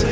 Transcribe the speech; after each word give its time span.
To 0.00 0.06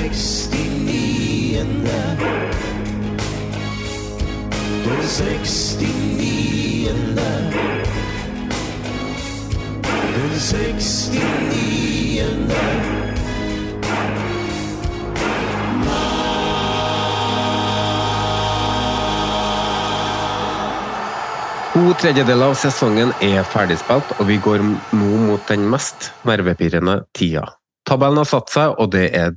tredjedeler 21.94 22.50
av 22.50 22.56
sesongen 22.60 23.14
er 23.24 23.46
ferdigspilt, 23.48 24.12
og 24.18 24.28
vi 24.28 24.36
går 24.44 24.60
nå 24.60 25.20
mot 25.24 25.40
den 25.48 25.64
mest 25.72 26.10
nervepirrende 26.28 26.98
tida. 27.16 27.46
Tabellen 27.88 28.20
har 28.20 28.28
satt 28.28 28.52
seg, 28.52 28.76
og 28.76 28.92
det 28.92 29.08
er 29.16 29.32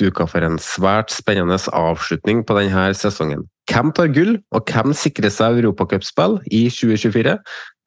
duka 0.00 0.26
for 0.28 0.44
en 0.46 0.58
svært 0.62 1.12
spennende 1.14 1.58
avslutning 1.72 2.42
på 2.46 2.56
denne 2.58 2.88
sesongen. 2.96 3.46
Hvem 3.66 3.90
tar 3.96 4.12
gull, 4.14 4.36
og 4.54 4.70
hvem 4.70 4.94
sikrer 4.94 5.32
seg 5.32 5.58
europacupspill 5.58 6.38
i 6.54 6.66
2024? 6.70 7.34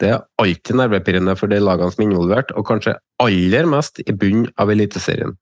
Det 0.02 0.12
er 0.12 0.26
alltid 0.42 0.76
nervepirrende 0.76 1.36
for 1.40 1.52
de 1.52 1.62
lagene 1.64 1.94
som 1.94 2.04
er 2.04 2.10
involvert, 2.10 2.52
og 2.60 2.68
kanskje 2.68 2.98
aller 3.24 3.70
mest 3.70 4.02
i 4.04 4.16
bunnen 4.16 4.50
av 4.60 4.72
Eliteserien. 4.74 5.38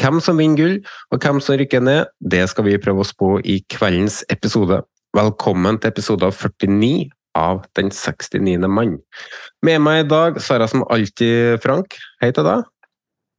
Hvem 0.00 0.18
som 0.20 0.40
vinner 0.40 0.58
gull, 0.58 0.76
og 1.14 1.22
hvem 1.22 1.38
som 1.40 1.56
rykker 1.56 1.84
ned, 1.84 2.10
det 2.20 2.42
skal 2.50 2.66
vi 2.66 2.80
prøve 2.82 3.06
oss 3.06 3.14
på 3.16 3.36
i 3.44 3.60
kveldens 3.72 4.22
episode. 4.32 4.82
Velkommen 5.16 5.78
til 5.80 5.94
episode 5.94 6.28
49 6.34 7.08
av 7.36 7.62
Den 7.76 7.92
69. 7.92 8.68
mann. 8.68 8.98
Med 9.64 9.80
meg 9.84 10.04
i 10.04 10.08
dag 10.08 10.40
så 10.40 10.56
har 10.56 10.64
jeg 10.66 10.74
som 10.74 10.86
alltid 10.90 11.62
Frank. 11.64 11.96
Hei 12.22 12.32
til 12.34 12.48
deg. 12.48 12.66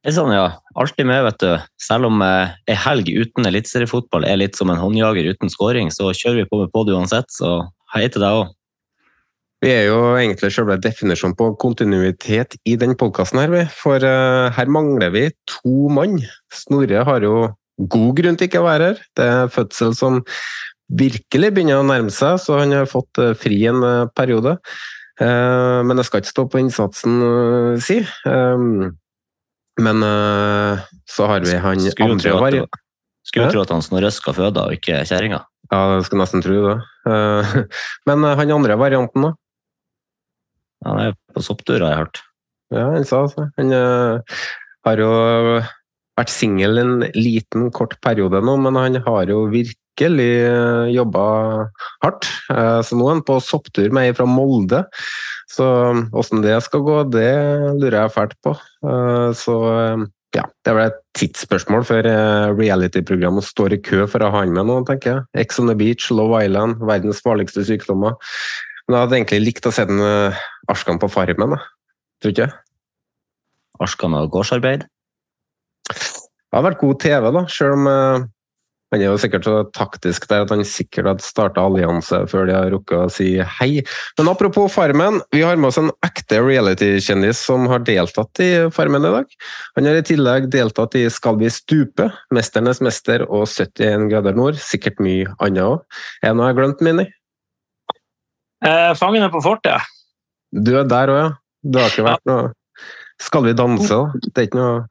Det 0.08 0.14
er 0.14 0.22
sånn, 0.22 0.30
ja. 0.32 0.44
Alltid 0.80 1.04
med, 1.04 1.18
vet 1.26 1.42
du. 1.42 1.64
Selv 1.84 2.08
om 2.08 2.22
eh, 2.24 2.54
helg 2.80 3.10
uten 3.12 3.44
eliteseriefotball 3.44 4.24
er 4.24 4.38
litt 4.40 4.54
som 4.56 4.70
en 4.72 4.78
håndjager 4.80 5.26
uten 5.34 5.50
scoring, 5.52 5.90
så 5.92 6.06
kjører 6.16 6.38
vi 6.38 6.44
på 6.48 6.60
med 6.62 6.70
pod 6.72 6.88
uansett. 6.88 7.26
Så 7.28 7.50
hei 7.92 8.06
til 8.08 8.22
deg 8.24 8.36
òg. 8.38 8.54
Vi 9.60 9.68
er 9.68 9.82
jo 9.90 9.98
egentlig 10.14 10.48
selve 10.56 10.78
definisjonen 10.80 11.34
på 11.36 11.50
kontinuitet 11.60 12.56
i 12.64 12.78
den 12.80 12.96
podkasten 12.96 13.42
her. 13.42 13.68
For 13.76 14.00
eh, 14.00 14.46
her 14.56 14.70
mangler 14.72 15.12
vi 15.12 15.26
to 15.52 15.90
mann. 15.92 16.22
Snorre 16.56 17.02
har 17.04 17.26
jo 17.26 17.34
god 17.76 18.14
grunn 18.16 18.38
til 18.40 18.48
ikke 18.48 18.62
å 18.62 18.68
være 18.70 18.86
her. 18.88 19.02
Det 19.12 19.26
er 19.34 19.52
fødsel 19.52 19.92
som 19.98 20.22
virkelig 20.88 21.50
begynner 21.52 21.82
å 21.82 21.84
nærme 21.90 22.14
seg, 22.16 22.38
så 22.40 22.56
han 22.62 22.72
har 22.72 22.88
fått 22.88 23.20
eh, 23.20 23.34
fri 23.36 23.60
en 23.68 23.84
eh, 23.84 24.08
periode. 24.16 24.56
Eh, 25.20 25.84
men 25.84 26.00
jeg 26.00 26.08
skal 26.08 26.24
ikke 26.24 26.32
stå 26.32 26.46
på 26.48 26.62
innsatsen, 26.64 27.20
eh, 27.28 27.84
si. 27.84 28.00
Men 29.78 30.02
uh, 30.02 30.84
så 31.08 31.28
har 31.30 31.44
vi 31.46 31.56
han 31.62 31.80
Skulle 31.80 32.16
andre 32.18 32.50
det- 32.58 32.84
skulle 33.28 33.50
tro 33.52 33.60
at 33.60 33.72
han 33.74 33.84
Snorre 33.84 34.10
skal 34.10 34.34
føde, 34.34 34.62
og 34.62 34.72
ikke 34.72 35.02
kjerringa. 35.04 35.42
Ja, 35.68 35.80
jeg 35.98 36.06
skal 36.08 36.22
nesten 36.22 36.42
tro 36.42 36.62
det. 36.64 36.76
Uh, 37.04 37.58
Men 38.08 38.24
eh, 38.24 38.36
han 38.40 38.54
andre 38.54 38.78
varianten, 38.80 39.26
da? 39.26 39.34
Han 40.86 41.02
er 41.02 41.18
på 41.34 41.42
sopptur, 41.44 41.82
har 41.84 41.92
jeg 41.92 42.00
hørt. 42.06 42.22
Ja, 42.72 42.86
han 42.94 43.04
sa 43.08 43.26
altså. 43.26 43.50
Han 43.58 43.74
uh, 43.74 44.38
har 44.88 45.02
jo 45.02 45.10
vært 46.18 46.32
singel 46.32 46.80
en 46.80 46.94
liten, 47.14 47.68
kort 47.74 47.98
periode 48.04 48.40
nå, 48.42 48.56
men 48.64 48.80
han 48.80 48.98
har 49.04 49.30
jo 49.30 49.44
virkelig 49.52 49.76
uh, 50.06 50.86
jobba 50.92 51.22
hardt. 52.04 52.28
Eh, 52.52 52.80
så 52.86 52.96
nå 52.96 53.08
er 53.08 53.16
han 53.16 53.24
på 53.26 53.40
sopptur 53.42 53.90
med 53.90 54.08
ei 54.08 54.14
fra 54.16 54.26
Molde. 54.28 54.84
Så 55.50 55.66
åssen 56.12 56.44
det 56.44 56.54
skal 56.64 56.84
gå, 56.86 57.00
det 57.10 57.32
lurer 57.80 58.02
jeg 58.02 58.14
fælt 58.14 58.36
på. 58.44 58.54
Eh, 58.86 59.30
så 59.36 59.56
eh, 59.72 60.04
ja, 60.36 60.44
det 60.62 60.70
er 60.70 60.76
vel 60.76 60.90
et 60.90 61.00
tidsspørsmål 61.18 61.86
før 61.88 62.06
eh, 62.10 62.52
reality-programmet 62.58 63.46
står 63.46 63.74
i 63.74 63.80
kø 63.82 64.04
for 64.10 64.22
å 64.22 64.30
ha 64.34 64.44
han 64.44 64.54
med 64.54 64.68
nå, 64.68 64.78
tenker 64.88 65.14
jeg. 65.14 65.26
Ex 65.46 65.58
on 65.58 65.72
the 65.72 65.76
Beach, 65.78 66.10
Love 66.14 66.44
Island, 66.44 66.78
verdens 66.86 67.24
farligste 67.24 67.64
sykdommer. 67.66 68.14
Men 68.86 68.96
jeg 68.96 69.04
hadde 69.04 69.18
egentlig 69.18 69.42
likt 69.46 69.68
å 69.68 69.74
se 69.74 69.84
den 69.88 70.00
Askan 70.70 71.00
på 71.00 71.10
Farmen, 71.12 71.56
da. 71.56 71.60
tror 72.22 72.32
ikke 72.34 72.46
jeg. 72.46 72.56
Arskan 73.82 74.16
og 74.18 74.30
gårdsarbeid. 74.34 74.86
Det 75.88 76.56
hadde 76.56 76.64
vært 76.70 76.80
god 76.80 77.00
TV, 77.02 77.28
da, 77.34 77.42
selv 77.52 77.76
om 77.76 77.88
eh, 77.90 78.26
han 78.92 79.02
er 79.02 79.10
jo 79.10 79.18
sikkert 79.20 79.44
så 79.44 79.54
taktisk 79.76 80.24
der 80.30 80.46
at 80.46 80.52
han 80.54 80.64
sikkert 80.64 81.10
hadde 81.10 81.24
starta 81.26 81.64
allianse 81.68 82.22
før 82.30 82.46
de 82.48 82.54
har 82.56 82.70
rukket 82.72 82.96
å 82.96 83.10
si 83.12 83.28
hei. 83.58 83.82
Men 84.16 84.30
apropos 84.32 84.72
Farmen, 84.72 85.20
vi 85.34 85.42
har 85.44 85.60
med 85.60 85.68
oss 85.68 85.80
en 85.80 85.90
ekte 86.06 86.40
reality-kjendis 86.44 87.42
som 87.50 87.68
har 87.68 87.84
deltatt 87.84 88.42
i 88.44 88.50
Farmen 88.72 89.04
i 89.04 89.12
dag. 89.12 89.36
Han 89.76 89.90
har 89.90 90.00
i 90.00 90.06
tillegg 90.08 90.48
deltatt 90.54 90.96
i 90.96 91.04
Skal 91.12 91.36
vi 91.40 91.52
stupe, 91.52 92.08
Mesternes 92.34 92.80
mester 92.84 93.26
og 93.28 93.44
71 93.44 94.08
grader 94.12 94.36
nord. 94.38 94.56
Sikkert 94.62 95.02
mye 95.04 95.28
annet 95.36 95.66
òg. 95.66 95.84
Er 96.22 96.32
det 96.32 96.38
noe 96.38 96.48
jeg 96.48 96.56
har 96.56 96.60
glemt, 96.62 96.84
Mini? 96.84 97.08
Eh, 98.64 98.92
Fangene 98.98 99.28
på 99.30 99.44
fortet. 99.44 99.84
Du 100.48 100.72
er 100.80 100.88
der 100.88 101.12
òg, 101.12 101.20
ja. 101.26 101.28
Du 101.68 101.76
har 101.80 101.92
ikke 101.92 102.06
vært 102.06 102.28
noe 102.30 102.52
Skal 103.18 103.48
vi 103.48 103.52
danse, 103.58 103.90
da? 103.90 104.28
Det 104.30 104.40
er 104.40 104.46
ikke 104.46 104.60
noe 104.60 104.86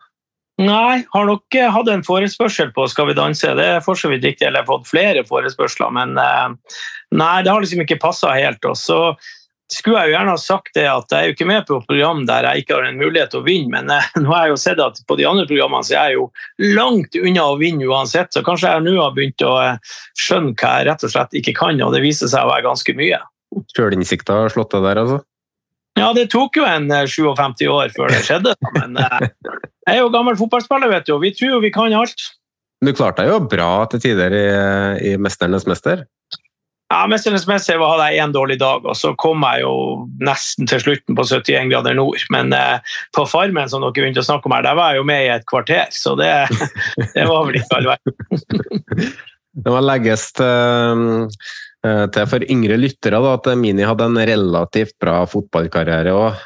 Nei, 0.58 1.04
har 1.14 1.28
nok 1.30 1.56
eh, 1.56 1.70
hatt 1.70 1.90
en 1.94 2.04
forespørsel 2.06 2.72
på 2.74 2.88
Skal 2.90 3.12
vi 3.12 3.18
danse. 3.18 3.52
Det 3.60 3.66
er 3.76 3.84
for 3.86 4.00
så 4.00 4.10
vidt 4.10 4.26
riktig, 4.26 4.48
eller 4.48 4.66
fått 4.66 4.88
flere 4.90 5.22
forespørsler, 5.28 5.92
men 5.94 6.18
eh, 6.18 6.80
nei, 7.14 7.36
det 7.46 7.52
har 7.54 7.62
liksom 7.62 7.84
ikke 7.84 8.00
passa 8.02 8.34
helt. 8.34 8.66
Og 8.66 8.74
så 8.80 9.02
skulle 9.70 10.00
jeg 10.00 10.10
jo 10.10 10.16
gjerne 10.16 10.34
ha 10.34 10.40
sagt 10.42 10.72
det 10.78 10.88
at 10.90 11.14
jeg 11.14 11.20
er 11.20 11.30
jo 11.30 11.36
ikke 11.36 11.50
med 11.50 11.68
på 11.68 11.78
program 11.86 12.24
der 12.26 12.48
jeg 12.48 12.64
ikke 12.64 12.78
har 12.78 12.88
en 12.88 12.98
mulighet 12.98 13.34
til 13.36 13.44
å 13.44 13.46
vinne, 13.46 13.70
men 13.76 13.94
eh, 13.94 14.10
nå 14.24 14.34
har 14.34 14.48
jeg 14.48 14.56
jo 14.56 14.60
sett 14.66 14.82
at 14.82 15.00
på 15.06 15.20
de 15.20 15.30
andre 15.30 15.46
programmene 15.50 15.86
så 15.86 16.00
er 16.00 16.12
jeg 16.12 16.18
jo 16.18 16.28
langt 16.74 17.22
unna 17.22 17.48
å 17.52 17.62
vinne 17.62 17.86
uansett, 17.92 18.34
så 18.34 18.46
kanskje 18.48 18.74
jeg 18.74 18.88
nå 18.88 18.98
har 18.98 19.14
begynt 19.14 19.46
å 19.46 19.56
skjønne 20.18 20.58
hva 20.58 20.76
jeg 20.80 20.90
rett 20.90 21.06
og 21.06 21.14
slett 21.14 21.42
ikke 21.42 21.58
kan, 21.62 21.86
og 21.86 21.94
det 21.94 22.06
viser 22.06 22.34
seg 22.34 22.48
å 22.48 22.54
være 22.56 22.70
ganske 22.72 22.98
mye. 22.98 23.22
sjølinnsikta 23.78 24.42
har 24.42 24.56
slått 24.58 24.74
deg 24.74 24.90
der, 24.90 25.06
altså? 25.06 25.22
Ja, 25.98 26.12
det 26.14 26.28
tok 26.34 26.60
jo 26.60 26.66
en 26.68 26.90
eh, 26.94 27.08
57 27.10 27.66
år 27.74 27.94
før 27.96 28.14
det 28.14 28.24
skjedde, 28.28 28.54
men 28.76 29.00
eh, 29.02 29.30
jeg 29.88 29.96
er 29.96 30.04
jo 30.04 30.12
gammel 30.14 30.38
fotballspiller, 30.40 30.92
vet 30.92 31.08
du, 31.08 31.16
og 31.16 31.24
vi 31.24 31.34
tror 31.36 31.58
jo 31.58 31.64
vi 31.64 31.74
kan 31.74 31.96
alt. 31.96 32.30
Du 32.86 32.92
klarte 32.94 33.24
deg 33.24 33.34
jo 33.34 33.42
bra 33.50 33.72
til 33.90 34.04
tider 34.04 34.36
i, 34.38 34.48
i 35.10 35.16
Mesternes 35.18 35.66
mester. 35.70 36.06
Ja, 36.88 37.02
Mesternes 37.12 37.44
mester 37.50 37.82
hadde 37.84 38.06
jeg 38.14 38.24
én 38.24 38.32
dårlig 38.32 38.60
dag, 38.62 38.86
og 38.88 38.96
så 38.96 39.12
kom 39.20 39.42
jeg 39.44 39.66
jo 39.66 39.74
nesten 40.24 40.70
til 40.72 40.80
slutten 40.80 41.18
på 41.18 41.26
71 41.28 41.72
grader 41.74 41.98
nord. 41.98 42.22
Men 42.32 42.54
eh, 42.56 42.94
på 43.16 43.26
Farmen, 43.28 43.68
som 43.68 43.84
dere 43.84 43.96
begynte 43.98 44.24
å 44.24 44.28
snakke 44.28 44.48
om 44.48 44.56
her, 44.56 44.64
der 44.64 44.78
var 44.78 44.94
jeg 44.94 45.02
jo 45.02 45.08
med 45.10 45.26
i 45.26 45.34
et 45.34 45.48
kvarter, 45.52 45.90
så 45.92 46.16
det, 46.20 46.32
det 47.16 47.26
var 47.28 47.50
vel 47.50 47.60
ikke 47.60 47.82
all 47.82 47.92
verden. 47.96 49.12
Det 49.58 49.72
må 49.74 49.80
legges 49.82 50.28
til, 50.38 50.46
eh, 50.46 51.48
til 52.14 52.30
for 52.30 52.46
yngre 52.52 52.80
lyttere 52.80 53.22
da, 53.24 53.36
at 53.38 53.52
Mini 53.60 53.86
hadde 53.88 54.08
en 54.10 54.20
relativt 54.30 54.96
bra 55.02 55.22
fotballkarriere 55.30 56.16
òg. 56.16 56.42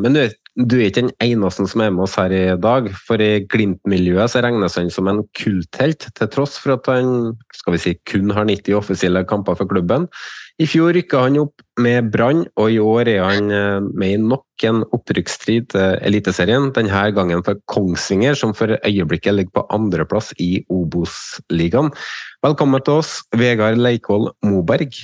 Men 0.00 0.16
du, 0.16 0.22
du 0.58 0.76
er 0.78 0.88
ikke 0.88 1.04
den 1.04 1.12
eneste 1.22 1.66
som 1.70 1.82
er 1.84 1.92
med 1.94 2.04
oss 2.06 2.16
her 2.18 2.34
i 2.34 2.44
dag. 2.60 2.90
For 3.06 3.22
i 3.22 3.44
Glimt-miljøet 3.50 4.32
så 4.32 4.42
regnes 4.44 4.76
han 4.78 4.90
som 4.92 5.08
en 5.10 5.22
kulthelt, 5.38 6.08
til 6.16 6.30
tross 6.32 6.58
for 6.60 6.76
at 6.76 6.90
han 6.90 7.32
skal 7.56 7.76
vi 7.76 7.82
si, 7.82 7.96
kun 8.08 8.32
har 8.34 8.48
90 8.48 8.78
offisielle 8.80 9.24
kamper 9.30 9.58
for 9.58 9.70
klubben. 9.70 10.08
I 10.60 10.66
fjor 10.68 10.92
rykka 10.92 11.22
han 11.24 11.38
opp 11.40 11.62
med 11.80 12.10
Brann, 12.12 12.42
og 12.60 12.72
i 12.74 12.76
år 12.84 13.08
er 13.08 13.22
han 13.24 13.46
eh, 13.54 13.78
med 13.80 14.12
i 14.12 14.16
nok 14.20 14.64
en 14.68 14.82
opprykksstrid 14.92 15.70
til 15.72 15.94
Eliteserien. 16.04 16.66
Denne 16.76 17.04
gangen 17.16 17.40
for 17.46 17.56
Kongsvinger, 17.70 18.36
som 18.36 18.52
for 18.56 18.74
øyeblikket 18.76 19.38
ligger 19.38 19.54
på 19.56 19.62
andreplass 19.72 20.34
i 20.36 20.60
Obos-ligaen. 20.68 21.88
Velkommen 22.44 22.84
til 22.84 23.00
oss, 23.00 23.14
Vegard 23.40 23.80
Leikvoll 23.80 24.28
Moberg. 24.44 24.98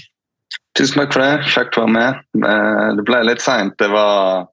Tusen 0.77 1.01
takk 1.01 1.17
for 1.17 1.25
det. 1.25 1.49
Kjekt 1.55 1.81
å 1.81 1.87
være 1.87 1.95
med. 1.95 2.21
Eh, 2.43 2.91
det 2.99 3.07
ble 3.09 3.23
litt 3.31 3.45
seint. 3.45 3.79
Det 3.81 3.89
var 3.95 4.51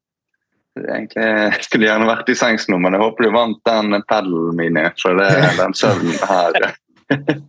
Egentlig 0.74 1.22
jeg 1.22 1.66
skulle 1.68 1.86
gjerne 1.86 2.08
vært 2.10 2.32
i 2.32 2.34
sengs 2.34 2.64
nå, 2.66 2.80
men 2.82 2.96
jeg 2.96 3.04
håper 3.04 3.28
du 3.28 3.36
vant 3.36 3.60
den 3.70 3.94
padelen 4.10 4.56
min, 4.58 4.80
for 4.98 5.20
det 5.20 5.28
er 5.30 5.52
den 5.60 5.76
søvnen 5.78 6.16
her. 6.26 6.72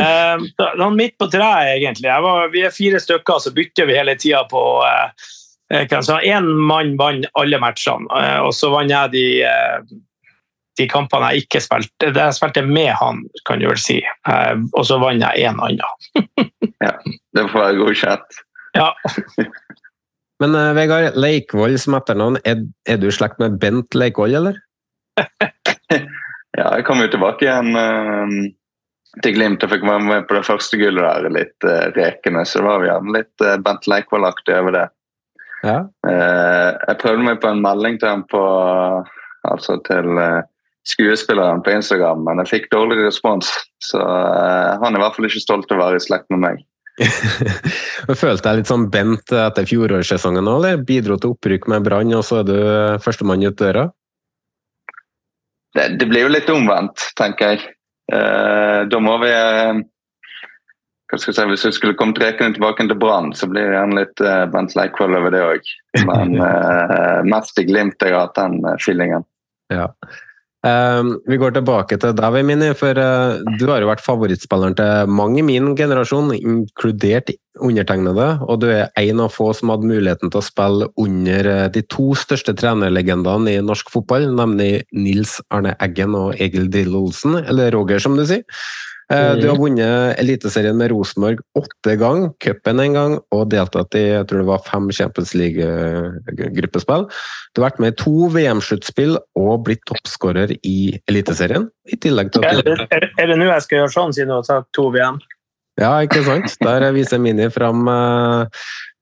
um, 0.00 0.96
midt 0.96 1.16
på 1.20 1.28
treet, 1.32 1.76
egentlig. 1.76 2.10
Var, 2.26 2.50
vi 2.52 2.64
er 2.66 2.74
fire 2.74 3.00
stykker, 3.02 3.40
så 3.42 3.52
bytter 3.56 3.88
vi 3.88 3.98
hele 3.98 4.16
tida 4.18 4.44
på 4.50 4.62
Én 5.70 6.46
uh, 6.46 6.62
mann 6.66 6.96
vant 6.98 7.26
alle 7.38 7.58
matchene, 7.62 8.08
uh, 8.10 8.40
og 8.48 8.54
så 8.56 8.72
vant 8.72 8.90
jeg 8.90 9.12
de, 9.14 9.24
uh, 9.46 9.98
de 10.80 10.86
kampene 10.90 11.30
jeg 11.30 11.46
ikke 11.46 11.62
spilte. 11.62 12.10
Det 12.10 12.24
jeg 12.26 12.38
spilte 12.40 12.64
med 12.66 12.90
han, 12.98 13.22
kan 13.46 13.62
du 13.62 13.68
vel 13.70 13.78
si. 13.78 14.00
og 14.72 14.84
så 14.86 14.98
vant 15.02 15.22
jeg 15.22 15.46
én 15.46 15.62
annen. 15.62 16.30
ja, 16.86 16.94
det 17.36 17.46
får 17.52 17.66
være 17.66 17.82
godkjent. 17.84 18.40
Ja. 18.78 18.92
Men 20.40 20.56
uh, 20.56 20.72
Vegard, 20.76 21.16
Leikvoll 21.20 21.76
som 21.80 21.98
etternavn, 21.98 22.40
er, 22.48 22.64
er 22.88 23.00
du 23.00 23.08
i 23.10 23.14
slekt 23.14 23.40
med 23.42 23.58
Bent 23.60 23.96
Leikvoll, 23.98 24.34
eller? 24.38 24.56
ja, 26.58 26.64
jeg 26.64 26.86
kom 26.88 27.02
jo 27.02 27.10
tilbake 27.12 27.44
igjen 27.44 27.76
uh, 27.76 28.38
til 29.24 29.34
Glimt 29.36 29.64
og 29.66 29.72
fikk 29.72 29.84
være 29.86 30.04
med 30.06 30.28
på 30.28 30.36
det 30.36 30.46
første 30.46 30.78
gullet 30.80 31.02
der, 31.02 31.28
litt 31.34 31.66
uh, 31.66 31.90
rekende. 31.96 32.44
Så 32.46 32.62
var 32.64 32.82
vi 32.82 32.90
gjerne 32.90 33.16
litt 33.16 33.44
uh, 33.44 33.56
Bent 33.64 33.88
Leikvoll-aktig 33.90 34.56
over 34.60 34.76
det. 34.78 34.86
Ja. 35.60 35.82
jeg 36.08 36.96
prøvde 37.02 37.20
meg 37.20 37.42
på 37.42 37.50
en 37.50 37.58
melding 37.60 37.98
til 38.00 38.08
ham 38.08 38.22
på 38.32 38.40
altså 39.44 39.74
til 39.84 40.06
skuespilleren 40.88 41.60
på 41.60 41.74
Instagram, 41.74 42.22
men 42.24 42.40
jeg 42.40 42.48
fikk 42.54 42.70
dårlig 42.72 42.96
respons. 43.02 43.50
Så 43.84 44.00
han 44.00 44.88
er 44.88 44.96
i 44.96 45.02
hvert 45.02 45.18
fall 45.18 45.28
ikke 45.28 45.42
stolt 45.44 45.68
av 45.68 45.76
å 45.76 45.82
være 45.82 46.00
i 46.00 46.06
slekt 46.06 46.32
med 46.32 46.40
meg. 46.46 46.64
Følte 48.22 48.44
deg 48.46 48.60
litt 48.60 48.70
sånn 48.70 48.88
bent 48.92 49.32
etter 49.36 49.68
fjorårssesongen 49.68 50.48
òg, 50.48 50.62
eller? 50.62 50.80
Bidro 50.88 51.16
til 51.20 51.34
opprykk 51.34 51.68
med 51.72 51.84
Brann, 51.86 52.12
og 52.16 52.24
så 52.26 52.40
er 52.40 52.48
du 52.48 52.56
førstemann 53.04 53.44
ut 53.46 53.60
døra? 53.60 53.90
Det, 55.76 55.86
det, 56.00 56.08
blir 56.10 56.26
jo 56.26 56.32
litt 56.32 56.50
omvendt, 56.50 57.10
tenker 57.18 57.54
jeg. 57.54 57.68
Eh, 58.12 58.80
da 58.90 59.00
må 59.02 59.16
vi 59.22 59.30
eh, 59.30 59.80
hva 61.10 61.18
skal 61.18 61.32
jeg 61.32 61.36
si, 61.36 61.46
Hvis 61.50 61.66
vi 61.66 61.72
skulle 61.74 61.98
kommet 61.98 62.20
rekende 62.22 62.58
tilbake 62.58 62.86
til 62.86 62.98
Brann, 62.98 63.32
så 63.34 63.48
blir 63.50 63.66
det 63.66 63.76
gjerne 63.76 63.98
litt 63.98 64.22
eh, 64.22 64.44
Bent 64.52 64.76
Leikvoll 64.78 65.18
over 65.18 65.34
det 65.34 65.42
òg. 65.46 65.70
Men 66.06 66.38
mest 67.32 67.58
i 67.58 67.66
Glimt 67.66 68.02
jeg 68.02 68.14
har 68.14 68.28
hatt 68.28 68.38
den 68.38 68.60
uh, 68.62 68.76
feelingen. 68.78 69.26
Ja. 69.74 69.88
Uh, 70.60 71.16
vi 71.24 71.38
går 71.40 71.54
tilbake 71.56 71.96
til 71.96 72.12
deg, 72.18 72.34
Mini, 72.44 72.72
for 72.76 72.98
uh, 73.00 73.40
du 73.56 73.64
har 73.70 73.80
jo 73.80 73.88
vært 73.88 74.04
favorittspilleren 74.04 74.76
til 74.76 75.08
mange 75.08 75.40
i 75.40 75.44
min 75.46 75.70
generasjon, 75.78 76.34
inkludert 76.36 77.32
undertegnede. 77.60 78.26
Og 78.44 78.60
du 78.60 78.68
er 78.68 78.90
en 79.00 79.22
av 79.24 79.32
få 79.32 79.50
som 79.56 79.72
hadde 79.72 79.88
muligheten 79.88 80.28
til 80.28 80.42
å 80.42 80.44
spille 80.44 80.90
under 81.00 81.48
uh, 81.48 81.64
de 81.72 81.84
to 81.88 82.10
største 82.18 82.52
trenerlegendene 82.60 83.56
i 83.56 83.64
norsk 83.64 83.88
fotball, 83.94 84.28
nemlig 84.36 84.84
Nils 84.92 85.38
Arne 85.48 85.72
Eggen 85.80 86.18
og 86.18 86.36
Egil 86.36 86.68
Drill 86.72 86.98
Olsen, 86.98 87.40
eller 87.40 87.72
Roger, 87.76 88.02
som 88.04 88.20
du 88.20 88.26
sier. 88.28 88.44
Eh, 89.10 89.32
du 89.40 89.48
har 89.48 89.58
vunnet 89.58 90.18
Eliteserien 90.22 90.76
med 90.78 90.92
Rosenborg 90.92 91.40
åtte 91.58 91.96
ganger, 91.98 92.30
cupen 92.42 92.82
en 92.84 92.94
gang, 92.94 93.16
og 93.34 93.48
deltatt 93.50 93.96
i 93.98 94.04
jeg 94.04 94.28
tror 94.30 94.44
det 94.44 94.50
var 94.52 94.62
fem 94.68 94.86
Champions 94.94 95.32
League-gruppespill. 95.34 97.08
Du 97.50 97.60
har 97.60 97.70
vært 97.70 97.80
med 97.82 97.96
i 97.96 97.98
to 97.98 98.28
VM-sluttspill 98.30 99.18
og 99.40 99.64
blitt 99.66 99.82
toppskårer 99.90 100.54
i 100.62 100.78
Eliteserien. 101.10 101.66
I 101.90 101.98
tillegg 101.98 102.30
til 102.34 102.46
at 102.46 102.62
du... 102.62 102.70
Er, 102.86 103.08
er 103.10 103.32
det 103.32 103.40
nå 103.40 103.50
jeg 103.50 103.66
skal 103.66 103.82
gjøre 103.82 103.94
sånn, 103.96 104.14
siden 104.14 104.30
du 104.30 104.36
har 104.38 104.46
tatt 104.46 104.70
to 104.78 104.86
VM? 104.94 105.18
Ja, 105.80 105.96
ikke 106.04 106.22
sant? 106.26 106.54
Der 106.62 106.86
viser 106.94 107.18
Mini 107.22 107.48
fram 107.50 107.88
uh, 107.88 108.46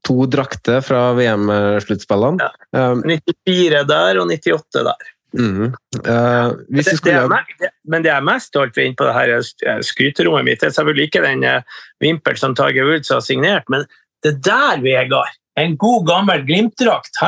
to 0.08 0.24
drakter 0.30 0.80
fra 0.84 1.10
VM-sluttspillene. 1.18 2.48
Ja. 2.72 2.88
94 3.04 3.84
der 3.92 4.22
og 4.22 4.32
98 4.32 4.88
der. 4.88 5.14
Mm. 5.36 5.74
Uh, 6.08 6.56
det, 6.72 6.84
skulle... 6.86 7.28
det 7.28 7.68
er, 7.68 7.72
men 7.84 8.04
det 8.04 8.08
jeg 8.08 8.16
er 8.16 8.24
mest 8.24 8.48
stolt 8.48 8.78
inn 8.80 8.96
på 8.96 9.04
det 9.04 9.12
her 9.12 9.34
eh, 9.36 9.82
skryterommet 9.84 10.46
mitt, 10.46 10.62
det 10.62 10.70
er 10.70 10.76
selvfølgelig 10.78 11.10
ikke 11.10 11.24
den 11.26 11.44
uh, 11.44 11.82
vimpel 12.00 12.38
som 12.40 12.56
Tiger 12.56 12.88
Woods 12.88 13.12
har 13.12 13.20
signert, 13.24 13.68
men 13.68 13.84
det 14.24 14.38
der, 14.46 14.80
Vegard, 14.82 15.36
en 15.60 15.76
god, 15.78 16.06
gammel 16.08 16.42
Glimt-drakt. 16.48 17.20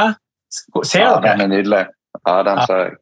Ser 0.83 1.05
ja, 1.05 1.15
den 1.23 1.45
er 1.45 1.51
nydelig. 1.51 1.85
Ja, 2.25 2.41
den 2.47 2.65
ser 2.67 2.83
jeg. 2.85 2.99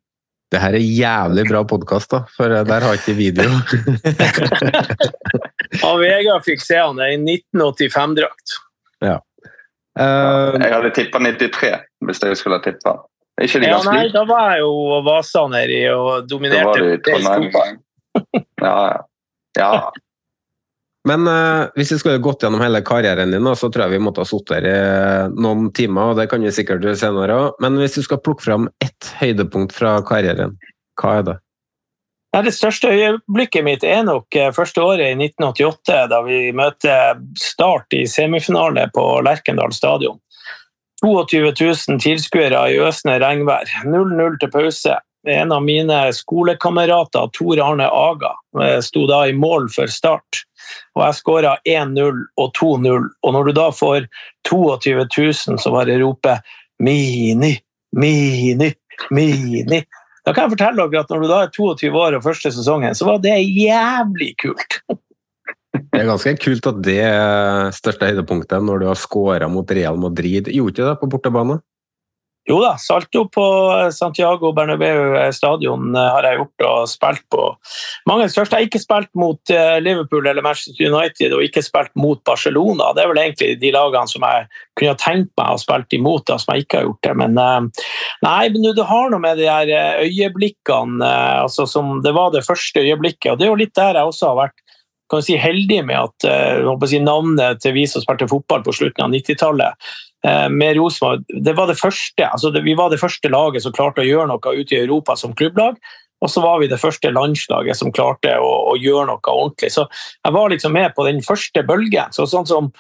Det 0.49 0.61
her 0.63 0.77
er 0.79 0.81
jævlig 0.81 1.45
bra 1.51 1.61
podkast, 1.69 2.15
for 2.37 2.53
der 2.53 2.85
har 2.85 2.95
jeg 2.97 3.03
ikke 3.03 3.17
video. 3.19 3.51
Og 5.89 6.01
Vegard 6.01 6.45
fikk 6.47 6.65
se 6.65 6.79
han 6.81 7.01
i 7.05 7.17
1985-drakt. 7.21 8.57
Ja. 9.05 9.19
Uh, 9.99 10.57
jeg 10.57 10.73
hadde 10.73 10.93
tippa 10.97 11.21
93, 11.21 11.73
hvis 12.07 12.23
jeg 12.25 12.41
skulle 12.41 12.59
ha 12.61 12.65
tippa. 12.65 12.97
Ikke 13.39 13.61
det 13.63 13.71
ganske 13.71 13.95
ja, 13.95 14.03
nei, 14.03 14.11
Da 14.15 14.25
var 14.27 14.53
jeg 14.53 14.65
jo 14.65 15.01
vasa 15.07 15.47
nedi 15.53 15.81
og 15.93 16.29
dominerte. 16.31 16.99
Da 17.07 17.19
var 17.23 17.43
du 17.43 17.49
i 17.49 17.57
Ja, 18.59 18.77
ja. 19.59 19.71
ja. 19.73 19.91
Men 21.09 21.25
uh, 21.31 21.71
hvis 21.79 21.93
vi 21.95 21.99
skulle 22.03 22.21
gått 22.23 22.43
gjennom 22.43 22.61
hele 22.61 22.83
karrieren 22.85 23.33
din, 23.33 23.51
så 23.57 23.71
tror 23.71 23.87
jeg 23.87 23.97
vi 23.97 24.05
måtte 24.05 24.25
ha 24.25 24.29
sittet 24.29 24.59
her 24.59 24.67
i 24.67 24.73
eh, 24.75 25.37
noen 25.41 25.71
timer. 25.73 26.13
og 26.13 26.19
det 26.19 26.27
kan 26.29 26.43
vi 26.45 26.53
sikkert 26.53 26.85
gjøre 26.85 27.01
senere 27.01 27.37
også. 27.37 27.63
Men 27.65 27.79
hvis 27.81 27.97
du 27.97 28.03
skal 28.05 28.21
plukke 28.25 28.45
fram 28.45 28.69
ett 28.85 29.13
høydepunkt 29.21 29.73
fra 29.77 29.99
karrieren, 30.09 30.59
hva 31.01 31.15
er 31.21 31.29
det? 31.31 31.37
Ja, 32.37 32.43
det 32.45 32.53
største 32.53 32.91
øyeblikket 32.93 33.65
mitt 33.65 33.85
er 33.89 34.03
nok 34.05 34.37
eh, 34.37 34.51
første 34.53 34.85
året 34.85 35.15
i 35.15 35.31
1988, 35.31 36.01
da 36.13 36.21
vi 36.27 36.41
møter 36.53 37.23
Start 37.41 37.97
i 37.97 38.05
semifinale 38.11 38.91
på 38.93 39.07
Lerkendal 39.25 39.73
stadion. 39.73 40.19
22 41.05 41.53
000 41.89 42.01
tilskuere 42.03 42.63
i 42.73 42.79
øsende 42.83 43.19
regnvær. 43.23 43.71
0-0 43.87 44.39
til 44.41 44.51
pause. 44.55 44.97
En 45.29 45.53
av 45.53 45.63
mine 45.63 45.97
skolekamerater, 46.15 47.29
Tor 47.35 47.61
Arne 47.63 47.89
Aga, 47.91 48.33
eh, 48.63 48.79
sto 48.83 49.05
da 49.11 49.25
i 49.29 49.35
mål 49.37 49.69
for 49.75 49.91
start. 49.91 50.43
Og 50.97 51.05
jeg 51.05 51.19
skåra 51.19 51.57
1-0 51.67 52.25
og 52.39 52.53
2-0. 52.59 53.09
Og 53.23 53.35
når 53.35 53.49
du 53.49 53.53
da 53.59 53.69
får 53.75 54.09
22 54.49 55.05
000 55.05 55.59
som 55.59 55.75
bare 55.75 55.99
roper 56.03 56.41
'Mini, 56.79 57.59
Mini, 57.93 58.73
Mini' 59.11 59.85
Da 60.29 60.35
kan 60.35 60.45
jeg 60.45 60.59
fortelle 60.59 60.85
dere 60.93 61.01
at 61.01 61.13
når 61.13 61.23
du 61.23 61.29
da 61.31 61.37
er 61.43 61.53
22 61.57 61.89
år 61.97 62.17
og 62.19 62.25
første 62.27 62.51
sesongen, 62.53 62.95
så 62.95 63.07
var 63.09 63.21
det 63.25 63.39
jævlig 63.49 64.35
kult. 64.43 64.83
Det 65.77 66.01
er 66.01 66.09
ganske 66.09 66.35
kult 66.41 66.67
at 66.71 66.79
det 66.85 67.01
er 67.05 67.73
største 67.77 68.09
høydepunktet 68.09 68.65
når 68.65 68.83
du 68.83 68.87
har 68.89 69.01
skåra 69.01 69.51
mot 69.53 69.69
Real 69.77 69.99
Madrid. 70.01 70.49
Gjorde 70.49 70.75
ikke 70.75 70.89
det 70.89 71.01
på 71.03 71.11
bortebane? 71.13 71.59
Jo 72.49 72.63
da, 72.63 72.71
Salto 72.81 73.27
på 73.29 73.45
Santiago 73.93 74.55
Bernabeu 74.57 75.19
stadion 75.37 75.91
eh, 75.93 76.13
har 76.15 76.25
jeg 76.25 76.39
gjort 76.39 76.65
og 76.65 76.87
spilt 76.89 77.25
på 77.33 77.43
mange 78.09 78.29
største. 78.33 78.57
Jeg 78.57 78.65
har 78.65 78.71
ikke 78.71 78.81
spilt 78.81 79.11
mot 79.21 79.53
eh, 79.53 79.75
Liverpool 79.85 80.25
eller 80.25 80.45
Manchester 80.45 80.89
United 80.89 81.35
og 81.37 81.45
ikke 81.45 81.63
spilt 81.67 81.93
mot 82.01 82.23
Barcelona. 82.25 82.95
Det 82.97 83.05
er 83.05 83.11
vel 83.13 83.21
egentlig 83.21 83.51
de 83.61 83.73
lagene 83.75 84.09
som 84.09 84.25
jeg 84.25 84.47
kunne 84.81 84.97
tenkt 85.03 85.33
meg 85.37 85.53
å 85.53 85.61
spille 85.61 85.99
imot, 85.99 86.25
da, 86.31 86.39
som 86.41 86.55
jeg 86.55 86.65
ikke 86.65 86.81
har 86.81 86.89
gjort 86.89 87.05
det. 87.05 87.15
Men 87.21 87.43
eh, 87.43 87.85
nei, 88.25 88.41
men 88.55 88.71
du 88.73 88.85
har 88.95 89.13
noe 89.13 89.25
med 89.27 89.43
de 89.43 89.51
her 89.51 90.01
øyeblikkene 90.07 91.13
altså, 91.45 91.69
som 91.69 91.99
Det 92.05 92.15
var 92.17 92.33
det 92.33 92.47
første 92.49 92.81
øyeblikket, 92.81 93.35
og 93.35 93.43
det 93.43 93.49
er 93.49 93.53
jo 93.53 93.61
litt 93.61 93.77
der 93.77 94.01
jeg 94.01 94.09
også 94.15 94.33
har 94.33 94.41
vært 94.47 94.65
kan 95.11 95.25
si, 95.25 95.37
heldig 95.41 95.81
med 95.89 95.99
at 95.99 96.29
uh, 96.65 96.87
si, 96.89 97.01
navnet 97.03 97.63
til 97.63 97.77
vi 97.77 97.87
som 97.91 98.05
spilte 98.05 98.29
fotball 98.31 98.65
på 98.67 98.75
slutten 98.77 99.07
av 99.07 99.15
90-tallet, 99.15 99.89
uh, 100.27 100.49
med 100.53 100.77
Rosenborg 100.79 101.25
det 101.47 101.55
var 101.59 101.71
det 101.71 101.79
første, 101.81 102.27
altså 102.27 102.53
det, 102.55 102.65
Vi 102.67 102.77
var 102.79 102.93
det 102.93 103.01
første 103.01 103.31
laget 103.33 103.65
som 103.65 103.75
klarte 103.77 104.05
å 104.05 104.09
gjøre 104.09 104.29
noe 104.33 104.55
ute 104.59 104.77
i 104.77 104.83
Europa 104.83 105.17
som 105.17 105.37
klubblag. 105.37 105.81
Og 106.19 106.31
så 106.33 106.43
var 106.43 106.59
vi 106.59 106.67
det 106.67 106.81
første 106.83 107.13
landslaget 107.15 107.79
som 107.79 107.93
klarte 107.95 108.33
å, 108.43 108.49
å 108.73 108.77
gjøre 108.79 109.07
noe 109.07 109.23
ordentlig. 109.23 109.71
Så 109.71 109.85
jeg 110.27 110.35
var 110.35 110.51
liksom 110.51 110.75
med 110.75 110.91
på 110.97 111.05
den 111.07 111.21
første 111.23 111.63
bølgen. 111.67 112.15
Så 112.15 112.27
sånn 112.27 112.49
som 112.49 112.73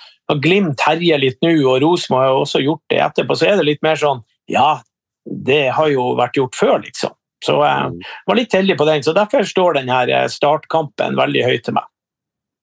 Glimt 0.42 0.82
herjer 0.84 1.22
litt 1.22 1.38
nå, 1.40 1.54
og 1.70 1.78
Rosenborg 1.80 2.26
har 2.26 2.38
også 2.42 2.60
gjort 2.60 2.82
det 2.92 2.98
etterpå, 3.00 3.36
så 3.38 3.46
er 3.48 3.54
det 3.56 3.68
litt 3.70 3.86
mer 3.86 3.96
sånn 3.96 4.18
Ja, 4.50 4.82
det 5.24 5.70
har 5.76 5.88
jo 5.92 6.10
vært 6.18 6.36
gjort 6.36 6.58
før, 6.58 6.74
liksom. 6.82 7.14
Så 7.44 7.54
jeg 7.62 7.92
mm. 7.94 7.98
var 8.26 8.38
litt 8.38 8.54
heldig 8.56 8.76
på 8.80 8.86
den. 8.88 9.04
Så 9.06 9.14
derfor 9.16 9.46
står 9.46 9.78
denne 9.78 10.20
startkampen 10.32 11.16
veldig 11.18 11.46
høyt 11.46 11.64
til 11.68 11.78
meg. 11.78 11.86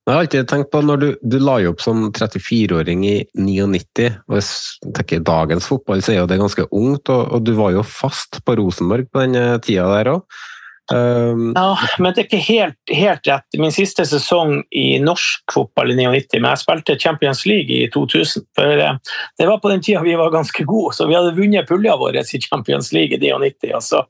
Jeg 0.05 0.13
har 0.13 0.21
alltid 0.21 0.49
tenkt 0.51 0.69
på 0.69 0.83
når 0.85 0.99
du, 1.01 1.07
du 1.25 1.39
la 1.41 1.55
jo 1.63 1.71
opp 1.73 1.79
som 1.81 2.03
34-åring 2.13 3.05
i 3.09 3.15
99, 3.33 4.11
og 4.29 4.35
jeg 4.37 4.91
tenker 4.99 5.23
dagens 5.25 5.65
fotball 5.65 6.03
så 6.05 6.13
er 6.13 6.19
jo 6.19 6.27
det 6.29 6.37
ganske 6.37 6.65
ungt, 6.69 7.09
og, 7.09 7.23
og, 7.33 7.41
du 7.41 7.55
var 7.57 7.73
jo 7.73 7.81
fast 7.81 8.37
på 8.45 8.53
Rosenborg 8.59 9.09
på 9.09 9.23
den 9.25 9.57
tida 9.65 9.87
der 9.95 10.11
òg. 10.13 10.37
Um, 10.93 11.53
ja, 11.55 11.77
men 11.97 12.13
det 12.13 12.21
er 12.21 12.27
ikke 12.27 12.41
helt, 12.45 12.77
helt, 12.93 13.25
rett. 13.25 13.57
Min 13.57 13.73
siste 13.73 14.03
sesong 14.05 14.59
i 14.69 14.99
norsk 15.01 15.53
fotball 15.53 15.93
i 15.93 15.95
99, 15.97 16.37
men 16.37 16.51
jeg 16.51 16.61
spilte 16.61 16.97
Champions 17.01 17.41
League 17.49 17.73
i 17.73 17.87
2000. 17.93 18.45
For 18.57 18.83
eh, 18.83 18.99
det 19.41 19.47
var 19.49 19.63
på 19.63 19.71
den 19.71 19.81
tida 19.85 20.03
vi 20.05 20.13
var 20.19 20.33
ganske 20.35 20.65
gode, 20.67 20.93
så 20.93 21.09
vi 21.09 21.17
hadde 21.17 21.33
vunnet 21.37 21.69
pulja 21.69 21.97
vår 21.97 22.19
i 22.21 22.41
Champions 22.43 22.91
League 22.93 23.17
i 23.17 23.21
99. 23.21 23.73
Og 23.73 23.83
så 23.85 24.03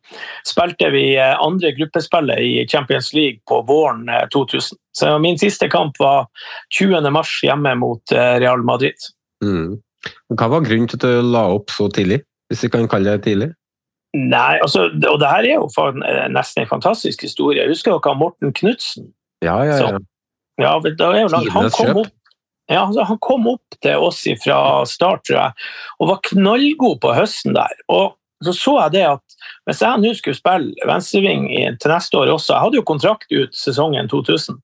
spilte 0.48 0.92
vi 0.92 1.06
eh, 1.16 1.34
andre 1.40 1.72
gruppespillet 1.80 2.44
i 2.44 2.54
Champions 2.68 3.14
League 3.16 3.40
på 3.48 3.62
våren 3.70 4.12
2000. 4.34 4.80
Så 4.96 5.16
min 5.20 5.40
siste 5.40 5.70
kamp 5.72 6.00
var 6.00 6.28
20. 6.76 7.08
mars 7.12 7.40
hjemme 7.44 7.76
mot 7.80 8.12
Real 8.12 8.64
Madrid. 8.64 8.96
Mm. 9.44 9.76
Hva 10.36 10.48
var 10.52 10.64
grunnen 10.64 10.88
til 10.88 11.00
at 11.00 11.08
du 11.08 11.34
la 11.34 11.48
opp 11.56 11.74
så 11.74 11.90
tidlig, 11.92 12.22
hvis 12.52 12.64
vi 12.64 12.72
kan 12.72 12.88
kalle 12.92 13.16
det 13.16 13.26
tidlig? 13.28 13.50
Nei, 14.16 14.58
altså, 14.64 14.88
og 14.88 15.18
det 15.20 15.30
her 15.30 15.46
er 15.46 15.58
jo 15.58 15.88
nesten 16.32 16.64
en 16.64 16.70
fantastisk 16.70 17.26
historie. 17.26 17.62
Jeg 17.62 17.74
husker 17.74 17.96
dere 17.96 18.16
Morten 18.16 18.54
Knutsen? 18.56 19.10
Ja, 19.44 19.58
ja, 19.68 19.76
ja. 19.82 19.98
ja 20.62 20.76
langt, 20.80 21.52
han, 21.52 21.72
kom 21.76 22.00
opp, 22.06 22.14
ja, 22.72 22.86
altså, 22.86 23.04
han 23.10 23.20
kom 23.20 23.50
opp 23.52 23.80
til 23.84 24.06
oss 24.08 24.24
fra 24.44 24.60
start, 24.88 25.26
tror 25.28 25.42
jeg, 25.42 25.66
og 26.00 26.14
var 26.14 26.24
knallgod 26.30 27.02
på 27.04 27.16
høsten 27.18 27.58
der. 27.58 27.76
Og 27.92 28.16
så 28.44 28.54
så 28.56 28.76
jeg 28.86 28.96
det 28.98 29.04
at 29.10 29.36
hvis 29.68 29.82
jeg 29.82 30.02
nå 30.04 30.14
skulle 30.16 30.38
spille 30.38 30.88
venstreving 30.88 31.48
til 31.82 31.92
neste 31.92 32.18
år 32.20 32.34
også 32.34 32.54
Jeg 32.54 32.62
hadde 32.66 32.78
jo 32.78 32.88
kontrakt 32.88 33.32
ut 33.32 33.56
sesongen 33.56 34.10
2000 34.12 34.60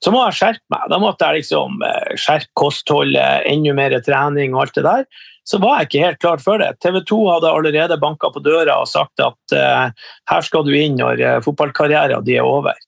så 0.00 0.12
må 0.12 0.22
jeg 0.24 0.38
skjerpe 0.38 0.72
meg. 0.72 0.86
Da 0.88 0.98
måtte 1.00 1.28
jeg 1.28 1.42
liksom 1.42 1.82
eh, 1.84 2.12
skjerpe 2.16 2.48
kostholdet, 2.56 3.44
enda 3.50 3.74
mer 3.76 3.96
trening 4.04 4.56
og 4.56 4.64
alt 4.64 4.78
det 4.78 4.86
der. 4.86 5.04
Så 5.50 5.58
var 5.58 5.80
jeg 5.80 5.88
ikke 5.88 6.04
helt 6.04 6.20
klar 6.22 6.42
for 6.42 6.62
det. 6.62 6.70
TV 6.84 7.00
2 7.08 7.18
hadde 7.26 7.50
allerede 7.50 7.98
banka 8.00 8.30
på 8.30 8.42
døra 8.44 8.78
og 8.78 8.88
sagt 8.90 9.22
at 9.24 9.56
eh, 9.56 9.90
her 10.30 10.46
skal 10.46 10.66
du 10.66 10.70
inn 10.76 10.98
når 11.00 11.22
eh, 11.26 11.38
fotballkarrieren 11.42 12.26
din 12.26 12.38
er 12.38 12.46
over. 12.46 12.78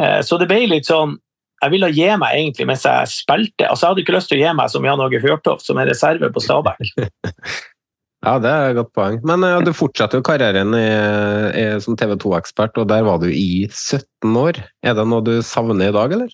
Eh, 0.00 0.20
så 0.26 0.36
det 0.40 0.50
ble 0.50 0.66
litt 0.68 0.88
sånn 0.88 1.18
Jeg 1.62 1.70
ville 1.76 1.92
gi 1.94 2.08
meg 2.18 2.36
egentlig 2.36 2.66
mens 2.66 2.84
jeg 2.84 3.08
spilte. 3.08 3.68
Altså, 3.68 3.86
jeg 3.86 3.92
hadde 3.92 4.02
ikke 4.02 4.16
lyst 4.16 4.32
til 4.32 4.40
å 4.40 4.42
gi 4.42 4.54
meg 4.58 4.72
som 4.72 4.88
Jan 4.88 5.00
Åge 5.04 5.20
Fjørtoft, 5.22 5.64
som 5.64 5.78
er 5.78 5.88
reserve 5.92 6.32
på 6.32 6.42
Stabæk. 6.42 6.82
Ja, 8.22 8.36
det 8.38 8.50
er 8.54 8.68
et 8.68 8.76
godt 8.76 8.92
poeng. 8.94 9.16
Men 9.26 9.42
ja, 9.42 9.56
du 9.66 9.72
fortsetter 9.74 10.20
jo 10.20 10.22
karrieren 10.22 10.76
i, 10.78 10.84
i, 11.58 11.64
som 11.82 11.96
TV 11.98 12.12
2-ekspert, 12.22 12.76
og 12.78 12.86
der 12.86 13.02
var 13.02 13.16
du 13.18 13.24
i 13.26 13.64
17 13.66 14.36
år. 14.38 14.60
Er 14.86 14.94
det 14.94 15.06
noe 15.10 15.26
du 15.26 15.32
savner 15.42 15.90
i 15.90 15.96
dag, 15.96 16.14
eller? 16.14 16.30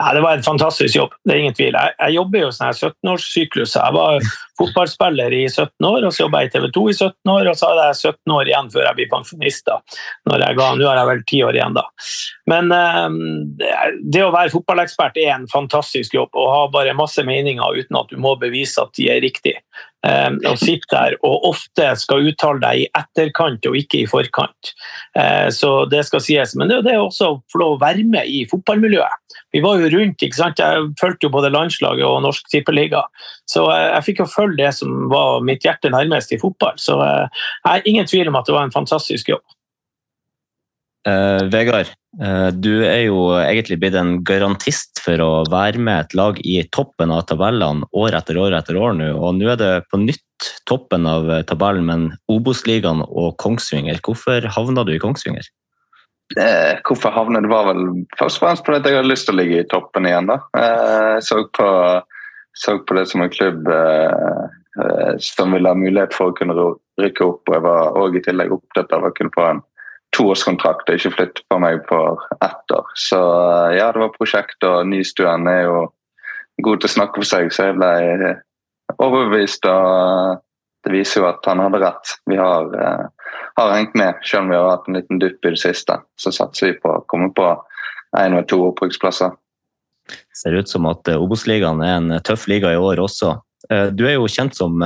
Ja, 0.00 0.14
det 0.16 0.20
var 0.24 0.32
en 0.32 0.42
fantastisk 0.42 0.96
jobb, 0.96 1.12
det 1.28 1.34
er 1.34 1.42
ingen 1.42 1.56
tvil. 1.56 1.74
Jeg, 1.76 1.92
jeg 1.98 2.14
jobber 2.16 2.40
jo 2.40 2.52
sånn 2.56 2.70
17-årssyklus. 2.72 3.74
Jeg 3.76 3.92
var 3.92 4.30
fotballspiller 4.56 5.34
i 5.36 5.42
17 5.44 5.88
år, 5.88 6.06
og 6.06 6.14
så 6.14 6.24
jobba 6.24 6.40
jeg 6.40 6.48
i 6.48 6.52
TV 6.54 6.66
2 6.72 6.84
i 6.88 6.94
17 6.96 7.32
år, 7.34 7.50
og 7.50 7.58
så 7.58 7.68
hadde 7.68 7.84
jeg 7.90 7.98
17 8.14 8.34
år 8.36 8.50
igjen 8.50 8.72
før 8.72 8.86
jeg 8.86 8.96
blir 8.96 9.10
pensjonist. 9.12 9.66
da. 9.68 9.76
Nå 10.24 10.38
har 10.38 11.02
jeg 11.02 11.10
vel 11.10 11.22
10 11.26 11.44
år 11.50 11.60
igjen, 11.60 11.76
da. 11.76 11.84
Men 12.50 12.72
eh, 12.76 14.00
det 14.16 14.24
å 14.24 14.32
være 14.32 14.54
fotballekspert 14.54 15.20
er 15.20 15.34
en 15.34 15.48
fantastisk 15.52 16.16
jobb, 16.16 16.32
og 16.32 16.52
ha 16.54 16.64
bare 16.72 16.96
masse 16.96 17.24
meninger 17.26 17.80
uten 17.82 18.00
at 18.00 18.08
du 18.08 18.16
må 18.20 18.36
bevise 18.40 18.80
at 18.80 18.96
de 18.96 19.10
er 19.12 19.20
riktige. 19.24 19.60
Eh, 20.00 20.30
og 20.48 20.56
sitte 20.56 20.88
der 20.94 21.14
og 21.28 21.44
ofte 21.50 21.90
skal 22.00 22.24
uttale 22.30 22.62
deg 22.62 22.84
i 22.84 22.86
etterkant 22.96 23.66
og 23.68 23.76
ikke 23.76 24.00
i 24.00 24.08
forkant. 24.08 24.72
Eh, 25.18 25.48
så 25.52 25.84
det 25.92 26.06
skal 26.08 26.24
sies. 26.24 26.56
Men 26.56 26.72
det, 26.72 26.80
det 26.86 26.94
er 26.94 27.02
også 27.02 27.34
å 27.34 27.40
få 27.52 27.60
lov 27.60 27.76
å 27.76 27.82
være 27.82 28.06
med 28.08 28.30
i 28.30 28.46
fotballmiljøet. 28.48 29.36
Vi 29.52 29.62
var 29.64 29.82
jo 29.82 29.89
rundt, 29.94 30.22
ikke 30.22 30.38
sant? 30.38 30.60
jeg 30.60 30.90
fulgte 31.00 31.28
jo 31.28 31.34
både 31.34 31.52
landslaget 31.52 32.06
og 32.06 32.20
Norsk 32.24 32.50
Tippeliga. 32.52 33.04
Så 33.48 33.66
jeg, 33.68 33.86
jeg 33.94 34.06
fikk 34.08 34.24
jo 34.24 34.28
følge 34.32 34.60
det 34.62 34.74
som 34.78 35.08
var 35.12 35.44
mitt 35.46 35.64
hjerte 35.66 35.92
nærmest 35.92 36.34
i 36.34 36.40
fotball. 36.40 36.76
Så 36.80 36.98
uh, 37.00 37.26
jeg 37.64 37.70
har 37.70 37.88
ingen 37.88 38.10
tvil 38.10 38.30
om 38.30 38.38
at 38.40 38.48
det 38.48 38.56
var 38.56 38.68
en 38.68 38.74
fantastisk 38.74 39.32
jobb. 39.32 39.44
Uh, 41.08 41.46
Vegard, 41.48 41.88
uh, 42.20 42.50
du 42.52 42.82
er 42.84 43.06
jo 43.06 43.30
egentlig 43.38 43.78
blitt 43.80 43.96
en 43.96 44.18
garantist 44.26 45.00
for 45.00 45.22
å 45.24 45.30
være 45.48 45.80
med 45.80 46.04
et 46.04 46.16
lag 46.18 46.40
i 46.44 46.58
toppen 46.76 47.14
av 47.14 47.24
tabellene 47.30 47.88
år 47.96 48.18
etter 48.18 48.40
år 48.40 48.58
etter 48.58 48.76
år 48.76 48.98
nå. 48.98 49.14
Og 49.16 49.38
nå 49.38 49.48
er 49.54 49.60
det 49.60 49.72
på 49.92 50.02
nytt 50.02 50.52
toppen 50.68 51.08
av 51.08 51.30
tabellen, 51.48 51.88
men 51.88 52.10
Obos-ligaen 52.32 53.04
og 53.06 53.32
Kongsvinger. 53.40 54.02
Hvorfor 54.04 54.44
havna 54.52 54.84
du 54.84 54.94
i 54.96 55.00
Kongsvinger? 55.00 55.48
Eh, 56.38 56.78
hvorfor 56.86 57.10
havnet 57.10 57.42
det 57.42 57.50
var 57.50 57.66
vel 57.72 58.04
først 58.18 58.38
og 58.38 58.44
fremst 58.44 58.66
fordi 58.66 58.92
jeg 58.92 59.00
hadde 59.00 59.10
lyst 59.10 59.26
til 59.26 59.34
å 59.34 59.40
ligge 59.40 59.62
i 59.62 59.68
toppen 59.70 60.06
igjen. 60.06 60.30
da. 60.30 60.38
Eh, 60.58 61.16
så, 61.26 61.42
på, 61.58 61.70
så 62.54 62.76
på 62.86 62.98
det 62.98 63.08
som 63.10 63.24
en 63.24 63.32
klubb 63.32 63.66
eh, 63.74 65.16
som 65.18 65.56
ville 65.56 65.72
ha 65.72 65.78
mulighet 65.78 66.14
for 66.14 66.30
å 66.30 66.36
kunne 66.38 66.54
rykke 67.02 67.26
opp. 67.26 67.42
og 67.48 67.56
Jeg 67.56 67.66
var 67.66 67.98
også 67.98 68.20
i 68.20 68.24
tillegg 68.28 68.54
opptatt 68.54 68.94
av 68.94 69.08
å 69.08 69.14
kunne 69.16 69.34
få 69.34 69.48
en 69.48 69.64
toårskontrakt 70.16 70.90
og 70.90 70.98
ikke 70.98 71.14
flytte 71.14 71.44
på 71.50 71.58
meg 71.62 71.82
for 71.88 72.22
ett 72.44 72.74
år. 72.74 72.92
Så 72.98 73.18
eh, 73.20 73.78
ja, 73.78 73.90
det 73.94 74.02
var 74.02 74.14
prosjekt, 74.16 74.58
og 74.66 74.86
Nystuen 74.90 75.48
er 75.50 75.64
jo 75.68 75.82
god 76.64 76.82
til 76.82 76.90
å 76.90 76.94
snakke 76.96 77.22
for 77.22 77.30
seg, 77.30 77.50
så 77.54 77.70
jeg 77.70 77.78
ble 77.78 78.34
overbevist. 78.98 79.66
og 79.70 80.40
Det 80.84 80.94
viser 80.94 81.22
jo 81.22 81.30
at 81.30 81.46
han 81.48 81.62
hadde 81.62 81.82
rett. 81.82 82.14
Vi 82.28 82.38
har, 82.40 82.66
uh, 82.74 83.32
har 83.56 83.74
hengt 83.74 83.94
med, 83.98 84.18
selv 84.26 84.46
om 84.46 84.52
vi 84.52 84.58
har 84.58 84.70
hatt 84.70 84.88
en 84.88 84.98
liten 84.98 85.20
dupp 85.22 85.44
i 85.44 85.54
det 85.54 85.60
siste. 85.62 86.00
Så 86.20 86.32
satser 86.34 86.70
vi 86.70 86.80
på 86.82 86.94
å 86.94 87.04
komme 87.10 87.30
på 87.36 87.52
én 88.18 88.36
og 88.38 88.48
to 88.50 88.60
oppbruksplasser. 88.70 89.34
Ser 90.34 90.56
ut 90.58 90.70
som 90.70 90.88
at 90.90 91.08
eh, 91.08 91.20
Obos-ligaen 91.20 91.82
er 91.86 91.96
en 91.98 92.18
tøff 92.26 92.48
liga 92.50 92.72
i 92.74 92.80
år 92.80 93.02
også. 93.02 93.36
Du 93.94 94.06
er 94.08 94.14
jo 94.16 94.24
kjent 94.30 94.56
som 94.56 94.80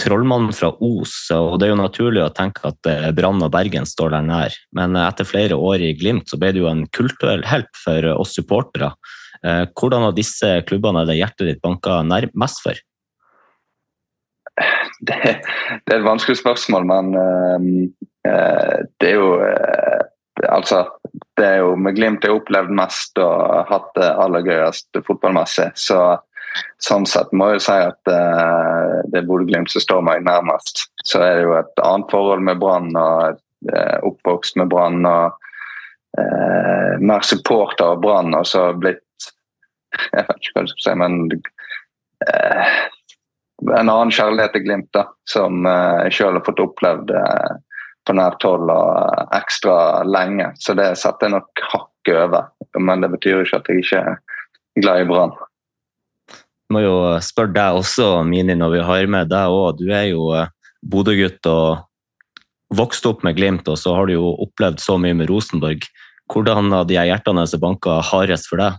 trollmannen 0.00 0.52
fra 0.56 0.72
Os, 0.80 1.14
og 1.34 1.58
det 1.60 1.68
er 1.68 1.74
jo 1.74 1.80
naturlig 1.80 2.22
å 2.24 2.32
tenke 2.34 2.64
at 2.70 2.88
eh, 2.88 3.08
Brann 3.16 3.42
og 3.44 3.52
Bergen 3.54 3.88
står 3.88 4.14
der 4.14 4.26
nær. 4.26 4.56
Men 4.76 4.96
eh, 4.96 5.08
etter 5.08 5.28
flere 5.28 5.58
år 5.58 5.84
i 5.84 5.94
Glimt 5.98 6.30
så 6.30 6.38
ble 6.40 6.52
du 6.54 6.62
jo 6.62 6.70
en 6.70 6.86
kulturell 6.94 7.44
helt 7.48 7.70
for 7.76 8.06
oss 8.14 8.34
supportere. 8.38 8.92
Eh, 9.44 9.66
hvordan 9.76 10.08
av 10.08 10.16
disse 10.16 10.58
klubbene 10.68 11.04
er 11.04 11.10
det 11.10 11.18
hjertet 11.20 11.50
ditt 11.50 11.64
banka 11.64 12.00
mest 12.04 12.62
for? 12.64 12.80
Det, 15.00 15.16
det, 15.86 15.94
er 15.94 15.98
et 16.00 16.04
vanskelig 16.04 16.40
spørsmål, 16.40 16.86
men 16.88 17.14
uh, 17.16 18.74
det 19.00 19.12
er 19.12 19.20
jo 19.20 19.34
uh, 19.40 20.06
Altså, 20.48 20.86
det 21.36 21.44
er 21.44 21.58
jo 21.60 21.74
med 21.76 21.98
Glimt 21.98 22.22
jeg 22.24 22.30
har 22.32 22.38
opplevd 22.38 22.70
mest 22.72 23.18
og 23.20 23.66
hatt 23.68 23.90
det 23.98 24.06
aller 24.08 24.46
gøyest 24.46 24.96
fotballmessig. 25.04 25.66
Så 25.76 25.98
sånn 26.80 27.04
sett 27.04 27.34
må 27.36 27.50
jeg 27.50 27.60
si 27.66 27.74
at 27.76 28.08
uh, 28.08 29.02
det 29.12 29.20
er 29.20 29.26
Bodø-Glimt 29.28 29.68
som 29.68 29.84
står 29.84 30.06
meg 30.06 30.24
nærmest. 30.24 30.86
Så 31.04 31.20
er 31.20 31.34
det 31.36 31.44
jo 31.44 31.52
et 31.58 31.84
annet 31.84 32.14
forhold 32.14 32.46
med 32.46 32.62
Brann 32.62 32.88
og 32.96 33.36
oppvokst 34.08 34.56
med 34.56 34.70
Brann 34.72 35.04
og 35.04 35.36
mer 37.04 37.26
supporter 37.28 37.92
av 37.92 38.00
Brann 38.00 38.32
og 38.38 38.48
så 38.48 38.70
blitt 38.80 39.04
Jeg 40.14 40.24
vet 40.24 40.40
ikke 40.40 40.54
hva 40.56 40.64
jeg 40.64 40.72
skal 40.72 40.86
si, 40.86 40.96
men 41.02 41.20
en 43.66 43.90
annen 43.90 44.12
kjærlighet 44.14 44.54
til 44.56 44.64
Glimt, 44.64 44.88
da, 44.96 45.04
som 45.28 45.66
jeg 45.66 46.16
sjøl 46.16 46.38
har 46.38 46.46
fått 46.46 46.62
opplevd 46.64 47.12
på 48.08 48.16
nært 48.16 48.46
hold 48.48 48.72
og 48.72 49.36
ekstra 49.36 49.76
lenge. 50.08 50.48
Så 50.62 50.74
det 50.78 50.88
setter 50.98 51.28
jeg 51.28 51.36
nok 51.36 51.64
hakket 51.74 52.16
over. 52.24 52.48
Men 52.80 53.04
det 53.04 53.12
betyr 53.12 53.44
ikke 53.44 53.60
at 53.60 53.68
jeg 53.68 53.84
ikke 53.84 54.00
er 54.00 54.18
glad 54.80 55.04
i 55.04 55.08
Brann 55.10 55.36
må 56.70 56.82
jo 56.84 56.96
spørre 57.24 57.54
deg 57.54 57.78
også, 57.80 58.08
Mini, 58.26 58.54
når 58.58 58.76
vi 58.76 58.82
har 58.86 59.10
med 59.10 59.30
deg 59.30 59.54
òg. 59.54 59.80
Du 59.80 59.90
er 59.90 60.10
jo 60.12 60.30
eh, 60.38 60.50
Bodø-gutt 60.86 61.46
og 61.50 61.82
vokst 62.76 63.06
opp 63.10 63.24
med 63.26 63.36
Glimt, 63.38 63.68
og 63.68 63.78
så 63.80 63.94
har 63.96 64.06
du 64.06 64.14
jo 64.14 64.34
opplevd 64.46 64.82
så 64.82 64.96
mye 65.00 65.16
med 65.18 65.30
Rosenborg. 65.30 65.88
Hvordan 66.30 66.70
har 66.72 66.86
de 66.86 66.98
hjertene 66.98 67.46
som 67.50 67.62
banka 67.62 67.98
hardest 68.12 68.46
for 68.50 68.62
deg? 68.62 68.78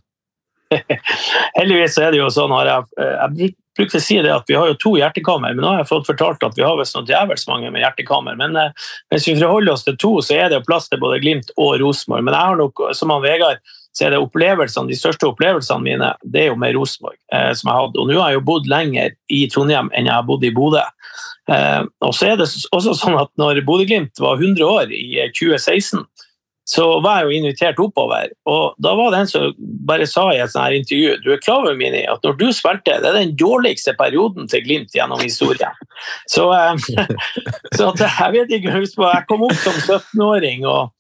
Heldigvis 1.57 1.97
er 1.99 2.13
det 2.13 2.21
jo 2.21 2.29
sånn, 2.31 2.53
jeg, 2.65 2.87
jeg 2.97 3.51
brukte 3.77 3.99
å 3.99 4.03
si 4.03 4.17
det 4.23 4.31
at 4.33 4.47
vi 4.49 4.57
har 4.57 4.69
jo 4.71 4.77
to 4.79 4.93
hjertekammer, 4.99 5.53
men 5.55 5.63
nå 5.63 5.73
har 5.73 5.81
jeg 5.81 5.91
fått 5.91 6.09
fortalt 6.09 6.43
at 6.45 6.57
vi 6.57 6.65
har 6.65 6.77
visst 6.79 6.97
noe 6.97 7.07
djevelsk 7.07 7.49
mange 7.51 7.71
med 7.73 7.83
hjertekammer. 7.83 8.37
Men 8.39 8.57
eh, 8.59 8.87
hvis 9.13 9.29
vi 9.29 9.37
forholder 9.39 9.75
oss 9.75 9.85
til 9.87 9.99
to, 10.01 10.15
så 10.25 10.37
er 10.37 10.49
det 10.49 10.59
jo 10.59 10.67
plass 10.67 10.89
til 10.91 11.01
både 11.01 11.21
Glimt 11.23 11.53
og 11.57 11.77
Rosenborg. 11.81 12.25
Men 12.27 12.37
jeg 12.37 12.51
har 12.51 12.59
nok, 12.61 12.83
som 12.97 13.13
han 13.13 13.23
Vegard, 13.25 13.61
så 13.91 14.07
er 14.07 14.13
det 14.13 14.21
opplevelsene, 14.23 14.87
de 14.87 14.95
største 14.95 15.27
opplevelsene 15.27 15.83
mine 15.83 16.13
det 16.23 16.45
er 16.45 16.51
jo 16.53 16.59
med 16.59 16.75
Rosenborg. 16.77 17.17
Eh, 17.35 17.51
som 17.57 17.71
jeg 17.71 17.79
hadde. 17.81 17.99
Og 17.99 18.09
nå 18.09 18.19
har 18.19 18.31
jeg 18.31 18.39
jo 18.39 18.47
bodd 18.51 18.71
lenger 18.71 19.15
i 19.31 19.43
Trondheim 19.51 19.91
enn 19.95 20.07
jeg 20.07 20.15
har 20.15 20.27
bodd 20.27 20.47
i 20.47 20.53
Bodø. 20.55 20.83
Eh, 21.51 21.83
og 22.05 22.15
så 22.15 22.31
er 22.31 22.39
det 22.39 22.47
også 22.47 22.95
sånn 22.97 23.19
at 23.19 23.31
når 23.41 23.63
Bodø-Glimt 23.67 24.23
var 24.23 24.39
100 24.39 24.67
år 24.67 24.95
i 24.95 25.25
2016, 25.35 26.05
så 26.71 26.85
var 27.03 27.19
jeg 27.19 27.27
jo 27.27 27.39
invitert 27.39 27.79
oppover. 27.83 28.31
Og 28.47 28.77
da 28.83 28.93
var 28.95 29.11
det 29.11 29.21
en 29.21 29.29
som 29.31 29.49
bare 29.87 30.07
sa 30.07 30.29
i 30.31 30.39
et 30.39 30.53
sånt 30.53 30.77
intervju 30.77 31.17
du 31.25 31.31
er 31.33 31.43
klar 31.43 31.65
over 31.65 31.75
Mini, 31.75 32.05
at 32.07 32.23
når 32.23 32.37
du 32.39 32.47
spilte, 32.55 32.95
det 33.03 33.09
er 33.09 33.17
den 33.17 33.35
dårligste 33.39 33.93
perioden 33.99 34.47
til 34.51 34.63
Glimt 34.63 34.95
gjennom 34.95 35.19
historien. 35.23 35.75
Så, 36.31 36.47
eh, 36.55 37.05
så 37.77 37.91
jeg 37.99 38.33
vet 38.37 38.55
ikke, 38.57 38.79
jeg 38.79 39.27
kom 39.27 39.45
opp 39.49 39.59
som 39.59 39.77
17-åring. 39.83 40.65
og 40.65 40.91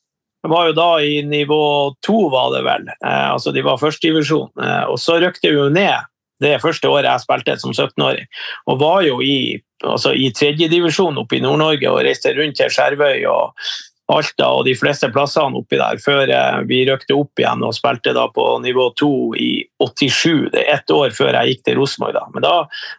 jeg 0.41 0.49
var 0.49 0.67
jo 0.67 0.73
da 0.73 0.89
i 1.05 1.19
nivå 1.21 1.63
to, 2.01 2.17
var 2.33 2.49
det 2.55 2.63
vel. 2.65 2.87
Eh, 2.91 3.27
altså 3.31 3.53
De 3.53 3.63
var 3.63 3.79
førstedivisjon. 3.81 4.49
Eh, 4.57 4.85
og 4.89 4.97
så 4.99 5.19
røkte 5.21 5.51
vi 5.51 5.59
jo 5.59 5.69
ned 5.69 6.09
det 6.41 6.55
første 6.63 6.89
året 6.89 7.05
jeg 7.05 7.21
spilte 7.21 7.57
som 7.61 7.71
17-åring. 7.71 8.25
Og 8.67 8.81
var 8.81 9.05
jo 9.05 9.19
i, 9.21 9.61
altså 9.85 10.15
i 10.17 10.31
tredjedivisjon 10.33 11.19
oppe 11.21 11.37
i 11.37 11.43
Nord-Norge 11.43 11.91
og 11.91 12.01
reiste 12.07 12.33
rundt 12.33 12.57
til 12.57 12.73
Skjervøy 12.73 13.27
og 13.29 13.53
Alta 14.11 14.47
og 14.57 14.65
de 14.67 14.73
fleste 14.75 15.07
plassene 15.13 15.59
oppi 15.61 15.77
der, 15.79 15.99
før 16.01 16.31
eh, 16.33 16.57
vi 16.67 16.81
røkte 16.89 17.15
opp 17.15 17.39
igjen 17.39 17.63
og 17.63 17.75
spilte 17.77 18.13
da 18.17 18.25
på 18.33 18.45
nivå 18.63 18.89
2 18.99 19.11
i 19.39 19.51
87. 19.79 20.49
Det 20.51 20.63
er 20.63 20.73
ett 20.75 20.91
år 20.91 21.13
før 21.15 21.37
jeg 21.37 21.53
gikk 21.53 21.63
til 21.67 21.79
Rosenborg. 21.79 22.17
da. 22.17 22.25
Men 22.33 22.45
da 22.45 22.55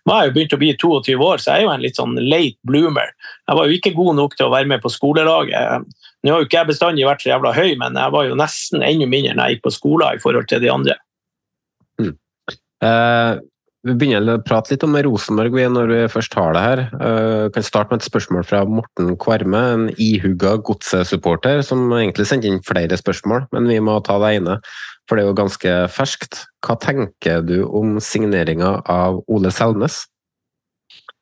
var 0.08 0.22
jeg 0.22 0.30
jo 0.30 0.36
begynt 0.38 0.56
å 0.56 0.60
bli 0.62 0.72
22 0.76 1.18
år, 1.18 1.42
så 1.42 1.52
jeg 1.52 1.62
er 1.62 1.66
jo 1.66 1.74
en 1.74 1.84
litt 1.84 2.00
sånn 2.00 2.16
late 2.20 2.58
bloomer. 2.68 3.12
Jeg 3.50 3.58
var 3.58 3.68
jo 3.68 3.76
ikke 3.76 3.94
god 3.98 4.20
nok 4.22 4.38
til 4.38 4.48
å 4.48 4.54
være 4.54 4.72
med 4.72 4.84
på 4.84 4.92
skolelaget. 4.92 5.88
Nå 6.22 6.32
har 6.32 6.42
jo 6.42 6.48
ikke 6.48 6.60
jeg 6.60 6.70
bestandig 6.70 7.06
vært 7.08 7.24
så 7.24 7.32
jævla 7.32 7.54
høy, 7.56 7.72
men 7.80 7.98
jeg 7.98 8.14
var 8.14 8.28
jo 8.28 8.38
nesten 8.38 8.84
enda 8.86 9.08
mindre 9.10 9.36
når 9.36 9.44
jeg 9.44 9.56
gikk 9.56 9.64
på 9.66 9.76
skolen 9.76 10.16
i 10.16 10.22
forhold 10.22 10.48
til 10.48 10.62
de 10.62 10.70
andre. 10.72 10.98
Mm. 12.00 12.14
Eh, 12.86 13.32
vi 13.82 13.94
begynner 13.98 14.38
å 14.38 14.42
prate 14.46 14.72
litt 14.72 14.84
om 14.86 14.94
Rosenborg 14.94 15.56
når 15.74 15.90
vi 15.90 15.98
først 16.10 16.36
har 16.38 16.54
det 16.54 16.62
her. 16.62 16.82
Uh, 17.00 17.50
kan 17.54 17.66
starte 17.66 17.90
med 17.90 18.02
et 18.02 18.06
spørsmål 18.06 18.46
fra 18.46 18.62
Morten 18.68 19.16
Kvarme, 19.18 19.62
en 19.74 19.88
ihuga 19.98 20.54
godsesupporter, 20.62 21.64
som 21.66 21.90
egentlig 21.96 22.28
sendte 22.30 22.50
inn 22.50 22.62
flere 22.66 22.98
spørsmål, 22.98 23.48
men 23.54 23.66
vi 23.70 23.80
må 23.82 23.98
ta 24.06 24.20
det 24.22 24.36
ene, 24.38 24.60
for 25.10 25.18
det 25.18 25.24
er 25.24 25.32
jo 25.32 25.40
ganske 25.42 25.74
ferskt. 25.96 26.44
Hva 26.62 26.78
tenker 26.78 27.42
du 27.42 27.58
om 27.66 27.98
signeringa 27.98 28.78
av 28.86 29.22
Ole 29.26 29.50
Selnes? 29.54 30.04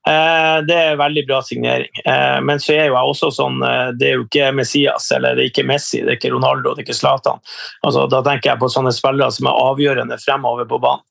Uh, 0.04 0.60
det 0.64 0.76
er 0.76 0.94
en 0.94 1.00
veldig 1.00 1.24
bra 1.28 1.40
signering. 1.44 1.88
Uh, 2.04 2.44
men 2.44 2.60
så 2.60 2.76
er 2.76 2.90
jo 2.90 2.96
jeg 2.96 3.10
også 3.14 3.28
sånn 3.36 3.58
Det 4.00 4.06
er 4.08 4.14
jo 4.16 4.24
ikke 4.24 4.48
Messias, 4.56 5.08
eller 5.16 5.36
det 5.36 5.46
er 5.46 5.52
ikke 5.54 5.68
Messi, 5.68 6.04
det 6.04 6.12
er 6.12 6.20
ikke 6.20 6.36
Ronaldo, 6.36 6.74
det 6.74 6.84
er 6.84 6.90
ikke 6.90 7.00
Zlatan. 7.00 7.40
Altså, 7.80 8.04
da 8.12 8.20
tenker 8.26 8.52
jeg 8.52 8.60
på 8.60 8.68
sånne 8.72 8.92
spillere 8.92 9.32
som 9.32 9.48
er 9.48 9.64
avgjørende 9.70 10.20
fremover 10.20 10.68
på 10.68 10.84
banen. 10.84 11.06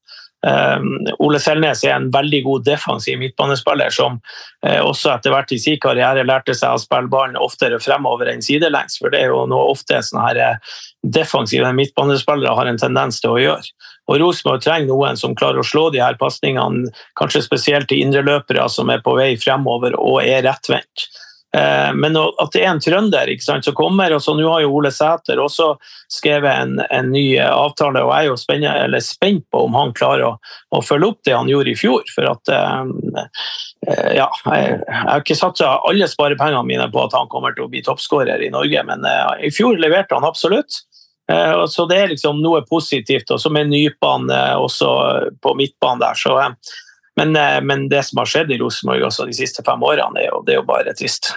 Um, 0.48 0.94
Ole 1.20 1.40
Selnes 1.44 1.82
er 1.84 1.98
en 1.98 2.08
veldig 2.14 2.40
god 2.46 2.64
defensiv 2.64 3.18
midtbanespiller 3.20 3.92
som 3.92 4.16
uh, 4.64 4.80
også 4.86 5.12
etter 5.12 5.34
hvert 5.34 5.52
i 5.52 5.60
sin 5.60 5.80
karriere 5.84 6.24
lærte 6.24 6.56
seg 6.56 6.78
å 6.78 6.80
spille 6.80 7.12
ballen 7.12 7.36
oftere 7.40 7.82
fremover 7.84 8.32
enn 8.32 8.44
sidelengs. 8.46 9.02
For 9.02 9.12
det 9.12 9.26
er 9.26 9.34
jo 9.34 9.44
noe 9.52 9.74
ofte 9.74 10.00
sånne 10.06 10.28
her 10.30 10.42
uh, 10.44 10.78
defensive 11.04 11.74
midtbanespillere 11.76 12.56
har 12.56 12.72
en 12.72 12.80
tendens 12.80 13.20
til 13.20 13.36
å 13.36 13.42
gjøre. 13.44 13.74
Og 14.10 14.22
Rosenborg 14.24 14.64
trenger 14.64 14.90
noen 14.90 15.20
som 15.20 15.36
klarer 15.38 15.62
å 15.62 15.68
slå 15.68 15.90
de 15.94 16.02
her 16.02 16.16
pasningene, 16.20 16.90
kanskje 17.20 17.44
spesielt 17.46 17.92
til 17.92 18.02
indreløpere 18.06 18.66
som 18.72 18.90
er 18.90 19.04
på 19.06 19.14
vei 19.20 19.34
fremover 19.42 19.98
og 20.00 20.24
er 20.24 20.48
rettvendt. 20.48 21.10
Eh, 21.58 21.94
men 21.94 22.18
at 22.18 22.52
det 22.54 22.62
er 22.62 22.70
en 22.70 22.82
trønder 22.82 23.32
sant, 23.42 23.66
som 23.66 23.76
kommer. 23.78 24.14
og 24.14 24.22
så 24.22 24.36
Nå 24.38 24.46
har 24.52 24.62
jo 24.62 24.74
Ole 24.78 24.92
Sæter 24.94 25.42
også 25.42 25.72
skrevet 26.12 26.52
en, 26.52 26.76
en, 26.90 27.12
ny 27.12 27.40
avtale, 27.42 28.04
og 28.06 28.14
jeg 28.14 28.28
er 28.28 28.30
jo 28.30 28.38
spennende, 28.38 29.02
spent 29.02 29.46
på 29.52 29.64
om 29.66 29.78
han 29.78 29.94
klarer 29.98 30.28
å, 30.28 30.34
å, 30.76 30.82
følge 30.86 31.10
opp 31.10 31.24
det 31.26 31.38
han 31.38 31.50
gjorde 31.50 31.74
i 31.74 31.80
fjor. 31.80 32.06
For 32.14 32.30
at 32.30 32.54
eh, 32.54 33.24
eh, 33.88 34.12
Ja, 34.20 34.30
jeg, 34.52 34.78
jeg 34.84 35.08
har 35.08 35.24
ikke 35.24 35.40
satsa 35.40 35.74
alle 35.90 36.10
sparepengene 36.12 36.68
mine 36.68 36.90
på 36.94 37.02
at 37.06 37.18
han 37.18 37.32
kommer 37.32 37.56
til 37.56 37.66
å 37.66 37.72
bli 37.72 37.82
toppskårer 37.86 38.46
i 38.46 38.54
Norge, 38.54 38.86
men 38.86 39.06
i 39.42 39.52
fjor 39.54 39.80
leverte 39.82 40.18
han 40.18 40.28
absolutt. 40.28 40.84
Så 41.70 41.84
det 41.86 41.98
er 42.02 42.08
liksom 42.10 42.40
noe 42.42 42.64
positivt. 42.66 43.30
Og 43.30 43.38
så 43.38 43.52
med 43.54 43.70
nypene 43.70 44.40
også 44.58 44.90
på 45.46 45.52
midtbanen 45.60 46.02
der, 46.02 46.18
så 46.18 46.34
men, 47.18 47.36
eh, 47.36 47.62
men, 47.62 47.88
det 47.90 48.04
som 48.08 48.22
har 48.22 48.30
skjedd 48.30 48.52
i 48.54 48.60
Rosenborg 48.62 49.08
de 49.08 49.38
siste 49.38 49.66
fem 49.66 49.82
årene, 49.86 50.22
er 50.22 50.30
jo, 50.30 50.44
det 50.46 50.56
er 50.56 50.62
jo 50.62 50.68
bare 50.68 50.96
trist. 50.98 51.32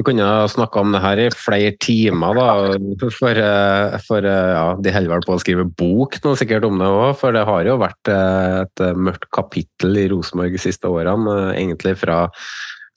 Vi 0.00 0.06
kunne 0.08 0.26
snakka 0.48 0.80
om 0.80 0.94
det 0.94 1.02
her 1.04 1.20
i 1.20 1.28
flere 1.36 1.74
timer, 1.82 2.38
da. 2.38 3.08
For, 3.12 3.38
eh, 3.38 3.98
for 4.06 4.26
eh, 4.26 4.52
ja, 4.56 4.66
de 4.80 4.94
holder 4.94 5.14
vel 5.14 5.26
på 5.26 5.36
å 5.36 5.42
skrive 5.42 5.66
bok 5.68 6.16
nå 6.24 6.34
sikkert 6.40 6.66
om 6.66 6.80
det 6.80 6.88
òg. 6.88 7.10
For 7.20 7.36
det 7.36 7.44
har 7.48 7.68
jo 7.68 7.80
vært 7.82 8.12
et 8.12 8.84
mørkt 8.96 9.28
kapittel 9.34 10.00
i 10.00 10.08
Rosenborg 10.14 10.56
de 10.56 10.62
siste 10.62 10.90
årene. 10.90 11.52
Egentlig 11.54 11.98
fra 12.00 12.24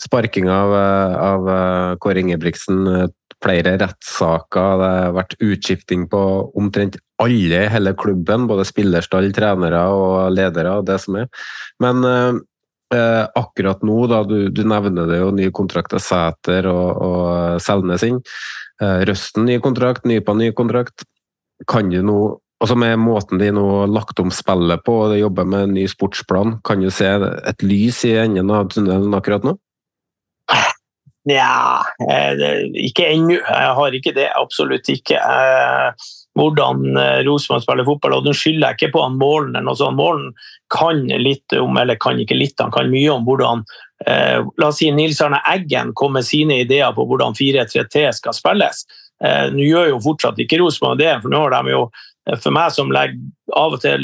sparking 0.02 0.50
av, 0.52 0.74
av 0.76 1.46
Kåre 2.04 2.24
Ingebrigtsen 2.24 3.12
flere 3.44 3.76
rettssaker, 3.82 4.80
det 4.82 4.90
har 4.92 5.16
vært 5.16 5.38
utskifting 5.44 6.08
på 6.12 6.22
omtrent 6.58 6.98
alle 7.22 7.64
i 7.66 7.72
hele 7.72 7.96
klubben. 7.98 8.48
Både 8.50 8.66
spillerstall, 8.68 9.32
trenere 9.36 9.86
og 9.94 10.36
ledere 10.36 10.78
og 10.80 10.88
det 10.90 11.00
som 11.04 11.20
er. 11.22 11.30
Men 11.84 12.06
eh, 12.10 12.40
eh, 12.98 13.24
akkurat 13.42 13.84
nå, 13.86 14.00
da, 14.12 14.24
du, 14.28 14.50
du, 14.50 14.64
nevner 14.68 15.10
det 15.10 15.22
jo, 15.22 15.34
ny 15.36 15.50
kontrakt 15.56 15.94
til 15.94 16.04
Sæter 16.04 16.70
og, 16.72 16.88
og 17.10 17.62
Selnes 17.64 18.06
inn. 18.08 18.22
Eh, 18.82 19.04
Røsten 19.10 19.48
ny 19.48 19.60
kontrakt, 19.64 20.08
Nypa 20.10 20.36
ny 20.38 20.52
kontrakt. 20.56 21.08
Kan 21.72 21.94
du 21.94 22.02
nå 22.04 22.20
Altså 22.64 22.78
Med 22.80 22.96
måten 23.04 23.36
de 23.38 23.50
nå 23.52 23.62
har 23.82 23.90
lagt 23.92 24.20
om 24.24 24.30
spillet 24.32 24.80
på 24.88 24.94
og 25.04 25.10
de 25.12 25.18
jobber 25.20 25.44
med 25.46 25.66
en 25.66 25.74
ny 25.76 25.84
sportsplan, 25.92 26.54
kan 26.66 26.80
du 26.80 26.88
se 26.90 27.10
et 27.12 27.66
lys 27.68 28.00
i 28.08 28.14
enden 28.22 28.50
av 28.50 28.70
tunnelen 28.72 29.12
akkurat 29.14 29.44
nå? 29.44 29.58
Nja, 31.26 31.82
eh, 32.06 32.68
ikke 32.86 33.08
ennå. 33.10 33.40
Jeg 33.40 33.72
har 33.80 33.98
ikke 33.98 34.14
det. 34.14 34.28
Absolutt 34.38 34.90
ikke. 34.94 35.18
Eh, 35.18 36.06
hvordan 36.38 36.86
eh, 37.02 37.22
Rosenborg 37.26 37.64
spiller 37.64 37.88
fotball, 37.88 38.20
og 38.20 38.28
den 38.28 38.38
skylder 38.38 38.74
jeg 38.74 38.80
ikke 38.80 38.94
på 38.94 39.06
han 39.08 39.18
Målen. 39.18 39.56
eller 39.56 39.66
noe 39.72 39.80
sånt. 39.80 39.98
Målen 39.98 40.30
kan 40.74 41.02
litt 41.10 41.56
om, 41.58 41.78
eller 41.82 41.98
kan 41.98 42.22
ikke 42.22 42.38
litt, 42.38 42.60
han 42.62 42.74
kan 42.74 42.92
mye 42.94 43.10
om 43.14 43.26
hvordan 43.28 43.66
La 44.06 44.68
oss 44.68 44.82
si 44.82 44.90
Nils 44.92 45.22
Arne 45.24 45.38
Eggen 45.48 45.94
kom 45.96 46.12
med 46.18 46.26
sine 46.28 46.58
ideer 46.66 46.92
på 46.94 47.06
hvordan 47.08 47.34
4-3-3 47.34 48.10
skal 48.18 48.36
spilles. 48.36 48.82
Nå 49.56 49.64
gjør 49.64 49.88
jo 49.94 50.02
fortsatt 50.04 50.42
ikke 50.44 50.60
Rosenborg 50.60 51.00
det, 51.00 51.14
for 51.24 51.32
nå 51.32 51.40
har 51.46 51.56
de 51.56 51.72
jo 51.72 51.86
for 52.42 52.54
meg 52.56 52.74
som 52.74 52.92
legger, 52.94 53.22
av 53.56 53.76
og 53.76 53.82
til 53.84 54.02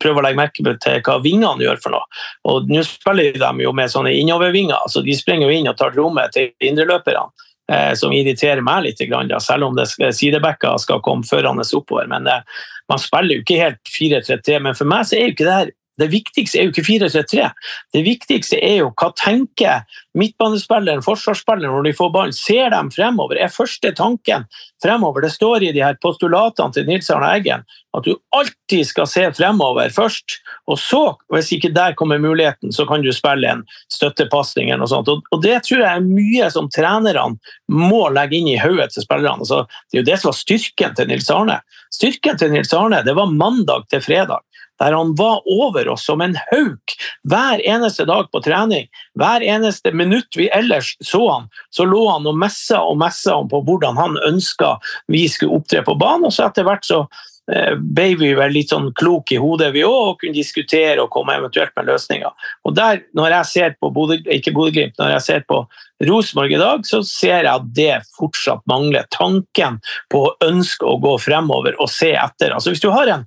prøver 0.00 0.22
å 0.22 0.24
legge 0.24 0.40
merke 0.40 0.74
til 0.80 1.02
hva 1.04 1.18
vingene 1.20 1.66
gjør 1.66 1.80
for 1.84 1.94
noe. 1.94 2.20
Og 2.48 2.70
Nå 2.72 2.84
spiller 2.88 3.36
de 3.36 3.66
jo 3.66 3.72
med 3.76 3.92
sånne 3.92 4.14
innovervinger, 4.16 4.88
så 4.88 5.04
de 5.04 5.16
springer 5.16 5.48
jo 5.50 5.58
inn 5.58 5.68
og 5.70 5.76
tar 5.80 5.92
rommet 5.96 6.32
til 6.36 6.52
indreløperne. 6.64 7.28
Eh, 7.70 7.92
som 7.94 8.12
irriterer 8.12 8.60
meg 8.64 8.82
litt, 8.84 9.00
selv 9.40 9.68
om 9.68 9.76
det 9.76 9.86
sidebacker 9.88 10.80
skal 10.82 11.00
komme 11.04 11.24
førende 11.24 11.64
oppover. 11.76 12.08
Men 12.10 12.26
eh, 12.26 12.42
man 12.90 13.00
spiller 13.00 13.38
jo 13.38 13.44
ikke 13.44 13.60
helt 13.60 13.92
4-3-3. 13.94 14.58
Men 14.66 14.76
for 14.76 14.90
meg 14.90 15.06
så 15.06 15.16
er 15.16 15.28
jo 15.28 15.36
ikke 15.36 15.46
det 15.46 15.58
her 15.60 15.70
det 16.00 16.08
viktigste 16.12 16.58
er 16.58 16.68
jo 16.68 16.72
ikke 16.72 16.86
4-3-3. 16.86 17.48
Det 17.92 18.02
viktigste 18.06 18.58
er 18.64 18.78
jo 18.80 18.90
hva 18.96 19.10
tenker 19.18 19.82
midtbanespilleren, 20.16 21.04
forsvarsspilleren, 21.04 21.74
når 21.74 21.88
de 21.88 21.94
får 21.98 22.12
ballen. 22.14 22.36
Ser 22.36 22.72
de 22.72 22.80
fremover? 22.94 23.36
Er 23.36 23.52
første 23.52 23.92
tanken 23.96 24.46
fremover? 24.82 25.26
Det 25.26 25.32
står 25.34 25.68
i 25.68 25.72
de 25.76 25.84
her 25.84 25.98
postulatene 26.02 26.72
til 26.72 26.88
Nils 26.88 27.10
Arne 27.12 27.32
Eggen 27.36 27.66
at 27.92 28.06
du 28.06 28.14
alltid 28.32 28.86
skal 28.88 29.08
se 29.10 29.26
fremover 29.36 29.92
først. 29.92 30.38
Og 30.70 30.78
så, 30.80 31.02
hvis 31.34 31.50
ikke 31.52 31.72
der 31.76 31.96
kommer 31.98 32.20
muligheten, 32.22 32.72
så 32.72 32.86
kan 32.88 33.04
du 33.04 33.10
spille 33.12 33.50
en 33.50 33.64
støttepasning 33.92 34.70
eller 34.70 34.86
noe 34.86 34.92
sånt. 34.92 35.10
Og 35.12 35.42
det 35.44 35.58
tror 35.66 35.84
jeg 35.84 35.90
er 35.90 36.06
mye 36.06 36.48
som 36.54 36.70
trenerne 36.72 37.36
må 37.68 38.06
legge 38.16 38.38
inn 38.38 38.48
i 38.48 38.60
hodet 38.60 38.94
til 38.94 39.04
spillerne. 39.04 39.44
Det 39.44 39.98
er 39.98 40.00
jo 40.00 40.08
det 40.08 40.18
som 40.22 40.32
var 40.32 40.40
styrken 40.40 40.96
til 40.96 41.12
Nils 41.12 41.28
Arne. 41.32 41.60
Styrken 41.92 42.40
til 42.40 42.54
Nils 42.54 42.72
Arne 42.76 43.02
det 43.04 43.16
var 43.18 43.28
mandag 43.28 43.84
til 43.92 44.00
fredag 44.04 44.40
der 44.82 44.92
han 44.92 45.14
var 45.14 45.42
over 45.46 45.88
oss 45.88 46.06
som 46.06 46.20
en 46.20 46.36
hauk 46.50 46.96
hver 47.28 47.62
eneste 47.62 48.06
dag 48.08 48.30
på 48.32 48.42
trening. 48.42 48.88
Hver 49.18 49.44
eneste 49.46 49.92
minutt 49.94 50.38
vi 50.38 50.48
ellers 50.50 50.96
så 51.00 51.22
han, 51.30 51.50
så 51.70 51.86
lå 51.86 52.02
han 52.10 52.26
og 52.26 52.38
messa 52.38 52.82
og 52.82 52.98
messa 53.02 53.38
om 53.38 53.50
på 53.52 53.62
hvordan 53.66 54.00
han 54.00 54.18
ønska 54.26 54.74
vi 55.12 55.28
skulle 55.30 55.60
opptre 55.60 55.84
på 55.86 55.94
banen. 56.00 56.26
og 56.26 56.34
så 56.34 56.48
etter 56.48 56.66
hvert 56.66 56.86
så 56.86 57.04
eh, 57.52 57.76
ble 57.78 58.08
vi 58.18 58.32
vel 58.38 58.54
litt 58.56 58.74
sånn 58.74 58.90
kloke 58.98 59.36
i 59.36 59.40
hodet, 59.42 59.70
vi 59.76 59.84
òg, 59.86 60.00
og 60.08 60.18
kunne 60.20 60.34
diskutere 60.34 60.98
og 61.02 61.12
komme 61.14 61.38
eventuelt 61.38 61.74
med 61.78 61.90
løsninger. 61.92 62.50
Og 62.66 62.74
der, 62.74 63.04
Når 63.14 63.36
jeg 63.36 63.50
ser 63.52 63.76
på 63.78 63.90
Bodø, 63.94 64.18
ikke 64.26 64.54
Bodø-Glimt, 64.56 64.98
når 64.98 65.14
jeg 65.18 65.26
ser 65.28 65.46
på 65.46 65.62
Rosenborg 66.02 66.52
i 66.52 66.58
dag, 66.58 66.86
så 66.86 67.02
ser 67.06 67.44
jeg 67.44 67.54
at 67.54 67.70
det 67.76 68.02
fortsatt 68.18 68.66
mangler. 68.66 69.06
Tanken 69.14 69.78
på 70.10 70.26
å 70.26 70.36
ønske 70.42 70.86
å 70.86 70.98
gå 70.98 71.16
fremover 71.22 71.78
og 71.78 71.90
se 71.90 72.14
etter. 72.18 72.50
Altså 72.50 72.74
Hvis 72.74 72.82
du 72.82 72.90
har 72.90 73.06
en 73.06 73.26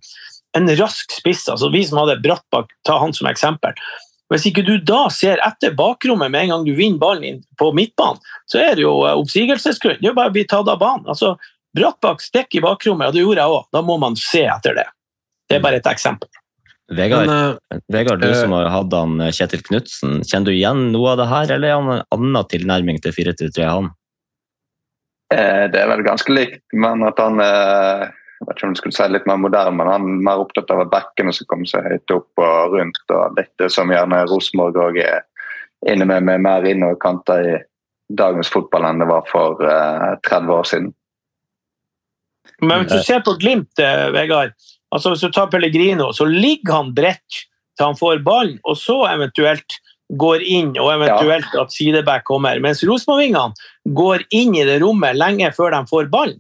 en 0.56 0.72
rask 0.80 1.12
spiss. 1.12 1.48
altså 1.52 1.70
Vi 1.74 1.84
som 1.88 2.00
hadde 2.02 2.22
Brattbakk, 2.24 2.72
ta 2.88 3.00
han 3.02 3.14
som 3.16 3.28
eksempel. 3.30 3.76
Hvis 4.34 4.48
ikke 4.50 4.64
du 4.66 4.78
da 4.82 5.06
ser 5.14 5.42
etter 5.46 5.76
bakrommet 5.78 6.32
med 6.34 6.46
en 6.48 6.54
gang 6.54 6.64
du 6.66 6.72
vinner 6.78 7.02
ballen 7.02 7.28
inn 7.28 7.42
på 7.60 7.70
midtbanen, 7.78 8.22
så 8.50 8.62
er 8.64 8.78
det 8.78 8.86
jo 8.86 8.96
eh, 9.06 9.18
oppsigelsesgrunn. 9.20 10.00
Det 10.02 10.10
er 10.10 10.18
bare 10.18 10.34
å 10.34 10.36
bli 10.36 10.48
tatt 10.50 10.72
av 10.72 10.80
banen. 10.82 11.06
Altså, 11.12 11.36
Brattbakk 11.78 12.24
stikker 12.24 12.62
i 12.62 12.64
bakrommet, 12.66 13.12
og 13.12 13.14
det 13.14 13.22
gjorde 13.22 13.44
jeg 13.44 13.60
òg. 13.60 13.68
Da 13.76 13.84
må 13.86 14.00
man 14.02 14.18
se 14.18 14.46
etter 14.50 14.80
det. 14.80 14.88
Det 15.46 15.60
er 15.60 15.62
bare 15.62 15.82
et 15.82 15.92
eksempel. 15.92 16.32
Vegard, 16.96 17.28
Men, 17.28 17.54
uh, 17.54 17.78
Vegard 17.94 18.22
du 18.22 18.30
uh, 18.30 18.38
som 18.38 18.54
har 18.54 18.70
hatt 18.70 18.94
han 18.94 19.22
Kjetil 19.34 19.62
Knutsen, 19.66 20.20
kjenner 20.26 20.50
du 20.50 20.56
igjen 20.56 20.84
noe 20.94 21.14
av 21.14 21.22
det 21.22 21.30
her, 21.30 21.54
eller 21.58 21.70
er 21.70 21.80
han 21.80 21.94
en 21.96 22.04
annen 22.18 22.50
tilnærming 22.50 23.02
til 23.04 23.14
4-3, 23.14 23.66
han? 23.66 23.94
Det 25.34 25.80
er 25.82 25.90
vel 25.90 26.04
ganske 26.06 26.30
likt, 26.30 26.62
men 26.78 27.02
at 27.04 27.18
han 27.18 27.42
jeg 28.36 28.48
vet 28.48 28.58
ikke 28.58 28.68
om 28.68 28.74
du 28.74 28.80
skulle 28.82 28.96
si 28.98 29.06
litt 29.12 29.28
mer 29.30 29.40
moderne, 29.40 29.78
men 29.80 29.88
han 29.88 30.10
er 30.10 30.26
mer 30.28 30.42
opptatt 30.44 30.72
av 30.74 30.84
bekkene 30.92 31.32
som 31.34 31.48
kommer 31.48 31.70
seg 31.70 31.88
høyt 31.88 32.14
opp 32.18 32.44
og 32.44 32.76
rundt. 32.76 33.00
og 33.16 33.38
Dette 33.38 33.70
som 33.72 33.94
gjerne 33.94 34.26
Rosenborg 34.28 34.80
òg 34.90 35.00
er 35.06 35.24
inne 35.88 36.08
med, 36.10 36.28
med 36.28 36.44
mer 36.44 36.68
innoverkanter 36.68 37.48
i 37.54 37.56
dagens 38.20 38.52
fotball 38.52 38.86
enn 38.90 39.02
det 39.02 39.08
var 39.10 39.26
for 39.32 39.64
uh, 39.64 40.12
eh, 40.12 40.20
30 40.28 40.54
år 40.54 40.70
siden. 40.70 40.92
Men 42.62 42.84
hvis 42.84 42.94
du 42.94 43.08
ser 43.08 43.24
på 43.26 43.36
Glimt, 43.40 43.72
eh, 43.82 44.12
Vegard, 44.16 44.54
altså 44.94 45.14
hvis 45.14 45.24
du 45.26 45.32
tar 45.34 45.50
Pellegrino, 45.52 46.12
så 46.14 46.28
ligger 46.28 46.76
han 46.76 46.94
bredt 46.96 47.42
til 47.76 47.88
han 47.88 47.98
får 48.00 48.22
ballen, 48.24 48.60
og 48.64 48.78
så 48.80 49.02
eventuelt 49.10 49.80
går 50.20 50.44
inn, 50.46 50.76
og 50.78 50.92
eventuelt 50.94 51.56
at 51.60 51.74
sideback 51.74 52.28
kommer. 52.28 52.60
Mens 52.64 52.84
Rosenborg-vingene 52.86 53.96
går 53.98 54.28
inn 54.38 54.54
i 54.56 54.68
det 54.68 54.78
rommet 54.84 55.18
lenge 55.18 55.50
før 55.56 55.74
de 55.74 55.82
får 55.90 56.12
ballen. 56.14 56.40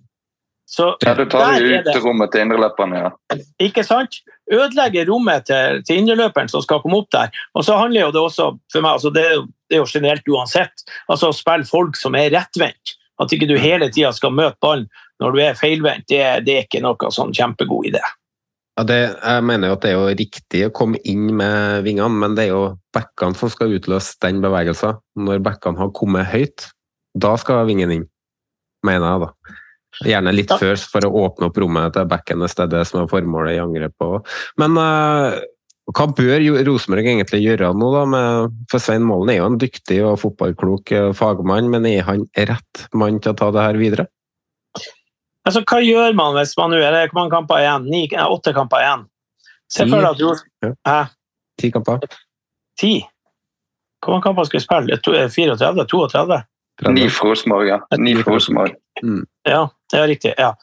Så 0.65 0.95
Ja, 1.05 1.13
du 1.13 1.25
tar 1.29 1.59
jo 1.61 1.77
ut 1.77 1.89
rommet 2.01 2.31
til 2.33 2.41
indreløperne, 2.41 3.01
ja. 3.03 3.37
ikke 3.61 3.83
sant? 3.85 4.17
Ødelegger 4.51 5.05
rommet 5.11 5.45
til, 5.45 5.81
til 5.85 6.01
indreløperen 6.01 6.49
som 6.49 6.63
skal 6.65 6.81
komme 6.81 7.03
opp 7.03 7.11
der. 7.13 7.33
Og 7.53 7.65
så 7.67 7.77
handler 7.77 8.07
jo 8.07 8.11
det 8.15 8.21
også 8.21 8.49
for 8.73 8.81
meg, 8.81 8.97
altså 8.97 9.11
det, 9.13 9.25
det 9.69 9.77
er 9.77 9.83
jo 9.83 9.89
generelt 9.89 10.29
uansett, 10.33 10.85
altså 11.05 11.29
å 11.29 11.37
spille 11.37 11.69
folk 11.69 11.99
som 11.99 12.17
er 12.17 12.33
rettvendt. 12.33 12.97
At 13.21 13.31
ikke 13.31 13.47
du 13.47 13.55
hele 13.61 13.87
tida 13.93 14.11
skal 14.15 14.33
møte 14.35 14.57
ballen 14.63 14.89
når 15.23 15.35
du 15.35 15.41
er 15.45 15.59
feilvendt, 15.59 16.09
det, 16.11 16.21
det 16.47 16.55
er 16.55 16.65
ikke 16.65 16.83
noe 16.83 17.11
sånn 17.13 17.33
kjempegod 17.35 17.91
idé. 17.93 18.01
Ja, 18.75 18.83
det, 18.83 18.97
jeg 19.13 19.43
mener 19.47 19.69
jo 19.69 19.75
at 19.77 19.85
det 19.85 19.91
er 19.93 20.01
jo 20.01 20.15
riktig 20.19 20.63
å 20.67 20.73
komme 20.75 20.99
inn 21.07 21.29
med 21.39 21.85
vingene, 21.85 22.11
men 22.11 22.33
det 22.35 22.49
er 22.49 22.51
jo 22.51 22.63
bekkene 22.95 23.37
som 23.39 23.53
skal 23.53 23.71
utløse 23.77 24.17
den 24.25 24.41
bevegelsen. 24.43 24.97
Når 25.15 25.45
bekkene 25.45 25.79
har 25.79 25.93
kommet 25.95 26.27
høyt, 26.33 26.67
da 27.15 27.37
skal 27.39 27.69
vingen 27.69 27.93
inn, 27.95 28.03
mener 28.83 29.07
jeg 29.07 29.23
da. 29.23 29.61
Gjerne 30.03 30.33
litt 30.35 30.51
Ja. 30.51 30.57
før 30.59 30.75
for 30.91 31.07
å 31.07 31.11
åpne 31.23 31.47
opp 31.47 31.57
rommet 31.57 31.93
til 31.95 32.05
hvis 32.09 32.55
det 32.55 32.63
er 32.65 32.71
det 32.73 32.87
som 32.87 33.03
er 33.03 33.07
formålet 33.07 33.55
i 33.55 33.61
angrepet. 33.63 34.01
også. 34.01 34.39
Men 34.59 34.75
uh, 34.77 35.39
hva 35.95 36.07
bør 36.11 36.41
Rosenborg 36.65 37.05
egentlig 37.05 37.43
gjøre 37.45 37.69
nå, 37.77 37.91
da? 37.93 38.03
Med, 38.09 38.51
for 38.71 38.79
Svein 38.81 39.05
Målen 39.05 39.29
er 39.29 39.37
jo 39.39 39.45
en 39.51 39.57
dyktig 39.61 40.01
og 40.03 40.17
fotballklok 40.19 40.91
eh, 40.91 41.11
fagmann, 41.13 41.69
men 41.69 41.85
er 41.85 42.01
han 42.07 42.25
rett 42.35 42.87
mann 42.97 43.19
til 43.21 43.31
å 43.35 43.37
ta 43.37 43.51
det 43.53 43.61
her 43.67 43.77
videre? 43.77 44.07
Altså, 45.45 45.61
hva 45.61 45.77
gjør 45.85 46.15
man 46.17 46.33
hvis 46.39 46.55
man 46.57 46.73
nå 46.73 46.79
er 46.81 46.89
det 46.91 47.03
hvor 47.11 47.19
mange 47.21 47.35
kamper 47.35 47.61
igjen? 47.61 47.85
Ni, 47.85 48.07
nei, 48.09 48.25
åtte 48.33 48.53
kamper 48.57 48.81
igjen. 48.81 49.05
Se 49.69 49.85
for 49.85 50.01
deg 50.01 50.09
at 50.09 50.17
du 50.17 50.65
Ja. 50.65 50.71
Hæ? 50.89 50.97
Ti 51.61 51.69
kamper? 51.71 52.01
Ti? 52.81 52.91
Hvor 54.01 54.15
mange 54.17 54.25
kamper 54.25 54.49
skal 54.49 54.57
vi 54.59 54.65
spille? 54.65 54.97
To- 55.05 55.13
eh, 55.13 55.29
34? 55.29 55.85
32? 55.85 56.41
Ni 56.91 57.05
for 57.13 57.29
Rosenborg, 57.29 57.67
ja. 57.69 57.79
Ni 58.01 58.15
for 58.19 58.33
Rosenborg. 58.35 58.73
Ja, 59.45 59.67
er 59.93 60.07
riktig. 60.09 60.33
ja. 60.37 60.55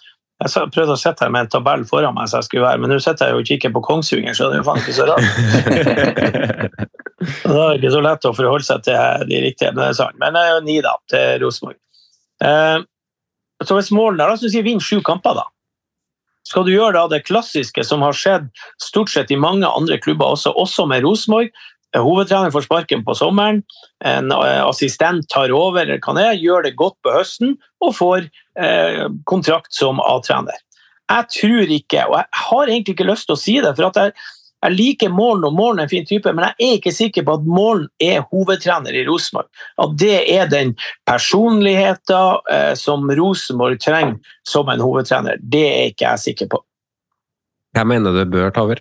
Jeg 0.42 0.72
prøvde 0.74 0.96
å 0.96 0.98
sitte 0.98 1.22
her 1.22 1.30
med 1.30 1.46
en 1.46 1.50
tabell 1.52 1.84
foran 1.86 2.16
meg, 2.16 2.26
så 2.26 2.40
jeg 2.40 2.48
skulle 2.48 2.64
være, 2.66 2.80
men 2.82 2.90
nå 2.90 2.98
sitter 3.02 3.28
jeg 3.28 3.36
jo 3.36 3.42
og 3.42 3.46
kikker 3.46 3.72
på 3.76 3.82
Kongsvinger, 3.86 4.34
så 4.34 4.48
det 4.50 4.56
er 4.56 4.62
jo 4.62 4.66
faen 4.66 4.80
ikke 4.80 4.96
så 4.96 5.06
rart. 5.06 5.22
det 7.44 7.60
er 7.62 7.76
ikke 7.78 7.92
så 7.94 8.02
lett 8.02 8.26
å 8.26 8.34
forholde 8.34 8.66
seg 8.66 8.82
til 8.88 9.28
de 9.30 9.42
riktige, 9.44 9.70
men 9.70 9.84
det 9.84 9.88
er 9.92 9.98
sant. 10.00 10.18
Men 10.18 10.34
det 10.34 10.42
er 10.42 10.50
jo 10.50 10.64
ni 10.66 10.80
da, 10.82 10.96
til 11.12 11.44
Rosenborg. 11.44 11.78
Eh, 12.42 12.78
så 13.62 13.78
hvis 13.78 13.92
målet 13.94 14.24
er, 14.24 14.32
da 14.32 14.40
syns 14.40 14.56
jeg 14.58 14.66
vinn 14.66 14.82
sju 14.82 14.98
kamper, 15.06 15.38
da. 15.38 15.46
Skal 16.48 16.66
du 16.66 16.72
gjøre 16.72 16.96
da 16.96 17.04
det 17.12 17.22
klassiske 17.28 17.84
som 17.86 18.02
har 18.02 18.16
skjedd 18.18 18.48
stort 18.82 19.12
sett 19.12 19.30
i 19.30 19.38
mange 19.38 19.68
andre 19.68 20.00
klubber 20.02 20.34
også, 20.34 20.50
også 20.58 20.88
med 20.90 21.06
Rosenborg. 21.06 21.52
Eh, 21.96 22.02
Hovedtrener 22.02 22.50
får 22.50 22.66
sparken 22.66 23.04
på 23.04 23.14
sommeren, 23.14 23.62
en 24.04 24.32
eh, 24.32 24.60
assistent 24.64 25.28
tar 25.32 25.52
over, 25.52 25.84
eller 25.84 26.00
det 26.00 26.26
er, 26.26 26.40
gjør 26.40 26.68
det 26.68 26.76
godt 26.76 26.98
på 27.04 27.14
høsten 27.14 27.56
og 27.84 27.96
får 27.98 28.28
eh, 28.58 29.08
kontrakt 29.28 29.72
som 29.76 30.00
A-trener. 30.00 30.60
Jeg 31.12 31.28
tror 31.34 31.74
ikke, 31.76 32.06
og 32.08 32.16
jeg 32.20 32.44
har 32.46 32.70
egentlig 32.70 32.96
ikke 32.96 33.10
lyst 33.10 33.28
til 33.28 33.36
å 33.36 33.42
si 33.42 33.58
det, 33.60 33.74
for 33.76 33.90
at 33.90 33.98
jeg, 34.00 34.14
jeg 34.62 34.76
liker 34.78 35.12
Målen, 35.12 35.44
og 35.48 35.56
Målen 35.58 35.82
er 35.82 35.88
en 35.88 35.92
fin 35.92 36.06
type, 36.08 36.32
men 36.32 36.46
jeg 36.46 36.68
er 36.68 36.78
ikke 36.78 36.94
sikker 36.94 37.26
på 37.26 37.36
at 37.36 37.46
Målen 37.58 37.88
er 38.00 38.24
hovedtrener 38.30 38.94
i 38.94 39.04
Rosenborg. 39.08 39.50
At 39.82 39.96
det 40.00 40.22
er 40.30 40.48
den 40.48 40.76
personligheten 41.08 42.52
eh, 42.54 42.72
som 42.78 43.10
Rosenborg 43.10 43.82
trenger 43.82 44.38
som 44.48 44.70
en 44.72 44.84
hovedtrener. 44.84 45.42
Det 45.42 45.66
er 45.66 45.92
ikke 45.92 46.06
jeg 46.06 46.26
sikker 46.28 46.52
på. 46.54 46.62
Jeg 47.76 47.88
mener 47.88 48.14
det 48.14 48.28
bør 48.30 48.52
ta 48.54 48.64
over. 48.68 48.80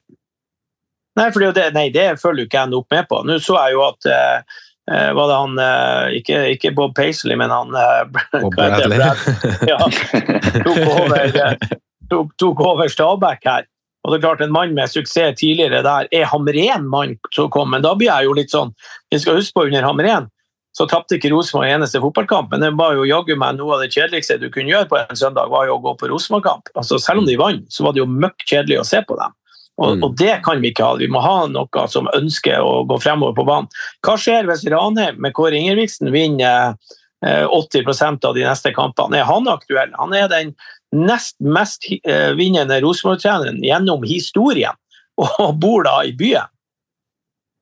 Nei, 1.20 1.28
for 1.34 1.44
det, 1.44 1.70
nei, 1.76 1.90
det 1.94 2.08
følger 2.22 2.46
jo 2.46 2.50
ikke 2.50 2.62
jeg 2.62 2.78
opp 2.78 2.94
med 2.96 3.08
på. 3.10 3.22
Nå 3.28 3.38
så 3.44 3.58
jeg 3.60 3.76
jo 3.76 3.84
at 3.84 4.08
eh, 4.08 4.60
eh, 4.92 5.10
var 5.18 5.32
det 5.32 5.40
han 5.42 5.62
eh, 5.66 6.18
ikke, 6.22 6.42
ikke 6.56 6.74
Bob 6.78 6.96
Paisley, 6.98 7.38
men 7.40 7.52
han 7.52 7.76
eh, 7.76 8.04
heter? 8.32 8.48
Bradley. 8.56 9.02
ja, 9.72 9.80
tok 10.64 10.82
over, 10.86 11.38
tok, 12.12 12.36
tok 12.40 12.66
over 12.68 12.92
Stabæk 12.92 13.48
her. 13.50 13.68
Og 14.02 14.10
det 14.10 14.18
er 14.18 14.24
klart 14.24 14.40
En 14.42 14.54
mann 14.54 14.72
med 14.74 14.90
suksess 14.90 15.36
tidligere 15.38 15.84
der 15.86 16.08
er 16.10 16.30
Hamren 16.32 16.88
mann 16.90 17.20
som 17.36 17.52
kom, 17.54 17.70
men 17.70 17.84
da 17.86 17.92
blir 17.94 18.10
jeg 18.10 18.26
jo 18.26 18.32
litt 18.34 18.50
sånn 18.50 18.72
Vi 19.14 19.20
skal 19.22 19.38
huske 19.38 19.54
på 19.54 19.68
under 19.68 19.86
Hamren 19.86 20.32
så 20.78 20.88
tapte 20.88 21.18
ikke 21.18 21.32
Rosenborg 21.34 21.68
eneste 21.68 22.00
fotballkamp, 22.00 22.52
men 22.54 22.64
det 22.64 22.72
var 22.80 22.96
jo 22.96 23.08
jaggu 23.08 23.34
meg 23.40 23.58
noe 23.58 23.76
av 23.76 23.84
det 23.84 23.92
kjedeligste 23.92 24.40
du 24.40 24.48
kunne 24.54 24.72
gjøre 24.72 24.88
på 24.88 25.00
en 25.02 25.20
søndag, 25.20 25.52
var 25.52 25.68
jo 25.68 25.76
å 25.76 25.84
gå 25.84 25.96
på 26.00 26.08
Rosenborg-kamp. 26.12 26.72
Altså, 26.80 27.00
selv 27.02 27.24
om 27.24 27.28
de 27.28 27.36
vant, 27.40 27.66
så 27.68 27.84
var 27.84 27.96
det 27.96 28.04
jo 28.04 28.08
møkk 28.08 28.46
kjedelig 28.48 28.80
å 28.80 28.88
se 28.88 29.02
på 29.08 29.18
dem. 29.20 29.36
Og, 29.82 29.98
Mm. 29.98 30.04
og 30.06 30.18
det 30.18 30.34
kan 30.46 30.62
vi 30.62 30.70
ikke 30.72 30.86
ha. 30.86 30.96
Vi 31.00 31.10
må 31.10 31.22
ha 31.24 31.48
noe 31.50 31.86
som 31.90 32.10
ønsker 32.14 32.62
å 32.62 32.84
gå 32.86 33.00
fremover 33.02 33.34
på 33.38 33.48
banen. 33.48 33.70
Hva 34.06 34.14
skjer 34.20 34.46
hvis 34.46 34.68
Ranheim 34.70 35.18
med 35.22 35.34
Kåre 35.34 35.58
Ingebrigtsen 35.58 36.12
vinner 36.14 36.76
eh, 37.26 37.48
80% 37.50 38.28
av 38.30 38.38
de 38.38 38.46
neste 38.46 38.74
kampene? 38.78 39.18
Er 39.18 39.30
han 39.30 39.50
aktuell? 39.50 39.90
Han 39.98 40.14
er 40.14 40.30
den 40.30 40.54
nest 40.94 41.38
mest 41.42 41.88
eh, 42.04 42.32
vinnende 42.38 42.78
Rosenborg-treneren 42.84 43.62
gjennom 43.66 44.06
historien, 44.06 44.78
og 45.22 45.58
bor 45.62 45.88
da 45.88 46.02
i 46.06 46.14
byen. 46.14 46.46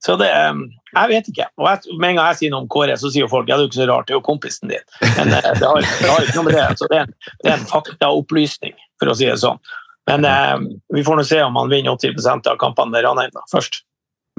Så 0.03 0.15
det 0.19 0.29
eh, 0.31 0.53
Jeg 0.95 1.09
vet 1.11 1.27
ikke. 1.29 1.47
Og 1.59 1.67
jeg, 1.69 1.97
med 1.99 2.09
en 2.09 2.19
gang 2.19 2.29
jeg 2.31 2.39
sier 2.39 2.53
noe 2.53 2.65
om 2.65 2.69
Kåre, 2.71 2.95
så 2.97 3.11
sier 3.13 3.29
folk 3.31 3.47
ja, 3.47 3.55
det 3.55 3.63
er 3.63 3.67
jo 3.67 3.71
ikke 3.71 3.81
så 3.83 3.89
rart, 3.91 4.07
det 4.07 4.15
er 4.15 4.19
jo 4.19 4.27
kompisen 4.27 4.71
din. 4.71 4.85
Men 5.15 5.35
eh, 5.37 5.51
det 5.55 5.67
har, 5.67 5.83
det 5.85 6.09
har 6.09 6.25
ikke 6.25 6.39
noe 6.39 6.47
med 6.49 6.57
det. 6.57 6.69
Så 6.81 6.87
det, 6.89 6.97
er 6.99 7.07
en, 7.07 7.35
det 7.43 7.51
er 7.51 7.59
en 7.59 7.69
faktaopplysning, 7.69 8.75
for 8.99 9.11
å 9.11 9.15
si 9.19 9.29
det 9.29 9.37
sånn. 9.43 9.61
Men 10.09 10.25
eh, 10.25 10.57
vi 10.95 11.05
får 11.05 11.19
nå 11.19 11.27
se 11.27 11.43
om 11.45 11.59
han 11.59 11.69
vinner 11.71 11.95
80% 11.95 12.49
av 12.49 12.57
kampene 12.61 12.97
der 12.97 13.07
han 13.09 13.21
da, 13.21 13.45
først. 13.51 13.83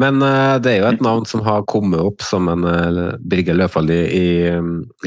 Men 0.00 0.22
eh, 0.24 0.56
det 0.62 0.72
er 0.72 0.78
jo 0.80 0.88
et 0.88 1.02
navn 1.04 1.26
som 1.28 1.42
har 1.44 1.66
kommet 1.68 2.00
opp 2.00 2.24
som 2.24 2.48
en 2.48 2.64
uh, 2.64 3.18
Birger 3.28 3.58
Løfald 3.58 3.90
i, 3.92 4.00
i, 4.16 4.28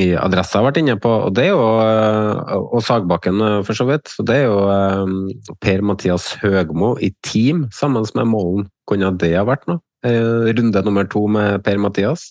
i 0.04 0.10
Adressa 0.20 0.60
har 0.60 0.68
vært 0.68 0.82
inne 0.84 0.98
på, 1.02 1.10
og 1.28 1.34
det 1.34 1.48
er 1.48 1.54
jo 1.54 1.64
eh, 1.82 2.54
Og 2.76 2.84
Sagbakken, 2.86 3.42
eh, 3.42 3.62
for 3.66 3.80
så 3.80 3.88
vidt. 3.90 4.14
Det 4.28 4.44
er 4.44 4.46
jo 4.52 4.60
eh, 4.70 5.56
Per-Mathias 5.64 6.34
Høgmo 6.44 6.94
i 7.02 7.14
team 7.26 7.66
sammen 7.74 8.06
med 8.20 8.30
Målen. 8.30 8.70
Kunne 8.90 9.14
det 9.18 9.34
ha 9.38 9.48
vært 9.48 9.66
noe? 9.72 9.82
Eh, 10.06 10.54
runde 10.54 10.86
nummer 10.86 11.10
to 11.10 11.26
med 11.32 11.64
Per-Mathias? 11.66 12.30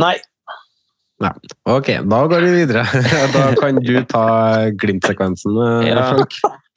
Nei. 0.00 0.16
Ja. 1.20 1.34
Ok, 1.68 1.92
da 2.08 2.20
går 2.32 2.46
vi 2.46 2.52
videre. 2.62 2.86
da 3.36 3.50
kan 3.60 3.78
du 3.84 3.94
ta 4.08 4.24
Glimt-sekvensen, 4.80 5.60
eh, 5.84 5.90
Ja. 5.92 6.14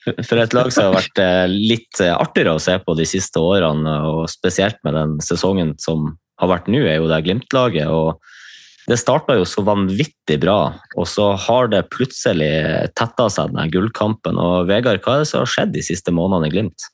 For 0.04 0.40
et 0.40 0.52
lag 0.52 0.68
som 0.74 0.90
har 0.90 0.98
vært 0.98 1.20
eh, 1.22 1.46
litt 1.48 2.00
eh, 2.02 2.12
artigere 2.12 2.56
å 2.56 2.62
se 2.62 2.76
på 2.82 2.96
de 2.98 3.06
siste 3.08 3.40
årene, 3.40 3.94
og 4.04 4.26
spesielt 4.28 4.76
med 4.84 4.96
den 4.98 5.18
sesongen 5.24 5.72
som 5.80 6.12
har 6.42 6.50
vært 6.50 6.68
nå, 6.68 6.82
er 6.84 6.98
jo 6.98 7.08
det 7.08 7.22
Glimt-laget. 7.24 7.88
og 7.88 8.20
Det 8.90 8.98
starta 9.00 9.38
jo 9.38 9.46
så 9.48 9.64
vanvittig 9.64 10.36
bra, 10.42 10.74
og 10.98 11.08
så 11.08 11.30
har 11.46 11.70
det 11.72 11.86
plutselig 11.94 12.52
tetta 12.98 13.30
seg, 13.32 13.54
den 13.56 13.72
gullkampen. 13.72 14.40
og 14.40 14.68
Vegard, 14.68 15.00
hva 15.04 15.16
er 15.16 15.24
det 15.24 15.30
som 15.32 15.44
har 15.44 15.54
skjedd 15.54 15.72
de 15.76 15.86
siste 15.86 16.12
månedene 16.12 16.50
i 16.50 16.56
Glimt? 16.56 16.90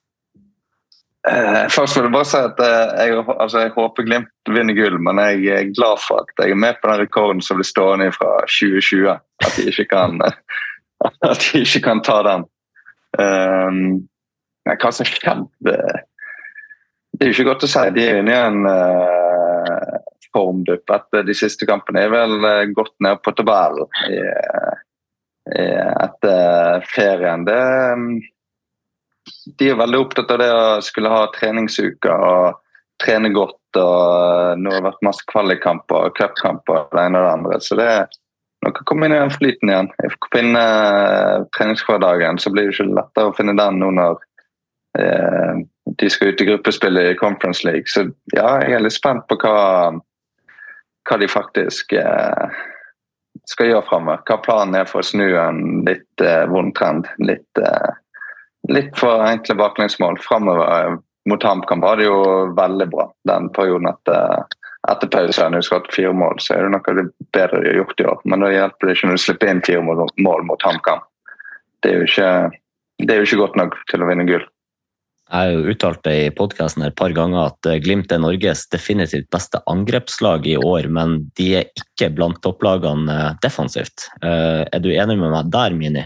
Eh, 1.29 1.67
først 1.69 1.99
vil 1.99 2.07
jeg 2.07 2.15
bare 2.15 2.29
si 2.31 2.39
at 2.41 2.61
eh, 2.65 3.09
jeg, 3.11 3.25
altså, 3.35 3.65
jeg 3.67 3.75
håper 3.75 4.07
Glimt 4.07 4.55
vinner 4.55 4.77
gull, 4.77 4.97
men 5.05 5.19
jeg 5.21 5.51
er 5.53 5.75
glad 5.75 6.01
for 6.01 6.23
at 6.23 6.31
jeg 6.41 6.55
er 6.55 6.63
med 6.63 6.79
på 6.81 6.89
den 6.89 7.03
rekorden 7.03 7.43
som 7.45 7.59
blir 7.59 7.69
stående 7.69 8.09
fra 8.15 8.39
2020. 8.47 9.19
At 9.45 9.59
de 9.59 9.67
ikke 9.69 9.91
kan, 9.91 10.17
at 11.33 11.45
de 11.51 11.67
ikke 11.67 11.85
kan 11.91 12.01
ta 12.07 12.23
den. 12.25 12.47
Um, 13.19 14.07
hva 14.71 14.93
som 14.95 15.09
skjedde 15.09 15.49
det, 15.67 15.79
er 17.21 17.31
jo 17.31 17.35
ikke 17.35 17.49
godt 17.51 17.67
å 17.67 17.71
si. 17.71 17.87
De 17.97 18.05
er 18.07 18.21
inne 18.21 18.35
i 18.35 18.39
en 18.39 18.61
uh, 18.69 19.97
formdupp 20.31 20.95
etter 20.95 21.27
de 21.27 21.37
siste 21.37 21.67
kampene. 21.69 22.07
er 22.07 22.13
vel 22.15 22.37
uh, 22.45 22.69
gått 22.77 22.95
ned 23.03 23.23
på 23.25 23.35
tabellen 23.39 23.91
etter 25.51 26.85
ferien. 26.93 27.43
Det 27.49 27.63
um, 27.97 28.21
de 29.59 29.71
er 29.71 29.79
veldig 29.79 30.01
opptatt 30.01 30.31
av 30.35 30.41
det 30.41 30.51
å 30.53 30.65
skulle 30.85 31.13
ha 31.13 31.29
treningsuker 31.35 32.27
og 32.27 32.61
trene 33.03 33.31
godt. 33.35 33.59
og 33.79 34.61
Nå 34.61 34.73
har 34.73 34.81
det 34.81 34.89
vært 34.89 35.07
masse 35.07 35.27
kvalikkamper 35.31 36.09
og 36.09 36.17
cupkamper 36.19 36.89
det 36.93 37.05
ene 37.05 37.21
og 37.21 37.27
det 37.27 37.35
andre. 37.39 37.61
Så 37.65 37.79
det 37.79 37.89
er 37.93 38.19
å 38.69 38.73
komme 38.89 39.09
inn 39.09 39.15
i 39.17 39.21
den 39.21 39.33
flyten 39.33 39.73
igjen. 39.73 39.91
Jeg 40.03 40.13
får 40.15 40.33
finne 40.35 40.65
uh, 40.65 41.47
treningshverdagen, 41.57 42.41
så 42.41 42.53
blir 42.53 42.69
det 42.69 42.75
ikke 42.77 42.91
lettere 42.91 43.31
å 43.31 43.37
finne 43.37 43.57
den 43.57 43.81
nå 43.81 43.93
når 43.97 44.19
eh, 45.01 45.63
de 46.01 46.11
skal 46.13 46.33
ut 46.33 46.43
i 46.43 46.49
gruppespillet 46.51 47.13
i 47.13 47.19
Conference 47.19 47.65
League. 47.67 47.89
Så 47.89 48.09
ja, 48.37 48.59
jeg 48.65 48.77
er 48.77 48.85
litt 48.85 48.97
spent 48.97 49.25
på 49.31 49.39
hva, 49.41 49.95
hva 51.09 51.19
de 51.21 51.31
faktisk 51.31 51.95
eh, 51.97 52.61
skal 53.49 53.73
gjøre 53.73 53.89
framover. 53.89 54.23
Hva 54.29 54.39
planen 54.45 54.77
er 54.79 54.91
for 54.91 55.01
å 55.01 55.09
snu 55.09 55.27
en 55.41 55.81
litt 55.89 56.25
vond 56.53 56.75
trend. 56.77 57.09
Litt 57.25 57.65
litt 58.69 58.99
for 58.99 59.25
enkle 59.25 59.57
baklengsmål. 59.59 60.19
Framover 60.23 60.99
mot 61.29 61.43
HamKam 61.43 61.81
var 61.81 61.97
det 61.97 62.09
jo 62.09 62.21
veldig 62.57 62.89
bra 62.91 63.07
den 63.29 63.49
perioden 63.57 63.91
etter, 63.91 64.45
etter 64.89 65.11
pause. 65.13 65.49
Når 65.51 65.67
du 65.67 65.75
ha 65.75 65.81
fire 65.93 66.13
mål, 66.17 66.41
så 66.41 66.57
er 66.57 66.65
det 66.65 66.73
noe 66.75 66.93
av 66.93 67.01
det 67.01 67.07
bedre 67.35 67.61
de 67.63 67.73
har 67.73 67.83
gjort 67.83 68.01
i 68.01 68.09
år. 68.13 68.23
Men 68.25 68.45
da 68.45 68.53
hjelper 68.55 68.89
det 68.89 68.97
ikke 68.97 69.11
når 69.11 69.19
du 69.19 69.25
slipper 69.25 69.53
inn 69.53 69.67
fire 69.67 69.83
mål, 69.85 70.07
mål 70.23 70.47
mot 70.49 70.65
HamKam. 70.67 71.05
Det, 71.85 71.93
det 73.01 73.13
er 73.13 73.21
jo 73.21 73.29
ikke 73.29 73.43
godt 73.45 73.61
nok 73.61 73.77
til 73.91 74.05
å 74.05 74.09
vinne 74.09 74.29
gull. 74.29 74.47
Jeg 75.31 75.47
har 75.47 75.53
jo 75.55 75.71
uttalt 75.71 76.01
det 76.03 76.13
i 76.25 76.31
podkasten 76.35 76.83
et 76.83 76.97
par 76.99 77.13
ganger 77.15 77.53
at 77.53 77.67
eh, 77.71 77.79
Glimt 77.79 78.11
er 78.11 78.19
Norges 78.19 78.65
definitivt 78.73 79.29
beste 79.31 79.61
angrepslag 79.71 80.49
i 80.51 80.57
år, 80.59 80.89
men 80.91 81.21
de 81.39 81.53
er 81.61 81.69
ikke 81.79 82.09
blant 82.17 82.41
topplagene 82.43 83.15
eh, 83.15 83.37
defensivt. 83.45 84.09
Eh, 84.27 84.65
er 84.67 84.83
du 84.83 84.91
enig 84.91 85.21
med 85.21 85.31
meg 85.31 85.53
der, 85.55 85.77
Mini? 85.79 86.03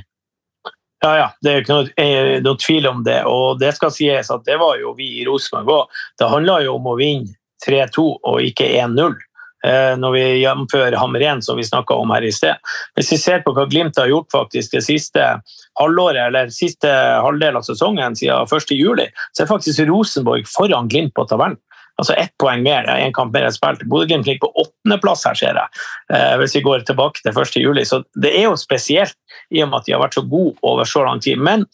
Ja, 1.01 1.15
ja. 1.17 1.31
Det 1.41 1.55
er 1.55 1.65
ikke 1.65 1.79
noe, 1.79 2.13
noe, 2.45 2.61
tvil 2.61 2.91
om 2.91 3.01
det. 3.07 3.23
Og 3.29 3.57
det 3.63 3.73
skal 3.79 3.95
sies 3.97 4.29
at 4.33 4.45
det 4.45 4.59
var 4.61 4.77
jo 4.83 4.93
vi 4.99 5.09
i 5.23 5.25
Rosenborg 5.25 5.73
òg. 5.73 6.05
Det 6.21 6.29
handla 6.29 6.61
jo 6.67 6.77
om 6.77 6.93
å 6.93 6.97
vinne 7.01 7.33
3-2 7.65 8.05
og 8.23 8.43
ikke 8.45 8.69
1-0. 8.79 9.17
Eh, 9.65 9.95
når 9.97 10.13
vi 10.13 10.23
gjennomfører 10.43 10.97
Hamren, 11.01 11.41
som 11.43 11.57
vi 11.57 11.65
snakka 11.65 11.97
om 11.97 12.11
her 12.13 12.25
i 12.27 12.33
sted. 12.35 12.59
Hvis 12.99 13.15
vi 13.15 13.21
ser 13.21 13.45
på 13.45 13.55
hva 13.57 13.65
Glimt 13.71 13.97
har 13.97 14.11
gjort 14.11 14.29
faktisk 14.35 14.75
det 14.77 14.83
siste 14.85 15.29
halvåret, 15.81 16.21
eller 16.27 16.53
siste 16.53 16.91
halvdel 17.25 17.57
av 17.57 17.65
sesongen 17.65 18.19
siden 18.19 18.45
1.7, 18.45 19.07
så 19.33 19.45
er 19.45 19.49
faktisk 19.49 19.87
Rosenborg 19.89 20.45
foran 20.51 20.91
Glimt 20.93 21.15
på 21.17 21.25
tabellen. 21.31 21.57
Altså 21.97 22.17
ett 22.19 22.33
poeng 22.43 22.65
mer, 22.67 22.89
én 22.91 23.15
kamp 23.15 23.33
mer 23.33 23.47
spilt. 23.55 23.85
Bodø-Glimt 23.87 24.27
ligger 24.27 24.49
på 24.49 24.65
åttendeplass 24.65 25.25
her, 25.29 25.39
ser 25.39 25.61
jeg. 25.61 25.83
Eh, 26.13 26.35
hvis 26.43 26.57
vi 26.59 26.65
går 26.67 26.85
tilbake 26.89 27.23
til 27.23 27.33
1.7. 27.33 27.85
Så 27.87 28.03
det 28.21 28.35
er 28.35 28.49
jo 28.49 28.57
spesielt 28.59 29.17
i 29.55 29.63
og 29.63 29.71
med 29.71 29.81
at 29.81 29.89
de 29.89 29.95
har 29.95 30.03
vært 30.03 30.19
så 30.19 30.25
gode 30.27 30.59
over 30.67 30.89
så 30.91 31.07
lang 31.07 31.23
tid. 31.25 31.39
Men 31.39 31.65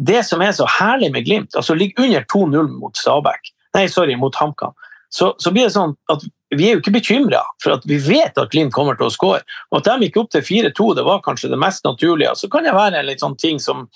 det 0.00 0.24
som 0.26 0.42
er 0.42 0.56
så 0.56 0.66
herlig 0.78 1.12
med 1.12 1.28
Glimt, 1.28 1.54
altså 1.54 1.76
ligger 1.76 2.06
under 2.06 2.24
2-0 2.32 2.74
mot 2.80 2.96
Stabæk, 2.96 3.52
nei, 3.76 3.86
sorry, 3.92 4.16
mot 4.16 4.34
HamKam, 4.40 4.72
så, 5.08 5.32
så, 5.40 5.52
blir 5.54 5.68
det 5.68 5.74
sånn 5.74 5.94
at 6.12 6.24
vi 6.56 6.68
er 6.68 6.76
jo 6.76 6.82
ikke 6.82 6.94
bekymra, 6.96 7.42
for 7.62 7.76
at 7.76 7.84
vi 7.88 7.98
vet 8.00 8.38
at 8.40 8.52
Glimt 8.52 8.72
kommer 8.76 8.96
til 8.96 9.08
å 9.08 9.12
skåre. 9.12 9.42
Og 9.72 9.80
at 9.80 9.88
de 9.88 10.06
gikk 10.06 10.16
opp 10.22 10.30
til 10.32 10.44
4-2, 10.44 10.88
det 10.96 11.04
var 11.04 11.24
kanskje 11.24 11.50
det 11.52 11.60
mest 11.60 11.84
naturlige. 11.84 12.34
Så 12.40 12.48
kan 12.52 12.64
det 12.64 12.76
være 12.76 13.00
en 13.00 13.08
litt 13.08 13.24
sånn 13.24 13.36
ting 13.40 13.60
som 13.60 13.86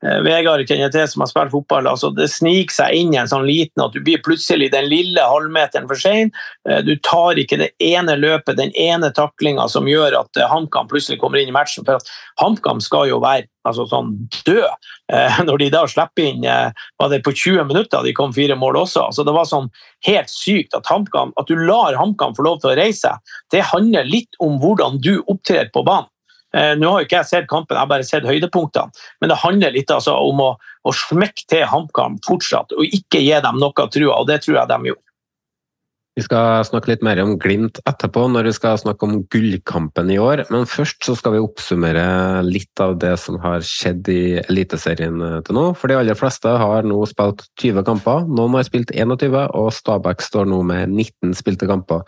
Vegard 0.00 0.64
kjenner 0.64 0.88
til 0.92 1.04
som 1.10 1.20
har 1.20 1.28
spilt 1.28 1.52
fotball. 1.52 1.88
altså 1.90 2.08
Det 2.16 2.28
sniker 2.32 2.72
seg 2.72 2.96
inn 2.96 3.12
i 3.12 3.18
en 3.20 3.28
sånn 3.28 3.44
liten 3.48 3.82
at 3.84 3.92
du 3.92 4.00
blir 4.04 4.22
plutselig 4.24 4.70
den 4.72 4.88
lille 4.88 5.20
halvmeteren 5.20 5.88
for 5.90 6.00
sein. 6.00 6.32
Eh, 6.68 6.80
du 6.86 6.94
tar 7.04 7.40
ikke 7.40 7.58
det 7.60 7.70
ene 7.84 8.16
løpet, 8.16 8.56
den 8.56 8.72
ene 8.80 9.12
taklinga 9.16 9.68
som 9.68 9.88
gjør 9.90 10.16
at 10.22 10.40
eh, 10.40 10.48
HamKam 10.48 10.88
plutselig 10.88 11.20
kommer 11.20 11.40
inn 11.42 11.52
i 11.52 11.56
matchen. 11.56 11.84
For 11.84 12.00
at 12.00 12.12
HamKam 12.40 12.80
skal 12.84 13.10
jo 13.10 13.20
være 13.20 13.48
altså 13.68 13.84
sånn 13.90 14.14
død. 14.48 14.70
Eh, 15.12 15.42
når 15.48 15.60
de 15.60 15.68
da 15.74 15.84
slipper 15.90 16.30
inn 16.30 16.46
eh, 16.48 16.86
var 17.00 17.12
det 17.12 17.20
på 17.26 17.34
20 17.36 17.68
minutter 17.68 18.06
de 18.06 18.14
kom 18.16 18.32
fire 18.36 18.56
mål 18.56 18.80
også. 18.86 19.04
Altså 19.10 19.26
det 19.28 19.36
var 19.36 19.50
sånn 19.50 19.68
helt 20.08 20.32
sykt 20.32 20.76
at, 20.78 20.88
at 20.88 21.50
du 21.50 21.60
lar 21.60 21.98
HamKam 21.98 22.36
få 22.38 22.46
lov 22.48 22.62
til 22.62 22.72
å 22.72 22.78
reise. 22.80 23.12
Det 23.52 23.66
handler 23.74 24.08
litt 24.08 24.40
om 24.40 24.56
hvordan 24.62 24.96
du 25.04 25.18
opptrer 25.26 25.68
på 25.74 25.84
banen. 25.84 26.08
Eh, 26.56 26.72
nå 26.78 26.94
har 26.94 27.06
ikke 27.06 27.20
jeg 27.20 27.30
sett 27.30 27.50
kampen, 27.50 27.76
jeg 27.76 27.84
har 27.84 27.90
bare 27.90 28.06
sett 28.06 28.26
høydepunktene. 28.26 28.90
Men 29.22 29.32
det 29.32 29.38
handler 29.42 29.76
litt 29.76 29.92
altså, 29.94 30.16
om 30.18 30.42
å, 30.42 30.50
å 30.58 30.96
smekke 31.06 31.46
til 31.50 31.68
HamKam 31.70 32.18
fortsatt, 32.26 32.74
og 32.74 32.98
ikke 32.98 33.22
gi 33.22 33.38
dem 33.44 33.62
noe 33.62 33.86
trua, 33.92 34.18
og 34.18 34.28
det 34.30 34.42
tror 34.44 34.62
jeg 34.62 34.72
de 34.72 34.92
gjorde. 34.92 35.06
Vi 36.18 36.24
skal 36.26 36.64
snakke 36.66 36.90
litt 36.90 37.04
mer 37.06 37.20
om 37.22 37.36
Glimt 37.40 37.78
etterpå, 37.86 38.24
når 38.28 38.48
vi 38.48 38.52
skal 38.56 38.80
snakke 38.82 39.06
om 39.06 39.20
gullkampen 39.30 40.10
i 40.10 40.18
år. 40.20 40.42
Men 40.50 40.66
først 40.68 41.06
så 41.06 41.14
skal 41.16 41.36
vi 41.36 41.40
oppsummere 41.40 42.02
litt 42.44 42.82
av 42.82 42.96
det 43.00 43.14
som 43.22 43.38
har 43.40 43.62
skjedd 43.64 44.10
i 44.10 44.20
Eliteserien 44.42 45.22
til 45.46 45.56
nå. 45.56 45.64
For 45.78 45.88
de 45.88 45.96
aller 46.00 46.18
fleste 46.18 46.50
har 46.60 46.84
nå 46.84 46.98
spilt 47.08 47.46
20 47.62 47.86
kamper. 47.86 48.26
Noen 48.26 48.58
har 48.58 48.66
spilt 48.66 48.90
21, 48.92 49.38
og 49.54 49.70
Stabæk 49.72 50.26
står 50.26 50.50
nå 50.50 50.60
med 50.66 50.90
19 50.90 51.38
spilte 51.38 51.70
kamper. 51.70 52.02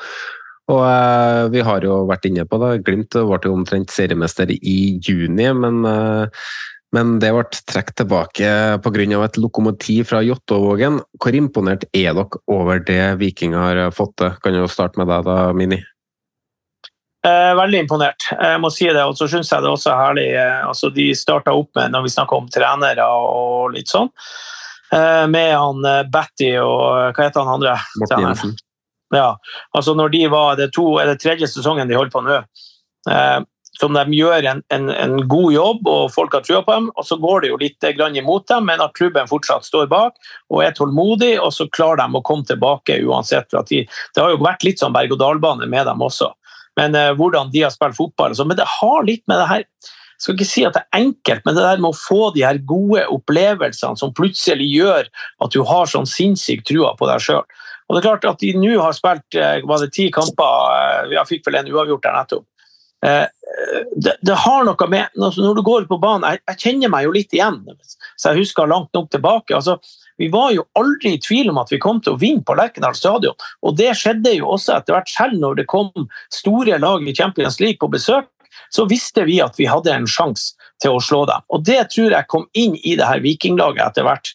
Og 0.70 0.82
eh, 0.86 1.44
vi 1.50 1.62
har 1.66 1.82
jo 1.82 2.02
vært 2.06 2.28
inne 2.28 2.44
på 2.46 2.60
det, 2.62 2.84
Glimt 2.86 3.16
ble 3.16 3.40
jo 3.42 3.54
omtrent 3.56 3.90
seriemester 3.90 4.52
i 4.54 4.76
juni, 5.02 5.48
men 5.58 5.82
eh, 5.88 6.44
men 6.92 7.14
det 7.22 7.30
ble 7.32 7.46
trukket 7.48 8.02
tilbake 8.02 8.48
pga. 8.84 9.04
et 9.24 9.36
lokomotiv 9.40 10.10
fra 10.10 10.20
Jåttåvågen. 10.20 11.00
Hvor 11.16 11.34
imponert 11.34 11.86
er 11.94 12.12
dere 12.12 12.40
over 12.46 12.84
det 12.84 13.16
Viking 13.16 13.54
har 13.54 13.90
fått 13.96 14.18
til? 14.20 14.34
Kan 14.44 14.54
jo 14.54 14.68
starte 14.68 15.00
med 15.00 15.08
deg, 15.08 15.24
da, 15.24 15.54
Mini? 15.56 15.80
Eh, 17.22 17.52
veldig 17.54 17.84
imponert, 17.84 18.24
jeg 18.34 18.58
må 18.58 18.68
si 18.74 18.88
det. 18.90 19.02
Og 19.06 19.14
så 19.14 19.28
syns 19.30 19.52
jeg 19.52 19.62
det 19.62 19.70
også 19.70 19.92
er 19.92 20.00
herlig 20.00 20.26
eh, 20.34 20.64
altså 20.66 20.90
De 20.90 21.06
starta 21.14 21.54
opp 21.54 21.70
med, 21.78 21.94
når 21.94 22.08
vi 22.08 22.14
snakker 22.16 22.42
om 22.42 22.48
trenere 22.50 23.06
og 23.06 23.76
litt 23.76 23.92
sånn, 23.92 24.10
eh, 24.92 25.24
med 25.30 25.52
han 25.54 25.86
eh, 25.86 26.02
Batty 26.10 26.56
og 26.58 27.14
hva 27.14 27.28
heter 27.28 27.44
han 27.44 27.60
andre? 27.60 27.76
Morten 28.02 28.26
Jensen. 28.26 28.56
Ja, 29.12 29.36
altså 29.76 29.94
når 29.98 30.12
de 30.14 30.26
var, 30.32 30.56
det, 30.56 30.72
to, 30.76 30.96
eller 31.02 31.18
tredje 31.20 31.48
sesongen 31.50 31.90
de 31.90 31.98
holdt 31.98 32.14
på 32.14 32.22
nå. 32.24 32.42
Eh, 33.10 33.40
som 33.80 33.96
de 33.96 34.16
gjør 34.16 34.44
en, 34.50 34.60
en, 34.74 34.90
en, 34.92 35.14
god 35.28 35.52
jobb, 35.54 35.86
og 35.88 36.10
folk 36.12 36.34
har 36.36 36.44
trua 36.44 36.60
på 36.64 36.74
dem. 36.76 36.90
og 36.96 37.06
Så 37.08 37.16
går 37.20 37.42
det 37.42 37.52
jo 37.52 37.60
litt 37.60 37.86
grann 37.96 38.16
imot 38.16 38.46
dem, 38.50 38.66
men 38.68 38.82
at 38.84 38.92
klubben 38.98 39.30
fortsatt 39.30 39.64
står 39.66 39.88
bak 39.90 40.18
og 40.52 40.60
er 40.64 40.76
tålmodig, 40.76 41.34
og 41.40 41.54
så 41.56 41.66
klarer 41.72 42.02
de 42.02 42.20
å 42.20 42.24
komme 42.26 42.46
tilbake 42.48 43.00
uansett. 43.02 43.48
for 43.50 43.64
de, 43.68 43.82
Det 44.14 44.22
har 44.22 44.34
jo 44.34 44.44
vært 44.44 44.66
litt 44.66 44.82
sånn 44.82 44.94
berg-og-dal-bane 44.94 45.68
med 45.72 45.88
dem 45.88 46.04
også. 46.04 46.30
Men 46.76 46.94
eh, 46.96 47.14
hvordan 47.16 47.50
de 47.52 47.64
har 47.64 47.72
spilt 47.72 47.96
fotball. 47.96 48.36
Så, 48.36 48.46
men 48.48 48.60
det 48.60 48.68
har 48.68 49.08
litt 49.08 49.24
med 49.26 49.40
det 49.40 49.50
her 49.50 49.66
jeg 50.22 50.28
skal 50.28 50.36
ikke 50.36 50.46
si 50.46 50.62
at 50.62 50.76
det 50.76 50.80
er 50.84 51.00
enkelt, 51.00 51.40
men 51.42 51.56
det 51.56 51.62
der 51.64 51.80
med 51.82 51.88
å 51.88 51.98
få 51.98 52.28
de 52.30 52.44
her 52.46 52.60
gode 52.62 53.00
opplevelsene 53.10 53.98
som 53.98 54.12
plutselig 54.14 54.68
gjør 54.70 55.08
at 55.42 55.50
du 55.50 55.64
har 55.66 55.90
sånn 55.90 56.06
sinnssykt 56.06 56.68
trua 56.68 56.92
på 56.94 57.08
deg 57.10 57.24
sjøl. 57.24 57.42
Og 57.92 57.98
det 57.98 58.00
er 58.00 58.08
klart 58.08 58.24
at 58.24 58.40
de 58.40 58.54
nå 58.56 58.72
har 58.80 58.94
spilt 58.96 59.36
eh, 59.36 59.60
var 59.68 59.82
det 59.84 59.92
ti 59.92 60.06
kamper, 60.14 61.10
vi 61.12 61.18
har 61.20 61.28
fikk 61.28 61.44
vel 61.44 61.60
en 61.60 61.68
uavgjort 61.68 62.06
der 62.06 62.16
nettopp. 62.16 62.46
Eh, 63.04 63.26
det, 64.00 64.14
det, 64.24 64.36
har 64.38 64.62
noe 64.64 64.86
med 64.88 65.10
Når 65.18 65.56
du 65.58 65.60
går 65.66 65.84
på 65.90 65.98
banen 66.00 66.24
jeg, 66.24 66.40
jeg, 66.48 66.58
kjenner 66.62 66.92
meg 66.94 67.04
jo 67.04 67.12
litt 67.12 67.34
igjen, 67.36 67.58
så 68.16 68.30
jeg 68.30 68.46
husker 68.46 68.70
langt 68.70 68.94
nok 68.96 69.10
tilbake. 69.12 69.52
altså 69.52 69.76
vi 70.20 70.28
var 70.32 70.52
jo 70.54 70.64
aldri 70.78 71.16
i 71.16 71.20
tvil 71.20 71.50
om 71.50 71.58
at 71.58 71.72
vi 71.72 71.80
kom 71.82 71.98
til 72.00 72.14
å 72.14 72.20
vinne 72.20 72.44
på 72.46 72.54
Lerkendal 72.54 72.94
stadion. 72.94 73.34
Og 73.66 73.76
det 73.76 73.90
skjedde 73.98 74.36
jo 74.36 74.52
også 74.54 74.76
etter 74.76 74.94
hvert 74.94 75.10
selv 75.10 75.40
når 75.40 75.58
det 75.58 75.68
kom 75.72 75.90
store 76.32 76.78
lag 76.78 77.04
i 77.04 77.14
Champions 77.16 77.58
League 77.60 77.80
på 77.82 77.90
besøk. 77.92 78.28
Så 78.72 78.84
visste 78.88 79.24
vi 79.28 79.40
at 79.42 79.58
vi 79.58 79.66
hadde 79.68 79.92
en 79.92 80.08
sjanse 80.08 80.54
til 80.82 80.96
å 80.96 81.02
slå 81.02 81.22
dem. 81.30 81.44
Og 81.54 81.64
det 81.66 81.80
tror 81.94 82.14
jeg 82.16 82.30
kom 82.32 82.48
inn 82.58 82.74
i 82.82 82.96
det 82.98 83.06
her 83.06 83.22
vikinglaget 83.24 83.84
etter 83.86 84.06
hvert. 84.06 84.32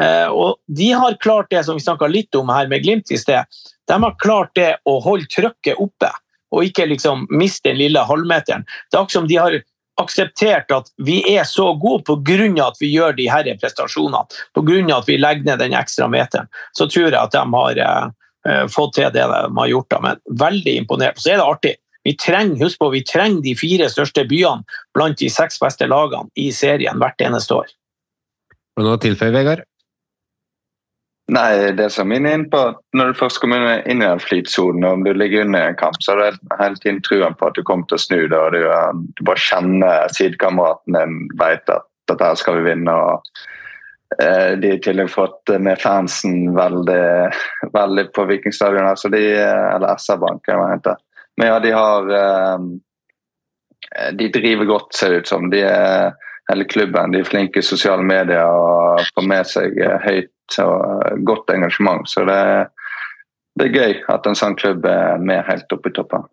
Eh, 0.00 0.28
og 0.28 0.58
de 0.66 0.90
har 0.96 1.20
klart 1.22 1.50
det 1.52 1.64
som 1.66 1.78
vi 1.78 1.84
snakka 1.84 2.08
litt 2.10 2.34
om 2.38 2.50
her 2.52 2.70
med 2.70 2.84
Glimt 2.84 3.12
i 3.12 3.20
sted. 3.20 3.44
De 3.90 3.98
har 4.02 4.18
klart 4.22 4.54
det 4.58 4.72
å 4.88 4.98
holde 5.04 5.28
trykket 5.32 5.80
oppe 5.82 6.12
og 6.50 6.66
ikke 6.66 6.88
liksom 6.90 7.28
miste 7.30 7.68
den 7.70 7.78
lille 7.78 8.02
halvmeteren. 8.06 8.64
Det 8.90 8.96
er 8.96 9.02
akkurat 9.04 9.18
som 9.20 9.28
de 9.30 9.38
har 9.38 9.58
akseptert 10.00 10.72
at 10.72 10.88
vi 11.04 11.20
er 11.34 11.44
så 11.44 11.72
gode 11.78 12.04
pga. 12.08 12.66
at 12.66 12.80
vi 12.80 12.92
gjør 12.94 13.16
de 13.16 13.28
her 13.30 13.50
prestasjonene, 13.60 14.24
pga. 14.54 14.96
at 14.96 15.08
vi 15.08 15.18
legger 15.18 15.44
ned 15.44 15.58
den 15.58 15.76
ekstra 15.76 16.08
meteren. 16.08 16.48
Så 16.72 16.88
tror 16.88 17.10
jeg 17.10 17.20
at 17.20 17.32
de 17.32 17.44
har 17.54 17.78
eh, 17.78 18.66
fått 18.68 18.94
til 18.94 19.12
det 19.12 19.26
de 19.26 19.58
har 19.58 19.68
gjort. 19.68 19.90
Da. 19.90 20.00
Men 20.00 20.16
veldig 20.38 20.76
imponert. 20.76 21.20
Så 21.20 21.34
er 21.34 21.36
det 21.40 21.46
artig. 21.46 21.76
Vi 22.04 22.14
trenger, 22.16 22.56
husk 22.64 22.80
på, 22.80 22.90
vi 22.94 23.02
trenger 23.04 23.42
de 23.44 23.56
fire 23.58 23.90
største 23.92 24.24
byene 24.28 24.64
blant 24.96 25.18
de 25.20 25.28
seks 25.32 25.60
beste 25.60 25.88
lagene 25.90 26.30
i 26.40 26.48
serien 26.54 27.00
hvert 27.00 27.20
eneste 27.20 27.58
år. 27.58 27.68
Og 28.78 28.86
nå 28.86 28.96
tilføyer 29.02 29.34
Vegard? 29.34 29.66
Nei, 31.30 31.70
det 31.78 31.90
som 31.94 32.10
er 32.10 32.24
inn 32.26 32.48
på 32.50 32.60
Når 32.96 33.12
du 33.12 33.18
først 33.20 33.38
kommer 33.42 33.84
inn 33.86 34.00
i 34.02 34.06
den 34.06 34.22
flytsonen, 34.22 34.82
og 34.86 34.98
om 34.98 35.04
du 35.06 35.12
ligger 35.14 35.44
under 35.44 35.68
en 35.68 35.78
kamp, 35.78 36.00
så 36.02 36.16
har 36.16 36.34
du 36.34 36.56
hele 36.58 36.80
tiden 36.82 36.98
truen 37.06 37.36
på 37.38 37.50
at 37.50 37.58
du 37.58 37.62
kommer 37.66 37.86
til 37.86 38.00
å 38.00 38.02
snu 38.02 38.18
det. 38.24 38.38
og 38.38 38.56
Du, 38.56 39.04
du 39.14 39.24
bare 39.28 39.44
kjenner 39.44 40.10
sidekameraten 40.16 40.98
din 40.98 41.20
vet 41.38 41.70
at 41.70 41.86
dette 42.10 42.32
her 42.32 42.40
skal 42.40 42.58
vi 42.58 42.66
vinne. 42.72 42.96
og 42.96 43.44
eh, 44.18 44.56
De 44.58 44.72
har 44.72 44.80
i 44.80 44.82
tillegg 44.82 45.12
fått 45.12 45.54
med 45.62 45.78
fansen 45.78 46.50
veldig, 46.56 47.04
veldig 47.76 48.06
på 48.16 48.26
Vikingstadion, 48.32 48.90
altså 48.90 49.12
de, 49.14 49.22
eller 49.38 50.02
SR-banken, 50.02 50.56
hva 50.56 50.66
det 50.66 50.80
heter. 50.80 51.06
Men 51.40 51.48
ja, 51.48 51.60
de 51.60 51.70
har 51.72 52.10
eh, 52.10 52.58
De 54.12 54.28
driver 54.28 54.64
godt, 54.68 54.94
ser 54.94 55.10
det 55.10 55.22
ut 55.22 55.30
som. 55.30 55.48
De 55.50 55.62
er 55.64 56.12
hele 56.50 56.66
klubben. 56.68 57.14
De 57.14 57.22
er 57.22 57.28
flinke 57.28 57.62
i 57.62 57.64
sosiale 57.64 58.04
medier 58.04 58.44
og 58.44 59.00
får 59.14 59.26
med 59.30 59.48
seg 59.48 59.80
eh, 59.80 59.96
høyt 60.04 60.58
og 60.60 61.24
godt 61.24 61.54
engasjement. 61.54 62.04
Så 62.10 62.26
det, 62.28 62.42
det, 63.56 63.70
er 63.70 63.78
gøy 63.78 63.96
at 64.12 64.28
en 64.28 64.36
sånn 64.36 64.58
klubb 64.60 64.84
er 64.84 65.22
med 65.22 65.46
helt 65.48 65.72
oppe 65.72 65.88
i 65.88 65.96
toppen. 65.96 66.28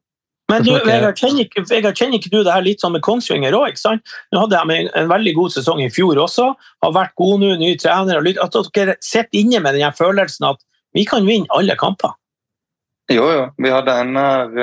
Men 0.52 0.64
du, 0.64 0.74
Vegard, 0.76 1.16
kjenner, 1.20 1.44
ikke, 1.44 1.64
Vegard, 1.68 1.98
kjenner 2.00 2.20
ikke 2.20 2.32
du 2.32 2.38
det 2.40 2.52
her 2.52 2.64
litt 2.64 2.84
sånn 2.84 2.94
med 2.96 3.04
Kongsvinger 3.04 3.56
òg? 3.56 3.80
Nå 3.84 4.44
hadde 4.44 4.60
de 4.60 4.78
en, 4.78 4.92
en, 4.96 5.10
veldig 5.12 5.34
god 5.40 5.56
sesong 5.56 5.82
i 5.84 5.90
fjor 5.92 6.20
også. 6.24 6.52
Har 6.84 6.94
vært 6.96 7.16
gode 7.20 7.42
nå, 7.44 7.56
ny 7.60 7.74
trener. 7.80 8.24
At 8.44 8.56
dere 8.76 8.96
sitter 9.04 9.40
inne 9.40 9.64
med 9.64 9.76
den 9.80 9.96
følelsen 9.96 10.48
at 10.52 10.64
vi 10.96 11.04
kan 11.08 11.28
vinne 11.28 11.52
alle 11.56 11.76
kamper? 11.80 12.16
Jo, 13.08 13.30
jo. 13.32 13.46
Vi 13.58 13.70
hadde 13.72 13.94
en 14.02 14.16
her 14.20 14.58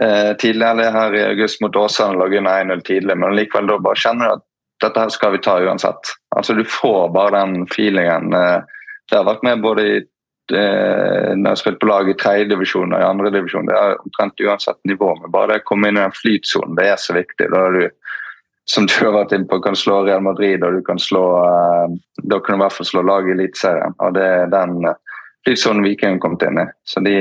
eh, 0.00 0.36
tidligere 0.38 0.92
her 0.94 1.14
i 1.14 1.24
august 1.32 1.60
mot 1.60 1.76
Åsane, 1.76 2.18
lå 2.18 2.28
under 2.38 2.62
1-0 2.64 2.84
tidlig, 2.86 3.18
men 3.18 3.36
likevel 3.36 3.66
da 3.70 3.78
bare 3.82 3.98
kjenner 3.98 4.28
du 4.30 4.36
at 4.38 4.46
dette 4.80 5.02
her 5.02 5.12
skal 5.12 5.34
vi 5.34 5.42
ta 5.44 5.58
uansett. 5.60 6.14
Altså 6.36 6.54
Du 6.54 6.64
får 6.64 7.10
bare 7.14 7.40
den 7.40 7.66
feelingen. 7.68 8.32
Eh, 8.34 8.62
det 9.10 9.18
har 9.18 9.26
vært 9.26 9.42
med 9.42 9.64
både 9.64 9.86
i 9.86 9.96
eh, 9.98 11.34
når 11.34 11.44
jeg 11.44 11.50
har 11.50 11.60
spilt 11.62 11.80
på 11.82 11.90
lag 11.90 12.08
i 12.08 12.16
tredjedivisjon 12.18 12.94
og 12.94 13.00
i 13.00 13.08
andredivisjon. 13.08 13.66
Det 13.68 13.76
er 13.76 13.98
omtrent 13.98 14.44
uansett 14.46 14.78
nivå. 14.88 15.12
Men 15.20 15.34
bare 15.34 15.52
det 15.52 15.64
å 15.64 15.68
komme 15.72 15.90
inn 15.90 15.98
i 15.98 16.04
den 16.04 16.16
flytsonen, 16.16 16.78
det 16.78 16.88
er 16.92 17.02
så 17.02 17.16
viktig. 17.18 17.50
Da 17.52 17.66
er 17.66 17.78
du 17.78 17.84
som 18.70 18.86
du 18.86 18.94
har 19.00 19.16
vært 19.16 19.32
inne 19.34 19.48
på, 19.50 19.58
kan 19.64 19.74
slå 19.74 20.04
Real 20.06 20.22
Madrid, 20.22 20.62
og 20.62 20.76
du 20.78 20.82
kan 20.86 21.00
slå 21.02 21.24
uh, 21.42 21.90
Da 22.30 22.36
kan 22.38 22.54
du 22.54 22.60
i 22.60 22.62
hvert 22.62 22.76
fall 22.76 22.86
slå 22.86 23.02
lag 23.02 23.26
i 23.26 23.32
Eliteserien. 23.34 23.96
Og 23.98 24.14
det 24.14 24.22
er 24.22 24.52
den 24.52 24.76
uh, 24.86 25.09
litt 25.48 25.60
sånn 25.60 25.82
Viking 25.84 26.20
kom 26.20 26.36
inn 26.44 26.60
i. 26.62 26.66
Så 26.84 27.00
de 27.04 27.16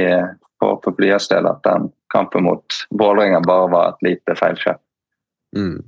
håper 0.59 0.91
på 0.91 1.01
deres 1.01 1.29
del 1.31 1.47
at 1.49 1.63
den 1.63 1.89
kampen 2.13 2.45
mot 2.47 2.83
Vålerenga 2.89 3.41
bare 3.45 3.71
var 3.71 3.93
et 3.93 4.07
lite 4.09 4.35
feilskjær. 4.39 4.79
Mm. 5.57 5.81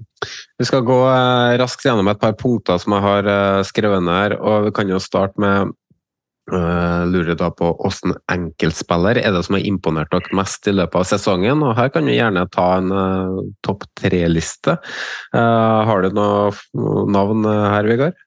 Vi 0.57 0.65
skal 0.65 0.85
gå 0.85 0.97
uh, 1.05 1.57
raskt 1.61 1.85
gjennom 1.85 2.09
et 2.09 2.21
par 2.21 2.33
punkter 2.37 2.81
som 2.81 2.95
jeg 2.95 3.05
har 3.05 3.29
uh, 3.29 3.67
skrevet 3.67 4.01
ned 4.05 4.17
her. 4.17 4.35
og 4.39 4.67
Vi 4.69 4.73
kan 4.77 4.89
jo 4.89 5.01
starte 5.01 5.41
med 5.41 5.73
uh, 6.53 7.03
lurer 7.09 7.37
da 7.37 7.51
på 7.53 7.69
hvilken 7.77 8.15
enkeltspiller 8.31 9.21
er 9.21 9.35
det 9.35 9.43
som 9.45 9.57
har 9.57 9.67
imponert 9.67 10.13
dere 10.13 10.37
mest 10.37 10.65
i 10.69 10.73
løpet 10.73 10.97
av 11.03 11.07
sesongen? 11.11 11.61
og 11.65 11.75
Her 11.77 11.93
kan 11.93 12.09
du 12.09 12.13
gjerne 12.13 12.47
ta 12.53 12.67
en 12.79 12.89
uh, 12.93 13.45
topp 13.65 13.85
tre-liste. 14.01 14.77
har 15.33 16.01
du 16.01 16.17
noe 16.17 17.05
navn 17.11 17.45
her, 17.45 17.89
Vegard? 17.89 18.17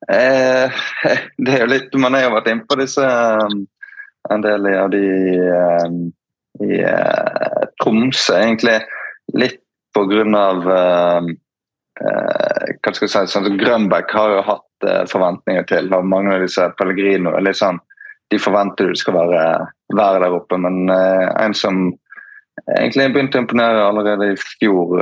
det 0.08 1.52
er 1.52 1.60
jo 1.60 1.68
litt 1.68 1.92
Man 2.00 2.16
har 2.16 2.24
jo 2.24 2.32
vært 2.38 2.48
inne 2.48 2.64
på 2.68 2.78
disse 2.80 3.04
um, 3.04 3.66
en 4.32 4.44
del 4.44 4.68
av 4.72 4.88
de 4.92 5.04
um, 5.84 6.00
i 6.60 6.80
Tromsø, 7.80 8.36
egentlig. 8.36 8.78
Litt 9.38 9.62
på 9.96 10.04
grunn 10.10 10.36
av 10.36 10.66
uh, 10.68 11.28
uh, 12.04 12.66
hva 12.80 12.92
skal 12.92 13.06
jeg 13.06 13.12
si, 13.14 13.32
sånn, 13.32 13.56
Grønbæk 13.60 14.12
har 14.16 14.34
jo 14.34 14.42
hatt 14.48 14.88
uh, 14.88 15.04
forventninger 15.10 15.64
til, 15.70 15.88
og 15.96 16.08
mange 16.08 16.34
av 16.36 16.44
disse 16.44 16.68
Pellegrino 16.78 17.32
liksom, 17.40 17.80
de 18.30 18.38
forventer 18.38 18.92
du 18.92 18.98
skal 18.98 19.16
være, 19.16 19.44
være 19.96 20.20
der 20.22 20.36
oppe. 20.36 20.58
Men 20.60 20.92
en 20.92 21.56
som 21.56 21.88
egentlig 22.76 23.08
begynte 23.14 23.40
å 23.40 23.42
imponere 23.42 23.88
allerede 23.88 24.28
i 24.30 24.36
fjor 24.38 25.00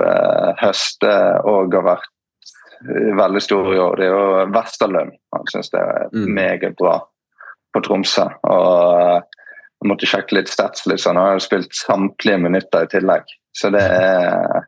høst 0.62 1.04
og 1.04 1.74
har 1.74 1.84
vært 1.90 2.08
veldig 3.18 3.42
stor 3.42 3.74
i 3.74 3.80
år, 3.82 3.96
det 3.98 4.06
er 4.06 4.12
jo 4.14 4.46
Westerlund. 4.54 5.16
Han 5.34 5.50
syns 5.52 5.72
det 5.74 5.80
er 5.82 6.08
mm. 6.14 6.28
meget 6.34 6.76
bra 6.78 6.98
på 7.74 7.82
Tromsø. 7.84 8.28
og 8.48 9.24
jeg 9.78 9.92
måtte 9.92 10.08
sjekke 10.10 10.34
litt 10.34 10.50
stats. 10.50 10.86
Liksom. 10.90 11.14
Han 11.14 11.24
har 11.24 11.36
jo 11.38 11.44
spilt 11.44 11.74
samtlige 11.76 12.40
minutter 12.42 12.86
i 12.86 12.90
tillegg. 12.90 13.30
Så 13.54 13.70
det 13.74 13.84
er 13.84 14.66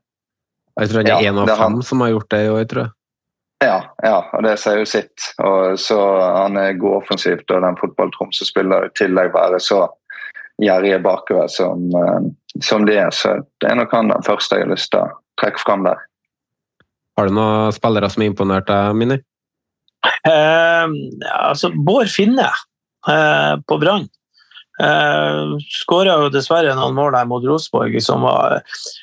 jeg 0.81 0.89
tror 0.91 1.05
det 1.05 1.13
er 1.13 1.29
én 1.29 1.37
ja, 1.37 1.45
av 1.45 1.61
fem 1.61 1.81
som 1.85 2.01
har 2.01 2.13
gjort 2.15 2.31
det 2.33 2.41
i 2.47 2.51
år, 2.51 2.65
tror 2.71 2.85
jeg. 2.87 2.93
Ja, 3.61 3.81
ja, 4.01 4.19
og 4.33 4.45
det 4.47 4.55
sier 4.57 4.79
jo 4.81 4.87
sitt. 4.89 5.27
Og 5.45 5.77
så 5.81 5.99
Han 6.01 6.57
er 6.57 6.79
god 6.81 7.03
offensivt, 7.03 7.51
og 7.51 7.65
den 7.67 7.77
fotball 7.81 8.13
Tromsø 8.15 8.47
spiller 8.49 8.87
i 8.87 8.95
tillegg 8.97 9.35
være 9.35 9.61
så 9.61 9.83
gjerrige 10.61 11.01
bakover 11.05 11.49
som, 11.53 11.85
eh, 11.97 12.31
som 12.65 12.87
de 12.89 12.97
er. 12.97 13.11
Så 13.11 13.43
det 13.61 13.69
er 13.71 13.77
nok 13.77 13.93
han 13.93 14.13
den 14.13 14.25
første 14.25 14.57
jeg 14.57 14.67
har 14.67 14.73
lyst 14.73 14.93
til 14.95 15.05
å 15.05 15.13
trekke 15.43 15.61
fram 15.61 15.85
der. 15.85 16.01
Har 17.19 17.29
du 17.29 17.37
noen 17.37 17.75
spillere 17.75 18.11
som 18.11 18.25
har 18.25 18.31
imponert 18.31 18.71
deg, 18.71 18.95
Mini? 18.97 19.21
Eh, 20.29 20.87
altså, 21.35 21.73
Bård 21.75 22.09
Finne 22.13 22.49
eh, 22.49 23.55
på 23.67 23.79
Brann. 23.81 24.09
Eh, 24.81 25.59
Skåra 25.69 26.15
jo 26.23 26.31
dessverre 26.33 26.73
noen 26.77 26.97
mål 26.97 27.19
her 27.19 27.27
mot 27.29 27.45
Rosenborg 27.45 27.99
som 28.01 28.25
var 28.25 28.63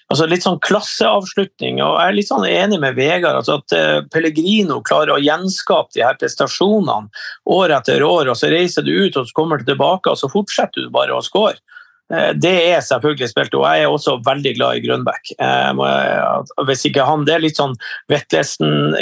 altså 0.09 0.25
litt 0.29 0.45
sånn 0.45 0.57
klasseavslutning. 0.65 1.81
og 1.85 1.99
Jeg 1.99 2.07
er 2.07 2.17
litt 2.17 2.31
sånn 2.31 2.47
enig 2.49 2.79
med 2.81 2.97
Vegard 2.97 3.37
altså 3.43 3.59
at 3.59 3.75
uh, 3.77 3.99
Pellegrino 4.13 4.79
klarer 4.87 5.13
å 5.13 5.21
gjenskape 5.21 5.93
de 5.93 6.05
her 6.05 6.17
prestasjonene 6.17 7.11
år 7.53 7.75
etter 7.77 8.05
år. 8.05 8.31
og 8.31 8.39
Så 8.39 8.49
reiser 8.53 8.87
du 8.87 8.93
ut 8.95 9.19
og 9.19 9.29
så 9.29 9.37
kommer 9.37 9.61
du 9.61 9.67
tilbake, 9.69 10.09
og 10.09 10.17
så 10.17 10.31
fortsetter 10.31 10.87
du 10.87 10.93
bare 10.93 11.13
å 11.13 11.25
skåre. 11.25 11.59
Uh, 12.13 12.31
det 12.37 12.55
er 12.71 12.81
selvfølgelig 12.85 13.31
spilt, 13.33 13.55
og 13.57 13.67
jeg 13.67 13.83
er 13.85 13.91
også 13.91 14.17
veldig 14.25 14.55
glad 14.55 14.79
i 14.79 14.83
Grønbæk. 14.85 15.33
Hvis 16.69 16.85
ikke 16.87 17.05
han, 17.07 17.25
Det 17.27 17.35
er 17.35 17.43
litt 17.43 17.59
sånn 17.59 17.75
Vetlesen 18.07 18.95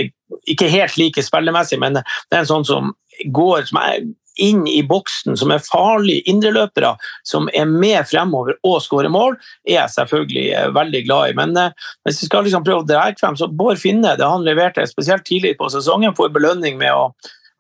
Ikke 0.50 0.70
helt 0.72 0.98
like 0.98 1.22
spillemessig, 1.22 1.78
men 1.80 2.00
det 2.00 2.06
er 2.34 2.44
en 2.44 2.54
sånn 2.54 2.66
som 2.66 2.94
går 3.32 3.68
som 3.70 3.80
er 3.84 4.06
inn 4.42 4.66
i 4.68 4.82
boksen, 4.84 5.38
som 5.40 5.52
er 5.54 5.64
farlige 5.64 6.26
indreløpere, 6.30 6.94
som 7.28 7.48
er 7.56 7.68
med 7.70 8.04
fremover 8.10 8.58
og 8.68 8.82
skårer 8.84 9.12
mål, 9.12 9.38
er 9.68 9.78
jeg 9.78 9.94
selvfølgelig 9.96 10.46
eh, 10.52 10.68
veldig 10.76 11.04
glad 11.08 11.32
i. 11.32 11.38
Men 11.40 11.56
eh, 11.60 11.88
hvis 12.08 12.24
vi 12.24 12.30
skal 12.30 12.46
liksom 12.48 12.66
prøve 12.68 12.84
å 12.84 12.90
dra 12.90 13.08
frem, 13.20 13.38
så 13.40 13.48
Bård 13.48 13.80
Finne, 13.82 14.16
det 14.20 14.28
han 14.28 14.46
leverte 14.48 14.86
spesielt 14.90 15.26
tidlig 15.28 15.56
på 15.60 15.72
sesongen, 15.72 16.16
får 16.18 16.34
belønning 16.36 16.80
med 16.82 16.92
å, 16.92 17.10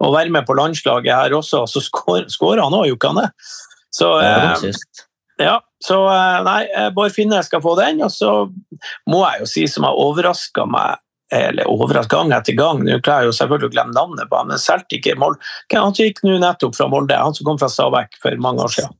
å 0.04 0.12
være 0.16 0.34
med 0.36 0.48
på 0.48 0.58
landslaget 0.60 1.16
her 1.16 1.38
også, 1.38 1.64
så 1.70 1.84
skårer 1.88 2.64
han 2.64 2.76
òg, 2.76 2.90
gjorde 2.92 3.14
han 3.14 3.24
det? 3.24 3.30
Så, 3.96 4.12
eh, 4.20 4.52
ja, 4.52 5.05
så 5.84 5.98
eh, 6.10 6.43
nei, 6.48 6.60
Bård 6.95 7.13
Finne 7.15 7.41
skal 7.43 7.63
få 7.63 7.76
den. 7.80 8.04
Og 8.06 8.13
så 8.13 8.36
må 9.12 9.24
jeg 9.26 9.43
jo 9.43 9.50
si 9.50 9.65
som 9.71 9.88
har 9.88 10.00
overraska 10.00 10.67
meg 10.69 11.02
eller 11.34 11.67
overrasket 11.67 12.13
gang 12.13 12.34
etter 12.36 12.54
gang. 12.58 12.84
Nå 12.86 13.00
klarer 13.04 13.26
jeg 13.26 13.34
jo 13.34 13.38
selvfølgelig 13.39 13.71
å 13.71 13.74
glemme 13.74 13.95
navnet 13.98 14.30
på 14.30 14.38
ham, 14.38 14.52
men 14.52 14.62
Celtic 14.62 15.08
er 15.10 15.17
mål. 15.19 15.38
Han 15.74 15.95
som 15.95 16.06
gikk 16.06 16.21
nå 16.26 16.38
nettopp 16.41 16.78
fra 16.78 16.88
Molde, 16.91 17.17
han 17.17 17.36
som 17.36 17.48
kom 17.48 17.60
fra 17.62 17.69
Stabæk 17.71 18.19
for 18.21 18.38
mange 18.45 18.65
år 18.65 18.76
siden. 18.76 18.93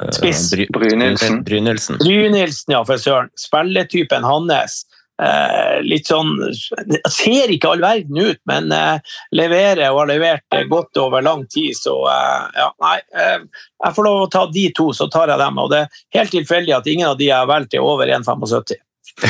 Eh, 0.00 0.12
Spiss. 0.14 0.50
Brynildsen. 0.72 1.98
Brynildsen, 2.02 2.74
ja, 2.76 2.84
for 2.86 3.02
søren. 3.02 3.32
Spilletypen 3.40 4.26
hans. 4.26 4.84
Eh, 5.22 5.80
litt 5.86 6.08
sånn 6.08 6.30
Ser 7.12 7.50
ikke 7.52 7.72
all 7.72 7.82
verden 7.84 8.18
ut, 8.18 8.40
men 8.48 8.72
eh, 8.74 9.16
leverer 9.36 9.92
og 9.92 10.02
har 10.02 10.10
levert 10.12 10.56
godt 10.70 10.98
over 11.02 11.24
lang 11.24 11.44
tid. 11.52 11.76
Så 11.78 11.94
eh, 12.10 12.46
ja, 12.58 12.70
nei. 12.82 12.98
Eh, 13.14 13.66
jeg 13.86 13.96
får 13.96 14.08
lov 14.08 14.22
å 14.24 14.30
ta 14.32 14.46
de 14.52 14.68
to, 14.76 14.90
så 14.96 15.08
tar 15.12 15.32
jeg 15.32 15.42
dem. 15.42 15.60
Og 15.62 15.70
det 15.72 15.84
er 15.84 16.20
helt 16.20 16.34
tilfeldig 16.34 16.78
at 16.78 16.88
ingen 16.90 17.10
av 17.12 17.18
de 17.20 17.28
jeg 17.30 17.38
har 17.38 17.50
valgt, 17.50 17.76
er 17.76 17.84
over 17.86 18.10
1,75. 18.10 18.80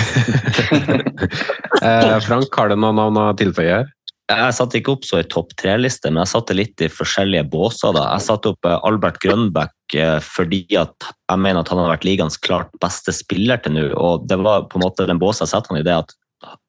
eh, 1.83 2.19
Frank, 2.23 2.55
har 2.55 2.71
du 2.71 2.77
noen 2.77 2.99
navn 3.01 3.21
å 3.21 3.33
tilføye 3.39 3.81
her? 3.81 3.91
Jeg 4.33 4.55
satte 4.57 4.79
ikke 4.79 4.95
opp 4.95 5.05
så 5.07 5.21
i 5.21 5.27
topp 5.29 5.53
tre-liste, 5.61 6.11
men 6.11 6.23
jeg 6.23 6.33
satte 6.33 6.57
litt 6.57 6.83
i 6.85 6.91
forskjellige 6.93 7.45
båser. 7.53 7.93
da. 7.97 8.07
Jeg 8.15 8.27
satte 8.27 8.53
opp 8.53 8.69
eh, 8.69 8.79
Albert 8.89 9.21
Grønbæk 9.23 9.97
eh, 9.99 10.19
fordi 10.25 10.65
at 10.81 11.09
jeg 11.09 11.43
mener 11.43 11.63
at 11.63 11.73
han 11.73 11.81
har 11.83 11.93
vært 11.95 12.07
ligaens 12.09 12.39
klart 12.41 12.73
beste 12.83 13.15
spiller 13.17 13.61
til 13.63 13.77
nå. 13.77 13.87
og 13.99 14.27
Det 14.29 14.39
var 14.41 14.69
på 14.71 14.79
en 14.79 14.87
måte 14.87 15.09
den 15.09 15.21
båsen 15.23 15.47
jeg 15.47 15.55
satte 15.55 15.73
han 15.73 15.81
i, 15.81 15.87
det 15.87 15.99
at 16.05 16.15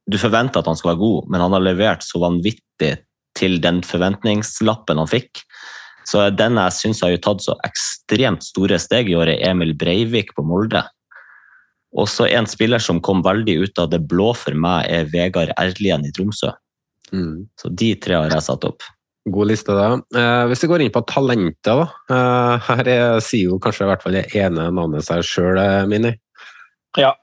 du 0.10 0.18
forventer 0.20 0.60
at 0.60 0.68
han 0.68 0.78
skal 0.78 0.94
være 0.94 1.04
god, 1.04 1.30
men 1.32 1.44
han 1.44 1.56
har 1.56 1.64
levert 1.64 2.04
så 2.04 2.20
vanvittig 2.24 2.94
til 3.40 3.60
den 3.64 3.80
forventningslappen 3.88 5.00
han 5.00 5.10
fikk. 5.10 5.44
Så 6.10 6.26
den 6.36 6.60
jeg 6.60 6.76
syns 6.76 7.02
har 7.06 7.16
tatt 7.24 7.46
så 7.46 7.56
ekstremt 7.64 8.44
store 8.44 8.80
steg 8.82 9.10
i 9.10 9.16
år, 9.18 9.32
er 9.32 9.54
Emil 9.54 9.72
Breivik 9.80 10.36
på 10.36 10.44
Molde. 10.46 10.84
Også 11.96 12.28
en 12.28 12.50
spiller 12.50 12.82
som 12.82 13.02
kom 13.06 13.22
veldig 13.24 13.56
ut 13.64 13.80
av 13.80 13.92
det 13.94 14.02
blå 14.10 14.32
for 14.36 14.58
meg, 14.58 14.90
er 14.90 15.10
Vegard 15.14 15.54
Erlien 15.62 16.04
i 16.06 16.12
Tromsø. 16.14 16.52
Mm. 17.14 17.48
Så 17.60 17.72
de 17.72 17.94
tre 18.02 18.18
har 18.20 18.34
jeg 18.34 18.46
satt 18.46 18.68
opp. 18.68 18.86
God 19.34 19.48
liste, 19.48 19.72
da. 19.72 20.02
Eh, 20.20 20.46
hvis 20.52 20.66
vi 20.66 20.70
går 20.72 20.84
inn 20.84 20.94
på 20.94 21.04
talenter, 21.08 21.80
da. 21.80 21.86
Eh, 22.12 22.68
her 22.68 22.90
er, 22.92 23.20
sier 23.24 23.54
jo 23.54 23.60
kanskje 23.64 23.86
i 23.86 23.92
hvert 23.92 24.04
fall 24.04 24.18
det 24.18 24.26
ene 24.36 24.68
navnet 24.76 25.06
seg 25.08 25.24
sjøl, 25.28 25.60
eh, 25.62 25.86
Mini. 25.88 26.12
Ja, 27.00 27.14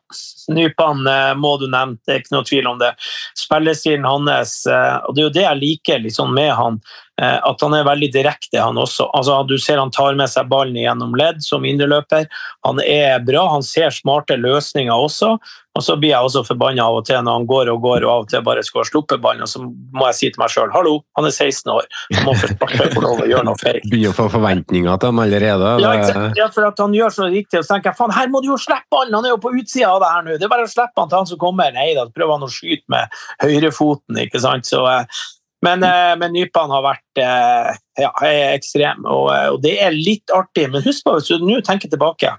Nypan 0.50 1.06
eh, 1.06 1.34
må 1.38 1.54
du 1.60 1.66
nevne, 1.70 1.98
det 2.06 2.14
er 2.14 2.22
ikke 2.22 2.34
noe 2.34 2.48
tvil 2.48 2.68
om 2.70 2.80
det. 2.80 2.90
Spillestilen 3.38 4.08
hans, 4.08 4.56
eh, 4.66 4.96
og 5.06 5.14
det 5.14 5.22
er 5.22 5.28
jo 5.28 5.36
det 5.36 5.46
jeg 5.46 5.60
liker 5.60 6.02
liksom 6.02 6.34
med 6.34 6.50
han, 6.58 6.80
eh, 7.20 7.38
at 7.38 7.64
han 7.64 7.76
er 7.76 7.86
veldig 7.88 8.10
direkte, 8.14 8.58
han 8.58 8.80
også. 8.80 9.10
Altså, 9.16 9.40
du 9.48 9.56
ser 9.62 9.80
han 9.82 9.94
tar 9.94 10.18
med 10.18 10.32
seg 10.32 10.50
ballen 10.50 10.78
gjennom 10.80 11.16
ledd 11.18 11.42
som 11.46 11.66
indreløper. 11.68 12.26
Han 12.66 12.82
er 12.84 13.22
bra, 13.26 13.46
han 13.54 13.66
ser 13.66 13.94
smarte 13.94 14.38
løsninger 14.40 14.94
også. 14.94 15.36
Og 15.78 15.84
så 15.86 15.94
blir 16.00 16.10
jeg 16.10 16.26
også 16.26 16.42
forbanna 16.48 16.82
av 16.82 16.96
og 16.98 17.04
til 17.06 17.20
når 17.22 17.36
han 17.38 17.44
går 17.46 17.68
og 17.70 17.84
går 17.84 18.02
og 18.02 18.10
av 18.10 18.24
og 18.24 18.30
til 18.32 18.42
bare 18.46 18.62
skal 18.66 18.86
sluppe 18.88 19.20
ballen, 19.22 19.44
og 19.46 19.50
så 19.50 19.62
må 19.62 20.08
jeg 20.08 20.16
si 20.18 20.30
til 20.32 20.42
meg 20.42 20.50
sjøl 20.50 20.72
hallo, 20.74 20.96
han 21.18 21.28
er 21.28 21.34
16 21.36 21.70
år, 21.70 21.86
han 22.16 22.26
må 22.26 22.34
få 22.40 23.04
lov 23.04 23.22
å 23.22 23.28
gjøre 23.30 23.46
noe 23.46 23.60
feil. 23.60 23.78
Begynner 23.86 24.10
å 24.10 24.16
få 24.18 24.26
forventninger 24.32 24.98
til 24.98 25.12
ham 25.12 25.22
allerede? 25.22 25.70
Ja, 25.84 25.92
ja, 26.36 26.48
for 26.50 26.66
at 26.66 26.82
han 26.82 26.96
gjør 26.96 27.14
så 27.14 27.28
riktig, 27.30 27.60
og 27.60 27.68
så 27.68 27.76
tenker 27.76 27.92
jeg 27.92 28.00
faen, 28.00 28.14
her 28.18 28.32
må 28.32 28.42
du 28.42 28.50
jo 28.50 28.58
slippe 28.58 28.90
ballen, 28.90 29.14
han 29.14 29.28
er 29.28 29.36
jo 29.36 29.38
på 29.44 29.54
utsida 29.60 29.94
det 30.00 30.12
her 30.12 30.24
nå. 30.24 30.38
Det 30.38 30.46
er 30.46 30.52
bare 30.52 30.66
å 30.66 30.70
slippe 30.70 31.00
han 31.00 31.10
til 31.10 31.20
han 31.20 31.28
som 31.30 31.40
kommer. 31.40 31.74
Nei 31.74 31.90
da, 31.98 32.06
prøver 32.14 32.36
han 32.36 32.46
å 32.46 32.52
skyte 32.52 32.92
med 32.92 33.20
høyrefoten, 33.44 34.20
ikke 34.24 34.42
sant. 34.42 34.68
Så, 34.68 34.82
eh, 34.90 35.22
men, 35.66 35.84
eh, 35.86 36.14
men 36.20 36.34
nypene 36.36 36.76
har 36.76 36.86
vært 36.86 37.22
eh, 37.22 37.80
ja, 38.00 38.12
ekstrem, 38.54 39.04
og, 39.04 39.28
og, 39.54 39.60
det 39.64 39.76
er 39.84 39.96
litt 39.96 40.32
artig. 40.34 40.70
Men 40.72 40.86
husk 40.86 41.06
på, 41.06 41.18
hvis 41.18 41.30
du 41.30 41.44
nå 41.46 41.60
tenker 41.66 41.92
tilbake 41.92 42.36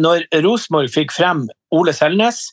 Når 0.00 0.22
Rosenborg 0.40 0.88
fikk 0.88 1.12
frem 1.12 1.42
Ole 1.76 1.92
Selnes, 1.92 2.46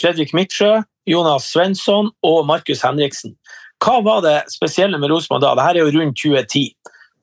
Fredrik 0.00 0.32
Midtsjø, 0.32 0.78
Jonas 1.10 1.50
Svensson 1.52 2.08
og 2.24 2.46
Markus 2.48 2.80
Henriksen. 2.84 3.34
Hva 3.84 3.98
var 4.04 4.22
det 4.24 4.38
spesielle 4.52 4.96
med 4.96 5.12
Rosenborg 5.12 5.42
da? 5.44 5.52
Dette 5.58 5.74
er 5.74 5.82
jo 5.82 5.92
rundt 5.98 6.16
2010. 6.22 6.72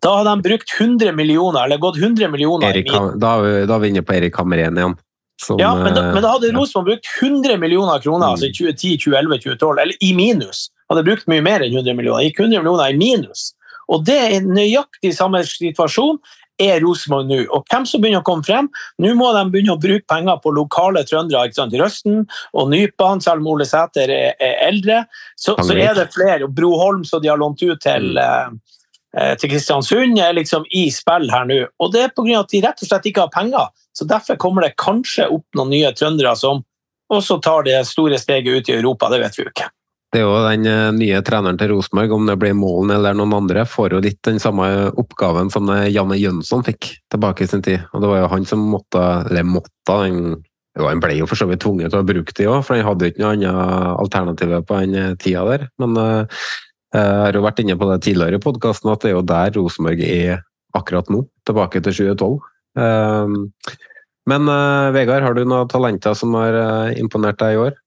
Da 0.01 0.15
hadde 0.17 0.33
de 0.33 0.49
brukt 0.49 0.73
100 0.79 1.13
millioner, 1.13 1.65
eller 1.65 1.81
gått 1.81 1.99
100 2.01 2.29
millioner 2.33 2.73
Erik, 2.73 2.89
da, 2.89 3.33
da 3.69 3.77
er 3.77 3.83
vi 3.83 3.91
inne 3.93 4.03
på 4.05 4.15
Erik 4.17 4.37
Hamren 4.41 4.79
igjen. 4.79 4.95
Som, 5.41 5.57
ja, 5.59 5.71
men 5.73 5.95
da, 5.95 6.03
men 6.13 6.21
da 6.21 6.35
hadde 6.35 6.51
Rosenborg 6.53 6.91
brukt 6.91 7.07
100 7.21 7.57
millioner 7.57 8.01
kroner 8.03 8.27
mm. 8.27 8.33
altså 8.35 8.49
i 8.49 8.53
2010, 8.53 8.97
2011, 9.07 9.39
2012, 9.45 9.79
eller 9.83 10.05
i 10.05 10.11
minus. 10.13 10.67
Hadde 10.91 11.05
brukt 11.07 11.31
mye 11.31 11.41
mer 11.45 11.65
enn 11.65 11.79
100 11.79 11.97
millioner. 11.97 12.27
Gikk 12.27 12.43
100 12.43 12.61
millioner 12.61 12.93
i 12.93 12.99
minus. 12.99 13.49
Og 13.91 14.05
det 14.07 14.19
er 14.21 14.45
nøyaktig 14.45 15.15
samme 15.17 15.41
situasjon. 15.47 16.21
er 16.61 16.77
Rosenborg 16.83 17.25
nå. 17.25 17.39
Og 17.55 17.63
hvem 17.71 17.87
som 17.89 18.03
begynner 18.03 18.21
å 18.21 18.27
komme 18.27 18.45
frem? 18.45 18.67
Nå 19.01 19.15
må 19.17 19.31
de 19.33 19.41
begynne 19.49 19.73
å 19.73 19.81
bruke 19.81 20.05
penger 20.11 20.37
på 20.43 20.53
lokale 20.53 21.01
trøndere. 21.09 21.47
ikke 21.47 21.57
sant? 21.57 21.73
Røsten 21.79 22.19
og 22.53 22.69
Nypan, 22.69 23.23
selv 23.23 23.41
om 23.41 23.55
Ole 23.55 23.65
Sæter 23.65 24.13
er, 24.13 24.35
er, 24.37 24.59
eldre. 24.67 24.99
Så, 25.33 25.55
så, 25.57 25.73
er 25.73 25.95
det 25.97 26.11
flere. 26.13 26.43
og 26.45 26.53
Bro 26.53 26.75
Holm, 26.77 27.01
som 27.07 27.23
de 27.23 27.31
har 27.31 27.41
lånt 27.41 27.63
ut 27.65 27.81
til, 27.81 28.13
mm. 28.13 28.61
Eh, 29.17 29.33
til 29.39 29.51
Kristiansund, 29.53 30.19
er 30.19 30.37
liksom 30.37 30.65
i 30.77 30.87
spill 30.93 31.29
her 31.31 31.47
nå. 31.49 31.61
Og 31.81 31.93
det 31.93 32.05
er 32.05 32.15
pga. 32.15 32.39
at 32.41 32.53
de 32.53 32.63
rett 32.63 32.83
og 32.83 32.91
slett 32.91 33.07
ikke 33.11 33.25
har 33.25 33.33
penger. 33.33 33.69
Så 33.97 34.07
Derfor 34.07 34.39
kommer 34.39 34.65
det 34.65 34.77
kanskje 34.79 35.27
opp 35.29 35.45
noen 35.55 35.73
nye 35.73 35.91
trøndere 35.95 36.35
som 36.39 36.63
også 37.11 37.41
tar 37.43 37.67
det 37.67 37.81
store 37.87 38.19
steget 38.19 38.47
ut 38.47 38.69
i 38.69 38.77
Europa. 38.79 39.09
Det 39.11 39.19
vet 39.19 39.37
vi 39.37 39.43
jo 39.43 39.51
ikke. 39.51 39.71
Det 40.11 40.19
er 40.19 40.27
jo 40.27 40.39
den 40.43 40.67
eh, 40.67 40.91
nye 40.95 41.23
treneren 41.23 41.59
til 41.59 41.71
Rosenborg, 41.71 42.11
om 42.15 42.27
det 42.27 42.37
blir 42.39 42.55
Målen 42.57 42.91
eller 42.97 43.15
noen 43.15 43.35
andre, 43.37 43.63
får 43.67 43.95
jo 43.95 44.01
litt 44.03 44.19
den 44.27 44.41
samme 44.43 44.67
oppgaven 44.99 45.51
som 45.51 45.69
Janne 45.87 46.19
Jønsson 46.19 46.65
fikk 46.67 46.97
tilbake 47.11 47.45
i 47.45 47.51
sin 47.51 47.63
tid. 47.63 47.85
Og 47.93 48.03
det 48.03 48.09
var 48.11 48.23
jo 48.23 48.31
han 48.33 48.47
som 48.47 48.65
måtte, 48.73 49.03
eller 49.29 49.47
måtte, 49.47 49.91
han, 49.91 50.41
jo, 50.79 50.87
han 50.87 51.03
ble 51.03 51.15
jo 51.21 51.29
for 51.31 51.39
så 51.39 51.47
vidt 51.47 51.63
tvunget 51.63 51.93
til 51.93 52.03
å 52.03 52.07
bruke 52.07 52.35
det 52.35 52.49
òg, 52.51 52.59
for 52.67 52.75
han 52.75 52.87
hadde 52.89 53.07
jo 53.07 53.13
ikke 53.13 53.23
noe 53.23 53.37
annet 53.37 54.03
alternativ 54.03 54.57
på 54.67 54.81
den 54.83 54.99
eh, 54.99 55.15
tida 55.19 55.45
der. 55.47 55.69
Men 55.79 55.95
jeg 56.91 57.19
har 57.23 57.37
jo 57.37 57.43
vært 57.45 57.61
inne 57.63 57.77
på 57.79 57.87
det 57.87 58.01
tidligere 58.03 58.39
i 58.39 58.43
podkasten, 58.43 58.91
at 58.91 59.03
det 59.03 59.11
er 59.11 59.15
jo 59.15 59.27
der 59.27 59.53
Rosenborg 59.55 60.01
er 60.03 60.41
akkurat 60.75 61.07
nå, 61.11 61.21
tilbake 61.47 61.79
til 61.85 61.95
2012. 62.15 62.33
Uh, 62.79 63.71
men 64.31 64.51
uh, 64.51 64.91
Vegard, 64.95 65.23
har 65.23 65.35
du 65.35 65.45
noen 65.45 65.71
talenter 65.71 66.15
som 66.17 66.35
har 66.37 66.57
imponert 66.99 67.39
deg 67.39 67.55
i 67.55 67.63
år? 67.69 67.79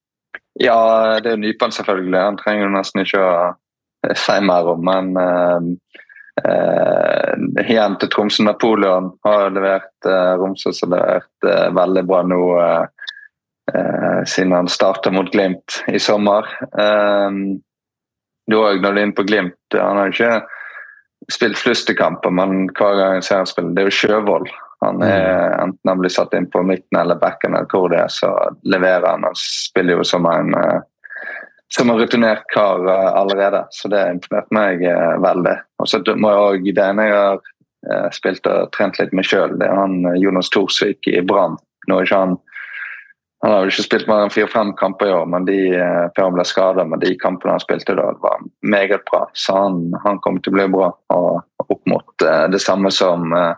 Ja, 0.61 1.21
det 1.21 1.33
er 1.33 1.37
Nypan, 1.37 1.73
selvfølgelig. 1.75 2.19
Han 2.19 2.39
trenger 2.39 2.69
jo 2.69 2.75
nesten 2.77 3.03
ikke 3.03 3.23
å 3.23 3.31
eh, 4.07 4.15
si 4.19 4.37
mer 4.47 4.69
om. 4.71 4.85
Men 4.87 5.11
uh, 5.19 5.67
uh, 6.45 7.33
igjen 7.65 7.97
til 7.99 8.13
Tromsø. 8.13 8.45
Napoleon 8.47 9.11
har 9.27 9.51
levert 9.55 10.09
uh, 10.09 10.35
Romsøs 10.39 10.85
har 10.85 10.93
levert 10.95 11.49
uh, 11.49 11.71
veldig 11.75 12.07
bra 12.11 12.25
nå 12.27 12.43
siden 14.29 14.53
han 14.53 14.67
starta 14.69 15.09
mot 15.11 15.31
Glimt 15.33 15.79
i 15.89 15.97
sommer. 15.99 16.45
Um, 16.77 17.63
du 18.51 18.59
òg, 18.61 18.83
når 18.83 18.93
du 18.93 18.99
er 18.99 19.07
inne 19.07 19.17
på 19.17 19.25
Glimt 19.27 19.77
Han 19.79 19.97
har 19.97 20.13
ikke 20.13 20.35
spilt 21.33 21.57
fleste 21.57 21.95
kamper, 21.97 22.33
men 22.35 22.67
hver 22.77 22.99
gang 22.99 23.15
jeg 23.17 23.25
ser 23.25 23.41
han 23.41 23.49
spille, 23.49 23.73
det 23.73 23.85
er 23.85 23.89
jo 23.89 23.99
Sjøvold 23.99 24.51
han 24.85 25.03
er, 25.03 25.55
mm. 25.55 25.63
Enten 25.63 25.89
han 25.89 26.01
blir 26.01 26.13
satt 26.13 26.35
inn 26.37 26.51
på 26.51 26.63
midten 26.63 26.99
eller 27.01 27.17
backen, 27.17 27.55
eller 27.55 27.69
hvor 27.71 27.89
det 27.93 28.03
er, 28.03 28.11
så 28.13 28.33
leverer 28.69 29.07
han. 29.09 29.25
Han 29.25 29.39
spiller 29.39 29.99
jo 29.99 30.05
som 30.05 30.27
en, 30.29 30.55
eh, 30.59 30.81
som 31.73 31.91
en 31.91 31.99
rutinert 31.99 32.45
kar 32.53 32.85
eh, 32.85 33.11
allerede, 33.21 33.65
så 33.73 33.89
det 33.93 34.03
imponerte 34.13 34.57
meg 34.57 34.85
eh, 34.85 35.15
veldig. 35.25 35.57
Og 35.81 35.91
så 35.91 36.03
må 36.21 36.33
jeg 36.35 36.75
Det 36.75 36.85
ene 36.85 37.09
jeg 37.09 37.21
har 37.23 38.11
spilt 38.17 38.47
og 38.49 38.71
trent 38.73 38.97
litt 38.97 39.13
med 39.13 39.27
sjøl, 39.29 39.59
det 39.61 39.67
er 39.69 39.77
han 39.77 39.99
Jonas 40.17 40.49
Thorsvik 40.53 41.05
i 41.11 41.21
Brann. 41.21 41.59
Nå 41.89 41.99
er 41.99 42.07
ikke 42.07 42.21
han 42.23 42.39
han 43.45 43.53
har 43.53 43.67
jo 43.67 43.73
ikke 43.75 43.85
spilt 43.85 44.07
mer 44.09 44.23
enn 44.25 44.33
fire-fem 44.33 44.71
kamper 44.81 45.11
i 45.11 45.13
år, 45.13 45.27
men 45.29 45.45
de, 45.45 45.59
før 46.17 46.31
han 46.31 46.37
ble 46.39 46.45
skada. 46.49 46.85
Men 46.89 47.03
de 47.03 47.11
kampene 47.21 47.53
han 47.53 47.61
spilte 47.61 47.93
da, 47.99 48.07
var 48.23 48.41
meget 48.65 49.05
bra. 49.11 49.27
Så 49.37 49.53
han, 49.59 49.83
han 50.01 50.17
kommer 50.25 50.41
til 50.41 50.55
å 50.55 50.57
bli 50.57 50.65
bra. 50.73 50.87
Og 51.13 51.67
opp 51.67 51.83
mot 51.93 52.25
uh, 52.25 52.47
det 52.49 52.63
samme 52.65 52.89
som 52.95 53.35
uh, 53.37 53.53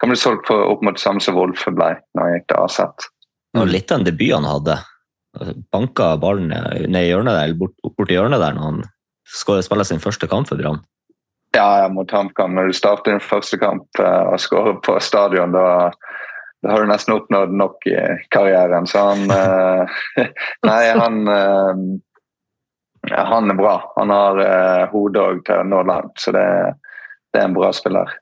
kan 0.00 0.08
bli 0.08 0.16
solgt 0.16 0.48
for 0.48 0.64
opp 0.72 0.80
mot 0.80 0.96
det 0.96 1.02
samme 1.04 1.20
som 1.20 1.36
Wolfe 1.36 1.74
ble 1.76 1.90
når 2.16 2.24
han 2.24 2.38
gikk 2.38 2.46
til 2.48 2.62
AZ. 2.62 3.10
Det 3.52 3.60
var 3.60 3.68
litt 3.74 3.92
av 3.92 4.00
en 4.00 4.08
debut 4.08 4.32
han 4.32 4.48
hadde. 4.48 4.78
Banka 5.76 6.14
ballen 6.24 6.48
ned 6.48 7.02
i 7.02 7.10
hjørnet 7.10 7.36
der, 7.36 7.52
bort, 7.60 7.76
bort 7.84 8.08
i 8.08 8.16
hjørnet 8.16 8.40
der 8.40 8.56
når 8.56 8.64
han 8.64 8.80
skulle 9.28 9.66
spille 9.66 9.84
sin 9.84 10.00
første 10.00 10.30
kamp 10.30 10.48
for 10.48 10.56
Brann. 10.56 10.80
Ja, 11.52 11.84
mot 11.92 12.08
HamKam. 12.12 12.56
Når 12.56 12.72
du 12.72 12.80
starter 12.80 13.12
din 13.12 13.24
første 13.24 13.60
kamp 13.60 14.00
uh, 14.00 14.32
og 14.32 14.40
skårer 14.40 14.80
på 14.88 14.96
stadion, 15.04 15.52
da, 15.52 15.92
da, 16.62 16.72
har 16.72 16.82
du 16.82 16.90
nesten 16.90 17.14
oppnådd 17.14 17.54
nok 17.54 17.86
i 17.90 17.96
karrieren. 18.34 18.86
Så 18.90 19.04
han 19.10 19.30
uh, 19.30 19.98
Nei, 20.68 20.82
han 20.98 21.20
uh, 21.28 21.74
Han 23.08 23.50
er 23.52 23.58
bra. 23.58 23.76
Han 23.96 24.14
har 24.14 24.40
uh, 24.42 24.88
hodet 24.92 25.44
til 25.46 25.62
å 25.62 25.68
nå 25.68 25.84
langt, 25.88 26.16
så 26.20 26.34
det, 26.34 26.46
det 27.32 27.42
er 27.42 27.50
en 27.50 27.56
bra 27.56 27.70
spiller. 27.76 28.16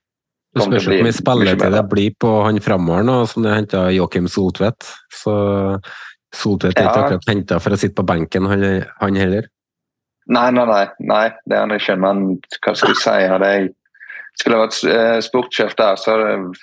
Det 0.56 0.64
spørs 0.64 0.86
hvor 0.88 1.04
mye 1.04 1.12
spilletid 1.12 1.74
det 1.74 1.82
blir 1.90 2.12
på 2.20 2.30
han 2.46 2.60
framover 2.64 3.04
nå, 3.04 3.16
som 3.28 3.44
de 3.44 3.52
henta 3.52 3.88
Joakim 3.92 4.28
Soltvedt. 4.30 4.88
Så 5.12 5.34
Soltvedt 6.36 6.78
er 6.78 6.86
ikke 6.88 7.02
ja. 7.02 7.08
akkurat 7.08 7.28
henta 7.28 7.58
for 7.60 7.76
å 7.76 7.80
sitte 7.80 7.98
på 7.98 8.06
benken, 8.08 8.48
han, 8.48 8.64
han, 9.02 9.18
heller. 9.20 9.50
Nei, 10.32 10.48
nei, 10.56 10.64
nei, 10.68 10.86
nei, 11.06 11.26
det 11.44 11.58
er 11.58 11.66
han 11.66 11.76
ikke. 11.76 11.98
Men 12.02 12.22
hva 12.64 12.72
skal 12.72 12.94
jeg 12.94 13.02
si? 13.02 13.18
Hadde 13.32 13.50
jeg 13.52 13.68
skulle 14.40 14.60
vært 14.60 14.76
uh, 14.84 15.18
sportssjef 15.24 15.74
der, 15.78 15.96
så 16.00 16.16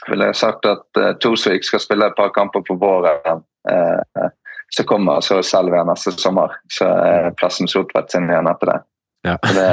ville 0.09 0.29
jeg 0.29 0.39
sagt 0.39 0.67
at 0.69 0.85
uh, 0.99 1.11
Tosvik 1.23 1.65
skal 1.65 1.81
spille 1.81 2.07
et 2.07 2.17
par 2.17 2.31
kamper 2.35 2.63
på 2.67 2.77
våren. 2.81 3.43
Uh, 3.69 4.29
så 4.73 4.85
kommer 4.89 5.21
så 5.21 5.39
selger 5.45 5.75
vi 5.75 5.83
neste 5.89 6.15
sommer. 6.17 6.55
Så 6.71 6.87
er 6.87 7.33
plassen 7.37 7.69
Soltvedt 7.69 8.13
sin 8.13 8.29
igjen 8.29 8.49
etter 8.49 8.71
det. 8.71 8.79
Ja. 9.23 9.35
det 9.55 9.67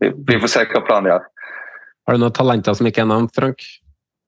vi, 0.00 0.10
vi, 0.28 0.40
får 0.42 0.52
se 0.52 0.64
hva 0.72 0.82
planen 0.84 1.12
gjør. 1.12 1.22
har. 1.24 2.16
Du 2.16 2.24
noen 2.24 2.34
talenter 2.36 2.76
som 2.76 2.88
ikke 2.90 3.04
er 3.04 3.08
nevnt, 3.08 3.32
Frank? 3.36 3.64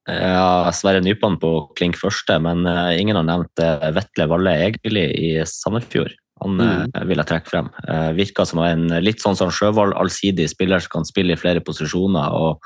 Ja, 0.08 0.70
Sverre 0.74 1.02
Nypan 1.02 1.36
på 1.42 1.50
klink 1.78 1.98
første, 1.98 2.38
men 2.42 2.64
uh, 2.66 2.90
ingen 2.94 3.18
har 3.18 3.26
nevnt 3.26 3.62
uh, 3.62 3.90
Vetle 3.94 4.26
Valle 4.30 4.54
Egeli 4.68 5.04
i 5.14 5.32
Sandefjord. 5.46 6.14
Han 6.42 6.58
mm. 6.58 6.94
vil 7.06 7.20
jeg 7.20 7.28
trekke 7.28 7.46
frem. 7.46 7.68
virker 8.16 8.46
som 8.48 8.58
en 8.64 8.88
litt 9.04 9.20
sånn 9.22 9.36
som 9.38 9.52
Sjøvold, 9.54 9.92
allsidig 9.94 10.48
spiller 10.50 10.82
som 10.82 10.90
kan 10.96 11.04
spille 11.06 11.36
i 11.36 11.38
flere 11.38 11.62
posisjoner. 11.62 12.34
og 12.34 12.58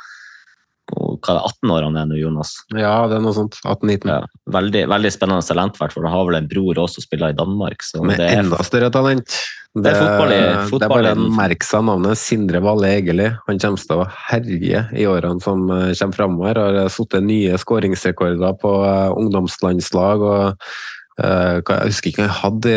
hva 0.95 1.33
er 1.33 1.39
det, 1.39 1.43
18 1.51 1.73
år 1.75 1.85
han 1.89 1.99
er 1.99 2.09
nå, 2.09 2.17
Jonas? 2.21 2.53
Ja, 2.71 2.95
det 3.11 3.19
er 3.19 3.23
noe 3.25 3.35
sånt. 3.35 3.59
18-19. 3.65 4.11
Ja, 4.13 4.19
veldig, 4.55 4.85
veldig, 4.93 5.13
spennende 5.15 5.47
talent, 5.47 5.79
for 5.81 5.91
han 5.99 6.13
har 6.13 6.27
vel 6.29 6.39
en 6.39 6.51
bror 6.51 6.83
også 6.85 7.01
som 7.01 7.07
spiller 7.09 7.35
i 7.35 7.39
Danmark. 7.39 7.83
Med 8.07 8.23
enda 8.27 8.61
større 8.67 8.91
talent. 8.95 9.39
Det, 9.77 9.91
er 9.93 9.99
fotball 10.01 10.31
i, 10.33 10.41
fotball 10.71 10.81
det 10.81 10.87
er 10.87 10.93
bare 10.95 11.27
å 11.27 11.33
merke 11.37 11.67
seg 11.69 11.83
navnet 11.85 12.21
Sindre 12.21 12.63
Valle 12.65 12.95
Egeli. 12.97 13.27
Han 13.49 13.59
kommer 13.61 13.83
til 13.83 14.01
å 14.01 14.07
herje 14.31 14.85
i 14.97 15.09
årene 15.11 15.43
som 15.45 15.67
eh, 15.69 15.91
kommer 15.99 16.21
framover. 16.21 16.61
Har 16.63 16.93
satt 16.95 17.19
nye 17.27 17.59
skåringsrekorder 17.61 18.57
på 18.63 18.73
eh, 18.87 19.17
ungdomslandslag. 19.19 20.25
og 20.25 20.71
jeg 21.17 21.89
husker 21.89 22.11
ikke 22.11 22.21
om 22.21 22.27
jeg 22.27 22.37
hadde 22.43 22.73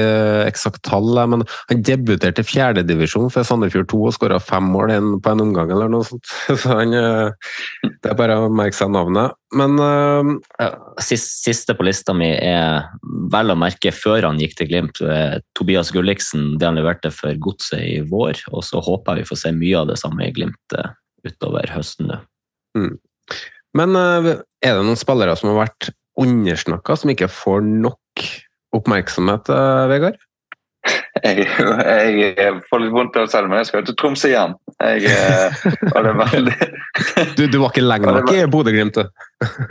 eksakt 0.47 0.81
tall, 0.87 1.09
men 1.31 1.43
han 1.67 1.81
debuterte 1.83 2.43
i 2.43 2.47
fjerdedivisjon 2.47 3.27
for 3.33 3.47
Sandefjord 3.47 3.89
2 3.91 3.99
og 4.07 4.15
skåra 4.15 4.39
fem 4.39 4.69
mål 4.71 4.93
på 5.19 5.33
en 5.33 5.43
omgang 5.43 5.73
eller 5.75 5.91
noe 5.91 6.07
sånt. 6.07 6.31
Så 6.61 6.71
han, 6.71 6.95
uh, 6.95 7.35
det 7.83 8.13
er 8.13 8.17
bare 8.19 8.39
å 8.39 8.47
merke 8.53 8.77
seg 8.77 8.93
navnet. 8.95 9.35
Men 9.59 9.75
uh, 9.81 10.31
Siste 11.03 11.75
på 11.75 11.87
lista 11.87 12.15
mi 12.15 12.31
er 12.31 12.87
vel 13.33 13.51
å 13.51 13.59
merke 13.59 13.91
før 13.95 14.29
han 14.29 14.39
gikk 14.39 14.55
til 14.59 14.71
Glimt, 14.71 15.03
Tobias 15.57 15.91
Gulliksen, 15.95 16.53
det 16.59 16.69
han 16.69 16.79
leverte 16.79 17.11
for 17.13 17.35
Godset 17.43 17.83
i 17.83 17.99
vår. 18.07 18.45
Og 18.53 18.63
så 18.67 18.81
håper 18.83 19.19
jeg 19.19 19.25
vi 19.25 19.29
får 19.33 19.43
se 19.43 19.55
mye 19.55 19.83
av 19.83 19.91
det 19.91 19.99
samme 19.99 20.27
i 20.27 20.33
Glimt 20.35 20.79
utover 21.27 21.71
høsten 21.75 22.11
nå. 22.13 22.19
Mm. 22.77 22.93
Men 23.77 23.95
er 23.99 24.75
det 24.75 24.83
noen 24.85 24.99
spillere 24.99 25.35
som 25.39 25.51
har 25.51 25.65
vært 25.65 25.91
undersnakka, 26.19 26.97
som 26.99 27.11
ikke 27.13 27.29
får 27.31 27.61
nok 27.65 28.25
oppmerksomhet, 28.75 29.49
eh, 29.53 29.85
Vegard? 29.91 30.19
Jeg, 31.23 31.45
jeg, 32.37 32.51
får 32.69 32.81
litt 32.81 32.93
vondt 32.95 33.17
av 33.19 33.27
å 33.27 33.29
selv, 33.29 33.47
det, 33.47 33.51
men 33.51 33.59
jeg 33.59 33.69
skal 33.69 33.81
jo 33.81 33.87
til 33.89 33.97
Tromsø 33.99 34.29
igjen. 34.31 34.53
Jeg, 34.79 35.11
eh, 35.11 35.65
det 36.05 36.13
veldig 36.21 36.55
du, 37.35 37.43
du 37.51 37.57
var 37.59 37.73
ikke 37.73 37.83
lenge 37.83 38.13
nok 38.15 38.31
i 38.31 38.45
Bodø-Glimt, 38.51 38.99
du? 38.99 39.09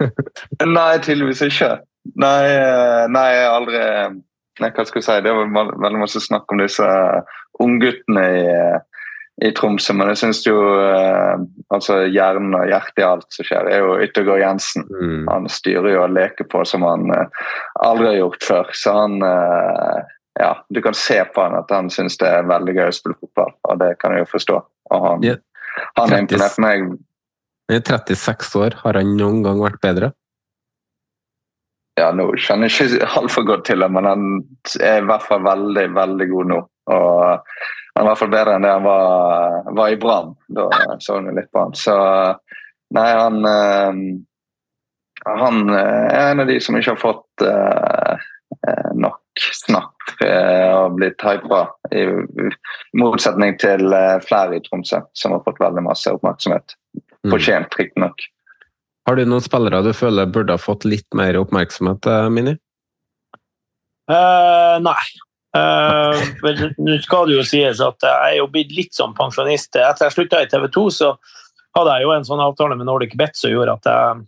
nei, 0.76 0.90
tydeligvis 1.04 1.42
ikke. 1.48 1.70
Nei, 2.20 2.36
jeg 2.48 3.40
har 3.44 3.54
aldri 3.54 3.80
nei, 4.62 4.70
Hva 4.74 4.84
skal 4.88 5.00
jeg 5.00 5.06
si? 5.06 5.16
Det 5.24 5.34
var 5.34 5.72
veldig 5.72 6.02
masse 6.02 6.22
snakk 6.24 6.52
om 6.52 6.62
disse 6.62 6.86
ungguttene 7.62 8.24
i 8.38 8.46
i 9.40 9.50
Tromsø, 9.54 9.94
men 9.94 10.10
jeg 10.10 10.18
syns 10.22 10.40
jo 10.46 10.56
eh, 10.82 11.38
altså 11.74 12.00
hjernen 12.10 12.56
og 12.58 12.66
hjertet 12.66 13.02
i 13.02 13.06
alt 13.06 13.26
som 13.34 13.46
skjer, 13.46 13.68
er 13.70 13.84
jo 13.84 13.98
Yttergård 14.02 14.42
Jensen. 14.42 14.86
Mm. 14.90 15.28
Han 15.30 15.46
styrer 15.52 15.92
jo 15.92 16.00
og 16.02 16.14
leker 16.16 16.48
på 16.50 16.64
som 16.66 16.86
han 16.86 17.06
eh, 17.14 17.44
aldri 17.86 18.10
har 18.10 18.18
gjort 18.18 18.48
før. 18.48 18.72
Så 18.74 18.94
han 18.98 19.20
eh, 19.22 20.14
Ja, 20.38 20.52
du 20.70 20.78
kan 20.82 20.94
se 20.94 21.16
på 21.34 21.42
han 21.42 21.56
at 21.58 21.70
han 21.74 21.88
syns 21.90 22.18
det 22.18 22.28
er 22.30 22.46
veldig 22.46 22.74
gøy 22.76 22.84
å 22.86 22.94
spille 22.94 23.18
fotball, 23.18 23.56
og 23.66 23.80
det 23.80 23.92
kan 23.98 24.14
jeg 24.14 24.22
jo 24.22 24.30
forstå. 24.30 24.58
Og 24.94 25.06
han, 25.06 25.24
yeah. 25.26 25.40
han 25.98 26.14
har 26.14 26.22
imponert 26.22 26.60
meg. 26.62 26.92
I 27.68 27.80
36 27.82 28.54
år, 28.58 28.76
har 28.84 28.98
han 29.00 29.16
noen 29.18 29.42
gang 29.46 29.58
vært 29.62 29.82
bedre? 29.82 30.12
Ja, 31.98 32.12
nå 32.14 32.28
kjenner 32.38 32.70
jeg 32.70 32.94
ikke 32.94 33.10
altfor 33.20 33.46
godt 33.46 33.66
til 33.70 33.82
det, 33.82 33.90
men 33.94 34.06
han 34.06 34.28
er 34.78 35.02
i 35.02 35.08
hvert 35.10 35.26
fall 35.26 35.42
veldig, 35.46 35.88
veldig 35.98 36.30
god 36.34 36.52
nå. 36.54 36.62
Og 36.94 37.58
han 37.98 38.06
var 38.06 38.12
i 38.12 38.12
hvert 38.12 38.22
fall 38.22 38.32
bedre 38.32 38.54
enn 38.54 38.64
det 38.64 38.72
han 38.72 38.86
var, 38.86 39.68
var 39.74 39.92
i 39.92 39.98
Brann. 40.00 40.32
Da 40.54 40.68
så 41.02 41.18
vi 41.24 41.34
litt 41.34 41.50
på 41.50 41.64
han. 41.64 41.74
Så 41.74 41.94
nei, 42.94 43.08
han 43.18 43.42
uh, 43.44 44.02
Han 45.26 45.64
er 45.74 46.30
en 46.30 46.44
av 46.44 46.46
de 46.46 46.60
som 46.62 46.78
ikke 46.78 46.94
har 46.94 47.00
fått 47.02 47.42
uh, 47.42 48.28
nok 48.94 49.42
snakk 49.54 50.14
og 50.24 50.96
blitt 50.96 51.22
hypa, 51.22 51.60
i 51.94 52.06
motsetning 52.98 53.58
til 53.60 53.92
flere 54.24 54.56
i 54.56 54.62
Tromsø, 54.64 55.02
som 55.14 55.34
har 55.36 55.44
fått 55.44 55.60
veldig 55.62 55.84
masse 55.84 56.10
oppmerksomhet. 56.10 56.74
Mm. 56.96 57.34
Fortjent, 57.34 57.76
riktignok. 57.78 58.24
Har 59.08 59.16
du 59.16 59.24
noen 59.24 59.44
spillere 59.44 59.80
du 59.86 59.94
føler 59.96 60.28
burde 60.28 60.52
ha 60.56 60.60
fått 60.60 60.84
litt 60.84 61.06
mer 61.16 61.38
oppmerksomhet, 61.40 62.06
eh, 62.06 62.26
Mini? 62.32 62.52
Uh, 64.10 64.76
nei. 64.84 65.00
Uh, 65.56 66.12
Nå 66.76 66.98
skal 67.00 67.30
det 67.30 67.38
jo 67.38 67.44
sies 67.46 67.80
at 67.80 68.04
jeg 68.04 68.34
er 68.34 68.38
jo 68.40 68.48
blitt 68.52 68.74
litt 68.76 68.96
som 68.96 69.14
pensjonist. 69.16 69.72
Etter 69.76 70.08
jeg 70.08 70.16
slutta 70.16 70.42
i 70.44 70.50
TV 70.50 70.68
2, 70.74 70.86
så 70.94 71.12
hadde 71.76 71.94
jeg 71.96 72.06
jo 72.06 72.14
en 72.14 72.26
sånn 72.26 72.42
avtale 72.44 72.76
med 72.78 72.88
Nordic 72.88 73.16
Bet 73.18 73.36
som 73.38 73.52
gjorde 73.52 73.78
at 73.78 73.88
jeg 73.88 74.26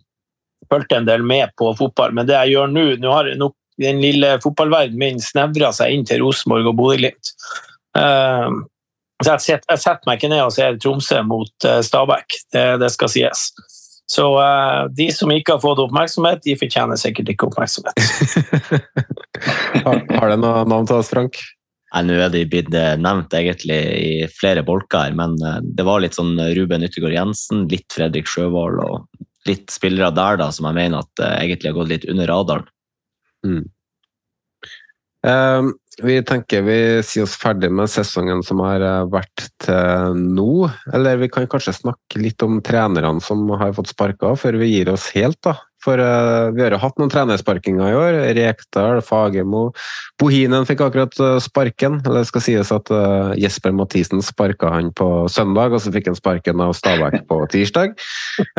fulgte 0.71 1.01
en 1.01 1.09
del 1.09 1.25
med 1.25 1.53
på 1.59 1.71
fotball. 1.77 2.15
Men 2.15 2.29
det 2.29 2.37
jeg 2.37 2.55
gjør 2.55 2.71
nå 2.71 2.85
Nå 3.01 3.13
har 3.13 3.31
nok 3.37 3.57
den 3.81 4.01
lille 4.03 4.35
fotballverdenen 4.43 4.99
min 4.99 5.21
snevra 5.23 5.71
seg 5.73 5.95
inn 5.95 6.03
til 6.05 6.21
Rosenborg 6.21 6.69
og 6.69 6.77
Bodø-Glimt. 6.77 7.33
Uh, 7.97 8.61
så 9.21 9.35
jeg 9.35 9.43
setter, 9.45 9.67
jeg 9.73 9.81
setter, 9.83 10.07
meg 10.09 10.19
ikke 10.19 10.31
ned 10.31 10.43
og 10.43 10.53
ser 10.53 10.77
Tromsø 10.81 11.21
mot 11.25 11.67
uh, 11.67 11.79
Stabæk, 11.85 12.37
det, 12.53 12.65
det, 12.81 12.89
skal 12.93 13.11
sies. 13.13 13.47
Så 14.11 14.25
uh, 14.35 14.89
de 14.91 15.07
som 15.15 15.31
ikke 15.31 15.55
har 15.55 15.63
fått 15.63 15.79
oppmerksomhet, 15.79 16.43
de 16.43 16.57
fortjener 16.59 16.99
sikkert 16.99 17.31
ikke 17.31 17.47
oppmerksomhet. 17.47 17.95
har, 19.85 20.01
har 20.17 20.33
det 20.33 20.39
noe 20.41 20.65
navn 20.67 20.89
til 20.89 20.99
oss, 20.99 21.11
Frank? 21.13 21.39
Nei, 21.91 22.03
Nå 22.07 22.17
er 22.19 22.31
de 22.33 22.45
blitt 22.47 22.71
nevnt 22.71 23.33
egentlig 23.35 23.79
i 23.79 24.11
flere 24.31 24.63
bolker, 24.67 25.15
men 25.15 25.35
det 25.75 25.83
var 25.87 26.03
litt 26.03 26.15
sånn 26.15 26.37
Ruben 26.55 26.85
Yttergård 26.87 27.15
Jensen, 27.17 27.65
litt 27.71 27.91
Fredrik 27.91 28.29
Sjøvold 28.31 28.79
og 28.83 29.25
litt 29.49 29.73
spillere 29.73 30.11
der 30.15 30.39
da, 30.39 30.47
som 30.55 30.69
jeg 30.69 30.77
mener 30.77 31.03
at 31.03 31.23
egentlig 31.33 31.71
har 31.71 31.79
gått 31.79 31.91
litt 31.91 32.07
under 32.11 32.31
radaren. 32.31 32.69
Mm. 33.43 33.65
Um, 35.27 35.73
vi 35.99 36.21
tenker 36.23 36.63
vi 36.63 36.77
sier 37.03 37.25
oss 37.25 37.35
ferdig 37.39 37.71
med 37.73 37.89
sesongen 37.91 38.43
som 38.47 38.61
har 38.63 38.83
eh, 38.85 39.09
vært 39.11 39.49
til 39.63 40.21
nå. 40.37 40.69
Eller 40.95 41.19
vi 41.19 41.31
kan 41.31 41.49
kanskje 41.51 41.75
snakke 41.81 42.21
litt 42.21 42.41
om 42.45 42.61
trenerne 42.63 43.19
som 43.23 43.43
har 43.59 43.75
fått 43.75 43.91
sparka, 43.91 44.35
før 44.39 44.61
vi 44.61 44.71
gir 44.71 44.93
oss 44.93 45.09
helt. 45.17 45.41
da. 45.43 45.57
For 45.81 45.97
uh, 45.97 46.53
vi 46.53 46.61
har 46.61 46.75
jo 46.75 46.81
hatt 46.81 46.99
noen 47.01 47.09
trenersparkinger 47.09 47.89
i 47.89 47.95
år. 47.97 48.17
Rekdal, 48.37 49.01
Fagermo. 49.01 49.71
Bohinen 50.21 50.67
fikk 50.69 50.83
akkurat 50.85 51.17
uh, 51.17 51.39
sparken. 51.41 51.97
Eller 52.05 52.21
det 52.21 52.29
skal 52.29 52.45
sies 52.45 52.73
at 52.75 52.91
uh, 52.93 53.33
Jesper 53.39 53.73
Mathisen 53.73 54.21
sparka 54.25 54.69
han 54.75 54.91
på 54.93 55.09
søndag, 55.33 55.73
og 55.73 55.81
så 55.81 55.93
fikk 55.93 56.11
han 56.11 56.19
sparken 56.19 56.61
av 56.61 56.75
Stabæk 56.77 57.23
på 57.25 57.41
tirsdag. 57.51 57.97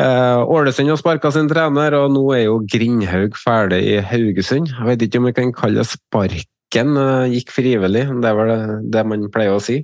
Ålesund 0.03 0.91
har 0.91 0.99
sparka 0.99 1.31
sin 1.31 1.47
trener, 1.51 1.95
og 1.95 2.11
nå 2.11 2.27
er 2.35 2.45
jo 2.49 2.59
Grindhaug 2.67 3.39
ferdig 3.39 3.85
i 3.87 4.01
Haugesund. 4.03 4.75
Jeg 4.75 4.91
vet 4.91 5.07
ikke 5.07 5.23
om 5.23 5.31
vi 5.31 5.37
kan 5.39 5.55
kalle 5.55 5.79
det 5.79 5.93
spark 5.95 6.49
Bekken 6.73 6.97
eh, 6.97 7.33
gikk 7.37 7.51
frivillig, 7.53 8.07
det 8.23 8.29
vel 8.33 8.51
det, 8.89 9.03
man 9.05 9.27
pleier 9.29 9.53
å 9.53 9.61
si. 9.61 9.83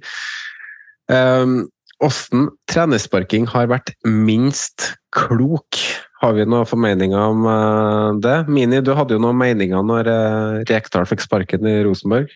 Åssen 1.10 2.42
um, 2.48 2.48
trenersparking 2.66 3.46
har 3.52 3.70
vært 3.70 3.92
minst 4.08 4.96
klok? 5.14 5.78
Har 6.24 6.34
vi 6.34 6.48
noen 6.50 6.66
formeninger 6.66 7.20
om 7.20 7.46
uh, 7.46 8.18
det? 8.18 8.50
Mini, 8.50 8.82
du 8.82 8.96
hadde 8.98 9.14
jo 9.14 9.22
noen 9.22 9.38
meninger 9.38 9.86
når 9.86 10.10
uh, 10.10 10.58
Rekdal 10.66 11.06
fikk 11.06 11.22
sparken 11.28 11.70
i 11.70 11.78
Rosenborg? 11.86 12.34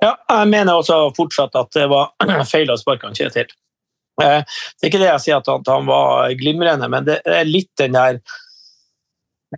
Ja, 0.00 0.14
jeg 0.16 0.48
mener 0.48 0.80
også 0.80 1.10
fortsatt 1.18 1.52
at 1.60 1.68
det 1.76 1.84
var 1.92 2.14
feil 2.52 2.72
å 2.72 2.80
sparke 2.80 3.10
han 3.10 3.18
Kjetil. 3.18 3.52
Det 4.20 4.28
er 4.40 4.88
ikke 4.88 5.00
det 5.04 5.12
jeg 5.12 5.26
sier 5.26 5.44
at 5.44 5.68
han 5.68 5.84
var 5.88 6.32
glimrende, 6.40 6.88
men 6.92 7.04
det 7.08 7.20
er 7.28 7.44
litt 7.48 7.70
den 7.80 7.92
der 7.96 8.24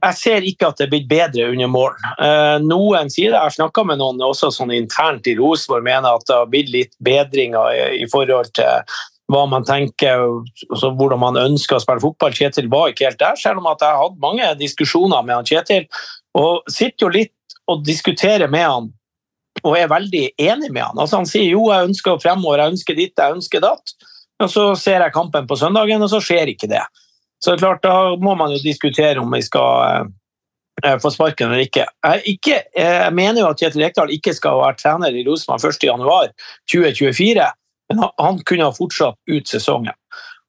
jeg 0.01 0.17
ser 0.17 0.45
ikke 0.49 0.71
at 0.71 0.79
det 0.81 0.87
er 0.87 0.93
blitt 0.95 1.09
bedre 1.11 1.51
under 1.53 1.69
målen. 1.69 2.05
Eh, 2.25 2.59
noen 2.65 3.11
sier 3.13 3.33
det, 3.33 3.37
jeg 3.37 3.45
har 3.45 3.57
snakka 3.59 3.85
med 3.91 4.01
noen 4.01 4.23
også 4.25 4.49
sånn 4.55 4.73
internt 4.73 5.29
i 5.29 5.37
Rosenborg, 5.37 5.85
mener 5.85 6.17
at 6.17 6.25
det 6.29 6.39
har 6.39 6.49
blitt 6.53 6.71
litt 6.73 6.95
bedringer 7.05 7.77
i, 7.99 8.07
forhold 8.13 8.49
til 8.57 8.95
hva 9.33 9.43
man 9.49 9.67
tenker, 9.69 10.25
hvordan 10.73 11.21
man 11.21 11.41
ønsker 11.43 11.77
å 11.77 11.83
spille 11.85 12.05
fotball. 12.05 12.33
Kjetil 12.37 12.73
var 12.73 12.93
ikke 12.93 13.11
helt 13.11 13.21
der, 13.21 13.37
selv 13.41 13.61
om 13.61 13.69
at 13.69 13.85
jeg 13.85 13.93
har 13.93 14.01
hatt 14.01 14.19
mange 14.25 14.49
diskusjoner 14.61 15.25
med 15.27 15.39
han 15.39 15.49
Kjetil. 15.49 15.87
Og 16.41 16.73
sitter 16.73 17.07
jo 17.07 17.13
litt 17.13 17.59
og 17.69 17.85
diskuterer 17.87 18.51
med 18.51 18.65
han 18.65 18.91
og 19.63 19.77
er 19.77 19.91
veldig 19.93 20.25
enig 20.41 20.73
med 20.73 20.83
han. 20.83 20.99
Altså 20.99 21.21
Han 21.21 21.29
sier 21.29 21.53
jo 21.53 21.69
jeg 21.69 21.91
ønsker 21.91 22.21
fremover, 22.23 22.63
jeg 22.63 22.75
ønsker 22.75 22.97
ditt, 22.97 23.13
jeg 23.19 23.37
ønsker 23.37 23.63
datt. 23.63 23.93
Og 24.43 24.51
så 24.51 24.65
ser 24.81 25.05
jeg 25.05 25.15
kampen 25.15 25.47
på 25.47 25.59
søndagen, 25.61 26.03
og 26.03 26.11
så 26.11 26.19
skjer 26.25 26.51
ikke 26.51 26.71
det. 26.73 26.83
Så 27.43 27.51
det 27.51 27.57
er 27.57 27.65
klart, 27.65 27.83
da 27.83 28.15
må 28.23 28.37
man 28.39 28.53
jo 28.55 28.61
diskutere 28.63 29.19
om 29.19 29.33
vi 29.35 29.43
skal 29.43 30.11
eh, 30.85 30.99
få 31.03 31.11
sparken 31.11 31.51
eller 31.51 31.65
ikke. 31.67 31.89
Jeg, 31.91 32.23
ikke, 32.37 32.61
jeg 32.79 33.17
mener 33.19 33.43
jo 33.43 33.51
at 33.51 33.63
Kjetil 33.63 33.83
Rekdal 33.83 34.15
ikke 34.15 34.35
skal 34.37 34.61
være 34.63 34.79
trener 34.79 35.17
i 35.17 35.25
Rosenborg 35.27 35.75
1.1.2024, 35.75 37.49
men 37.91 38.07
han 38.07 38.41
kunne 38.47 38.69
ha 38.69 38.77
fortsatt 38.77 39.19
ut 39.35 39.51
sesongen. 39.51 39.97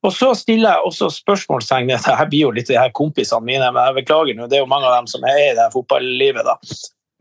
Og 0.04 0.12
så 0.12 0.34
stiller 0.36 0.76
jeg 0.76 0.90
også 0.90 1.10
spørsmålstegn 1.16 1.90
ved 1.90 2.04
det 2.06 2.18
her 2.20 2.30
blir 2.30 2.48
jo 2.48 2.56
litt 2.56 2.70
de 2.70 2.80
her 2.80 2.94
kompisene 2.96 3.48
mine, 3.48 3.72
men 3.72 3.90
jeg 3.90 4.04
beklager 4.04 4.38
nå, 4.38 4.50
det 4.52 4.60
er 4.60 4.66
jo 4.66 4.74
mange 4.74 4.90
av 4.90 5.00
dem 5.00 5.10
som 5.10 5.26
er 5.26 5.40
i 5.48 5.54
det 5.58 5.70
fotballivet. 5.74 6.46
da. 6.46 6.58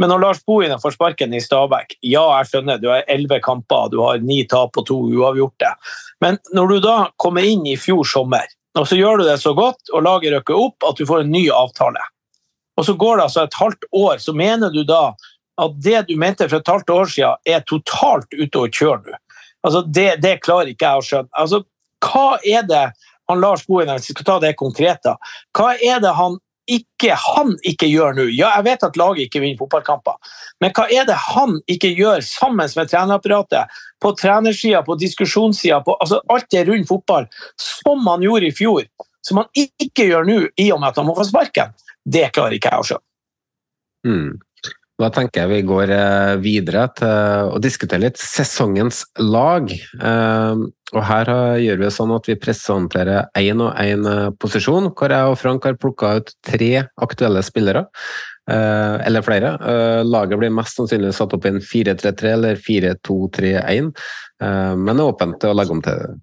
Men 0.03 0.11
når 0.11 0.23
Lars 0.23 0.41
Bohine 0.45 0.81
får 0.83 0.97
sparken 0.97 1.35
i 1.37 1.41
Stabæk, 1.41 1.97
ja, 2.03 2.25
jeg 2.41 2.49
skjønner, 2.51 2.81
du 2.83 2.89
har 2.91 3.05
elleve 3.13 3.39
kamper, 3.45 3.89
du 3.93 4.01
har 4.03 4.19
ni 4.21 4.43
tap 4.51 4.77
og 4.81 4.89
to 4.89 4.99
uavgjorte. 5.13 5.71
Men 6.25 6.41
når 6.57 6.73
du 6.73 6.83
da 6.83 6.97
kommer 7.23 7.47
inn 7.47 7.65
i 7.71 7.79
fjor 7.79 8.03
sommer 8.09 8.51
og 8.79 8.89
så 8.89 8.97
gjør 8.97 9.21
du 9.21 9.27
det 9.27 9.37
så 9.43 9.53
godt 9.57 9.93
og 9.93 10.05
laget 10.07 10.33
rykker 10.37 10.57
opp 10.57 10.89
at 10.89 10.99
du 10.99 11.07
får 11.09 11.25
en 11.25 11.33
ny 11.35 11.45
avtale. 11.53 12.01
Og 12.81 12.87
så 12.89 12.95
går 12.97 13.19
det 13.19 13.27
altså 13.27 13.45
et 13.45 13.59
halvt 13.61 13.85
år, 13.93 14.17
så 14.19 14.33
mener 14.33 14.73
du 14.73 14.81
da 14.89 15.13
at 15.61 15.75
det 15.85 16.07
du 16.09 16.15
mente 16.17 16.49
for 16.49 16.63
et 16.63 16.73
halvt 16.73 16.91
år 16.91 17.11
siden, 17.13 17.43
er 17.45 17.65
totalt 17.69 18.33
ute 18.33 18.59
å 18.63 18.71
kjøre 18.73 19.03
nå. 19.05 19.19
Altså, 19.63 19.83
det, 19.87 20.09
det, 20.25 20.41
klarer 20.43 20.73
ikke 20.73 20.89
jeg 20.89 21.03
å 21.03 21.05
skjønne. 21.07 21.31
Altså, 21.39 21.61
hva 22.03 22.39
er 22.41 22.65
det 22.67 22.87
han 23.31 23.43
Lars 23.43 23.67
Bohin 23.69 23.93
hvis 23.93 24.09
vi 24.11 24.17
skal 24.17 24.27
ta 24.27 24.39
det 24.43 24.57
konkret, 24.59 25.05
da, 25.05 25.15
hva 25.57 25.75
er 25.77 26.01
det 26.03 26.15
han 26.17 26.41
ikke, 26.71 27.15
han 27.19 27.55
ikke 27.67 27.89
gjør 27.91 28.17
nå? 28.17 28.27
Ja, 28.31 28.53
jeg 28.59 28.67
vet 28.69 28.85
at 28.87 28.99
laget 29.01 29.27
ikke 29.27 29.43
vinner 29.43 29.59
fotballkamper, 29.59 30.37
men 30.63 30.75
hva 30.77 30.87
er 30.95 31.07
det 31.09 31.17
han 31.19 31.57
ikke 31.71 31.91
gjør 31.99 32.23
sammen 32.27 32.71
med 32.77 32.91
trenerapparatet 32.91 33.81
på 34.03 34.13
trenersida, 34.19 34.85
på 34.87 34.99
diskusjonssida, 35.01 35.81
på 35.83 35.97
altså 35.99 36.21
alt 36.31 36.51
det 36.55 36.67
rundt 36.69 36.91
fotball, 36.91 37.27
som 37.59 38.07
han 38.07 38.23
gjorde 38.23 38.51
i 38.51 38.55
fjor, 38.55 38.87
som 39.27 39.43
han 39.43 39.51
ikke 39.59 40.07
gjør 40.11 40.29
nå, 40.29 40.39
i 40.59 40.71
og 40.75 40.83
med 40.83 40.93
at 40.93 41.03
han 41.03 41.09
må 41.09 41.17
få 41.19 41.27
sparken, 41.29 41.75
det 42.05 42.31
klarer 42.35 42.59
ikke 42.59 42.73
jeg 42.73 42.85
å 42.85 42.89
skjønne. 42.91 43.09
Mm. 44.03 44.33
Da 45.01 45.09
tenker 45.13 45.43
jeg 45.43 45.51
vi 45.51 45.69
går 45.69 45.93
eh, 45.95 46.35
videre 46.43 46.85
til 46.99 47.53
å 47.57 47.61
diskutere 47.63 48.05
litt 48.05 48.21
sesongens 48.21 49.03
lag. 49.21 49.71
Eh, 49.73 50.65
og 50.93 51.07
her 51.09 51.31
gjør 51.63 51.81
vi 51.81 51.93
sånn 51.95 52.13
at 52.13 52.29
vi 52.29 52.37
presenterer 52.41 53.31
én 53.41 53.63
og 53.65 53.73
én 53.81 54.05
eh, 54.09 54.29
posisjon, 54.43 54.91
hvor 54.93 55.15
jeg 55.15 55.31
og 55.31 55.39
Frank 55.41 55.65
har 55.69 55.81
plukka 55.81 56.19
ut 56.21 56.35
tre 56.45 56.75
aktuelle 57.01 57.45
spillere. 57.47 57.87
Eller 58.53 59.23
flere. 59.23 59.53
Laget 60.03 60.41
blir 60.41 60.51
mest 60.51 60.75
sannsynlig 60.75 61.13
satt 61.15 61.31
opp 61.37 61.45
i 61.47 61.53
en 61.53 61.61
4-3-3 61.63 62.33
eller 62.35 62.59
4-2-3-1, 62.59 63.93
Men 64.43 64.91
det 64.91 65.05
er 65.05 65.13
åpent 65.13 65.39
til 65.39 65.53
å 65.53 65.55
legge 65.55 65.77
om 65.77 65.83
til 65.87 66.17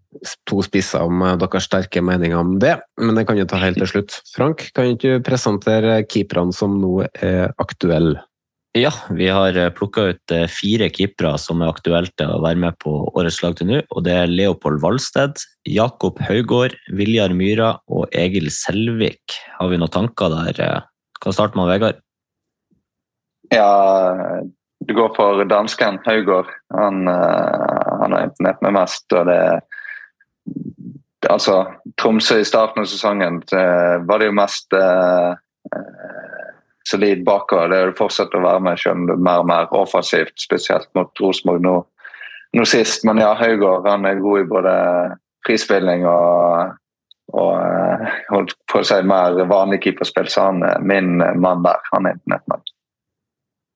to 0.44 0.60
spisser 0.68 1.08
om 1.08 1.24
dere 1.24 1.48
har 1.56 1.64
sterke 1.64 2.04
meninger 2.04 2.36
om 2.36 2.58
det. 2.60 2.76
Men 3.00 3.16
det 3.16 3.24
kan 3.30 3.40
jo 3.40 3.48
ta 3.48 3.64
helt 3.64 3.80
til 3.80 3.94
slutt. 3.94 4.20
Frank, 4.36 4.68
kan 4.76 4.92
ikke 4.92 5.16
du 5.16 5.24
presentere 5.24 6.02
keeperne 6.12 6.52
som 6.52 6.76
nå 6.84 7.06
er 7.08 7.56
aktuelle? 7.56 8.20
Ja, 8.78 8.92
vi 9.10 9.26
har 9.34 9.56
plukka 9.74 10.04
ut 10.12 10.34
fire 10.54 10.92
keepere 10.94 11.32
som 11.42 11.64
er 11.64 11.72
aktuelle 11.72 12.12
til 12.20 12.30
å 12.30 12.42
være 12.44 12.62
med 12.62 12.78
på 12.84 12.92
årets 13.18 13.40
lag 13.42 13.56
til 13.58 13.72
nå. 13.72 13.80
og 13.90 14.04
Det 14.06 14.14
er 14.14 14.30
Leopold 14.30 14.78
Valsted, 14.84 15.42
Jakob 15.66 16.22
Haugård, 16.22 16.76
Viljar 16.94 17.34
Myra 17.34 17.72
og 17.90 18.14
Egil 18.14 18.52
Selvik. 18.54 19.40
Har 19.58 19.72
vi 19.72 19.82
noen 19.82 19.96
tanker 19.96 20.30
der? 20.36 20.86
Kan 21.18 21.34
starte 21.34 21.58
med 21.58 21.72
Vegard. 21.72 21.98
Ja, 23.50 23.74
du 24.86 24.94
går 24.94 25.16
for 25.18 25.42
dansken 25.50 25.98
Haugård. 26.06 26.54
Han, 26.78 27.10
han 27.10 28.14
har 28.14 28.30
imponert 28.30 28.62
meg 28.62 28.78
mest. 28.78 29.10
og 29.18 29.26
det 29.34 29.42
altså, 31.28 31.64
Tromsø 31.98 32.40
i 32.40 32.48
starten 32.48 32.84
av 32.84 32.90
sesongen 32.90 33.42
var 33.50 34.22
det 34.22 34.30
jo 34.30 34.38
mest 34.38 34.78
uh, 34.78 35.36
solid 36.90 37.24
bakover. 37.28 37.72
Det 37.72 37.80
er 37.80 37.96
fortsatt 37.98 38.36
å 38.36 38.44
være 38.44 38.66
med, 38.66 38.82
selv 38.82 39.14
er 39.14 39.24
mer 39.30 39.44
og 39.44 39.50
mer 39.50 39.72
offensivt, 39.78 40.36
spesielt 40.42 40.90
mot 40.98 41.24
Rosenborg 41.24 41.64
nå, 41.66 41.76
nå, 42.58 42.68
sist. 42.68 43.06
Men 43.08 43.22
ja, 43.22 43.34
Haugård 43.40 43.88
han 43.90 44.08
er 44.10 44.24
god 44.24 44.44
i 44.44 44.50
både 44.50 44.76
frispilling 45.48 46.06
og, 46.10 46.74
og 47.38 48.10
holdt 48.34 48.58
på 48.72 48.82
å 48.82 48.88
si 48.88 49.00
mer 49.08 49.38
vanlig 49.50 49.84
keeperspill, 49.86 50.30
så 50.32 50.50
han 50.50 50.66
er 50.68 50.84
min 50.84 51.18
mann 51.42 51.64
der. 51.66 51.82
Han 51.94 52.10
er 52.10 52.18
imponert 52.18 52.52
meg. 52.52 52.76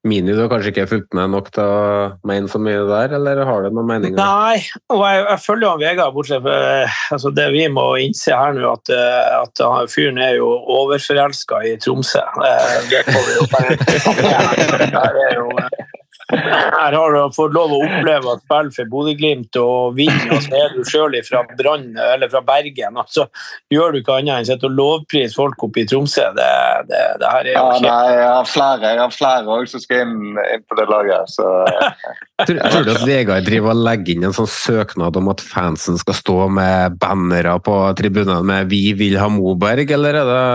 Mini, 0.04 0.34
du 0.36 0.42
har 0.42 0.50
kanskje 0.52 0.74
ikke 0.74 0.88
fulgt 0.90 1.14
med 1.16 1.32
nok 1.32 1.46
til 1.56 1.64
å 1.64 1.84
mene 2.28 2.50
så 2.52 2.60
mye 2.60 2.82
der, 2.90 3.14
eller 3.16 3.40
har 3.48 3.64
du 3.64 3.70
noen 3.72 3.88
meninger? 3.88 4.18
Nei, 4.20 4.60
og 4.92 5.00
jeg, 5.08 5.22
jeg 5.30 5.40
følger 5.46 5.64
jo 5.70 5.80
Vegard, 5.80 6.12
bortsett 6.18 6.44
fra 6.44 6.58
altså 7.16 7.32
det 7.32 7.46
vi 7.56 7.64
må 7.72 7.86
innse 8.04 8.36
her 8.36 8.52
nå, 8.58 8.68
at, 8.74 8.92
eh, 8.92 9.32
at 9.40 9.64
fyren 9.94 10.20
er 10.20 10.36
jo 10.42 10.50
overforelska 10.76 11.64
i 11.70 11.78
Tromsø. 11.80 12.20
Eh, 12.20 12.76
det 12.92 13.06
får 13.08 13.24
vi 13.30 13.40
jo 13.40 13.48
bare 13.56 13.72
her 16.32 16.94
har 16.96 17.14
du 17.14 17.36
fått 17.36 17.54
lov 17.56 17.74
å 17.76 17.82
oppleve 17.84 18.32
å 18.32 18.38
spille 18.40 18.72
for 18.76 18.90
Bodø-Glimt 18.92 19.58
og 19.60 19.98
vinne, 19.98 20.30
og 20.32 20.40
så 20.46 20.56
er 20.56 20.76
du 20.76 20.84
sjøl 20.88 21.18
fra 21.28 21.44
Brann 21.60 21.90
eller 22.00 22.32
fra 22.32 22.42
Bergen, 22.46 22.98
og 22.98 23.10
så 23.12 23.26
gjør 23.74 23.94
du 23.94 24.00
ikke 24.00 24.16
annet 24.22 24.40
enn 24.40 24.48
sitte 24.48 24.70
og 24.70 24.78
lovprise 24.78 25.36
folk 25.36 25.66
oppe 25.68 25.84
i 25.84 25.88
Tromsø. 25.90 26.30
Det, 26.38 26.48
det, 26.90 27.02
det 27.22 27.34
her 27.34 27.50
er 27.50 27.52
jo 27.52 27.58
Ja, 27.58 27.82
nei, 27.84 28.14
jeg 28.16 28.30
har 28.30 28.48
flere 28.50 28.94
jeg 28.94 29.02
har 29.02 29.16
flere 29.16 29.58
også 29.58 29.78
som 29.78 29.84
skal 29.84 30.06
inn, 30.06 30.16
inn 30.56 30.64
på 30.70 30.80
det 30.80 30.88
laget. 30.92 31.34
Så 31.34 31.50
Tror, 32.48 32.60
tror 32.72 32.88
du 32.88 32.94
at 32.96 33.04
Vegard 33.08 33.46
driver 33.48 33.76
og 33.76 33.84
legger 33.86 34.16
inn 34.16 34.26
en 34.28 34.36
sånn 34.36 34.50
søknad 34.50 35.20
om 35.20 35.30
at 35.32 35.44
fansen 35.44 36.00
skal 36.02 36.18
stå 36.18 36.38
med 36.52 36.98
bannere 37.02 37.54
på 37.64 37.76
tribunene 38.00 38.42
med 38.48 38.72
'Vi 38.72 38.96
vil 39.00 39.20
ha 39.22 39.30
Moberg', 39.32 39.92
eller 39.94 40.18
er 40.24 40.32
det 40.32 40.48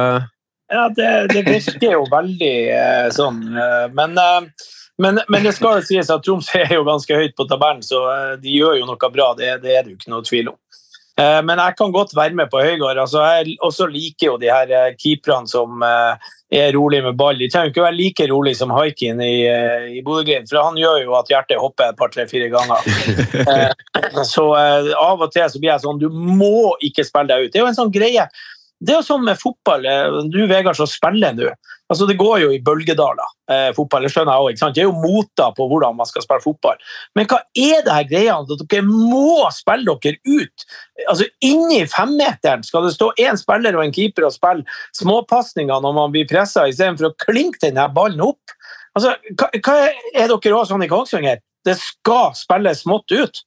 Ja, 0.68 0.88
det, 0.92 1.12
det 1.32 1.44
virker 1.46 1.94
jo 1.94 2.02
veldig 2.12 2.56
eh, 2.74 3.06
sånn. 3.14 3.40
eh, 3.56 3.86
men, 3.96 4.18
eh, 4.20 4.68
men, 4.98 5.20
men 5.28 5.44
det 5.46 5.54
skal 5.54 5.78
jo 5.78 5.86
sies 5.86 6.10
at 6.10 6.24
Troms 6.26 6.48
er 6.58 6.72
jo 6.74 6.86
ganske 6.86 7.14
høyt 7.20 7.36
på 7.38 7.46
tabellen, 7.50 7.84
så 7.86 8.02
eh, 8.12 8.32
de 8.42 8.56
gjør 8.58 8.80
jo 8.80 8.88
noe 8.88 9.12
bra. 9.14 9.30
Det, 9.38 9.60
det 9.62 9.76
er 9.76 9.84
det 9.84 9.94
jo 9.94 9.98
ikke 10.00 10.14
noe 10.14 10.26
tvil 10.26 10.50
om. 10.50 10.58
Eh, 11.18 11.38
Men 11.46 11.62
jeg 11.62 11.76
kan 11.78 11.94
godt 11.94 12.16
være 12.18 12.34
med 12.34 12.50
på 12.50 12.62
Høygård. 12.62 12.98
Altså, 12.98 13.22
jeg 13.22 13.54
også 13.62 13.86
liker 13.90 14.32
jo 14.32 14.36
de 14.42 14.50
her 14.50 14.74
eh, 14.74 14.96
keeperne 14.98 15.50
som 15.50 15.84
er 15.84 16.72
rolig 16.74 17.02
med 17.04 17.14
ball. 17.20 17.38
De 17.38 17.50
trenger 17.52 17.70
ikke 17.70 17.84
være 17.84 17.98
like 17.98 18.26
rolig 18.30 18.56
som 18.58 18.74
Haikin 18.74 19.22
i, 19.22 19.46
i 19.98 20.02
Bodø-Glimt, 20.02 20.48
for 20.50 20.64
han 20.64 20.78
gjør 20.80 21.02
jo 21.04 21.16
at 21.18 21.30
hjertet 21.30 21.60
hopper 21.60 21.92
et 21.92 21.98
par, 21.98 22.10
tre, 22.10 22.24
fire 22.30 22.48
ganger. 22.50 22.86
Så 24.32 24.46
av 24.56 25.20
og 25.20 25.28
til 25.34 25.44
så 25.52 25.60
blir 25.60 25.74
jeg 25.74 25.82
sånn 25.82 26.00
Du 26.00 26.08
må 26.08 26.72
ikke 26.80 27.04
spille 27.04 27.28
deg 27.28 27.44
ut. 27.44 27.52
Det 27.52 27.60
er 27.60 27.66
jo 27.66 27.70
en 27.74 27.76
sånn 27.76 27.92
greie. 27.92 28.24
Det 28.78 28.94
er 28.94 29.00
jo 29.00 29.06
sånn 29.08 29.24
med 29.26 29.38
fotball. 29.40 29.86
eh, 29.86 30.18
Du 30.30 30.46
Vegard, 30.46 30.76
som 30.76 30.86
spiller 30.86 31.34
nå. 31.34 31.50
Altså, 31.88 32.06
det 32.06 32.18
går 32.20 32.42
jo 32.42 32.50
i 32.52 32.60
bølgedaler, 32.60 33.30
eh, 33.50 33.72
fotball. 33.72 34.04
Det 34.04 34.12
skjønner 34.12 34.36
jeg 34.36 34.44
òg. 34.44 34.74
Det 34.74 34.82
er 34.82 34.86
jo 34.86 34.92
moter 34.92 35.54
på 35.56 35.66
hvordan 35.70 35.96
man 35.96 36.06
skal 36.06 36.22
spille 36.22 36.44
fotball. 36.44 36.76
Men 37.16 37.26
hva 37.26 37.38
er 37.56 37.82
det 37.82 37.94
her 37.94 38.04
greia 38.04 38.36
at 38.38 38.68
dere 38.68 38.82
må 38.84 39.48
spille 39.56 39.96
dere 40.04 40.20
ut? 40.26 40.66
Altså, 41.08 41.26
Inni 41.40 41.86
femmeteren 41.86 42.62
skal 42.62 42.84
det 42.84 42.94
stå 42.94 43.10
én 43.18 43.40
spiller 43.40 43.74
og 43.74 43.84
en 43.84 43.92
keeper 43.92 44.28
og 44.28 44.36
spille 44.36 44.64
småpasninger 45.00 45.80
når 45.80 45.96
man 45.96 46.12
blir 46.12 46.28
pressa, 46.28 46.68
istedenfor 46.68 47.08
å 47.08 47.16
klinke 47.24 47.64
denne 47.64 47.88
ballen 47.88 48.20
opp. 48.20 48.54
Altså, 48.94 49.16
hva, 49.32 49.48
hva 49.56 49.76
Er 50.14 50.28
dere 50.28 50.54
også 50.54 50.74
sånn 50.74 50.84
i 50.84 50.92
Kongsvinger? 50.92 51.40
Det 51.64 51.76
skal 51.80 52.34
spilles 52.36 52.84
smått 52.84 53.10
ut. 53.12 53.44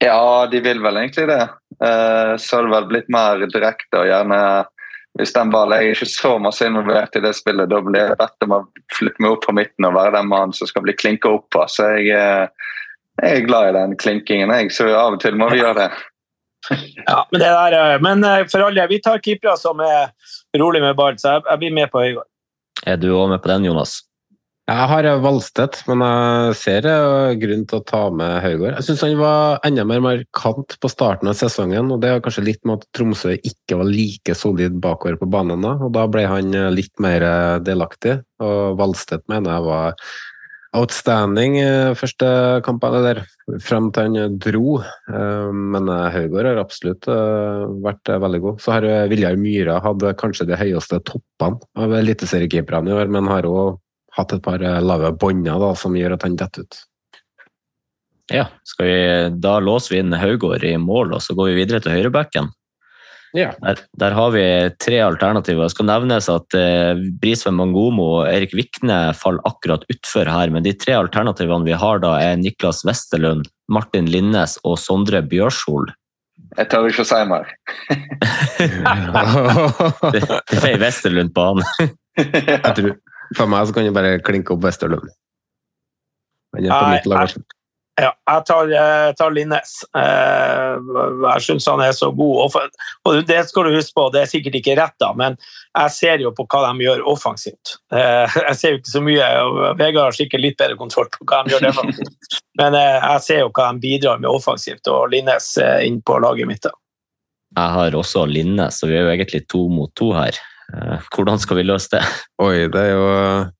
ja, 0.00 0.46
de 0.46 0.60
vil 0.60 0.80
vel 0.82 0.96
egentlig 1.00 1.26
det. 1.30 1.48
Eh, 1.82 2.36
Så 2.36 2.56
har 2.56 2.62
det 2.66 2.74
vel 2.74 2.86
blitt 2.92 3.10
mer 3.12 3.42
direkte 3.50 4.02
og 4.02 4.08
gjerne 4.08 4.40
hvis 5.14 5.30
den 5.30 5.50
ballen 5.54 5.78
Jeg 5.78 5.90
er 5.92 5.94
ikke 5.94 6.10
så 6.10 6.30
masse 6.42 6.66
involvert 6.66 7.14
i 7.14 7.22
det 7.22 7.36
spillet. 7.38 7.70
Da 7.70 7.78
blir 7.80 8.08
det 8.10 8.18
bedt 8.18 8.46
om 8.46 8.54
å 8.56 8.64
flytte 8.96 9.22
meg 9.22 9.36
opp 9.36 9.44
på 9.46 9.54
midten 9.54 9.86
og 9.86 9.94
være 9.94 10.16
den 10.16 10.26
mannen 10.26 10.54
som 10.56 10.66
skal 10.66 10.82
bli 10.82 10.94
klinka 10.98 11.30
opp 11.30 11.46
på. 11.54 11.62
Så 11.70 11.86
jeg, 11.94 12.08
eh, 12.18 12.48
jeg 13.22 13.36
er 13.36 13.46
glad 13.46 13.68
i 13.68 13.76
den 13.78 13.94
klinkingen, 13.96 14.50
jeg. 14.50 14.72
Så 14.74 14.88
av 14.90 15.14
og 15.14 15.22
til 15.22 15.38
må 15.38 15.50
vi 15.52 15.62
gjøre 15.62 15.86
det. 15.86 15.92
Ja, 16.64 17.26
Men, 17.30 17.40
det 17.42 17.48
der, 17.52 17.74
eh, 17.76 17.98
men 18.00 18.24
for 18.48 18.64
alle, 18.64 18.86
vi 18.88 18.98
tar 19.04 19.20
keepere 19.20 19.52
som 19.60 19.82
er 19.84 20.14
rolig 20.56 20.80
med 20.80 20.96
ball, 20.96 21.18
så 21.20 21.36
jeg, 21.36 21.44
jeg 21.50 21.60
blir 21.60 21.74
med 21.76 21.90
på 21.92 22.00
Høygaard. 22.00 22.30
Er 22.88 22.96
du 22.96 23.10
òg 23.12 23.28
med 23.30 23.42
på 23.44 23.52
den, 23.52 23.66
Jonas? 23.68 23.98
Jeg 24.64 24.88
har 24.88 25.06
Valstedt, 25.20 25.82
men 25.90 26.00
jeg 26.00 26.54
ser 26.56 26.86
eh, 26.88 27.34
grunn 27.36 27.66
til 27.68 27.82
å 27.82 27.84
ta 27.84 28.06
med 28.16 28.38
Høygård. 28.40 28.78
Jeg 28.78 28.86
syns 28.86 29.02
han 29.04 29.18
var 29.18 29.58
enda 29.68 29.84
mer 29.84 30.00
markant 30.00 30.78
på 30.80 30.88
starten 30.88 31.28
av 31.28 31.36
sesongen, 31.36 31.90
og 31.92 32.00
det 32.00 32.14
er 32.14 32.22
kanskje 32.24 32.46
litt 32.46 32.62
med 32.64 32.80
at 32.80 32.88
Tromsø 32.96 33.34
ikke 33.36 33.76
var 33.82 33.90
like 33.90 34.36
solid 34.40 34.78
bakover 34.80 35.20
på 35.20 35.28
banen 35.28 35.66
da, 35.66 35.74
og 35.84 35.92
da 35.92 36.06
ble 36.08 36.24
han 36.30 36.56
eh, 36.56 36.70
litt 36.72 36.94
mer 36.96 37.26
eh, 37.28 37.58
delaktig. 37.66 38.22
Og 38.40 38.80
Valstedt 38.80 39.28
mener 39.28 39.52
jeg 39.52 39.66
var 39.68 40.00
outstanding 40.74 41.60
første 41.94 42.32
kampen, 42.64 42.96
eller 42.98 43.20
frem 43.62 43.92
til 43.94 44.16
han 44.16 44.40
dro. 44.42 44.80
Men 45.06 45.86
Høygård 46.10 46.48
har 46.48 46.58
absolutt 46.58 47.06
vært 47.84 48.10
veldig 48.10 48.40
god. 48.42 48.58
Så 48.58 48.74
har 48.74 48.88
Viljar 49.12 49.38
Myhra 49.38 49.76
hatt 49.84 50.02
kanskje 50.18 50.48
de 50.50 50.58
høyeste 50.58 50.98
toppene 51.06 51.62
av 51.78 51.94
eliteseriekeeperne 52.00 52.90
i 52.90 52.96
år, 52.98 53.12
men 53.14 53.30
har 53.30 53.46
òg 53.46 53.78
hatt 54.16 54.34
et 54.34 54.42
par 54.44 54.62
eh, 54.62 54.80
lave 54.82 55.12
bånder 55.20 55.62
da, 55.62 55.72
som 55.78 55.96
gjør 55.98 56.16
at 56.16 56.26
han 56.26 56.36
detter 56.40 56.66
ut. 56.66 56.82
Ja, 58.32 58.46
skal 58.64 58.88
vi, 58.88 58.98
Da 59.44 59.58
låser 59.60 59.94
vi 59.94 60.00
inn 60.00 60.14
Haugård 60.16 60.64
i 60.64 60.76
mål, 60.80 61.16
og 61.16 61.24
så 61.24 61.36
går 61.36 61.50
vi 61.50 61.58
videre 61.62 61.82
til 61.84 61.92
høyrebacken. 61.92 62.52
Ja. 63.34 63.48
Der, 63.58 63.80
der 63.98 64.14
har 64.14 64.30
vi 64.30 64.44
tre 64.78 65.00
alternativer. 65.02 65.66
Det 65.66 65.74
skal 65.74 65.88
nevnes 65.90 66.28
at 66.30 66.54
eh, 66.54 66.94
Brisveen 67.20 67.56
Mangomo 67.58 68.06
og 68.20 68.28
Erik 68.30 68.54
Vikne 68.54 69.10
faller 69.18 69.42
akkurat 69.48 69.82
utfor 69.90 70.30
her, 70.30 70.52
men 70.54 70.62
de 70.64 70.72
tre 70.78 70.94
alternativene 71.00 71.66
vi 71.66 71.74
har 71.74 71.98
da 72.04 72.14
er 72.22 72.38
Niklas 72.38 72.84
Westerlund, 72.86 73.50
Martin 73.66 74.06
Linnes 74.06 74.54
og 74.62 74.78
Sondre 74.78 75.24
Bjørshol. 75.26 75.90
Jeg 76.54 76.70
tør 76.70 76.86
ikke 76.86 77.02
å 77.02 77.08
si 77.08 77.18
mer. 77.26 77.50
Det, 80.14 80.20
det 80.22 80.58
er 80.60 80.78
Westerlund 80.78 81.32
på 81.34 81.42
han. 81.48 81.58
Jeg 82.22 82.74
tror, 82.76 82.92
for 83.36 83.46
meg 83.50 83.66
så 83.68 83.74
kan 83.76 83.84
du 83.88 83.92
bare 83.96 84.18
klinke 84.24 84.54
opp 84.54 84.64
Westerlund. 84.66 85.10
Han 86.54 86.64
er 86.64 86.70
på 86.80 86.88
mitt 86.94 87.06
lag. 87.10 87.34
Ja, 87.94 88.08
jeg 88.26 88.42
tar, 88.48 88.66
jeg 88.72 89.14
tar 89.20 89.30
Linnes. 89.30 89.72
Eh, 89.94 90.78
Jeg 91.30 91.42
syns 91.44 91.66
han 91.70 91.78
er 91.84 91.92
så 91.94 92.08
god. 92.10 92.36
Og 92.44 92.48
for- 92.50 92.70
Og 93.06 93.20
det 93.26 93.36
skal 93.48 93.68
du 93.68 93.76
huske 93.76 93.94
på, 93.94 94.08
det 94.12 94.22
er 94.22 94.26
sikkert 94.32 94.56
ikke 94.58 94.74
rett, 94.80 94.94
da, 94.98 95.12
men 95.14 95.36
jeg 95.76 95.90
ser 95.94 96.18
jo 96.18 96.32
på 96.34 96.46
hva 96.50 96.72
de 96.72 96.82
gjør 96.88 97.04
offensivt. 97.06 97.76
Eh, 97.92 98.26
Jeg 98.48 98.56
ser 98.56 98.70
jo 98.72 98.78
ikke 98.80 98.94
så 98.96 99.02
mye, 99.04 99.28
og 99.46 99.78
Vegard 99.78 100.08
har 100.10 100.16
sikkert 100.18 100.40
litt 100.42 100.56
bedre 100.58 100.76
kontroll 100.76 101.06
på 101.14 101.22
hva 101.30 101.44
de 101.44 101.54
gjør 101.54 101.68
defensivt. 101.68 102.38
Men 102.58 102.74
eh, 102.74 102.98
jeg 103.12 103.20
ser 103.28 103.38
jo 103.44 103.50
hva 103.54 103.68
de 103.72 103.78
bidrar 103.86 104.18
med 104.18 104.30
offensivt, 104.30 104.86
og 104.90 105.10
Linnes 105.14 105.52
inn 105.86 106.00
på 106.02 106.18
laget 106.22 106.46
mitt. 106.50 106.62
da. 106.66 106.70
Jeg 107.54 107.70
har 107.78 107.90
også 107.94 108.26
Linnes, 108.26 108.74
så 108.80 108.88
vi 108.90 108.96
er 108.98 109.02
jo 109.06 109.14
egentlig 109.14 109.46
to 109.48 109.68
mot 109.70 109.94
to 109.94 110.10
her. 110.14 110.34
Eh, 110.72 111.00
Hvordan 111.12 111.40
skal 111.40 111.58
vi 111.60 111.66
løse 111.68 111.90
det? 111.92 112.00
Oi, 112.40 112.64
det 112.72 112.80
er 112.80 112.94
jo 112.94 113.08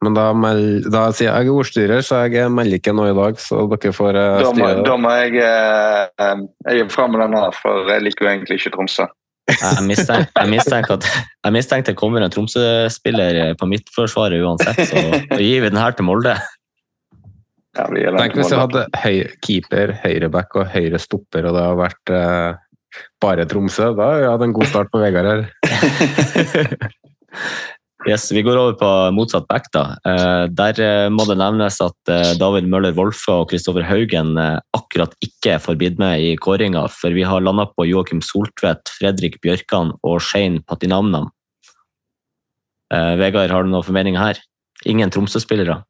Men 0.06 0.16
da, 0.16 0.28
meld, 0.32 0.86
da 0.92 1.04
sier 1.12 1.28
jeg 1.28 1.34
jeg 1.34 1.50
er 1.50 1.58
ordstyrer, 1.58 2.06
så 2.06 2.22
jeg 2.24 2.52
melder 2.52 2.80
ikke 2.80 2.94
noe 2.96 3.10
i 3.12 3.18
dag, 3.18 3.36
så 3.42 3.66
dere 3.74 3.92
får 3.92 4.20
eh, 4.20 4.38
Da 4.40 4.54
må, 4.54 4.70
styre 4.70 4.86
da 4.86 4.96
må 5.02 5.12
jeg 5.18 5.36
eh, 5.44 6.40
Jeg 6.70 6.86
er 6.86 6.90
fram 6.94 7.12
med 7.12 7.26
den 7.26 7.36
her, 7.36 7.54
for 7.60 7.92
jeg 7.92 8.06
liker 8.06 8.26
jo 8.26 8.32
egentlig 8.32 8.58
ikke 8.60 8.74
Tromsø. 8.78 9.08
Jeg 9.52 9.84
mistenker, 9.84 10.30
jeg 10.40 10.48
mistenker 10.48 10.94
at 10.96 11.06
jeg 11.44 11.52
mistenker 11.52 11.92
det 11.92 12.00
kommer 12.00 12.24
en 12.24 12.32
Tromsø-spiller 12.32 13.40
på 13.60 13.68
midtforsvaret 13.68 14.40
uansett, 14.40 14.80
så 14.88 15.02
gir 15.36 15.66
vi 15.66 15.68
den 15.68 15.76
her 15.76 15.92
til 15.92 16.08
Molde. 16.08 16.38
Ja, 17.74 17.88
Tenk 17.90 18.36
hvis 18.38 18.52
vi 18.52 18.58
hadde 18.58 18.84
høy, 19.02 19.16
keeper, 19.42 19.92
høyreback 20.04 20.54
og 20.60 20.68
høyre 20.70 21.00
stopper, 21.02 21.48
og 21.48 21.56
det 21.56 21.64
hadde 21.66 21.80
vært 21.80 22.12
eh, 22.14 22.63
bare 23.22 23.46
Tromsø. 23.50 23.92
Da 23.96 24.10
har 24.12 24.20
vi 24.20 24.28
hatt 24.32 24.42
en 24.46 24.52
god 24.56 24.66
start 24.70 24.90
på 24.92 25.00
Vegard 25.02 25.26
her. 25.30 25.42
Yes, 28.04 28.26
Vi 28.36 28.42
går 28.44 28.58
over 28.60 28.74
på 28.76 28.88
motsatt 29.16 29.46
back. 29.48 29.70
da. 29.72 29.96
Eh, 30.04 30.46
Der 30.52 30.76
eh, 30.84 31.08
må 31.08 31.24
det 31.24 31.38
nevnes 31.40 31.78
at 31.80 32.10
eh, 32.12 32.34
David 32.36 32.66
Møller 32.68 32.92
Wolfe 32.92 33.32
og 33.32 33.46
Kristoffer 33.48 33.80
Haugen 33.88 34.34
akkurat 34.76 35.14
ikke 35.24 35.56
får 35.64 35.78
blitt 35.80 35.96
med 35.98 36.20
i 36.20 36.34
kåringa, 36.36 36.82
for 36.92 37.16
vi 37.16 37.24
har 37.24 37.40
landa 37.40 37.64
på 37.72 37.86
Joakim 37.88 38.20
Soltvedt, 38.20 38.92
Fredrik 38.98 39.40
Bjørkan 39.40 39.94
og 40.04 40.20
Shane 40.20 40.60
Patinamnam. 40.68 41.30
Eh, 42.92 43.14
Vegard, 43.22 43.48
har 43.50 43.64
du 43.64 43.72
noen 43.72 43.86
formeninger 43.88 44.20
her? 44.20 44.42
Ingen 44.84 45.08
Tromsø-spillere? 45.08 45.80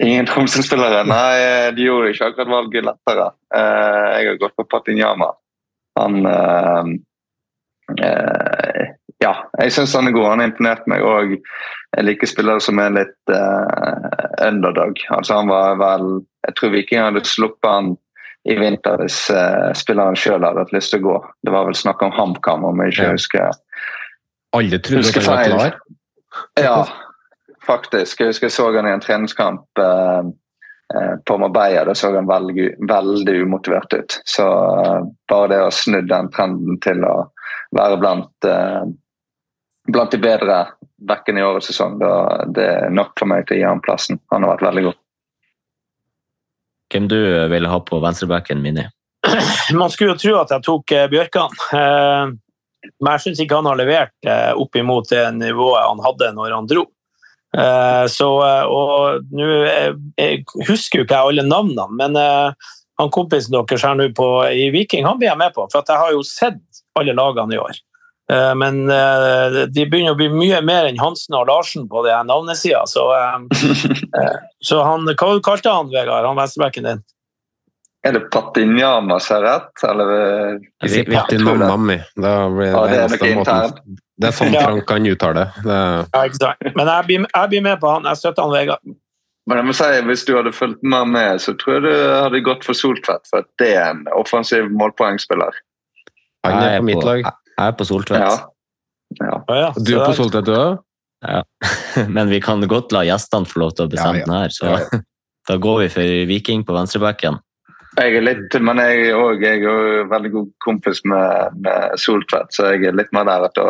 Ingen 0.00 0.24
Tromsø-spillere. 0.32 1.04
Nei, 1.04 1.68
de 1.76 1.84
gjorde 1.84 2.14
ikke 2.14 2.30
akkurat 2.32 2.48
valget 2.56 2.88
lettere. 2.88 3.28
Eh, 3.52 4.08
Jeg 4.22 4.30
har 4.32 4.40
gått 4.40 4.56
på 4.56 4.64
Patinyama. 4.72 5.34
Han 6.00 6.26
eh, 6.26 6.92
eh, 8.06 8.92
Ja, 9.22 9.34
jeg 9.60 9.74
syns 9.74 9.94
han 9.94 10.08
er 10.10 10.16
god. 10.16 10.30
Han 10.32 10.42
har 10.42 10.50
imponert 10.50 10.86
meg 10.90 11.04
òg. 11.06 11.36
Jeg 11.94 12.06
liker 12.06 12.26
spillere 12.26 12.62
som 12.64 12.80
er 12.82 12.94
litt 12.96 13.30
uh, 13.30 14.08
underdog. 14.42 14.98
Altså 15.14 15.36
han 15.38 15.50
var 15.52 15.76
vel 15.78 16.24
Jeg 16.48 16.56
tror 16.58 16.72
Viking 16.74 17.04
hadde 17.04 17.22
sluppet 17.28 17.68
han 17.68 17.92
i 18.50 18.56
vinter 18.58 18.98
hvis 18.98 19.20
uh, 19.30 19.70
spilleren 19.78 20.18
sjøl 20.18 20.42
hadde 20.42 20.64
hatt 20.64 20.74
lyst 20.74 20.90
til 20.90 21.04
å 21.04 21.06
gå. 21.06 21.16
Det 21.46 21.54
var 21.54 21.68
vel 21.68 21.78
snakk 21.78 22.02
om 22.02 22.14
HamKam, 22.16 22.64
om 22.66 22.82
jeg 22.82 22.96
ikke 22.96 23.06
Ja. 23.06 23.14
husker 23.14 23.50
Alle 24.58 24.78
trodde 24.82 25.12
han 25.22 25.36
var 25.36 25.44
klar. 25.46 25.78
Ja, 26.58 26.76
faktisk. 27.62 28.20
Jeg 28.20 28.32
husker 28.32 28.48
jeg 28.48 28.56
så 28.56 28.72
han 28.74 28.88
i 28.88 28.94
en 28.96 29.04
treningskamp 29.04 29.78
eh, 29.78 30.32
på 31.26 31.38
Marbella. 31.38 31.84
Da 31.84 31.94
så 31.94 32.12
han 32.14 32.28
veldig, 32.28 32.68
veldig 32.88 33.36
umotivert 33.42 33.94
ut. 33.94 34.20
Så 34.24 34.46
eh, 34.84 35.00
bare 35.30 35.50
det 35.52 35.60
å 35.66 35.70
snu 35.74 36.00
den 36.06 36.30
trenden 36.34 36.80
til 36.84 37.04
å 37.06 37.16
være 37.76 37.98
blant, 38.02 38.32
eh, 38.48 38.82
blant 39.92 40.14
de 40.14 40.22
bedre 40.22 40.62
backene 41.02 41.42
i 41.42 41.46
årets 41.46 41.72
sesong, 41.72 41.98
da, 41.98 42.44
det 42.46 42.66
er 42.68 42.92
nok 42.94 43.16
for 43.18 43.30
meg 43.30 43.46
til 43.48 43.58
å 43.58 43.60
gi 43.60 43.68
ham 43.68 43.82
plassen. 43.84 44.20
Han 44.34 44.44
har 44.44 44.54
vært 44.54 44.68
veldig 44.68 44.86
god. 44.90 45.00
Hvem 46.92 47.08
du 47.08 47.20
vil 47.48 47.66
ha 47.72 47.80
på 47.80 48.00
venstrebacken, 48.04 48.60
Mini? 48.62 48.84
Man 49.80 49.90
skulle 49.90 50.14
jo 50.14 50.20
tro 50.20 50.38
at 50.42 50.52
jeg 50.52 50.66
tok 50.66 50.94
eh, 50.94 51.08
Bjørkan, 51.10 51.60
eh, 51.78 52.32
men 52.98 53.14
jeg 53.14 53.22
syns 53.22 53.40
ikke 53.42 53.60
han 53.60 53.68
har 53.70 53.78
levert 53.78 54.26
eh, 54.26 54.50
opp 54.58 54.74
imot 54.74 55.06
det 55.12 55.22
nivået 55.36 55.84
han 55.86 56.02
hadde 56.02 56.32
når 56.34 56.56
han 56.56 56.68
dro. 56.70 56.88
Eh, 57.58 58.06
så, 58.08 58.28
eh, 58.46 58.64
og 58.64 59.26
nå 59.36 59.48
eh, 59.68 60.40
husker 60.68 61.02
jo 61.02 61.04
ikke 61.04 61.18
jeg 61.18 61.32
alle 61.32 61.44
navnene, 61.44 61.88
men 61.98 62.16
han 63.00 63.12
kompisen 63.12 63.54
deres 63.54 63.84
her 63.84 63.96
nå 63.98 64.08
på, 64.16 64.28
i 64.48 64.70
Viking 64.72 65.06
han 65.08 65.18
blir 65.20 65.32
jeg 65.32 65.40
med 65.40 65.54
på, 65.56 65.66
for 65.72 65.84
jeg 65.84 66.00
har 66.00 66.12
jo 66.14 66.22
sett 66.26 66.60
alle 66.98 67.16
lagene 67.16 67.56
i 67.56 67.60
år. 67.60 67.80
Men 68.56 68.86
de 68.86 69.82
begynner 69.90 70.14
å 70.14 70.16
bli 70.16 70.28
mye 70.32 70.60
mer 70.64 70.86
enn 70.88 71.00
Hansen 71.00 71.34
og 71.36 71.50
Larsen 71.50 71.88
på 71.90 72.04
det 72.06 72.14
navnesida. 72.24 72.84
Så, 72.88 73.02
så 74.68 74.78
han, 74.86 75.10
hva 75.10 75.32
kalte 75.44 75.72
han 75.74 75.90
Vegard, 75.92 76.28
han 76.28 76.38
venstrebacken 76.38 76.86
din? 76.86 77.02
Er 78.02 78.16
det 78.16 78.20
Patinyama 78.34 79.20
som 79.22 79.36
har 79.36 79.42
rett, 79.46 79.82
eller? 79.86 80.08
Vi 80.82 80.88
sier 80.90 81.06
Patinamami. 81.06 82.00
Det, 82.18 82.32
blir 82.56 82.72
Ja, 82.72 82.86
det 82.90 82.98
er 82.98 83.26
internt. 83.30 83.78
Det 84.18 84.30
er 84.30 84.34
sånn 84.34 84.56
Frank 84.56 84.86
kan 84.90 85.06
uttale 85.06 85.44
det. 85.44 85.62
det. 85.66 85.78
Ja. 86.10 86.50
Men 86.74 86.90
jeg 86.90 87.06
blir, 87.06 87.26
jeg 87.28 87.52
blir 87.52 87.64
med 87.68 87.78
på 87.82 87.92
han. 87.94 88.08
Jeg 88.10 88.18
støtter 88.22 88.42
han 88.42 88.54
Vegard. 88.54 88.94
Men 89.50 89.58
jeg 89.58 89.66
må 89.66 89.74
si, 89.74 89.90
hvis 90.06 90.24
du 90.26 90.32
hadde 90.36 90.52
fulgt 90.54 90.82
mer 90.86 91.06
med, 91.08 91.42
så 91.42 91.54
tror 91.58 91.78
jeg 91.78 91.84
du 91.86 91.94
hadde 91.94 92.42
gått 92.46 92.66
for 92.66 92.78
Soltvedt. 92.78 93.26
For 93.30 93.46
det 93.62 93.70
er 93.74 93.88
en 93.90 94.04
offensiv 94.14 94.70
målpoengspiller. 94.70 95.62
Han 96.46 96.58
er 96.58 96.78
på 96.78 96.88
mitt 96.90 97.06
lag. 97.06 97.22
Jeg 97.26 97.66
er 97.66 97.78
på 97.78 97.86
Soltvedt. 97.86 98.22
Ja. 98.22 99.22
ja. 99.22 99.38
Ja, 99.46 99.56
ja, 99.58 99.70
Du 99.78 99.94
er 99.94 100.04
på 100.06 100.18
Soltvedt, 100.18 100.46
du 100.50 100.54
òg? 100.56 100.82
Ja. 101.22 101.42
Men 102.16 102.30
vi 102.34 102.42
kan 102.42 102.62
godt 102.70 102.94
la 102.94 103.04
gjestene 103.06 103.46
få 103.46 103.62
lov 103.62 103.74
til 103.78 103.86
å 103.86 103.92
bestemme 103.94 104.22
Ja, 104.22 104.24
ja. 104.24 104.26
den 104.26 104.38
her, 104.40 104.54
så 104.54 104.70
Ja, 104.70 104.78
ja. 104.82 105.02
da 105.50 105.58
går 105.58 105.80
vi 105.82 105.88
for 105.90 106.14
Viking 106.30 106.62
på 106.66 106.74
venstrebacken. 106.74 107.38
Jeg 107.98 108.16
er 108.16 108.24
litt, 108.24 108.54
men 108.64 108.80
jeg 108.80 109.10
er 109.10 109.18
òg 109.20 109.42
veldig 110.08 110.30
god 110.32 110.48
kompis 110.64 111.02
med, 111.04 111.58
med 111.60 111.98
Soltvedt, 112.00 112.54
så 112.56 112.70
jeg 112.72 112.88
er 112.88 112.96
litt 112.96 113.12
mer 113.12 113.28
der 113.28 113.44
at 113.50 113.58
da, 113.58 113.66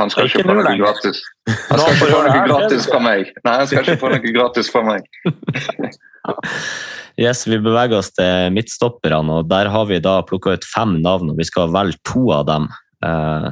han 0.00 0.08
skal 0.12 0.28
Ikke 0.28 0.46
få 0.46 0.56
noe 0.56 0.72
gratis. 0.80 1.20
Han 1.68 1.82
skal 1.82 1.92
ikke 1.92 2.06
få 2.08 2.22
noe 2.24 2.46
gratis 2.48 2.88
fra 2.88 3.00
meg. 3.04 3.32
Nei, 3.44 3.56
han 3.60 3.68
skal 3.68 3.84
ikke 3.84 4.00
få 4.00 4.12
noe 4.14 4.32
gratis 4.32 4.72
fra 4.72 4.84
meg. 4.88 5.06
Yes, 7.20 7.42
Vi 7.44 7.58
beveger 7.60 7.98
oss 7.98 8.08
til 8.16 8.54
midtstopperne, 8.56 9.40
og 9.42 9.48
der 9.50 9.68
har 9.68 9.84
vi 9.84 9.98
da 10.00 10.22
plukka 10.24 10.54
ut 10.56 10.64
fem 10.64 10.94
navn, 11.04 11.28
og 11.28 11.36
vi 11.36 11.44
skal 11.44 11.68
velge 11.74 12.00
to 12.08 12.30
av 12.32 12.46
dem. 12.48 12.70
Eh, 13.04 13.50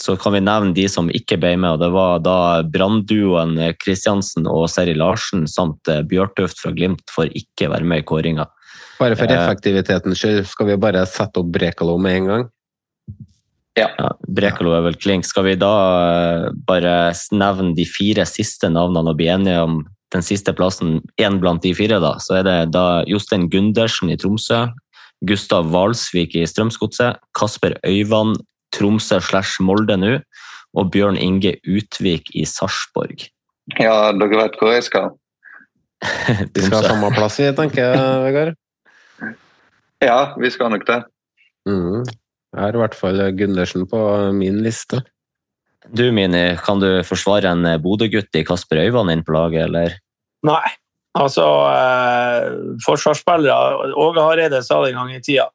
Så 0.00 0.16
kan 0.16 0.32
vi 0.32 0.40
nevne 0.40 0.72
de 0.74 0.88
som 0.88 1.10
ikke 1.12 1.36
ble 1.36 1.52
med, 1.60 1.76
og 1.76 1.82
det 1.84 1.90
var 1.92 2.22
da 2.24 2.62
brannduoen 2.64 3.52
Kristiansen 3.78 4.48
og 4.48 4.64
Seri 4.72 4.94
Larsen 4.96 5.44
samt 5.46 5.86
eh, 5.92 6.00
Bjørtuft 6.02 6.58
fra 6.58 6.72
Glimt 6.72 7.04
for 7.12 7.28
ikke 7.28 7.68
være 7.70 7.84
med 7.84 8.02
i 8.02 8.06
kåringa. 8.08 8.48
Bare 9.00 9.16
for 9.16 9.24
Eh. 9.24 9.36
effektivitetens 9.36 10.18
skyld, 10.20 10.46
skal 10.46 10.66
vi 10.68 10.76
bare 10.76 11.06
sette 11.08 11.40
opp 11.40 11.52
Brekalo 11.52 11.96
med 11.98 12.16
en 12.18 12.26
gang? 12.26 12.50
Ja, 13.78 13.88
Brekalo 14.28 14.74
er 14.76 14.82
vel 14.82 14.98
klink. 15.00 15.24
Skal 15.24 15.46
vi 15.46 15.54
da 15.56 15.72
eh, 16.10 16.50
bare 16.66 17.12
nevne 17.32 17.74
de 17.74 17.86
fire 17.88 18.26
siste 18.28 18.68
navnene 18.68 19.14
og 19.14 19.16
bli 19.16 19.30
enige 19.32 19.62
om 19.62 19.80
den 20.12 20.24
siste 20.26 20.52
plassen, 20.52 21.00
én 21.22 21.38
blant 21.40 21.62
de 21.62 21.72
fire, 21.72 22.00
da, 22.02 22.16
så 22.18 22.40
er 22.40 22.46
det 22.46 22.72
da 22.74 23.04
Jostein 23.06 23.48
Gundersen 23.50 24.10
i 24.10 24.16
Tromsø, 24.18 24.64
Gustav 25.26 25.70
Valsvik 25.70 26.34
i 26.34 26.46
Strømsgodset, 26.50 27.20
Kasper 27.38 27.76
Øyvand, 27.86 28.40
Tromsø 28.74 29.20
slash 29.22 29.62
Molde 29.62 29.96
nå, 30.00 30.16
og 30.74 30.90
Bjørn 30.90 31.18
Inge 31.18 31.56
Utvik 31.62 32.32
i 32.34 32.44
Sarpsborg. 32.46 33.28
Ja, 33.78 34.10
dere 34.18 34.42
vet 34.42 34.58
hvor 34.58 34.74
jeg 34.74 34.86
skal? 34.86 35.12
du 36.54 36.62
skal 36.64 36.80
ha 36.80 36.82
samme 36.88 37.12
plass, 37.14 37.38
i, 37.38 37.50
tenker 37.54 37.84
jeg, 37.84 38.10
Vegard. 38.26 38.59
Ja, 40.04 40.34
vi 40.40 40.50
skal 40.50 40.72
nok 40.72 40.86
det. 40.88 41.02
Mm. 41.68 42.04
Jeg 42.50 42.60
har 42.64 42.74
i 42.76 42.80
hvert 42.82 42.96
fall 42.98 43.20
Gundersen 43.38 43.86
på 43.90 43.98
min 44.34 44.62
liste. 44.64 45.02
Du 45.96 46.06
Mini, 46.12 46.56
kan 46.60 46.80
du 46.82 46.88
forsvare 47.06 47.50
en 47.52 47.66
Bodø-gutt 47.82 48.36
i 48.36 48.44
Kasper 48.44 48.82
Øyvand 48.82 49.12
inn 49.12 49.24
på 49.24 49.32
laget, 49.36 49.68
eller? 49.68 49.98
Nei. 50.46 50.64
Altså, 51.18 51.42
eh, 51.74 52.52
forsvarsspillere 52.86 53.92
Åge 53.98 54.22
Hareide 54.22 54.60
sa 54.62 54.78
det 54.84 54.92
en 54.92 55.00
gang 55.00 55.14
i 55.16 55.22
tida. 55.24 55.48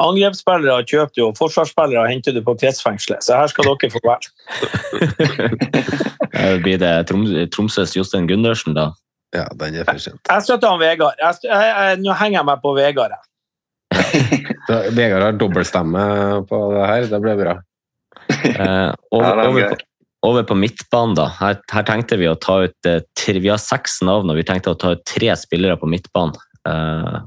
Angrepsspillere 0.00 0.86
kjøper 0.88 1.12
du, 1.18 1.22
og 1.26 1.36
forsvarsspillere 1.36 2.06
henter 2.08 2.32
du 2.32 2.40
på 2.46 2.54
kretsfengselet. 2.62 3.20
Så 3.26 3.36
her 3.36 3.50
skal 3.52 3.68
dere 3.68 3.92
få 3.92 4.00
være. 4.06 4.32
Eh, 6.32 6.56
Blir 6.64 6.78
det 6.80 6.88
Trom 7.10 7.26
Tromsøs 7.52 7.92
Jostein 7.92 8.24
Gundersen, 8.26 8.72
da? 8.74 8.86
Ja, 9.36 9.44
den 9.60 9.74
er 9.76 9.84
for 9.84 10.00
sent. 10.00 10.16
Jeg 10.24 10.44
støtter 10.46 10.72
han 10.72 10.80
Vegard. 10.80 11.18
Jeg, 11.20 11.36
jeg, 11.44 11.66
jeg, 11.68 11.98
nå 12.00 12.14
henger 12.16 12.38
jeg 12.38 12.46
meg 12.48 12.62
på 12.64 12.72
Vegard. 12.78 13.12
jeg. 13.12 13.31
Vegard 14.96 15.26
har 15.26 15.38
dobbeltstemme 15.40 16.04
på 16.48 16.60
det 16.74 16.84
her, 16.88 17.08
det 17.10 17.22
ble 17.24 17.34
bra. 17.40 17.56
Eh, 18.28 18.90
over, 19.16 19.28
er 19.28 19.42
over, 19.48 19.74
på, 19.74 20.08
over 20.30 20.46
på 20.48 20.58
midtbanen, 20.58 21.16
da. 21.18 21.28
Her, 21.40 21.60
her 21.72 21.86
tenkte 21.88 22.20
vi 22.20 22.30
å 22.30 22.38
ta 22.38 22.62
ut 22.66 22.88
eh, 22.88 23.02
Vi 23.38 23.52
har 23.52 23.60
seks 23.62 24.00
navn, 24.06 24.30
og 24.30 24.40
vi 24.40 24.46
tenkte 24.48 24.74
å 24.74 24.78
ta 24.78 24.94
ut 24.96 25.04
tre 25.08 25.32
spillere 25.38 25.78
på 25.80 25.90
midtbanen. 25.90 26.38
Eh, 26.68 27.22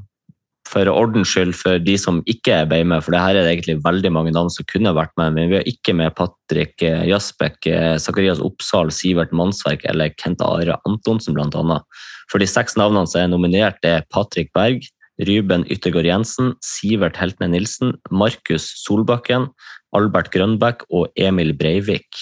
for 0.65 0.89
ordens 0.89 1.29
skyld, 1.29 1.53
for 1.57 1.81
de 1.81 1.93
som 2.01 2.21
ikke 2.29 2.63
ble 2.69 2.81
med, 2.89 3.03
for 3.05 3.13
det 3.13 3.21
her 3.21 3.37
er 3.37 3.45
det 3.45 3.53
egentlig 3.53 3.77
veldig 3.85 4.11
mange 4.15 4.33
navn 4.33 4.49
som 4.51 4.65
kunne 4.69 4.95
vært 4.97 5.13
med, 5.19 5.35
men 5.37 5.51
vi 5.51 5.59
har 5.59 5.69
ikke 5.69 5.93
med 5.97 6.15
Patrick 6.17 6.81
eh, 6.83 7.05
Jasbekk, 7.09 7.59
eh, 7.69 7.93
Zakarias 8.01 8.41
Oppsal, 8.43 8.89
Sivert 8.93 9.33
Mannsverk 9.35 9.85
eller 9.91 10.13
Kent 10.21 10.41
Are 10.45 10.79
Antonsen, 10.89 11.37
annet. 11.37 12.01
For 12.31 12.41
de 12.41 12.49
seks 12.49 12.77
navnene 12.79 13.05
som 13.09 13.21
er 13.21 13.31
nominert, 13.31 13.77
er 13.85 14.07
Patrick 14.09 14.49
Berg, 14.57 14.87
Ryben 15.21 15.63
Yttergård 15.71 16.07
Jensen, 16.07 16.53
Sivert 16.63 17.17
Heltne 17.17 17.47
Nilsen, 17.53 17.95
Markus 18.11 18.67
Solbakken, 18.83 19.47
Albert 19.95 20.31
Grønbæk 20.33 20.83
og 20.91 21.07
Emil 21.15 21.53
Breivik. 21.55 22.19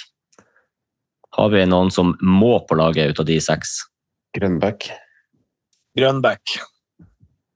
Har 1.34 1.50
vi 1.50 1.64
noen 1.66 1.90
som 1.94 2.14
må 2.22 2.60
på 2.70 2.78
laget 2.78 3.16
ut 3.16 3.24
av 3.24 3.30
de 3.30 3.40
seks? 3.42 3.80
Grønbæk. 4.38 4.92
Grønbæk. 5.98 6.60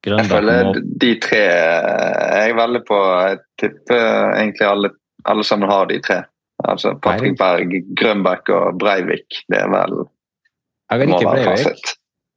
Jeg 0.08 0.30
føler 0.30 0.64
må 0.70 0.74
de 1.02 1.10
tre 1.20 1.40
jeg 1.42 2.56
veldig 2.58 2.82
på. 2.88 2.98
Jeg 3.28 3.40
tipper 3.60 4.04
egentlig 4.38 4.68
alle, 4.68 4.92
alle 5.28 5.46
sammen 5.46 5.70
har 5.70 5.90
de 5.90 6.00
tre. 6.06 6.22
Altså 6.66 6.96
Patrick 7.04 7.38
Berg, 7.38 7.74
Grønbæk 8.00 8.50
og 8.56 8.80
Breivik. 8.82 9.44
Det 9.52 9.60
er 9.60 9.68
vel 9.74 10.00
Jeg 10.92 11.00
vil 11.00 11.14
ikke 11.14 11.34
Breivik. 11.34 11.92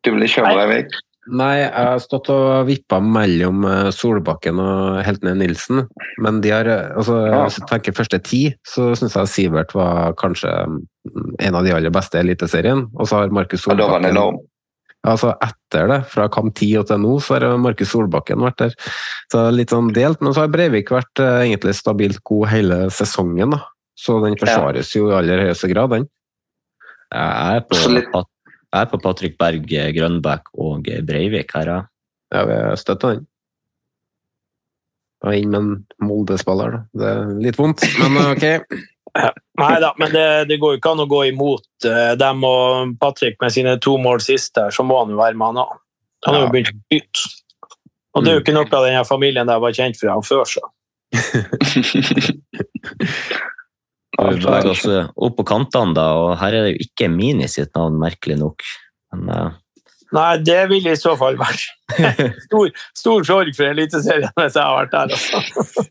Du 0.04 0.12
vil 0.16 0.26
ikke 0.26 0.44
ha 0.44 0.52
Breivik? 0.56 0.98
Nei, 1.28 1.60
jeg 1.60 1.72
har 1.76 1.98
stått 2.00 2.30
og 2.32 2.64
vippa 2.64 2.96
mellom 3.04 3.64
eh, 3.68 3.88
Solbakken 3.92 4.56
og 4.62 5.02
Heltene 5.04 5.34
Nilsen. 5.36 5.82
Men 6.24 6.40
de 6.40 6.52
har, 6.54 6.68
eh, 6.70 6.94
altså, 6.96 7.18
Ja. 7.28 7.42
hvis 7.44 7.58
jeg 7.60 7.68
tenker 7.68 7.96
første 7.98 8.20
ti, 8.24 8.40
så 8.64 8.94
syns 8.96 9.18
jeg 9.18 9.28
Sivert 9.28 9.74
var 9.76 10.14
kanskje 10.16 10.48
mm, 10.66 11.34
en 11.44 11.58
av 11.60 11.66
de 11.66 11.74
aller 11.76 11.92
beste 11.92 12.16
i 12.16 12.24
Eliteserien. 12.24 12.86
Og 12.96 13.06
så 13.06 13.20
har 13.20 13.34
Markus 13.36 13.66
Solbakken 13.66 14.16
ja, 14.16 14.30
Altså 15.10 15.34
etter 15.40 15.88
det, 15.88 16.00
fra 16.12 16.26
kamp 16.28 16.54
10 16.54 16.80
og 16.80 16.88
til 16.88 16.98
nå, 17.00 17.12
så 17.24 17.36
har 17.38 17.60
Markus 17.60 17.92
Solbakken 17.92 18.40
vært 18.44 18.58
der. 18.64 18.74
Så 19.32 19.44
litt 19.52 19.72
sånn 19.72 19.92
delt, 19.96 20.20
men 20.24 20.34
så 20.36 20.44
har 20.44 20.52
Breivik 20.52 20.92
vært 20.92 21.20
eh, 21.20 21.44
egentlig 21.46 21.76
stabilt 21.76 22.24
god 22.24 22.48
hele 22.52 22.80
sesongen, 22.92 23.56
da. 23.56 23.62
Så 23.96 24.16
den 24.24 24.40
forsvares 24.40 24.92
jo 24.96 25.10
i 25.10 25.16
aller 25.20 25.44
høyeste 25.44 25.68
grad, 25.72 25.92
den. 25.92 26.08
Jeg 27.12 27.60
er 27.60 27.64
på, 27.66 27.76
at 28.20 28.29
jeg 28.70 28.84
er 28.84 28.90
på 28.90 29.00
Patrick 29.02 29.34
Berg, 29.40 29.66
Grønbæk 29.66 30.52
og 30.54 30.90
Breivik 31.06 31.56
her. 31.56 31.74
ja. 31.74 31.80
Ja, 32.30 32.44
vi 32.46 32.56
støtter 32.78 33.16
den. 33.16 33.24
Og 35.26 35.34
inn 35.36 35.50
med 35.52 35.60
en 35.60 35.72
Molde-spiller, 36.06 36.76
da. 36.76 36.80
Det 36.96 37.08
er 37.10 37.32
litt 37.44 37.58
vondt, 37.58 37.82
men 37.98 38.16
eh, 38.20 38.30
ok. 38.30 38.44
Nei 39.60 39.76
da, 39.82 39.90
men 39.98 40.12
det, 40.14 40.26
det 40.48 40.60
går 40.62 40.76
jo 40.76 40.78
ikke 40.78 40.92
an 40.94 41.02
å 41.02 41.10
gå 41.10 41.20
imot 41.32 41.88
eh, 41.90 42.12
dem 42.20 42.44
og 42.46 42.94
Patrick 43.02 43.36
med 43.42 43.50
sine 43.52 43.74
to 43.82 43.96
mål 44.00 44.22
sist 44.24 44.54
der, 44.56 44.70
så 44.72 44.82
må 44.86 44.94
han 45.02 45.12
jo 45.12 45.18
være 45.18 45.36
med 45.36 45.46
han 45.50 45.62
òg. 45.64 45.72
Han 46.26 46.36
har 46.36 46.42
jo 46.46 46.52
begynt 46.54 46.72
å 46.72 46.74
bytte. 46.94 47.20
Og 48.14 48.18
det 48.24 48.30
er 48.30 48.36
jo 48.38 48.44
ikke 48.44 48.54
noe 48.54 48.70
av 48.70 48.86
denne 48.86 49.08
familien 49.08 49.48
der 49.48 49.56
jeg 49.58 49.66
var 49.66 49.76
kjent 49.76 50.00
fra 50.00 50.12
før, 50.24 50.44
så. 50.54 50.62
Vi 54.18 54.40
beveger 54.42 54.72
oss 54.72 54.84
eh, 54.90 55.10
opp 55.14 55.36
på 55.38 55.46
kantene, 55.46 55.94
da, 55.96 56.10
og 56.18 56.38
her 56.40 56.56
er 56.56 56.66
det 56.66 56.74
jo 56.74 56.86
ikke 56.88 57.10
Mini 57.12 57.46
sitt 57.50 57.70
navn, 57.78 57.98
merkelig 58.00 58.40
nok. 58.40 58.64
Men 59.14 59.30
uh... 59.30 59.58
Nei, 60.10 60.40
det 60.42 60.64
vil 60.72 60.88
i 60.90 60.96
så 60.98 61.12
fall 61.18 61.36
være 61.38 62.24
stor, 62.46 62.70
stor 62.98 63.26
sorg 63.28 63.52
for 63.54 63.70
Eliteserien 63.70 64.32
hvis 64.34 64.56
jeg 64.58 64.64
har 64.64 64.74
vært 64.74 64.94
der. 64.96 65.14
Altså. 65.14 65.84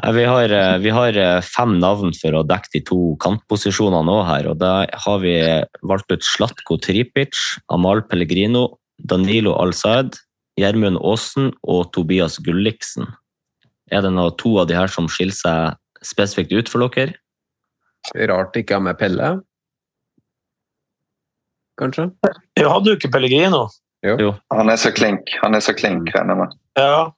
Nei, 0.00 0.12
Vi 0.16 0.24
har, 0.30 0.54
eh, 0.56 0.76
vi 0.80 0.94
har 0.96 1.20
eh, 1.20 1.44
fem 1.44 1.76
navn 1.82 2.14
for 2.16 2.38
å 2.38 2.44
dekke 2.48 2.72
de 2.78 2.82
to 2.88 3.00
kantposisjonene 3.20 4.08
nå 4.08 4.16
her. 4.28 4.48
og 4.48 4.60
Da 4.62 4.72
har 5.04 5.20
vi 5.20 5.36
valgt 5.84 6.12
ut 6.14 6.24
Slatko 6.24 6.80
Tripic, 6.80 7.36
Amal 7.68 8.00
Pellegrino, 8.08 8.80
Danilo 8.96 9.52
Al-Saed, 9.60 10.16
Gjermund 10.60 11.00
Aasen 11.04 11.52
og 11.60 11.90
Tobias 11.92 12.40
Gulliksen. 12.40 13.12
Er 13.92 14.06
det 14.06 14.14
noe, 14.16 14.32
to 14.40 14.56
av 14.62 14.70
de 14.70 14.76
her 14.78 14.88
som 14.92 15.08
skiller 15.10 15.36
seg 15.36 16.06
spesifikt 16.06 16.56
ut 16.56 16.72
for 16.72 16.88
dere? 16.88 17.18
Rart 18.30 18.56
ikke 18.58 18.78
ha 18.78 18.84
med 18.84 18.98
Pelle. 19.00 19.30
Kanskje? 21.80 22.10
Jeg 22.58 22.68
hadde 22.68 22.92
jo 22.92 22.98
ikke 22.98 23.12
Pellegrino. 23.12 23.66
Jo. 24.04 24.32
Han 24.52 24.72
er 24.72 24.80
så 24.80 24.92
klink, 24.96 25.28
han 25.42 25.54
er 25.56 25.64
så 25.64 25.74
klink, 25.76 26.08
regner 26.14 26.34
jeg 26.34 26.40
med. 26.40 26.58
Ja, 26.80 27.10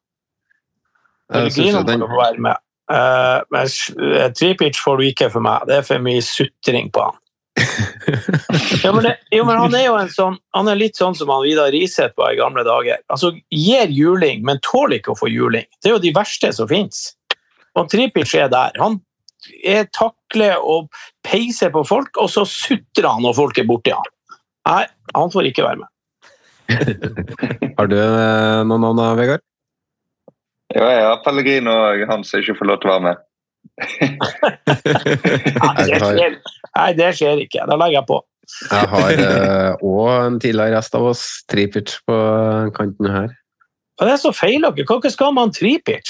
Pellegrino 1.32 1.80
jo 1.80 1.88
den, 1.88 2.02
må 2.02 2.10
få 2.10 2.20
være 2.20 2.44
med. 2.44 2.62
Uh, 2.92 3.40
men 3.54 3.68
uh, 4.02 4.28
Tripic 4.36 4.78
får 4.84 4.98
du 4.98 5.08
ikke 5.08 5.30
for 5.32 5.44
meg. 5.44 5.66
Det 5.68 5.78
er 5.78 5.86
for 5.86 6.02
mye 6.02 6.22
sutring 6.26 6.92
på 6.92 7.08
han. 7.08 7.18
Ja, 8.82 8.90
men, 8.90 9.04
det, 9.04 9.12
jo, 9.30 9.44
men 9.46 9.60
han 9.60 9.74
er 9.78 9.84
jo 9.84 9.94
en 9.94 10.08
sånn, 10.10 10.36
han 10.56 10.66
er 10.66 10.78
litt 10.80 10.98
sånn 10.98 11.14
som 11.14 11.30
han 11.30 11.44
Vidar 11.44 11.70
Riseth 11.70 12.16
var 12.18 12.32
i 12.34 12.38
gamle 12.40 12.64
dager. 12.66 12.98
Altså, 13.12 13.30
Gir 13.54 13.92
juling, 13.94 14.42
men 14.46 14.58
tåler 14.66 14.98
ikke 14.98 15.12
å 15.14 15.18
få 15.20 15.30
juling. 15.30 15.68
Det 15.78 15.90
er 15.90 15.94
jo 15.94 16.02
de 16.02 16.10
verste 16.16 16.50
som 16.56 16.66
fins. 16.70 17.12
Og 17.78 17.86
Tripic 17.92 18.34
er 18.34 18.50
der. 18.52 18.74
Han 18.82 18.98
er 19.62 19.86
takler 20.32 20.56
og 20.60 20.88
peiser 21.24 21.70
på 21.72 21.84
folk, 21.84 22.16
og 22.16 22.30
så 22.30 22.44
sutrer 22.44 23.08
han 23.08 23.22
når 23.22 23.34
folk 23.36 23.58
er 23.58 23.66
borti 23.68 23.92
han. 23.92 24.08
Nei, 24.66 24.86
han 25.14 25.30
får 25.32 25.50
ikke 25.50 25.64
være 25.66 25.82
med. 25.82 25.88
Har 27.78 27.86
du 27.90 27.96
eh, 27.98 28.62
noen 28.64 28.80
navn, 28.80 29.18
Vegard? 29.18 29.42
Ja, 30.72 30.86
jeg 30.88 31.04
har 31.04 31.18
Pellegrino 31.20 31.68
og 31.70 32.06
han 32.08 32.22
som 32.24 32.40
ikke 32.40 32.54
får 32.56 32.68
lov 32.70 32.78
til 32.80 32.88
å 32.88 32.92
være 32.94 33.04
med. 33.04 33.16
Nei, 35.62 35.84
det 35.84 35.98
skjer, 36.00 36.36
nei, 36.72 36.86
det 36.96 37.10
skjer 37.18 37.42
ikke. 37.44 37.66
Da 37.68 37.76
legger 37.76 37.98
jeg 37.98 38.08
på. 38.08 38.18
Jeg 38.70 38.88
har 38.94 39.20
òg 39.84 40.08
en 40.14 40.38
tidligere 40.40 40.78
rest 40.78 40.96
av 40.96 41.10
oss, 41.10 41.26
Tripic, 41.52 41.92
på 42.08 42.16
kanten 42.78 43.10
her. 43.12 43.28
Det 44.00 44.14
er 44.14 44.22
så 44.22 44.32
feil 44.32 44.64
dere. 44.64 44.86
Hva 44.88 45.12
skal 45.12 45.36
man 45.36 45.52
Tripic? 45.52 46.08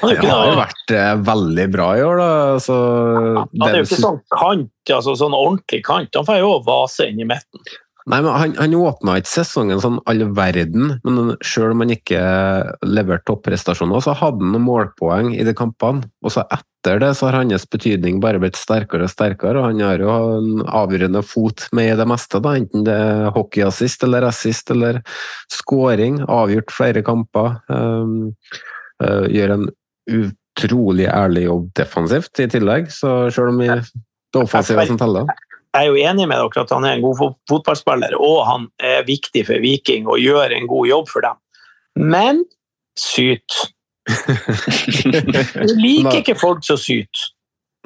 Han 0.00 0.14
Det 0.16 0.30
har 0.30 0.48
jo 0.48 0.56
vært 0.56 0.94
eh, 0.96 1.12
veldig 1.28 1.68
bra 1.74 1.90
i 1.98 2.02
år, 2.06 2.22
da. 2.22 2.32
Så, 2.64 2.76
Han 3.52 3.68
er 3.68 3.80
jo 3.82 3.86
ikke 3.88 4.00
sånn 4.00 4.20
kant, 4.32 4.72
altså 4.96 5.16
sånn 5.20 5.36
ordentlig 5.36 5.82
kant. 5.86 6.16
Han 6.16 6.28
får 6.28 6.40
jo 6.40 6.56
vase 6.66 7.10
inn 7.10 7.20
i 7.20 7.28
midten. 7.28 7.64
Nei, 8.08 8.22
men 8.24 8.32
Han, 8.32 8.54
han 8.56 8.74
åpna 8.78 9.18
ikke 9.20 9.30
sesongen 9.30 9.82
sånn 9.82 9.98
all 10.08 10.24
verden, 10.36 10.96
men 11.04 11.34
selv 11.44 11.74
om 11.74 11.84
han 11.84 11.92
ikke 11.94 12.22
leverte 12.86 13.28
topprestasjoner, 13.28 14.02
så 14.02 14.16
hadde 14.16 14.40
han 14.40 14.54
noen 14.54 14.66
målpoeng 14.66 15.34
i 15.36 15.44
de 15.46 15.54
kampene. 15.56 16.08
Og 16.24 16.34
så 16.34 16.46
etter 16.48 17.02
det 17.02 17.12
så 17.18 17.28
har 17.28 17.42
hans 17.42 17.68
betydning 17.70 18.22
bare 18.24 18.40
blitt 18.40 18.58
sterkere 18.58 19.04
og 19.06 19.12
sterkere, 19.12 19.60
og 19.60 19.68
han 19.68 19.84
har 19.84 20.02
jo 20.02 20.16
en 20.38 20.64
avgjørende 20.64 21.22
fot 21.26 21.68
med 21.76 21.92
i 21.92 22.00
det 22.00 22.08
meste, 22.08 22.40
da, 22.42 22.56
enten 22.56 22.88
det 22.88 22.96
er 22.96 23.30
hockeyassist 23.36 24.08
eller 24.08 24.30
assist 24.30 24.72
eller 24.72 25.02
scoring. 25.52 26.22
Avgjort 26.24 26.72
flere 26.72 27.04
kamper. 27.06 27.58
Um, 27.68 28.32
gjør 29.00 29.54
en 29.56 29.68
utrolig 30.10 31.06
ærlig 31.08 31.46
jobb 31.46 31.68
defensivt 31.78 32.42
i 32.42 32.48
tillegg, 32.50 32.90
så 32.92 33.30
selv 33.32 33.54
om 33.54 33.62
vi, 33.62 33.70
det 33.70 34.42
offensive 34.42 34.86
som 34.90 35.00
teller 35.00 35.30
jeg 35.70 35.86
er 35.86 35.90
jo 35.90 35.98
enig 36.02 36.26
med 36.26 36.40
dere 36.40 36.64
at 36.64 36.72
han 36.74 36.86
er 36.86 36.96
en 36.96 37.04
god 37.04 37.34
fotballspiller, 37.50 38.16
og 38.18 38.38
han 38.48 38.66
er 38.82 39.04
viktig 39.06 39.44
for 39.46 39.62
Viking 39.62 40.08
og 40.10 40.18
gjør 40.18 40.56
en 40.56 40.66
god 40.70 40.88
jobb 40.88 41.10
for 41.12 41.26
dem. 41.26 41.38
Men 42.10 42.42
syt. 42.98 43.54
Jeg 45.60 45.76
liker 45.78 46.18
ikke 46.18 46.34
folk 46.40 46.64
som 46.66 46.80
syter. 46.80 47.28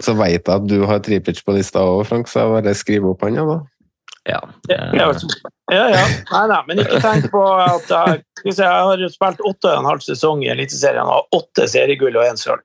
Så 0.01 0.15
veit 0.19 0.49
jeg 0.49 0.51
at 0.51 0.65
du 0.67 0.87
har 0.89 1.03
Tripic 1.05 1.43
på 1.45 1.55
lista 1.55 1.83
òg, 1.85 2.01
Frank, 2.09 2.27
så 2.27 2.41
jeg 2.41 2.51
bare 2.51 2.73
skriver 2.75 3.13
opp 3.13 3.21
han, 3.23 3.37
ja, 3.39 3.45
da. 3.47 3.61
Ja. 4.25 4.41
Ja, 4.69 4.85
ja. 4.95 5.89
ja. 5.89 6.05
Nei, 6.31 6.45
nei, 6.49 6.61
men 6.69 6.81
ikke 6.81 7.01
tenk 7.05 7.27
på 7.33 7.43
at 7.61 7.91
jeg, 7.93 8.23
jeg 8.49 8.69
har 8.69 9.03
spilt 9.13 9.43
åtte 9.45 9.73
og 9.73 9.83
en 9.83 9.89
halv 9.91 10.05
sesong 10.05 10.45
i 10.45 10.53
Eliteserien 10.53 11.05
og 11.05 11.13
har 11.13 11.41
åtte 11.41 11.67
seriegull 11.69 12.17
og 12.17 12.25
én 12.25 12.41
sølv. 12.41 12.65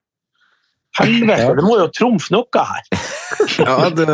Helvete, 0.98 1.42
ja. 1.44 1.56
det 1.56 1.64
må 1.64 1.76
jo 1.78 1.88
trumfe 1.94 2.34
noe 2.34 2.64
her! 2.72 2.86
ja, 3.68 3.76
det, 3.94 4.08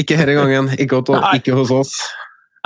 ikke 0.00 0.16
denne 0.18 0.38
gangen. 0.40 0.72
Ikke, 0.80 1.02
ikke, 1.38 1.54
hos 1.56 1.72
oss. 1.74 1.94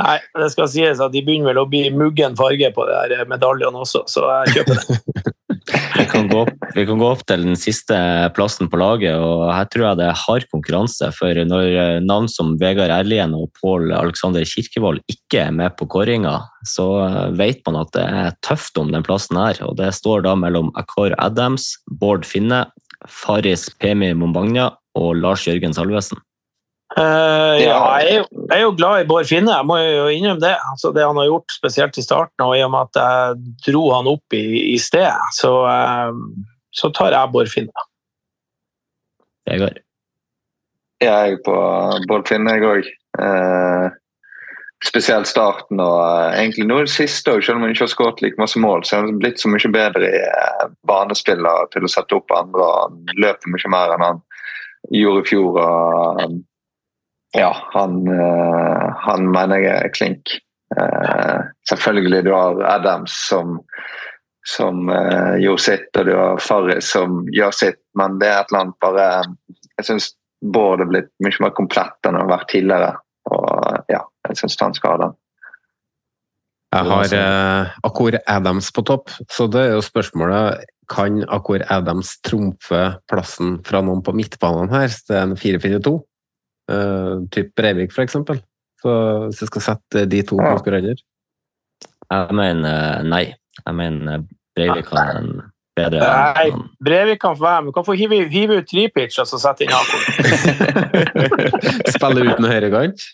Nei, 0.01 0.17
det 0.39 0.49
skal 0.55 0.71
sies 0.73 1.03
at 1.03 1.13
de 1.13 1.21
begynner 1.27 1.51
vel 1.51 1.61
å 1.61 1.69
bli 1.69 1.83
muggen 1.93 2.39
farge 2.39 2.71
på 2.73 2.87
de 2.89 3.19
medaljene 3.29 3.83
også, 3.85 4.07
så 4.09 4.25
jeg 4.47 4.61
kjøper 4.61 4.81
det. 4.81 5.01
kan 6.29 6.39
opp, 6.43 6.53
vi, 6.75 6.85
kan 6.87 7.01
gå 7.01 7.09
opp, 7.09 7.23
til 7.29 7.45
den 7.47 7.59
siste 7.59 7.97
plassen 8.37 8.71
på 8.71 8.81
laget, 8.81 9.17
og 9.17 9.47
her 9.53 9.69
tror 9.73 9.87
jeg 9.87 10.01
det 10.01 10.07
er 10.09 10.21
hard 10.23 10.47
konkurranse. 10.53 11.11
For 11.17 11.41
når 11.51 12.03
navn 12.07 12.29
som 12.31 12.57
Vegard 12.61 12.93
Erlien 12.95 13.35
og 13.37 13.51
Pål 13.61 13.95
Alexander 13.97 14.45
Kirkevold 14.47 15.03
ikke 15.11 15.47
er 15.47 15.55
med 15.57 15.77
på 15.79 15.89
kåringa, 15.91 16.37
så 16.69 16.87
vet 17.39 17.65
man 17.69 17.81
at 17.83 17.93
det 17.97 18.07
er 18.07 18.39
tøft 18.47 18.79
om 18.81 18.93
den 18.95 19.07
plassen 19.07 19.41
her. 19.41 19.63
Og 19.67 19.77
det 19.81 19.93
står 19.97 20.27
da 20.29 20.37
mellom 20.39 20.73
Akor 20.81 21.17
Adams, 21.19 21.73
Bård 22.01 22.29
Finne, 22.29 22.67
Faris 23.09 23.71
Pemi 23.81 24.13
Mombagna 24.13 24.71
og 24.99 25.15
Lars 25.17 25.47
Jørgen 25.49 25.77
Salvesen? 25.77 26.21
Uh, 26.99 27.55
ja, 27.63 27.77
jeg 28.03 28.09
er, 28.09 28.17
jo, 28.19 28.25
jeg 28.35 28.57
er, 28.57 28.63
jo, 28.65 28.71
glad 28.75 29.05
i 29.05 29.07
Bård 29.07 29.29
Finne, 29.31 29.53
jeg 29.55 29.67
må 29.69 29.77
jo 29.79 30.09
innrømme 30.11 30.43
det. 30.43 30.57
Altså, 30.73 30.91
det 30.95 31.05
han 31.07 31.21
har 31.21 31.29
gjort, 31.29 31.55
spesielt 31.55 32.01
i 32.01 32.03
starten, 32.03 32.43
og 32.43 32.57
i 32.59 32.65
og 32.67 32.73
med 32.75 32.91
at 32.91 32.99
jeg 32.99 33.53
dro 33.69 33.85
han 33.95 34.11
opp 34.11 34.35
i, 34.35 34.43
i 34.73 34.79
sted, 34.83 35.07
så, 35.39 35.53
uh, 35.71 36.11
så, 36.75 36.91
tar 36.97 37.15
jeg 37.15 37.33
Bård 37.37 37.53
Finne. 37.53 37.87
Jeg 41.01 41.31
er 41.31 41.39
på 41.47 41.57
Bård 42.11 42.27
Finne, 42.29 42.59
jeg 42.59 42.67
òg. 42.67 42.91
Uh, 43.21 43.87
spesielt 44.83 45.29
starten 45.29 45.81
og 45.83 45.99
uh, 46.01 46.35
egentlig 46.35 46.67
nå 46.67 46.83
det 46.83 46.93
siste 46.93 47.37
òg, 47.37 47.45
selv 47.45 47.61
om 47.61 47.69
han 47.69 47.75
ikke 47.75 47.87
har 47.87 47.95
skåret 47.95 48.23
like 48.25 48.43
masse 48.43 48.59
mål. 48.59 48.83
Så 48.83 48.99
er 48.99 49.07
han 49.07 49.23
blitt 49.23 49.39
så 49.39 49.51
mye 49.53 49.71
bedre 49.71 50.11
i 50.11 50.27
uh, 50.27 50.69
banespiller 50.91 51.71
til 51.71 51.87
å 51.87 51.95
sette 51.95 52.19
opp 52.19 52.35
andre. 52.35 52.67
Han 52.83 53.03
løper 53.15 53.55
mye 53.55 53.75
mer 53.79 53.95
enn 53.95 54.07
han 54.09 54.23
gjorde 54.91 55.23
i 55.23 55.31
fjor. 55.31 55.61
og 55.61 56.41
ja, 57.37 57.51
han, 57.73 58.09
uh, 58.09 58.87
han, 59.07 59.27
mener 59.31 59.63
jeg 59.63 59.77
er 59.77 59.93
klink. 59.95 60.33
Uh, 60.75 61.47
selvfølgelig 61.69 62.25
du 62.27 62.33
har 62.35 62.63
Adams 62.71 63.15
som, 63.29 63.59
som 64.47 64.91
uh, 64.91 65.37
gjorde 65.39 65.67
sitt, 65.67 65.91
og 65.99 66.09
du 66.09 66.15
har 66.17 66.43
Farris 66.43 66.91
som 66.95 67.23
gjør 67.35 67.55
sitt, 67.55 67.81
men 67.99 68.19
det 68.23 68.31
er 68.31 68.41
et 68.41 68.53
eller 68.53 68.65
annet 68.65 68.83
bare 68.83 69.07
Jeg 69.79 69.89
syns 69.89 70.13
Bård 70.41 70.81
er 70.81 70.89
blitt 70.89 71.11
mye 71.21 71.43
mer 71.45 71.51
komplett 71.53 72.07
enn 72.09 72.17
han 72.17 72.25
har 72.25 72.39
vært 72.39 72.49
tidligere. 72.49 72.95
Og 73.29 73.91
ja, 73.93 73.99
jeg 74.25 74.39
syns 74.41 74.57
han 74.63 74.73
skal 74.73 74.95
ha 74.95 75.01
den. 75.03 75.19
Jeg 76.71 76.87
har 76.87 77.13
uh, 77.13 77.73
Akor 77.85 78.17
Adams 78.25 78.71
på 78.73 78.85
topp, 78.89 79.13
så 79.29 79.51
det 79.53 79.67
er 79.67 79.75
jo 79.75 79.83
spørsmålet 79.85 80.65
kan 80.91 81.21
Akor 81.31 81.63
Adams 81.71 82.17
trumfe 82.27 82.81
plassen 83.11 83.59
fra 83.67 83.83
noen 83.85 84.03
på 84.07 84.15
midtbanen 84.17 84.71
her? 84.73 84.91
Det 85.07 85.17
er 85.17 85.27
en 85.29 85.37
4-4-2, 85.39 85.93
uh, 86.71 87.15
typ 87.35 87.53
Breivik 87.59 87.95
f.eks. 87.95 88.19
Så 88.81 88.97
hvis 89.27 89.43
jeg 89.43 89.51
skal 89.51 89.65
sette 89.67 90.05
de 90.09 90.23
to 90.25 90.39
ja. 90.41 90.55
konkurrenter 90.55 91.03
Jeg 92.11 92.37
mener 92.37 93.03
nei. 93.05 93.27
Jeg 93.61 93.77
mener 93.77 94.23
Breivik 94.57 94.89
har 94.95 95.19
en 95.19 95.35
bedre 95.77 96.01
Nei, 96.01 96.47
Breivik 96.81 97.21
kan 97.21 97.37
få 97.37 97.45
være 97.45 97.63
med. 97.63 97.71
Du 97.71 97.77
kan 97.77 97.87
få 97.87 97.99
hive, 97.99 98.23
hive 98.33 98.61
ut 98.63 98.71
tripitch 98.71 99.21
og 99.21 99.29
så 99.29 99.41
sette 99.43 99.67
inn 99.67 99.75
Jakob. 99.75 100.01
Spille 101.97 102.25
uten 102.31 102.49
høyrekant? 102.49 103.05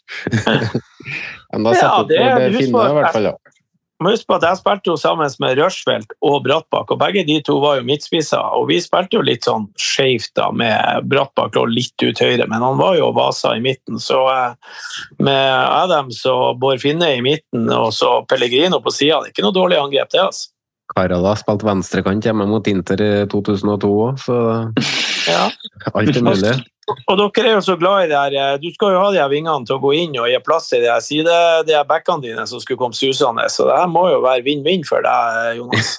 Men 1.50 1.66
da 1.66 1.74
setter 1.74 1.90
ja, 1.90 2.06
det, 2.06 2.22
finner 2.22 2.58
finne, 2.60 2.86
i 2.86 2.96
hvert 3.00 3.14
fall. 3.18 3.30
Ja 3.32 3.55
må 4.04 4.12
huske 4.12 4.28
på 4.28 4.36
at 4.36 4.44
Jeg 4.44 4.60
spilte 4.60 4.90
jo 4.90 4.96
sammen 5.00 5.30
med 5.42 5.58
Rushfeldt 5.60 6.12
og 6.24 6.42
Brattbakk, 6.44 6.92
og 6.92 7.00
begge 7.00 7.24
de 7.28 7.38
to 7.44 7.58
var 7.62 7.78
jo 7.78 7.86
midtspisser. 7.88 8.42
og 8.56 8.68
Vi 8.70 8.80
spilte 8.84 9.18
jo 9.18 9.24
litt 9.24 9.46
sånn 9.48 9.68
skjevt 9.80 10.40
med 10.56 11.08
Brattbakk 11.08 11.56
lå 11.56 11.64
litt 11.70 12.04
ut 12.04 12.20
høyre, 12.20 12.48
men 12.50 12.64
han 12.64 12.76
var 12.80 12.98
jo 12.98 13.12
Vasa 13.16 13.54
i 13.56 13.62
midten. 13.64 14.00
Så 14.02 14.20
eh, 14.32 14.76
med 15.22 15.48
Adams 15.48 16.20
og 16.28 16.60
Bård 16.60 16.82
Finne 16.84 17.14
i 17.16 17.24
midten 17.24 17.70
og 17.72 17.92
så 17.96 18.20
Pellegrino 18.28 18.82
på 18.84 18.92
sida, 18.92 19.22
det 19.22 19.30
er 19.30 19.36
ikke 19.36 19.46
noe 19.48 19.56
dårlig 19.56 19.80
angrep, 19.80 20.12
det. 20.12 20.26
altså. 20.28 20.52
Karala 20.96 21.32
spilte 21.34 21.66
venstrekant 21.66 22.24
hjemme 22.24 22.46
mot 22.46 22.68
Inter 22.70 23.00
i 23.02 23.10
2002 23.32 23.90
òg, 24.06 24.20
så 24.22 24.36
ja. 25.28 25.50
alt 25.92 26.16
er 26.16 26.24
mulig. 26.24 26.56
Og 26.86 27.18
dere 27.18 27.50
er 27.50 27.56
jo 27.56 27.62
så 27.66 27.74
glad 27.78 28.04
i 28.04 28.10
det 28.12 28.18
her. 28.18 28.34
Eh, 28.38 28.58
du 28.62 28.68
skal 28.74 28.94
jo 28.94 29.00
ha 29.02 29.08
de 29.10 29.18
her 29.18 29.30
vingene 29.32 29.66
til 29.66 29.76
å 29.76 29.82
gå 29.82 29.90
inn 29.98 30.14
og 30.20 30.28
gi 30.30 30.38
plass 30.46 30.68
til 30.70 30.84
de 30.84 30.90
her 30.90 31.02
side, 31.02 31.38
de 31.66 31.74
her 31.74 31.86
backene 31.88 32.22
dine 32.22 32.44
som 32.46 32.62
skulle 32.62 32.78
komme 32.78 32.94
susende. 32.96 33.46
Så 33.50 33.66
det 33.66 33.78
her 33.80 33.90
må 33.90 34.06
jo 34.12 34.20
være 34.24 34.44
vinn-vinn 34.46 34.86
for 34.86 35.02
deg, 35.02 35.58
Jonas. 35.58 35.96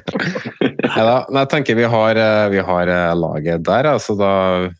ja, 0.96 1.02
da, 1.04 1.18
jeg 1.42 1.50
tenker 1.52 1.78
vi 1.78 1.90
har, 1.92 2.22
eh, 2.22 2.46
vi 2.54 2.64
har 2.70 2.94
eh, 2.94 3.12
laget 3.18 3.66
der. 3.68 3.90
Altså 3.92 4.16
da, 4.20 4.32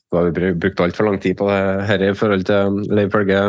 da 0.08 0.22
har 0.22 0.32
vi 0.32 0.54
brukt 0.64 0.80
altfor 0.86 1.10
lang 1.10 1.20
tid 1.20 1.36
på 1.40 1.50
det 1.52 1.60
her 1.90 2.08
i 2.08 2.14
forhold 2.16 2.48
til 2.48 2.80
eller 2.88 3.10
ifølge 3.10 3.44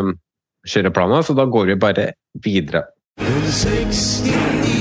kjøreplaner, 0.68 1.24
så 1.26 1.38
da 1.38 1.48
går 1.50 1.72
vi 1.72 1.80
bare 1.88 2.12
videre. 2.44 2.86
69 3.22 4.81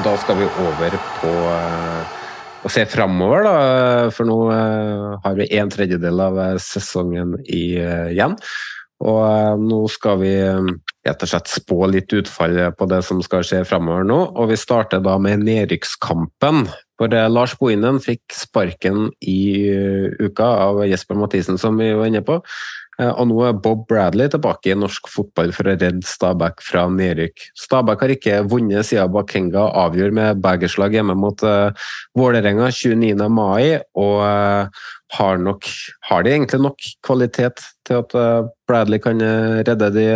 Og 0.00 0.06
da 0.06 0.14
skal 0.16 0.38
vi 0.38 0.46
over 0.64 0.94
på 1.20 1.30
å 2.64 2.68
se 2.72 2.86
framover, 2.88 3.42
da. 3.44 3.56
For 4.16 4.24
nå 4.24 4.36
uh, 4.48 5.18
har 5.20 5.34
vi 5.36 5.44
en 5.58 5.68
tredjedel 5.68 6.22
av 6.24 6.38
eh, 6.40 6.54
sesongen 6.56 7.34
igjen. 7.44 8.38
Og 9.04 9.60
nå 9.60 9.82
skal 9.92 10.16
vi 10.22 10.32
rett 11.04 11.26
og 11.26 11.28
slett 11.28 11.52
spå 11.52 11.90
litt 11.92 12.14
utfall 12.16 12.56
på 12.80 12.88
det 12.88 13.02
som 13.04 13.20
skal 13.24 13.44
skje 13.44 13.60
framover 13.68 14.08
nå. 14.08 14.18
Og 14.40 14.48
vi 14.54 14.56
starter 14.60 15.04
da 15.04 15.18
med 15.20 15.44
nedrykkskampen 15.44 16.64
For 17.00 17.20
Lars 17.32 17.58
Bohinen 17.60 18.00
fikk 18.00 18.24
sparken 18.36 19.10
i 19.20 19.68
uka 20.16 20.48
av 20.64 20.80
Jesper 20.88 21.20
Mathisen, 21.20 21.60
som 21.60 21.76
vi 21.80 21.92
var 21.92 22.08
inne 22.08 22.24
på. 22.24 22.40
Og 23.00 23.28
nå 23.30 23.38
er 23.46 23.56
Bob 23.56 23.86
Bradley 23.88 24.28
tilbake 24.28 24.72
i 24.72 24.76
norsk 24.76 25.08
fotball 25.08 25.54
for 25.56 25.70
å 25.70 25.72
redde 25.72 26.04
Stabæk 26.04 26.60
fra 26.64 26.84
nedrykk. 26.92 27.46
Stabæk 27.56 28.04
har 28.04 28.12
ikke 28.12 28.40
vunnet 28.50 28.88
siden 28.88 29.12
Bakenga 29.14 29.62
avgjør 29.86 30.12
med 30.16 30.42
bagerslag 30.44 30.98
hjemme 30.98 31.16
mot 31.16 31.40
uh, 31.46 31.72
Vålerenga 32.18 32.68
29. 32.74 33.14
mai, 33.32 33.80
og 33.96 34.16
uh, 34.20 34.86
har, 35.16 35.40
nok, 35.40 35.68
har 36.10 36.26
de 36.26 36.34
egentlig 36.34 36.60
nok 36.66 36.90
kvalitet 37.06 37.64
til 37.88 38.02
at 38.02 38.16
uh, 38.18 38.50
Bradley 38.68 39.00
kan 39.02 39.22
redde 39.64 39.92
de, 39.96 40.06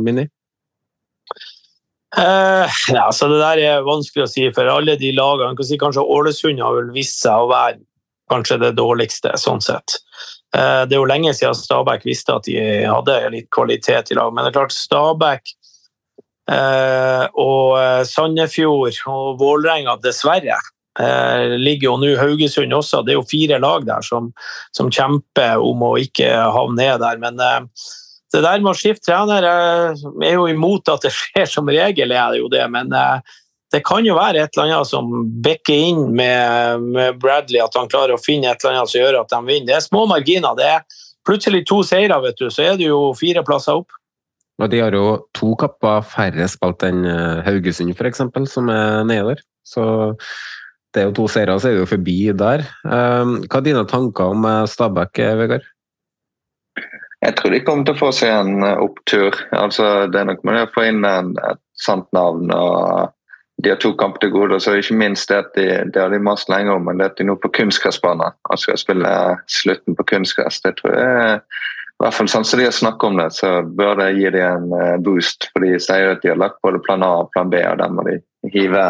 Mini? 0.00 0.26
Uh, 2.18 2.66
ja, 2.90 3.06
så 3.12 3.28
Det 3.30 3.38
der 3.38 3.60
er 3.62 3.86
vanskelig 3.86 4.24
å 4.24 4.30
si 4.30 4.48
for 4.54 4.66
alle 4.66 4.96
de 4.98 5.12
lagene. 5.14 5.54
Kanskje 5.78 6.02
Ålesund 6.02 6.62
har 6.62 6.74
vel 6.74 6.90
vist 6.96 7.20
seg 7.22 7.44
å 7.44 7.50
være 7.52 7.78
kanskje 8.30 8.60
det 8.62 8.74
dårligste, 8.78 9.34
sånn 9.38 9.62
sett. 9.62 9.98
Uh, 10.56 10.82
det 10.88 10.96
er 10.96 10.98
jo 10.98 11.08
lenge 11.08 11.34
siden 11.36 11.54
Stabæk 11.54 12.04
visste 12.08 12.34
at 12.34 12.48
de 12.48 12.58
hadde 12.88 13.18
litt 13.34 13.50
kvalitet 13.54 14.10
i 14.10 14.18
lag, 14.18 14.32
men 14.34 14.44
det 14.44 14.50
er 14.50 14.58
klart 14.58 14.74
Stabæk 14.74 15.54
uh, 16.50 17.26
og 17.38 18.04
Sandefjord 18.08 19.00
og 19.10 19.40
Vålerenga, 19.40 19.98
dessverre, 20.02 20.58
ligger 21.00 21.86
jo 21.86 21.92
nå 22.02 22.08
Haugesund 22.18 22.74
også. 22.76 23.04
Det 23.06 23.14
er 23.14 23.16
jo 23.20 23.28
fire 23.30 23.60
lag 23.62 23.86
der 23.86 24.02
som, 24.04 24.26
som 24.76 24.90
kjemper 24.92 25.62
om 25.62 25.84
å 25.86 25.94
ikke 26.02 26.26
havne 26.28 26.76
ned 26.82 27.00
der. 27.00 27.22
men 27.22 27.38
det 28.30 28.42
der 28.44 28.62
med 28.62 28.72
å 28.72 28.78
skifte 28.78 29.08
trener 29.08 29.46
er 29.46 30.34
jo 30.36 30.46
imot 30.50 30.90
at 30.92 31.06
det 31.06 31.12
skjer, 31.18 31.46
som 31.50 31.70
regel 31.70 32.14
er 32.14 32.34
det 32.34 32.42
jo 32.42 32.50
det. 32.52 32.64
Men 32.72 32.92
eh, 32.94 33.38
det 33.70 33.82
kan 33.86 34.06
jo 34.06 34.16
være 34.18 34.42
et 34.42 34.56
eller 34.56 34.74
annet 34.74 34.90
som 34.90 35.10
bikker 35.44 35.84
inn 35.90 36.02
med, 36.16 36.82
med, 36.90 37.20
Bradley, 37.22 37.60
at 37.62 37.76
han 37.78 37.90
klarer 37.90 38.16
å 38.16 38.22
finne 38.22 38.50
et 38.50 38.64
eller 38.64 38.80
annet 38.80 38.92
som 38.92 39.00
gjør 39.00 39.20
at 39.20 39.30
de 39.30 39.40
vinner. 39.46 39.68
Det 39.68 39.76
er 39.78 39.84
små 39.84 40.04
marginer. 40.10 40.56
Det 40.58 40.66
er 40.66 41.00
plutselig 41.28 41.62
to 41.70 41.80
seire, 41.86 42.18
vet 42.24 42.38
du, 42.40 42.48
så 42.50 42.66
er 42.66 42.80
det 42.80 42.88
jo 42.88 43.10
fire 43.18 43.44
plasser 43.46 43.78
opp. 43.78 43.94
Og 44.60 44.68
De 44.72 44.80
har 44.82 44.92
jo 44.92 45.04
to 45.36 45.54
kapper 45.60 46.02
færre 46.04 46.48
spilt 46.52 46.82
enn 46.84 47.04
eh, 47.08 47.44
Haugesund, 47.46 47.94
f.eks., 47.94 48.24
som 48.50 48.72
er 48.74 49.06
nede 49.08 49.36
der. 49.36 49.44
Så 49.64 49.84
det 50.92 51.04
er 51.04 51.08
jo 51.08 51.16
to 51.20 51.28
seire, 51.30 51.54
så 51.62 51.70
er 51.70 51.78
det 51.78 51.84
jo 51.84 51.92
forbi 51.94 52.18
der. 52.36 52.66
Eh, 52.84 53.36
hva 53.46 53.60
er 53.62 53.68
dine 53.70 53.86
tanker 53.88 54.34
om 54.34 54.48
Stabæk, 54.68 55.22
Vegard? 55.40 55.70
Jeg 57.20 57.36
tror 57.36 57.52
de 57.52 57.60
kommer 57.64 57.84
til 57.84 57.96
å 57.96 58.00
få 58.00 58.10
seg 58.16 58.32
en 58.32 58.66
eh, 58.66 58.82
opptur. 58.82 59.36
Altså, 59.56 60.08
det 60.10 60.20
er 60.20 60.28
nok 60.32 60.44
mulig 60.46 60.66
å 60.66 60.74
få 60.74 60.86
inn 60.88 61.02
en, 61.06 61.34
et 61.46 61.62
sant 61.78 62.08
navn. 62.16 62.50
og 62.50 63.12
De 63.60 63.72
har 63.72 63.80
to 63.82 63.92
kamper 63.98 64.22
til 64.22 64.32
gode. 64.32 64.54
og 64.54 64.62
så 64.62 64.76
ikke 64.78 64.96
minst 64.96 65.28
det 65.28 65.36
at 65.36 65.50
de, 65.56 65.66
det 65.92 66.00
har 66.00 66.12
de 66.12 66.20
mast 66.22 66.48
lenge 66.48 66.72
om, 66.72 66.86
men 66.86 67.00
det 67.00 67.10
at 67.10 67.18
de 67.18 67.26
nå 67.28 67.36
på 67.40 67.50
kunstgressbane 67.56 68.30
altså 68.50 68.70
skal 68.70 68.80
spille 68.84 69.12
slutten 69.48 69.98
på 69.98 70.06
kunstgress. 70.14 70.60
Det 70.64 70.76
tror 70.78 70.96
jeg 70.96 71.40
i 72.00 72.02
hvert 72.06 72.16
fall 72.16 72.30
sånn 72.32 72.46
som 72.48 72.56
de 72.56 72.64
har 72.64 72.72
snakket 72.72 73.10
om 73.10 73.18
det, 73.20 73.26
så 73.36 73.48
bør 73.76 73.98
det 73.98 74.06
gi 74.16 74.30
dem 74.32 74.70
en 74.70 74.70
eh, 74.72 75.00
boost. 75.04 75.50
For 75.52 75.60
de 75.60 75.74
sier 75.76 76.14
at 76.14 76.22
de 76.22 76.30
har 76.32 76.38
lagt 76.40 76.56
både 76.64 76.80
plan 76.86 77.04
A 77.04 77.10
og 77.20 77.28
plan 77.34 77.50
B, 77.52 77.60
og 77.60 77.76
der 77.76 77.92
må 77.92 78.06
de 78.06 78.14
hive, 78.54 78.86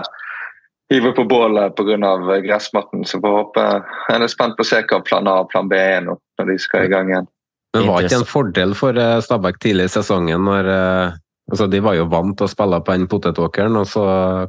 hive 0.95 1.11
på 1.17 1.25
bålet 1.27 1.75
pga. 1.75 2.13
gressmatten. 2.47 3.03
Så 3.03 3.19
får 3.19 3.35
håpe 3.35 3.65
Jeg 3.65 4.23
er 4.23 4.31
spent 4.31 4.55
på 4.55 4.63
å 4.63 4.71
se 4.71 4.85
hva 4.85 5.01
plan 5.03 5.27
A 5.27 5.41
og 5.43 5.51
plan 5.51 5.67
B 5.67 5.75
er 5.75 6.07
nå, 6.07 6.15
når 6.39 6.53
de 6.53 6.59
skal 6.63 6.87
i 6.87 6.93
gang 6.93 7.11
igjen. 7.11 7.27
Men 7.75 7.91
var 7.91 8.07
ikke 8.07 8.21
en 8.23 8.31
fordel 8.31 8.77
for 8.79 8.95
eh, 8.99 9.19
Stabæk 9.27 9.59
tidlig 9.63 9.91
i 9.91 9.95
sesongen 9.97 10.47
når 10.47 10.71
eh, 10.71 11.19
altså 11.51 11.67
De 11.71 11.83
var 11.85 11.99
jo 11.99 12.09
vant 12.13 12.37
til 12.39 12.47
å 12.47 12.53
spille 12.53 12.81
på 12.85 12.97
den 12.97 13.11
potetåkeren, 13.11 13.77
og 13.81 13.89
så 13.91 14.07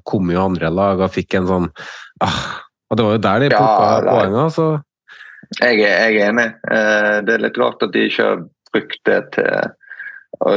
kom 0.08 0.32
jo 0.34 0.46
andre 0.46 0.72
lag 0.74 1.02
og 1.02 1.14
fikk 1.14 1.40
en 1.40 1.50
sånn 1.50 1.68
ah, 2.24 2.40
Og 2.92 2.98
det 2.98 3.06
var 3.08 3.18
jo 3.18 3.24
der 3.26 3.44
de 3.44 3.52
plukka 3.52 3.92
ja, 3.92 4.00
poengene, 4.08 4.48
så 4.54 4.72
jeg 5.60 5.82
er, 5.84 5.98
jeg 6.06 6.16
er, 6.16 6.30
enig. 6.30 6.46
Eh, 6.72 7.16
det 7.28 7.34
er 7.34 7.42
litt 7.44 7.58
rart 7.60 7.82
at 7.84 7.92
de 7.92 8.06
ikke 8.08 8.24
har 8.24 8.44
brukt 8.72 9.00
det 9.10 9.18
til 9.36 9.50
å 10.48 10.54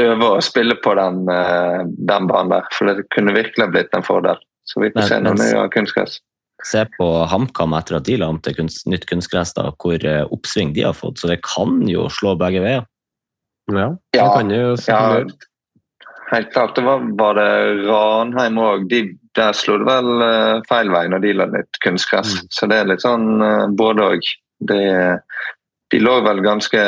øve 0.00 0.30
å 0.32 0.40
spille 0.42 0.74
på 0.82 0.94
den, 0.98 1.20
den 1.28 2.26
banen 2.26 2.50
der, 2.50 2.66
for 2.74 2.90
det 2.90 3.04
kunne 3.14 3.36
virkelig 3.36 3.68
blitt 3.70 3.94
en 3.94 4.02
fordel. 4.02 4.40
Så 4.66 4.82
vi 4.82 4.90
får 4.96 5.06
se 5.12 5.20
når 5.22 5.38
vi 5.38 5.50
har 5.54 5.70
kunstgress 5.70 6.18
se 6.64 6.84
på 6.96 7.06
HamKam 7.30 7.74
etter 7.76 7.98
at 7.98 8.06
de 8.08 8.18
la 8.20 8.30
om 8.32 8.40
til 8.42 8.56
kunst, 8.56 8.86
nytt 8.90 9.06
kunstgress, 9.10 9.54
da, 9.56 9.68
hvor 9.80 10.00
uh, 10.00 10.24
oppsving 10.34 10.72
de 10.76 10.86
har 10.86 10.96
fått. 10.96 11.20
Så 11.20 11.30
det 11.30 11.42
kan 11.44 11.82
jo 11.88 12.08
slå 12.12 12.34
begge 12.40 12.62
veier. 12.64 12.86
Ja, 13.72 13.90
det 14.12 14.20
ja, 14.20 14.28
kan 14.34 14.52
jo 14.52 14.74
ja, 14.76 15.02
Helt 16.30 16.52
klart. 16.52 16.74
Det 16.76 16.84
var, 16.86 17.04
var 17.18 17.36
det 17.38 17.50
Ranheim 17.88 18.58
òg. 18.58 18.86
De, 18.90 19.02
der 19.36 19.56
slo 19.56 19.78
det 19.82 19.88
vel 19.88 20.22
uh, 20.22 20.62
feil 20.68 20.92
vei 20.94 21.04
når 21.10 21.24
de 21.24 21.34
la 21.36 21.48
litt 21.52 21.80
kunstgress. 21.84 22.38
Mm. 22.38 22.48
Så 22.54 22.70
det 22.70 22.80
er 22.80 22.90
litt 22.90 23.04
sånn 23.04 23.28
uh, 23.42 23.66
både 23.76 24.08
òg. 24.14 24.30
De 24.64 26.00
lå 26.00 26.14
vel 26.24 26.40
ganske 26.42 26.80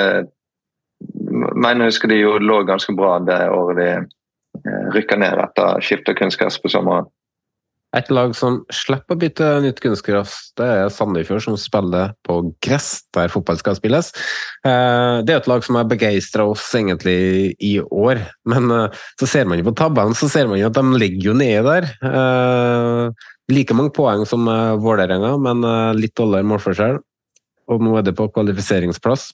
mener 1.36 1.84
jeg 1.84 1.92
husker 1.92 2.10
de 2.10 2.20
jo 2.22 2.38
lå 2.40 2.62
ganske 2.66 2.94
bra 2.96 3.18
det 3.20 3.36
året 3.52 3.76
de 3.78 4.70
rykka 4.94 5.18
ned 5.20 5.38
etter 5.42 5.82
skiftet 5.84 6.16
kunstgress 6.18 6.56
på 6.62 6.70
sommeren. 6.72 7.06
Et 7.94 8.08
lag 8.10 8.32
som 8.36 8.58
slipper 8.74 9.14
å 9.14 9.20
bytte 9.20 9.46
nytt 9.62 9.78
kunstgress, 9.80 10.34
det 10.58 10.66
er 10.66 10.90
Sandefjord, 10.92 11.44
som 11.44 11.56
spiller 11.60 12.12
på 12.26 12.40
gress 12.64 13.06
der 13.14 13.30
fotball 13.32 13.60
skal 13.60 13.76
spilles. 13.78 14.10
Eh, 14.66 15.22
det 15.24 15.32
er 15.32 15.38
et 15.38 15.48
lag 15.48 15.62
som 15.64 15.78
har 15.78 15.86
begeistra 15.88 16.44
oss 16.50 16.66
egentlig 16.76 17.54
i 17.62 17.76
år, 17.80 18.20
men 18.50 18.72
eh, 18.74 19.04
så 19.20 19.28
ser 19.30 19.46
man 19.48 19.60
jo 19.60 19.68
på 19.68 19.76
tabellen 19.78 20.18
så 20.18 20.28
ser 20.32 20.50
man 20.50 20.60
jo 20.60 20.68
at 20.68 20.76
de 20.76 21.00
ligger 21.00 21.30
jo 21.30 21.36
nede 21.38 21.62
der. 21.68 21.88
Eh, 22.10 23.30
like 23.54 23.76
mange 23.78 23.94
poeng 23.96 24.26
som 24.26 24.48
Vålerenga, 24.82 25.36
men 25.38 25.62
litt 25.94 26.16
dårligere 26.18 26.48
målforskjell. 26.50 26.98
Og 27.70 27.82
nå 27.82 27.94
er 27.98 28.02
det 28.06 28.16
på 28.18 28.26
kvalifiseringsplass. 28.34 29.28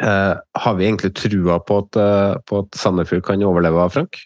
Har 0.00 0.78
vi 0.78 0.86
egentlig 0.86 1.10
trua 1.18 1.58
på 1.60 1.82
at, 1.82 1.98
på 2.48 2.62
at 2.62 2.80
Sandefjord 2.80 3.26
kan 3.26 3.44
overleve, 3.44 3.84
Frank? 3.92 4.16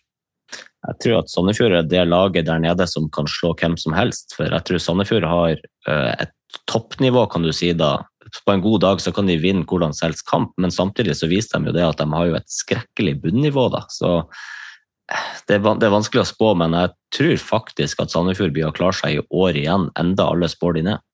Jeg 0.83 0.99
tror 1.03 1.21
at 1.21 1.31
Sandefjord 1.31 1.75
er 1.79 1.85
det 1.87 2.07
laget 2.09 2.49
der 2.49 2.63
nede 2.63 2.87
som 2.91 3.07
kan 3.15 3.29
slå 3.31 3.53
hvem 3.59 3.77
som 3.79 3.95
helst. 3.95 4.35
For 4.35 4.51
jeg 4.51 4.67
tror 4.67 4.83
Sandefjord 4.83 5.27
har 5.31 5.53
eh, 5.55 6.15
et 6.25 6.33
toppnivå, 6.71 7.27
kan 7.31 7.47
du 7.47 7.53
si 7.55 7.71
da. 7.77 8.01
På 8.47 8.55
en 8.55 8.65
god 8.65 8.83
dag 8.83 9.03
så 9.05 9.13
kan 9.15 9.29
de 9.29 9.37
vinne 9.39 9.67
hvordan 9.69 9.95
som 9.95 10.09
helst 10.09 10.27
kamp, 10.27 10.55
men 10.59 10.75
samtidig 10.75 11.15
så 11.19 11.29
viser 11.31 11.61
de 11.61 11.71
jo 11.71 11.77
det 11.77 11.85
at 11.87 12.01
de 12.01 12.09
har 12.11 12.31
jo 12.31 12.39
et 12.39 12.51
skrekkelig 12.51 13.15
bunnivå. 13.23 13.69
da. 13.75 13.85
Så 13.95 14.11
eh, 14.19 15.31
det 15.47 15.61
er, 15.61 15.95
vanskelig 15.95 16.25
å 16.25 16.31
spå, 16.33 16.51
men 16.59 16.75
jeg 16.75 16.95
tror 17.15 17.47
faktisk 17.55 18.03
at 18.03 18.15
Sandefjord 18.15 18.57
blir 18.57 18.71
å 18.73 18.75
klare 18.75 18.99
seg 18.99 19.21
i 19.21 19.25
år 19.31 19.63
igjen, 19.63 19.89
enda 20.01 20.27
alle 20.35 20.51
spår 20.51 20.81
de 20.81 20.87
ned. 20.91 21.09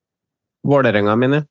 Vålerenga 0.68 1.14
mine? 1.20 1.44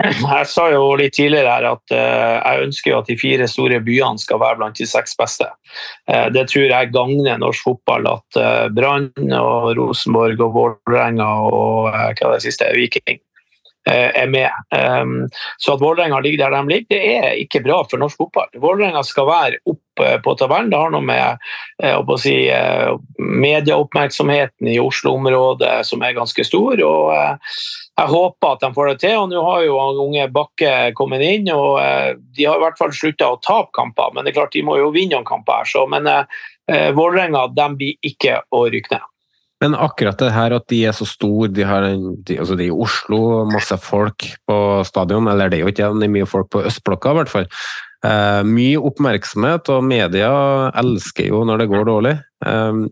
Jeg 0.02 0.46
sa 0.48 0.68
jo 0.72 0.94
litt 0.96 1.14
tidligere 1.16 1.52
her 1.52 1.66
at 1.68 1.92
uh, 1.92 2.36
jeg 2.40 2.68
ønsker 2.68 2.94
at 2.96 3.10
de 3.10 3.16
fire 3.20 3.48
store 3.50 3.80
byene 3.84 4.20
skal 4.20 4.40
være 4.40 4.58
blant 4.60 4.78
de 4.80 4.86
seks 4.88 5.12
beste. 5.18 5.48
Uh, 6.08 6.28
det 6.32 6.46
tror 6.50 6.70
jeg 6.70 6.92
gagner 6.94 7.42
norsk 7.42 7.66
fotball 7.68 8.08
at 8.10 8.40
uh, 8.40 8.70
Brann 8.72 9.12
og 9.36 9.74
Rosenborg 9.78 10.40
og 10.40 10.56
Vålerenga 10.56 11.28
og 11.50 11.92
hva 11.92 12.32
det 12.32 12.40
siste, 12.46 12.70
Viking 12.76 13.20
er 13.82 14.28
med. 14.30 14.46
Um, 14.70 15.24
så 15.58 15.72
at 15.74 15.80
Vålerenga 15.82 16.20
ligger 16.22 16.44
der 16.44 16.52
de 16.54 16.70
ligger, 16.70 16.86
det 16.94 17.00
er 17.16 17.40
ikke 17.42 17.64
bra 17.64 17.80
for 17.90 17.98
norsk 17.98 18.20
fotball. 18.20 18.46
Vålerenga 18.62 19.02
skal 19.02 19.26
være 19.26 19.58
opp 19.66 20.02
på 20.22 20.34
tabellen. 20.38 20.70
Det 20.70 20.78
har 20.78 20.92
noe 20.94 21.02
med 21.02 22.12
si, 22.22 22.36
medieoppmerksomheten 23.18 24.70
i 24.70 24.78
Oslo-området 24.78 25.80
som 25.88 26.06
er 26.06 26.14
ganske 26.14 26.46
stor. 26.46 26.78
og 26.86 27.10
jeg 28.00 28.08
håper 28.08 28.54
at 28.54 28.62
de 28.62 28.70
får 28.72 28.88
det 28.88 28.98
til. 29.02 29.16
og 29.20 29.30
Nå 29.30 29.44
har 29.44 29.62
jo 29.66 29.78
unge 30.06 30.26
Bakke 30.32 30.72
kommet 30.98 31.24
inn, 31.26 31.50
og 31.52 31.78
eh, 31.82 32.16
de 32.36 32.48
har 32.48 32.58
i 32.58 32.64
hvert 32.64 32.80
fall 32.80 32.94
slutta 32.96 33.32
å 33.34 33.40
tape 33.44 33.72
kamper. 33.76 34.14
Men 34.14 34.24
det 34.24 34.32
er 34.32 34.40
klart 34.40 34.56
de 34.56 34.64
må 34.64 34.78
jo 34.80 34.92
vinne 34.94 35.18
noen 35.18 35.28
kamper. 35.28 35.62
her, 35.62 35.68
så, 35.68 35.86
Men 35.86 36.08
eh, 36.08 36.24
eh 36.72 36.90
Vålerenga 36.96 37.48
blir 37.76 37.98
ikke 38.00 38.40
å 38.50 38.66
rykke 38.72 38.96
ned. 38.96 39.08
Men 39.62 39.76
akkurat 39.78 40.18
det 40.18 40.32
her 40.34 40.56
at 40.56 40.64
de 40.72 40.80
er 40.90 40.94
så 40.96 41.06
store, 41.06 41.52
de 41.54 41.62
har 41.62 41.84
de, 41.86 42.38
altså 42.40 42.56
de 42.58 42.64
er 42.66 42.72
i 42.72 42.80
Oslo, 42.84 43.44
masse 43.46 43.76
folk 43.78 44.24
på 44.48 44.56
stadion, 44.88 45.28
eller 45.30 45.52
det 45.52 45.60
er 45.60 45.62
jo 45.62 45.70
ikke 45.70 45.92
det, 46.00 46.08
er 46.08 46.16
mye 46.16 46.26
folk 46.26 46.48
på 46.50 46.64
østblokka 46.66 47.12
i 47.12 47.18
hvert 47.20 47.30
fall. 47.30 47.46
Eh, 48.02 48.40
mye 48.42 48.80
oppmerksomhet, 48.82 49.70
og 49.70 49.86
media 49.86 50.32
elsker 50.82 51.28
jo 51.28 51.44
når 51.46 51.62
det 51.62 51.68
går 51.70 51.86
dårlig. 51.86 52.16
Eh, 52.42 52.82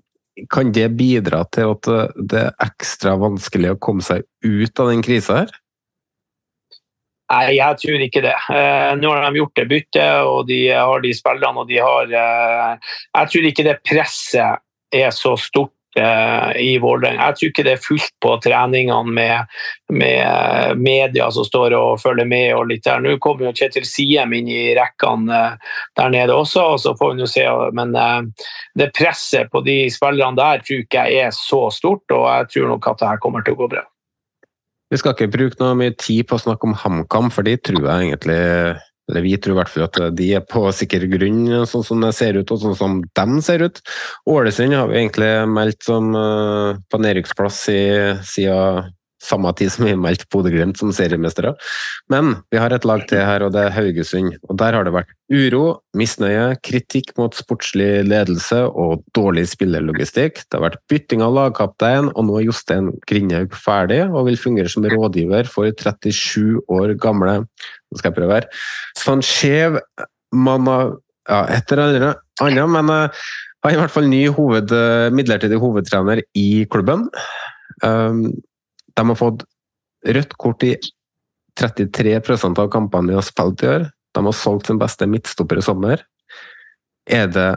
kan 0.49 0.73
det 0.73 0.89
bidra 0.97 1.43
til 1.53 1.75
at 1.75 1.91
det 2.17 2.45
er 2.47 2.65
ekstra 2.65 3.17
vanskelig 3.21 3.75
å 3.75 3.81
komme 3.83 4.05
seg 4.05 4.25
ut 4.47 4.81
av 4.81 4.93
den 4.93 5.05
krisa 5.05 5.43
her? 5.43 5.53
Nei, 7.31 7.61
jeg 7.61 7.79
tror 7.79 8.03
ikke 8.03 8.23
det. 8.25 8.35
Eh, 8.51 8.93
nå 8.99 9.11
har 9.15 9.23
de 9.29 9.39
gjort 9.39 9.59
det 9.61 9.67
byttet, 9.71 10.23
og 10.27 10.49
de 10.49 10.65
har 10.73 11.03
de 11.05 11.13
spillerne 11.15 11.63
og 11.63 11.69
de 11.69 11.79
har 11.79 12.11
eh, 12.11 12.95
Jeg 13.15 13.31
tror 13.31 13.47
ikke 13.51 13.67
det 13.69 13.77
presset 13.87 14.65
er 14.91 15.13
så 15.15 15.37
stort 15.39 15.77
i 15.99 16.79
Vålerenga. 16.79 17.31
Jeg 17.31 17.37
tror 17.37 17.51
ikke 17.51 17.65
det 17.67 17.73
er 17.75 17.83
fullt 17.83 18.13
på 18.23 18.35
treningene 18.45 19.15
med, 19.15 19.57
med 19.91 20.79
media 20.79 21.27
som 21.35 21.47
står 21.47 21.75
og 21.75 22.01
følger 22.03 22.29
med. 22.31 22.55
og 22.55 22.69
litt 22.71 22.85
der. 22.87 23.03
Nå 23.03 23.17
kommer 23.23 23.49
jo 23.49 23.55
Kjetil 23.57 23.87
Siem 23.89 24.35
inn 24.37 24.51
i 24.51 24.71
rekkene 24.79 25.37
eh, 25.37 25.79
der 25.99 26.13
nede 26.15 26.37
også, 26.37 26.67
og 26.75 26.83
så 26.83 26.95
får 26.99 27.15
vi 27.15 27.25
jo 27.25 27.31
se. 27.31 27.47
Men 27.77 27.95
eh, 27.99 28.51
det 28.79 28.93
presset 28.97 29.51
på 29.53 29.65
de 29.67 29.83
spillerne 29.93 30.39
der 30.39 30.65
tror 30.65 30.85
ikke 30.85 31.07
jeg 31.11 31.31
er 31.31 31.35
så 31.37 31.67
stort, 31.75 32.07
og 32.15 32.29
jeg 32.29 32.53
tror 32.55 32.75
nok 32.75 32.93
at 32.93 33.01
det 33.01 33.11
her 33.13 33.25
kommer 33.25 33.47
til 33.47 33.57
å 33.57 33.63
gå 33.63 33.73
bra. 33.77 33.87
Vi 34.91 34.99
skal 34.99 35.15
ikke 35.15 35.31
bruke 35.31 35.61
noe 35.61 35.77
mye 35.79 35.95
tid 35.95 36.27
på 36.27 36.35
å 36.35 36.43
snakke 36.43 36.67
om 36.67 36.75
HamKam, 36.75 37.31
for 37.31 37.47
de 37.47 37.55
tror 37.63 37.85
jeg 37.85 38.09
egentlig 38.09 38.41
eller 39.11 39.27
vi 39.27 39.35
tror 39.37 39.57
i 39.57 39.61
hvert 39.61 39.73
fall 39.73 39.87
at 39.89 40.01
de 40.17 40.31
er 40.39 40.47
på 40.47 40.63
sikker 40.77 41.09
grunn, 41.11 41.43
sånn 41.69 41.87
som 41.87 42.07
det 42.07 42.15
ser 42.17 42.39
ut, 42.39 42.55
og 42.55 42.63
sånn 42.63 42.79
som 42.79 43.01
de 43.03 43.43
ser 43.45 43.67
ut. 43.67 43.83
Ålesund 44.31 44.79
har 44.79 44.89
vi 44.91 45.01
egentlig 45.03 45.33
meldt 45.51 45.85
som 45.87 46.15
uh, 46.17 46.79
på 46.91 47.03
nedrykksplass 47.03 47.67
siden 47.67 48.91
samme 49.23 49.53
tid 49.57 49.73
som 49.73 49.85
vi 49.85 49.95
meldte 49.99 50.29
Bodø-Glimt 50.33 50.81
som 50.81 50.93
seriemestere. 50.95 51.53
Men 52.13 52.39
vi 52.53 52.61
har 52.61 52.73
et 52.73 52.87
lag 52.89 53.05
til 53.09 53.23
her, 53.25 53.45
og 53.45 53.53
det 53.55 53.67
er 53.67 53.75
Haugesund. 53.75 54.37
Og 54.49 54.57
Der 54.61 54.77
har 54.77 54.85
det 54.85 54.95
vært 54.95 55.13
uro, 55.31 55.81
misnøye, 55.97 56.57
kritikk 56.65 57.13
mot 57.19 57.37
sportslig 57.37 58.05
ledelse 58.09 58.63
og 58.69 59.05
dårlig 59.17 59.47
spillerlogistikk. 59.53 60.43
Det 60.49 60.59
har 60.59 60.71
vært 60.71 60.83
bytting 60.91 61.23
av 61.23 61.37
lagkaptein, 61.37 62.11
og 62.15 62.27
nå 62.27 62.41
er 62.41 62.49
Jostein 62.49 62.91
Grindhaug 63.07 63.55
ferdig 63.55 64.03
og 64.09 64.27
vil 64.31 64.41
fungere 64.41 64.73
som 64.73 64.87
rådgiver 64.89 65.51
for 65.51 65.71
37 65.71 66.65
år 66.69 66.97
gamle 67.01 67.45
Nå 67.91 68.01
skal 68.01 68.11
jeg 68.11 68.19
prøve 68.19 68.39
her. 68.39 68.49
Sånn 68.99 69.25
skjev 69.27 69.81
mann 70.37 70.69
av 70.71 70.97
ja, 71.29 71.45
et 71.53 71.73
eller 71.75 72.07
annet, 72.07 72.71
men 72.71 72.91
uh, 72.91 73.25
han 73.61 73.73
er 73.73 73.77
i 73.77 73.81
hvert 73.83 73.93
fall 73.93 74.09
ny 74.09 74.23
hoved, 74.33 74.73
midlertidig 75.13 75.59
hovedtrener 75.61 76.23
i 76.39 76.65
klubben. 76.73 77.09
Um, 77.85 78.31
de 78.97 79.05
har 79.11 79.19
fått 79.19 79.45
rødt 80.09 80.33
kort 80.41 80.65
i 80.65 80.75
33% 81.61 82.61
av 82.63 82.71
kampene 82.73 83.11
de 83.11 83.19
har 83.19 83.27
spilt 83.27 83.65
i 83.65 83.69
år. 83.69 83.91
De 84.17 84.25
har 84.27 84.37
solgt 84.37 84.71
sin 84.71 84.81
beste 84.81 85.07
midtstopper 85.11 85.61
i 85.61 85.65
sommer. 85.65 86.05
Er 87.11 87.29
det 87.31 87.51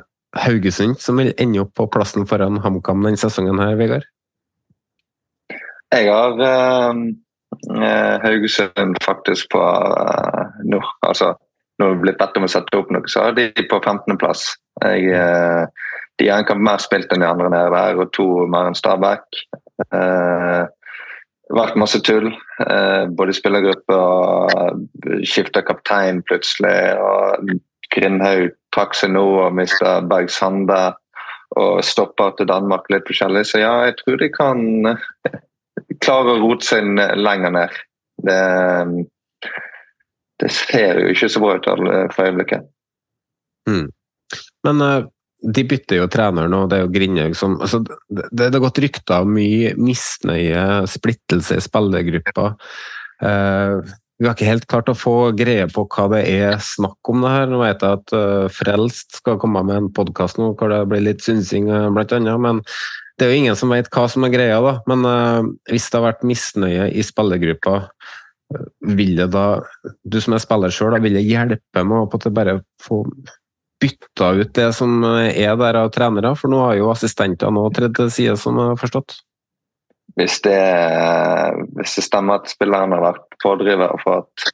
Haugesund 0.44 0.98
som 1.02 1.20
vil 1.22 1.34
ende 1.38 1.62
opp 1.62 1.76
på 1.78 1.88
plassen 1.94 2.28
foran 2.30 2.60
HamKam 2.64 3.06
denne 3.06 3.22
sesongen 3.22 3.62
her, 3.62 3.78
Vegard? 3.80 4.06
Jeg 5.94 6.10
har 6.10 6.40
uh, 6.42 7.02
Haugesund 7.72 8.98
faktisk 9.06 9.52
på 9.54 9.62
uh, 9.62 10.60
nå. 10.68 10.82
Altså, 11.08 11.34
når 11.80 11.94
det 11.94 12.02
blitt 12.04 12.20
bedt 12.20 12.38
om 12.38 12.48
å 12.48 12.52
sette 12.52 12.78
opp 12.78 12.92
noe, 12.92 13.08
så 13.08 13.28
har 13.28 13.38
de 13.38 13.48
på 13.56 13.80
15.-plass. 13.80 14.46
Uh, 14.84 15.64
de 16.20 16.30
har 16.30 16.44
en 16.44 16.48
kamp 16.48 16.62
mer 16.64 16.84
spilt 16.84 17.14
enn 17.14 17.24
de 17.24 17.30
andre 17.30 17.50
nede 17.54 17.72
der, 17.74 18.00
og 18.04 18.12
to 18.16 18.28
mer 18.52 18.70
enn 18.70 18.78
Stabæk. 18.78 19.26
Uh, 19.90 20.68
vært 21.54 21.78
masse 21.80 22.00
tull. 22.06 22.32
Eh, 22.64 23.06
både 23.18 23.36
spillergruppe 23.36 23.98
og 23.98 25.14
skifta 25.28 25.64
kaptein 25.66 26.24
plutselig. 26.28 26.98
og 26.98 27.54
Grindhaug 27.94 28.54
trakk 28.74 28.98
seg 28.98 29.14
nå 29.14 29.24
og 29.46 29.56
mista 29.58 30.00
Berg 30.10 30.32
Sande 30.34 30.82
og 31.60 31.84
stoppa 31.86 32.32
til 32.38 32.50
Danmark 32.50 32.88
litt 32.90 33.06
forskjellig. 33.10 33.46
Så 33.46 33.62
ja, 33.62 33.74
jeg 33.88 34.00
tror 34.02 34.22
de 34.22 34.30
kan 34.34 34.64
klare 36.02 36.36
å 36.36 36.42
rote 36.42 36.66
seg 36.66 36.94
lenger 37.20 37.54
ned. 37.54 37.82
Det, 38.24 38.40
det 40.42 40.52
ser 40.54 41.02
jo 41.02 41.12
ikke 41.14 41.30
så 41.32 41.42
bra 41.44 41.58
ut 41.58 41.68
for 42.14 42.28
øyeblikket. 42.28 42.70
Mm. 43.70 43.88
Men 44.68 44.84
uh, 44.84 45.08
de 45.44 45.66
bytter 45.68 46.00
jo 46.00 46.10
trener 46.12 46.52
nå, 46.52 46.66
det 46.72 46.78
er 46.78 46.86
jo 46.86 46.94
Grindhaug 46.94 47.36
som 47.38 47.58
altså, 47.62 47.82
det, 47.84 48.30
det 48.32 48.52
har 48.52 48.64
gått 48.64 48.80
rykter 48.84 49.26
om 49.26 49.34
mye 49.36 49.74
misnøye, 49.80 50.64
splittelse 50.92 51.60
i 51.60 51.64
spillergruppa. 51.64 52.54
Uh, 53.24 53.84
vi 54.22 54.30
har 54.30 54.38
ikke 54.38 54.48
helt 54.48 54.68
klart 54.72 54.92
å 54.92 54.96
få 54.96 55.16
greie 55.36 55.66
på 55.74 55.84
hva 55.92 56.06
det 56.14 56.22
er 56.32 56.60
snakk 56.64 57.12
om 57.12 57.24
det 57.26 57.32
her. 57.34 57.48
Nå 57.52 57.60
vet 57.64 57.84
jeg 57.84 58.00
at 58.00 58.16
uh, 58.16 58.52
Frelst 58.54 59.20
skal 59.20 59.40
komme 59.42 59.66
med 59.68 59.80
en 59.80 59.94
podkast 59.96 60.40
nå 60.40 60.54
hvor 60.54 60.72
det 60.72 60.84
blir 60.92 61.04
litt 61.10 61.26
synsing, 61.26 61.68
blant 61.96 62.14
annet. 62.16 62.40
Men 62.40 62.62
det 63.24 63.30
er 63.30 63.32
jo 63.32 63.40
ingen 63.40 63.56
som 63.56 63.72
vet 63.72 63.88
hva 63.94 64.04
som 64.12 64.26
er 64.28 64.34
greia, 64.34 64.58
da. 64.60 64.74
Men 64.92 65.06
uh, 65.08 65.46
hvis 65.72 65.88
det 65.88 66.00
har 66.00 66.10
vært 66.10 66.26
misnøye 66.28 66.90
i 66.92 67.06
spillergruppa, 67.08 67.78
vil 68.94 69.16
det 69.18 69.30
da, 69.34 69.46
du 70.04 70.20
som 70.22 70.36
er 70.36 70.44
spiller 70.44 70.74
sjøl, 70.74 70.98
vil 71.02 71.16
det 71.16 71.24
hjelpe 71.24 71.86
med 71.88 72.04
å 72.04 72.34
bare 72.36 72.60
få 72.84 73.06
bytta 73.82 74.34
ut 74.40 74.52
det 74.56 74.70
som 74.76 75.00
er 75.08 75.56
der 75.60 75.80
av 75.80 75.94
trenere? 75.96 76.34
For 76.40 76.52
nå 76.52 76.60
har 76.66 76.76
jo 76.78 76.92
assistenter 76.92 77.54
nå 77.54 77.64
tredd 77.76 77.96
til 77.98 78.12
side, 78.14 78.36
som 78.40 78.60
jeg 78.60 78.74
har 78.74 78.82
forstått. 78.84 79.16
Hvis 80.20 80.42
det, 80.46 80.60
hvis 81.80 81.96
det 81.98 82.06
stemmer 82.06 82.42
at 82.42 82.52
spilleren 82.52 82.94
har 82.94 83.08
vært 83.08 83.40
pådriver 83.42 83.96
for 84.04 84.26
at 84.26 84.52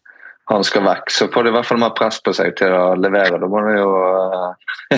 han 0.50 0.64
skal 0.66 0.82
vekk, 0.88 1.12
så 1.14 1.28
får 1.30 1.46
de 1.46 1.52
i 1.52 1.54
hvert 1.54 1.68
fall 1.70 1.82
mer 1.82 1.94
press 1.98 2.18
på 2.26 2.34
seg 2.34 2.56
til 2.58 2.74
å 2.74 2.96
levere. 2.98 3.38
Da 3.38 3.48
må 3.50 3.62
de 3.68 3.76
jo, 3.78 3.90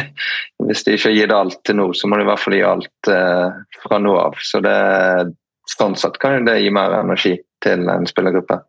Hvis 0.67 0.85
de 0.87 0.95
ikke 0.95 1.09
har 1.09 1.17
gitt 1.17 1.33
alt 1.35 1.57
til 1.67 1.75
nå, 1.81 1.89
så 1.97 2.07
må 2.07 2.17
de 2.17 2.23
i 2.23 2.29
hvert 2.29 2.39
fall 2.39 2.55
gi 2.55 2.63
alt 2.63 3.11
eh, 3.11 3.61
fra 3.83 3.99
nå 3.99 4.13
av. 4.15 4.37
Så 4.39 4.61
det, 4.63 4.75
sånn 5.73 5.97
sett 5.99 6.19
kan 6.21 6.47
det 6.47 6.61
gi 6.61 6.69
mer 6.71 6.95
energi 7.01 7.33
til 7.63 7.89
en 7.91 8.07
spillergruppe. 8.07 8.61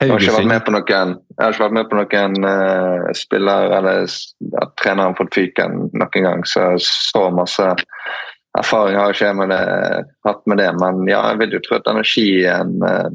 Jeg 0.00 0.08
har 0.08 0.22
ikke 0.22 0.36
vært 0.38 0.48
med 0.48 0.62
på 0.64 0.72
noen, 0.72 1.10
har 1.40 1.72
med 1.76 1.88
på 1.90 1.96
noen 1.98 2.36
uh, 2.44 3.08
spiller 3.16 3.74
eller 3.76 4.06
at 4.62 4.70
treneren 4.80 5.16
fått 5.18 5.34
fyken 5.36 5.74
noen 5.92 6.24
gang, 6.24 6.44
så 6.48 6.70
så 6.80 7.26
masse 7.36 7.66
erfaring 8.56 8.96
har 8.96 9.12
jeg 9.12 9.18
ikke 9.18 9.34
med 9.42 9.52
det, 9.52 9.60
hatt 10.24 10.40
med 10.48 10.60
det. 10.62 10.70
Men 10.80 11.04
ja, 11.04 11.20
jeg 11.28 11.42
vil 11.42 11.58
jo 11.58 11.62
tro 11.66 11.76
at 11.76 11.92
energien 11.92 12.78
uh, 12.80 13.12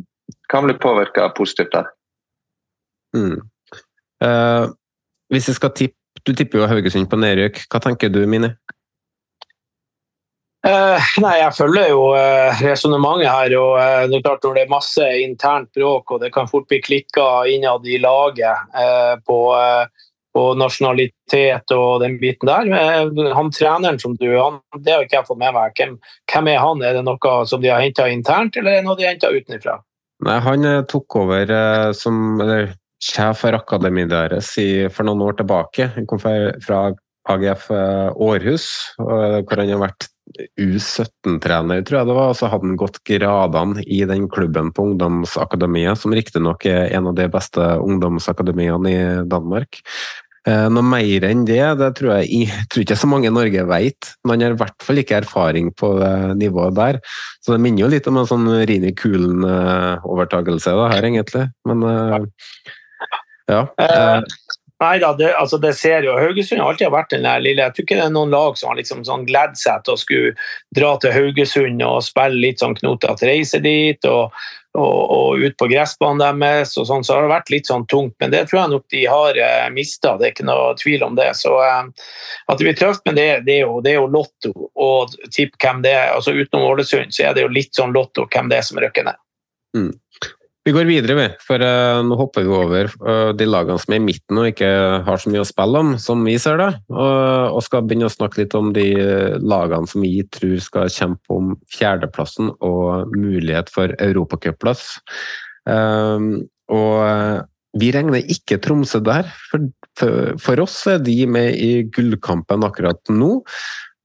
kan 0.53 0.69
bli 0.69 0.77
påvirka 0.77 1.31
positivt 1.33 1.73
der. 1.73 1.89
Mm. 3.15 3.39
Uh, 4.23 4.71
hvis 5.33 5.49
jeg 5.51 5.59
skal 5.59 5.75
tippe, 5.75 5.99
Du 6.25 6.31
tipper 6.33 6.57
jo 6.57 6.65
Haugesund 6.65 7.05
på 7.11 7.19
nedrykk. 7.21 7.59
Hva 7.69 7.77
tenker 7.83 8.09
du, 8.09 8.23
Mini? 8.25 8.47
Uh, 10.65 10.97
nei, 11.21 11.35
Jeg 11.43 11.53
følger 11.53 11.91
jo 11.91 12.05
uh, 12.15 12.61
resonnementet 12.65 13.29
her. 13.29 13.53
og 13.59 13.75
uh, 13.77 14.05
det 14.09 14.17
er 14.17 14.23
klart 14.25 14.47
det 14.47 14.63
er 14.63 14.71
masse 14.71 15.09
internt 15.21 15.69
bråk 15.77 16.15
og 16.15 16.23
det 16.23 16.31
kan 16.33 16.49
fort 16.49 16.65
bli 16.71 16.79
klikka 16.81 17.45
innad 17.51 17.85
i 17.85 17.99
laget 18.01 18.71
uh, 18.73 19.13
på, 19.27 19.37
på, 20.33 20.45
nasjonalitet 20.57 21.73
og 21.75 22.01
den 22.01 22.17
biten 22.21 22.49
der 22.49 22.71
Han 23.37 23.51
treneren 23.53 23.99
som 24.01 24.15
du 24.17 24.25
han, 24.39 24.57
Det 24.79 24.95
har 24.95 25.05
ikke 25.05 25.19
jeg 25.19 25.27
fått 25.27 25.41
med 25.43 25.53
meg. 25.53 25.75
Hvem, 25.77 25.99
hvem, 26.33 26.49
er 26.49 26.63
han? 26.63 26.81
Er 26.81 26.97
det 26.97 27.05
noe 27.05 27.35
som 27.45 27.61
de 27.61 27.69
har 27.69 27.85
henta 27.85 28.09
internt, 28.09 28.57
eller 28.57 28.71
er 28.71 28.81
det 28.81 28.87
noe 28.89 28.97
de 28.97 29.05
har 29.05 29.13
henta 29.13 29.29
utenfra? 29.35 29.77
Nei, 30.25 30.39
Han 30.47 30.65
tok 30.89 31.19
over 31.21 31.53
som 31.93 32.41
eller, 32.41 32.73
sjef 33.05 33.43
for 33.43 33.57
akademiet 33.57 34.09
deres 34.13 34.55
for 34.93 35.07
noen 35.07 35.23
år 35.27 35.37
tilbake. 35.41 35.91
Han 35.95 36.09
kom 36.09 36.21
fra 36.21 36.81
AGF 37.29 37.69
Århus, 38.21 38.67
hvor 38.97 39.61
han 39.61 39.71
har 39.73 39.81
vært 39.87 40.09
U17-trener, 40.59 41.83
tror 41.85 41.99
jeg 41.99 42.09
det 42.09 42.17
var, 42.17 42.31
og 42.31 42.37
så 42.37 42.49
hadde 42.49 42.67
han 42.67 42.79
gått 42.79 42.99
gradene 43.07 43.83
i 43.85 44.01
den 44.09 44.25
klubben 44.31 44.71
på 44.73 44.89
ungdomsakademiet, 44.89 46.01
som 46.01 46.13
riktignok 46.17 46.65
er 46.69 46.89
en 46.97 47.11
av 47.11 47.17
de 47.17 47.27
beste 47.31 47.67
ungdomsakademiene 47.85 48.91
i 48.91 49.03
Danmark. 49.29 49.81
Eh, 50.45 50.67
noe 50.69 50.85
mer 50.85 51.23
enn 51.25 51.41
det, 51.47 51.61
det 51.79 51.91
tror 51.97 52.11
jeg, 52.19 52.45
jeg 52.45 52.65
tror 52.69 52.83
ikke 52.83 52.99
så 53.01 53.09
mange 53.09 53.29
i 53.29 53.33
Norge 53.33 53.65
vet. 53.69 54.11
Men 54.23 54.35
han 54.35 54.45
har 54.45 54.57
i 54.57 54.61
hvert 54.61 54.87
fall 54.87 55.01
ikke 55.01 55.19
erfaring 55.23 55.71
på 55.77 55.95
det 56.01 56.15
nivået 56.41 56.77
der. 56.77 56.99
Så 57.41 57.55
det 57.55 57.61
minner 57.63 57.85
jo 57.85 57.91
litt 57.93 58.09
om 58.11 58.19
en 58.21 58.29
sånn 58.29 58.49
Rini 58.69 58.93
Kulen-overtagelse, 58.97 60.75
her, 60.93 61.09
egentlig. 61.09 61.47
Men 61.69 61.85
eh, 61.89 62.19
ja. 63.51 63.65
Eh, 63.81 64.21
Nei 64.83 64.97
da, 64.99 65.13
det, 65.15 65.29
altså 65.39 65.57
det 65.63 65.71
ser 65.79 66.03
jo 66.03 66.17
Haugesund 66.19 66.59
har 66.59 66.73
alltid 66.73 66.91
vært 66.91 67.13
den 67.13 67.23
der 67.23 67.39
lille 67.39 67.63
Jeg 67.63 67.75
tror 67.75 67.85
ikke 67.85 67.95
det 67.95 68.07
er 68.09 68.11
noen 68.11 68.33
lag 68.33 68.57
som 68.59 68.73
har 68.73 68.79
liksom 68.81 69.05
sånn 69.07 69.23
gledd 69.29 69.55
seg 69.55 69.85
til 69.85 69.95
å 69.95 70.01
skulle 70.01 70.33
dra 70.75 70.91
til 70.99 71.15
Haugesund 71.15 71.83
og 71.85 72.03
spille 72.03 72.41
litt 72.43 72.59
sånn 72.59 72.75
knotete, 72.75 73.29
reise 73.29 73.61
dit 73.63 74.09
og, 74.09 74.35
og, 74.75 74.99
og, 75.15 75.39
ut 75.39 75.55
på 75.55 75.69
gressbanen 75.71 76.43
deres 76.43 76.75
og 76.75 76.89
sånn, 76.89 77.07
så 77.07 77.15
har 77.15 77.23
det 77.23 77.31
vært 77.31 77.53
litt 77.53 77.71
sånn 77.71 77.85
tungt. 77.87 78.17
Men 78.19 78.33
det 78.33 78.43
tror 78.49 78.61
jeg 78.61 78.73
nok 78.73 78.85
de 78.91 79.03
har 79.07 79.39
eh, 79.39 79.67
mista, 79.71 80.17
det 80.19 80.27
er 80.27 80.33
ikke 80.35 80.47
noe 80.49 80.73
tvil 80.81 81.05
om 81.07 81.15
det. 81.15 81.29
Så 81.39 81.55
eh, 81.63 82.09
at 82.51 82.59
det 82.59 82.67
blir 82.67 82.79
tøft, 82.79 83.05
men 83.07 83.15
det, 83.15 83.29
det, 83.47 83.61
er, 83.61 83.69
jo, 83.69 83.79
det 83.85 83.93
er 83.93 84.01
jo 84.01 84.11
lotto. 84.11 84.51
Og 84.75 85.15
tipp 85.31 85.55
hvem 85.63 85.85
det 85.85 85.95
er. 85.95 86.11
altså 86.17 86.35
Utenom 86.35 86.67
Ålesund 86.73 87.15
så 87.15 87.29
er 87.29 87.37
det 87.37 87.47
jo 87.47 87.53
litt 87.55 87.71
sånn 87.77 87.95
lotto 87.95 88.27
hvem 88.27 88.51
det 88.51 88.59
er 88.59 88.67
som 88.67 88.81
rykker 88.83 89.07
ned. 89.07 89.21
Mm. 89.75 89.93
Vi 90.65 90.73
går 90.73 90.87
videre, 90.89 91.13
vi. 91.13 91.25
For 91.45 91.61
uh, 91.61 92.01
nå 92.01 92.15
hopper 92.17 92.45
vi 92.47 92.53
over 92.57 92.87
uh, 93.05 93.29
de 93.37 93.45
lagene 93.45 93.77
som 93.77 93.93
er 93.93 93.99
i 94.01 94.05
midten 94.07 94.39
og 94.41 94.47
ikke 94.49 94.69
har 95.05 95.21
så 95.21 95.29
mye 95.29 95.43
å 95.43 95.45
spille 95.45 95.81
om, 95.83 95.91
som 96.01 96.23
vi 96.25 96.33
ser 96.41 96.57
det. 96.57 96.71
Uh, 96.89 97.53
og 97.53 97.61
skal 97.61 97.85
begynne 97.85 98.09
å 98.09 98.13
snakke 98.13 98.41
litt 98.41 98.55
om 98.57 98.71
de 98.73 98.87
lagene 99.45 99.85
som 99.91 100.01
vi 100.01 100.23
tror 100.33 100.57
skal 100.65 100.89
kjempe 100.89 101.37
om 101.37 101.53
fjerdeplassen 101.69 102.49
og 102.65 103.13
mulighet 103.13 103.69
for 103.73 103.93
europacupplass. 104.01 104.87
og 105.65 106.97
vi 107.75 107.89
regner 107.91 108.29
ikke 108.31 108.57
Tromsø 108.63 109.01
der. 109.03 109.29
For, 109.51 109.69
for, 109.99 110.35
for, 110.41 110.61
oss 110.63 110.79
er 110.89 111.01
de 111.03 111.17
med 111.29 111.59
i 111.59 111.83
gullkampen 111.93 112.65
akkurat 112.65 113.01
nå. 113.11 113.43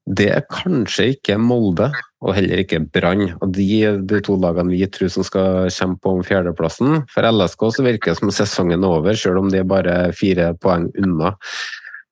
Det 0.09 0.27
er 0.33 0.47
kanskje 0.51 1.11
ikke 1.15 1.37
Molde, 1.39 1.91
og 2.25 2.35
heller 2.37 2.63
ikke 2.63 2.81
Brann. 2.93 3.35
Og 3.41 3.53
de, 3.55 3.67
de 4.09 4.21
to 4.25 4.37
lagene 4.41 4.73
vi 4.73 4.87
tror 4.91 5.13
som 5.13 5.27
skal 5.27 5.69
kjempe 5.75 6.11
om 6.11 6.23
fjerdeplassen. 6.27 7.03
For 7.13 7.27
LSK 7.29 7.67
så 7.77 7.85
virker 7.87 8.13
det 8.13 8.21
som 8.21 8.33
sesongen 8.35 8.85
er 8.85 8.97
over, 9.01 9.19
selv 9.19 9.43
om 9.43 9.51
de 9.53 9.61
er 9.61 9.69
bare 9.69 9.97
fire 10.17 10.53
poeng 10.61 10.89
unna. 11.01 11.35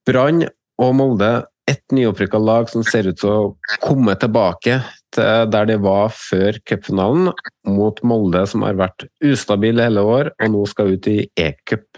Brann 0.09 0.44
og 0.78 0.94
Molde, 0.94 1.32
ett 1.69 1.85
nyopprykka 1.93 2.39
lag 2.40 2.70
som 2.73 2.85
ser 2.86 3.10
ut 3.10 3.19
til 3.20 3.28
å 3.32 3.81
komme 3.85 4.15
tilbake 4.20 4.78
til 5.12 5.51
der 5.52 5.69
de 5.69 5.77
var 5.82 6.12
før 6.15 6.56
cupfinalen, 6.69 7.32
mot 7.69 8.01
Molde 8.06 8.44
som 8.48 8.65
har 8.65 8.78
vært 8.78 9.09
ustabil 9.24 9.81
hele 9.82 10.05
år, 10.05 10.32
og 10.39 10.55
nå 10.55 10.65
skal 10.70 10.94
ut 10.94 11.09
i 11.10 11.20
e-cup. 11.40 11.89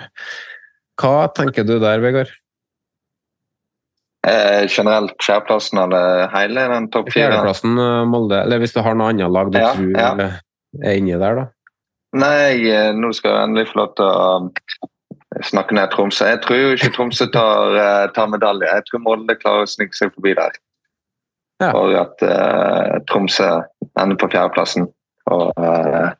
Hva 1.00 1.30
tenker 1.36 1.66
du 1.66 1.78
der, 1.82 2.02
Vegard? 2.02 2.32
Eh, 4.28 4.66
generelt 4.68 5.16
fjerdeplassen 5.24 5.78
eller 5.80 6.26
hele 6.34 6.66
den 6.68 6.90
topp 6.92 7.08
fire? 7.08 7.30
Fjerdeplassen 7.30 7.78
eh, 7.80 8.02
Molde, 8.04 8.42
eller 8.44 8.60
hvis 8.60 8.74
du 8.76 8.82
har 8.84 8.98
noe 8.98 9.14
annet 9.14 9.32
lag 9.32 9.48
du 9.48 9.56
Ja, 9.56 9.70
tror 9.72 9.94
ja. 9.96 10.30
er 10.84 10.98
inni 10.98 11.16
der, 11.16 11.38
da? 11.38 11.46
Nei, 12.20 12.68
eh, 12.68 12.90
nå 12.92 13.14
skal 13.16 13.32
jeg 13.32 13.48
endelig 13.48 13.70
få 13.70 13.80
lov 13.80 13.94
til 13.96 14.10
å 14.10 15.44
snakke 15.46 15.76
ned 15.78 15.92
Tromsø. 15.94 16.26
Jeg 16.26 16.40
tror 16.44 16.58
jo 16.58 16.72
ikke 16.74 16.90
Tromsø 16.96 17.30
tar, 17.32 17.76
eh, 17.78 18.06
tar 18.16 18.28
medalje. 18.28 18.68
Jeg 18.68 18.86
tror 18.88 19.04
Molde 19.06 19.36
klarer 19.38 19.64
å 19.64 19.70
snike 19.70 19.96
seg 19.96 20.12
forbi 20.16 20.34
der. 20.36 20.58
For 21.60 21.92
at 22.00 22.24
eh, 22.24 22.96
Tromsø 23.08 23.50
ender 24.00 24.18
på 24.20 24.30
fjerdeplassen. 24.32 24.88
Og 25.30 25.52
eh, 25.60 26.10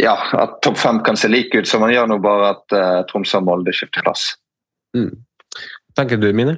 ja, 0.00 0.16
at 0.38 0.58
topp 0.64 0.78
fem 0.80 1.02
kan 1.06 1.18
se 1.18 1.28
like 1.28 1.58
ut 1.58 1.68
som 1.68 1.82
man 1.84 1.92
gjør 1.92 2.08
nå, 2.10 2.18
bare 2.24 2.54
at 2.54 2.76
eh, 2.76 2.98
Tromsø 3.10 3.40
og 3.42 3.48
Molde 3.50 3.74
skifter 3.74 4.06
plass. 4.06 4.32
Mm. 4.96 5.12
Tenker 5.98 6.20
du, 6.22 6.30
Mine? 6.32 6.56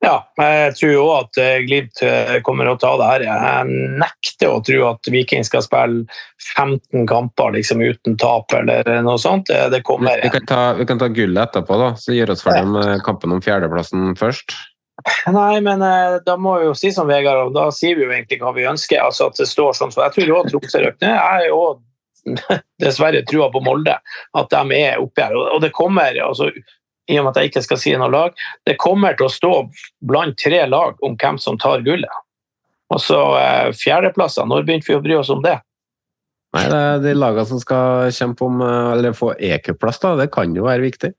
Ja, 0.00 0.14
jeg 0.40 0.76
tror 0.78 0.92
jo 0.94 1.02
at 1.12 1.38
eh, 1.40 1.58
Glimt 1.66 2.00
eh, 2.06 2.38
kommer 2.44 2.70
å 2.70 2.76
ta 2.80 2.94
det 2.96 3.08
her. 3.10 3.24
Jeg 3.26 3.96
nekter 4.00 4.48
å 4.48 4.62
tro 4.64 4.78
at 4.88 5.10
Viking 5.12 5.44
skal 5.44 5.64
spille 5.66 6.06
15 6.56 7.04
kamper 7.10 7.52
liksom, 7.58 7.84
uten 7.84 8.16
tap 8.20 8.54
eller 8.56 8.88
noe 9.04 9.20
sånt. 9.20 9.50
Det, 9.52 9.66
det 9.74 9.82
kommer 9.84 10.22
Vi 10.24 10.32
kan 10.32 10.48
ta, 10.48 10.62
vi 10.78 10.88
kan 10.88 11.02
ta 11.02 11.10
gullet 11.12 11.50
etterpå, 11.50 11.76
da. 11.82 11.92
Så 12.00 12.16
gjør 12.16 12.32
oss 12.32 12.44
ferdig 12.46 12.72
med 12.72 13.04
kampen 13.04 13.36
om 13.36 13.44
fjerdeplassen 13.44 14.16
først. 14.20 14.56
Nei, 15.32 15.60
men 15.64 15.84
eh, 15.84 16.16
da 16.24 16.36
må 16.40 16.56
vi 16.60 16.70
jo 16.70 16.74
si 16.76 16.94
som 16.96 17.08
Vegard, 17.08 17.50
og 17.50 17.54
da 17.56 17.68
sier 17.74 17.96
vi 17.98 18.06
jo 18.06 18.12
egentlig 18.12 18.40
hva 18.40 18.54
vi 18.56 18.68
ønsker. 18.68 19.00
altså 19.04 19.28
at 19.30 19.38
det 19.40 19.48
står 19.48 19.76
sånn, 19.76 19.92
så 19.92 20.06
Jeg 20.08 20.16
tror 20.16 20.34
òg 20.40 20.50
Tromsø 20.50 20.82
røk 20.84 21.00
ned. 21.00 21.12
Jeg 21.12 21.44
er 21.44 21.48
jo 21.48 21.62
dessverre 22.84 23.24
trua 23.28 23.48
på 23.52 23.62
Molde, 23.64 23.96
at 24.36 24.52
de 24.52 24.80
er 24.80 25.00
oppi 25.00 25.24
her. 25.24 25.36
Og 25.36 25.60
det 25.64 25.72
kommer, 25.76 26.16
altså, 26.24 26.50
i 27.10 27.18
og 27.18 27.26
med 27.26 27.32
at 27.34 27.40
jeg 27.42 27.50
ikke 27.50 27.64
skal 27.66 27.80
si 27.82 27.94
noe 27.98 28.10
lag, 28.12 28.44
det 28.68 28.78
kommer 28.80 29.16
til 29.18 29.28
å 29.28 29.32
stå 29.34 29.54
blant 30.06 30.38
tre 30.40 30.62
lag 30.70 31.00
om 31.06 31.16
hvem 31.18 31.40
som 31.42 31.58
tar 31.60 31.82
gullet. 31.86 32.22
Og 32.90 33.02
så 33.02 33.18
eh, 33.38 33.68
fjerdeplasser, 33.76 34.46
når 34.50 34.66
begynte 34.66 34.90
vi 34.90 34.98
å 34.98 35.02
bry 35.04 35.18
oss 35.20 35.30
om 35.30 35.42
det? 35.44 35.58
Nei, 36.56 36.64
det 36.66 36.78
er 36.78 37.02
de 37.04 37.14
lagene 37.14 37.46
som 37.46 37.60
skal 37.62 38.10
kjempe 38.14 38.46
om, 38.46 38.62
eh, 38.66 38.92
eller 38.96 39.14
få 39.14 39.32
e-cupplass, 39.38 40.00
da. 40.02 40.16
Det 40.18 40.30
kan 40.34 40.54
jo 40.56 40.66
være 40.66 40.86
viktig. 40.88 41.12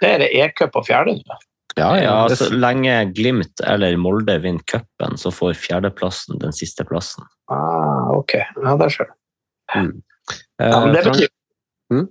Det 0.00 0.08
er 0.08 0.22
det 0.24 0.30
E-cup 0.40 0.72
på 0.74 0.84
fjerde 0.88 1.18
nå. 1.18 1.40
Ja, 1.78 1.90
ja. 2.00 2.14
Ja, 2.26 2.36
så 2.36 2.48
lenge 2.50 2.94
Glimt 3.14 3.60
eller 3.62 3.94
Molde 4.00 4.34
vinner 4.42 4.64
cupen, 4.66 5.16
så 5.20 5.30
får 5.32 5.54
fjerdeplassen 5.60 6.40
den 6.42 6.54
siste 6.56 6.84
plassen. 6.88 7.28
Ah, 7.52 8.10
ok, 8.16 8.34
ja, 8.40 8.74
der 8.80 8.90
ser 8.92 9.10
du. 9.10 9.14
Mm. 9.76 9.92
Ja, 10.58 10.80
men 10.84 10.94
det 10.94 11.04
Eh, 11.04 11.10
betyr... 11.12 11.30
Mm? 11.92 12.08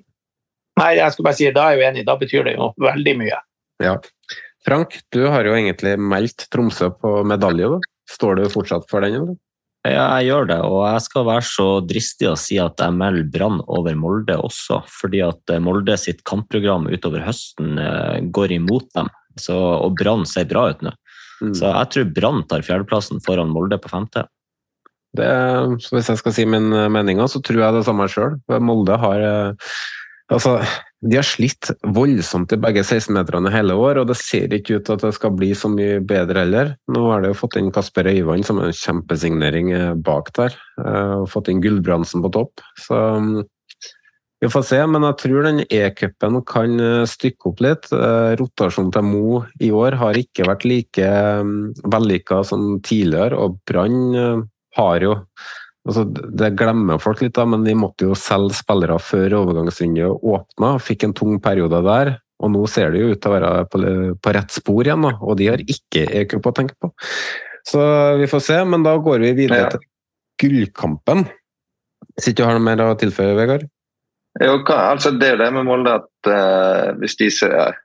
Nei, 0.80 0.94
jeg 1.00 1.16
skal 1.16 1.28
bare 1.28 1.38
si, 1.38 1.50
da 1.56 1.68
er 1.70 1.80
jeg 1.80 1.92
enig, 1.92 2.06
da 2.08 2.16
betyr 2.20 2.48
det 2.48 2.56
jo 2.56 2.72
veldig 2.80 3.16
mye. 3.20 3.42
Ja. 3.84 3.98
Frank, 4.66 4.98
du 5.16 5.22
har 5.32 5.48
jo 5.48 5.56
egentlig 5.56 5.96
meldt 6.00 6.48
Tromsø 6.54 6.92
på 6.96 7.20
medalje. 7.28 7.70
Da. 7.76 7.94
Står 8.12 8.40
du 8.40 8.50
fortsatt 8.52 8.88
for 8.90 9.06
den? 9.06 9.22
Eller? 9.22 9.38
Ja, 9.88 10.04
jeg 10.20 10.28
gjør 10.28 10.48
det, 10.50 10.58
og 10.68 10.82
jeg 10.84 11.04
skal 11.06 11.28
være 11.30 11.46
så 11.48 11.68
dristig 11.88 12.28
å 12.28 12.40
si 12.40 12.58
at 12.60 12.82
jeg 12.84 12.96
melder 13.00 13.30
Brann 13.32 13.62
over 13.72 13.96
Molde 13.96 14.36
også, 14.36 14.82
fordi 14.92 15.22
at 15.24 15.54
eh, 15.54 15.62
Molde 15.64 15.96
sitt 16.00 16.20
kampprogram 16.28 16.90
utover 16.92 17.24
høsten 17.24 17.80
eh, 17.80 18.18
går 18.28 18.58
imot 18.58 18.90
dem, 18.98 19.08
så, 19.40 19.56
og 19.56 19.96
Brann 20.02 20.28
ser 20.28 20.50
bra 20.52 20.66
ut 20.74 20.84
nå. 20.84 20.92
Mm. 21.40 21.54
Så 21.56 21.72
jeg 21.72 21.92
tror 21.94 22.12
Brann 22.18 22.44
tar 22.52 22.66
fjerdeplassen 22.68 23.24
foran 23.24 23.56
Molde 23.56 23.80
på 23.80 23.92
femte. 23.94 24.26
Det, 25.16 25.30
så 25.82 25.96
hvis 25.96 26.12
jeg 26.12 26.20
skal 26.20 26.36
si 26.36 26.46
min 26.58 26.68
eh, 26.76 26.92
mening, 26.92 27.24
så 27.32 27.40
tror 27.40 27.64
jeg 27.64 27.80
det 27.80 27.86
samme 27.88 28.10
sjøl. 28.12 28.36
Molde 28.60 29.00
har 29.00 29.24
Altså, 30.30 30.60
de 31.02 31.16
har 31.18 31.26
slitt 31.26 31.72
voldsomt 31.96 32.52
i 32.54 32.60
begge 32.62 32.84
16-meterne 32.84 33.50
hele 33.54 33.76
år, 33.80 34.02
og 34.02 34.10
det 34.12 34.18
ser 34.20 34.52
ikke 34.54 34.78
ut 34.78 34.86
til 34.86 34.98
at 34.98 35.06
det 35.08 35.14
skal 35.16 35.34
bli 35.36 35.54
så 35.58 35.72
mye 35.74 36.02
bedre 36.06 36.44
heller. 36.44 36.74
Nå 36.92 37.06
har 37.10 37.24
de 37.24 37.32
jo 37.32 37.38
fått 37.40 37.58
inn 37.60 37.72
Kasper 37.74 38.12
Øyvand 38.12 38.46
som 38.46 38.60
en 38.62 38.76
kjempesignering 38.76 39.72
eh, 39.74 39.94
bak 39.96 40.30
der, 40.38 40.58
eh, 40.84 41.16
og 41.24 41.32
fått 41.34 41.50
inn 41.50 41.64
Gulbrandsen 41.64 42.22
på 42.26 42.34
topp. 42.36 42.62
Så 42.78 43.00
vi 44.40 44.52
får 44.54 44.68
se, 44.70 44.84
men 44.92 45.08
jeg 45.08 45.18
tror 45.24 45.48
den 45.48 45.64
E-cupen 45.66 46.44
kan 46.48 46.78
eh, 46.84 47.08
stykke 47.10 47.50
opp 47.50 47.64
litt. 47.66 47.90
Rotasjonen 48.44 48.94
til 48.94 49.10
Mo 49.10 49.42
i 49.66 49.72
år 49.74 49.98
har 50.04 50.20
ikke 50.20 50.46
vært 50.52 50.68
like 50.70 51.10
mm, 51.42 51.90
vellykka 51.90 52.44
som 52.52 52.76
tidligere, 52.86 53.40
og 53.40 53.58
Brann 53.66 54.46
har 54.78 55.02
jo 55.02 55.16
altså 55.88 56.04
Det 56.12 56.52
glemmer 56.60 57.00
folk 57.02 57.22
litt, 57.24 57.36
da, 57.38 57.46
men 57.50 57.64
de 57.66 57.76
måtte 57.78 58.08
jo 58.10 58.18
selge 58.18 58.58
spillere 58.60 58.98
før 59.02 59.38
overgangsvinduet 59.44 60.26
åpna. 60.34 60.74
Fikk 60.84 61.08
en 61.08 61.16
tung 61.18 61.38
periode 61.44 61.82
der. 61.86 62.18
Og 62.40 62.54
nå 62.54 62.64
ser 62.72 62.94
det 62.94 63.02
jo 63.02 63.12
ut 63.12 63.20
til 63.20 63.32
å 63.32 63.36
være 63.36 63.66
på, 63.72 63.82
på 64.24 64.34
rett 64.36 64.54
spor 64.56 64.88
igjen, 64.88 65.04
da, 65.04 65.16
og 65.20 65.36
de 65.40 65.50
har 65.52 65.60
ikke 65.60 66.06
EQ 66.22 66.38
på 66.40 66.54
å 66.54 66.56
tenke 66.56 66.78
på. 66.80 66.92
Så 67.68 67.82
vi 68.20 68.30
får 68.32 68.44
se, 68.46 68.60
men 68.64 68.86
da 68.86 68.96
går 68.96 69.20
vi 69.26 69.34
videre 69.42 69.66
Ja. 69.66 69.74
til 69.74 69.84
gullkampen. 70.40 71.26
Sitter 72.16 72.44
du 72.44 72.48
har 72.48 72.56
noe 72.56 72.64
mer 72.64 72.80
å 72.86 72.96
tilføye, 72.96 73.36
Vegard? 73.36 73.68
Jo, 74.40 74.56
altså 74.72 75.12
det 75.20 75.28
er 75.28 75.36
jo 75.36 75.44
det 75.44 75.52
med 75.58 75.68
Molde 75.68 75.98
at 76.00 76.30
uh, 76.32 76.96
hvis 77.02 77.18
de 77.20 77.28
ser 77.34 77.56
at 77.60 77.76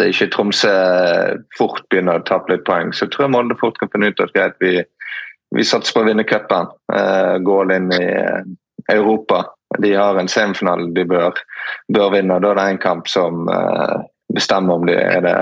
det 0.00 0.08
ikke 0.10 0.30
Tromsø 0.32 0.72
fort 1.58 1.84
begynner 1.92 2.18
å 2.18 2.24
tape 2.26 2.50
litt 2.50 2.64
poeng, 2.66 2.90
så 2.96 3.06
tror 3.06 3.26
jeg 3.26 3.34
Molde 3.34 3.58
fort 3.60 3.78
kan 3.78 3.90
finne 3.92 4.10
ut 4.10 4.22
at 4.24 4.32
greit, 4.34 4.56
vi, 4.58 4.80
vi 5.56 5.64
satser 5.64 5.94
på 5.96 6.02
å 6.02 6.08
vinne 6.08 6.24
cupen. 6.28 6.70
Uh, 6.92 7.36
gå 7.44 7.58
inn 7.74 7.90
i 7.92 8.04
eh, 8.04 8.44
Europa. 8.92 9.44
De 9.78 9.94
har 9.94 10.18
en 10.20 10.28
semifinale 10.28 10.90
de 10.96 11.04
bør, 11.08 11.36
bør 11.92 12.12
vinne. 12.16 12.38
Da 12.40 12.52
er 12.52 12.60
det 12.60 12.68
en 12.70 12.80
kamp 12.82 13.08
som 13.08 13.46
uh, 13.48 14.00
bestemmer 14.32 14.80
om 14.80 14.86
de 14.88 14.96
er 14.96 15.20
det 15.24 15.36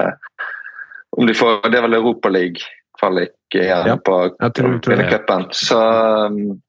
om 1.18 1.26
de 1.26 1.34
får, 1.34 1.64
Det 1.70 1.78
er 1.78 1.82
vel 1.82 1.98
Europaliga-kvalik 1.98 3.56
igjen 3.58 3.88
Ja, 3.90 3.96
på 3.98 4.18
jeg 4.30 4.52
tror- 4.54 4.76
å 4.76 4.80
tror 4.82 4.94
vinne 4.94 5.08
det. 5.10 5.18
cupen. 5.18 5.46
Så 5.50 5.78
um, 5.78 6.60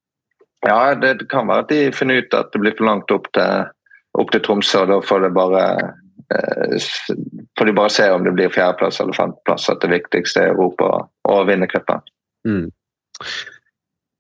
ja, 0.66 0.96
det, 0.96 1.28
kan 1.30 1.48
være 1.48 1.66
at 1.66 1.70
de 1.70 1.92
finner 1.94 2.22
ut 2.22 2.34
at 2.34 2.52
det 2.54 2.62
blir 2.62 2.74
for 2.78 2.86
langt 2.90 3.12
opp 3.14 3.30
til, 3.38 3.70
opp 4.18 4.32
til 4.34 4.42
Tromsø, 4.46 4.84
og 4.84 4.90
da 4.92 5.00
får 5.06 5.24
det 5.26 5.32
bare 5.38 5.64
eh, 6.34 6.76
får 7.58 7.66
de 7.70 7.74
bare 7.78 7.94
se 7.94 8.10
om 8.12 8.26
det 8.26 8.34
blir 8.38 8.54
fjerdeplass 8.54 9.00
eller 9.02 9.18
femteplass, 9.18 9.70
at 9.70 9.82
det 9.82 9.90
viktigste 9.94 10.44
er 10.44 10.54
Europa 10.54 10.92
og 11.30 11.34
å 11.38 11.48
vinne 11.50 11.70
cupen. 11.72 12.02
Mm. 12.48 12.70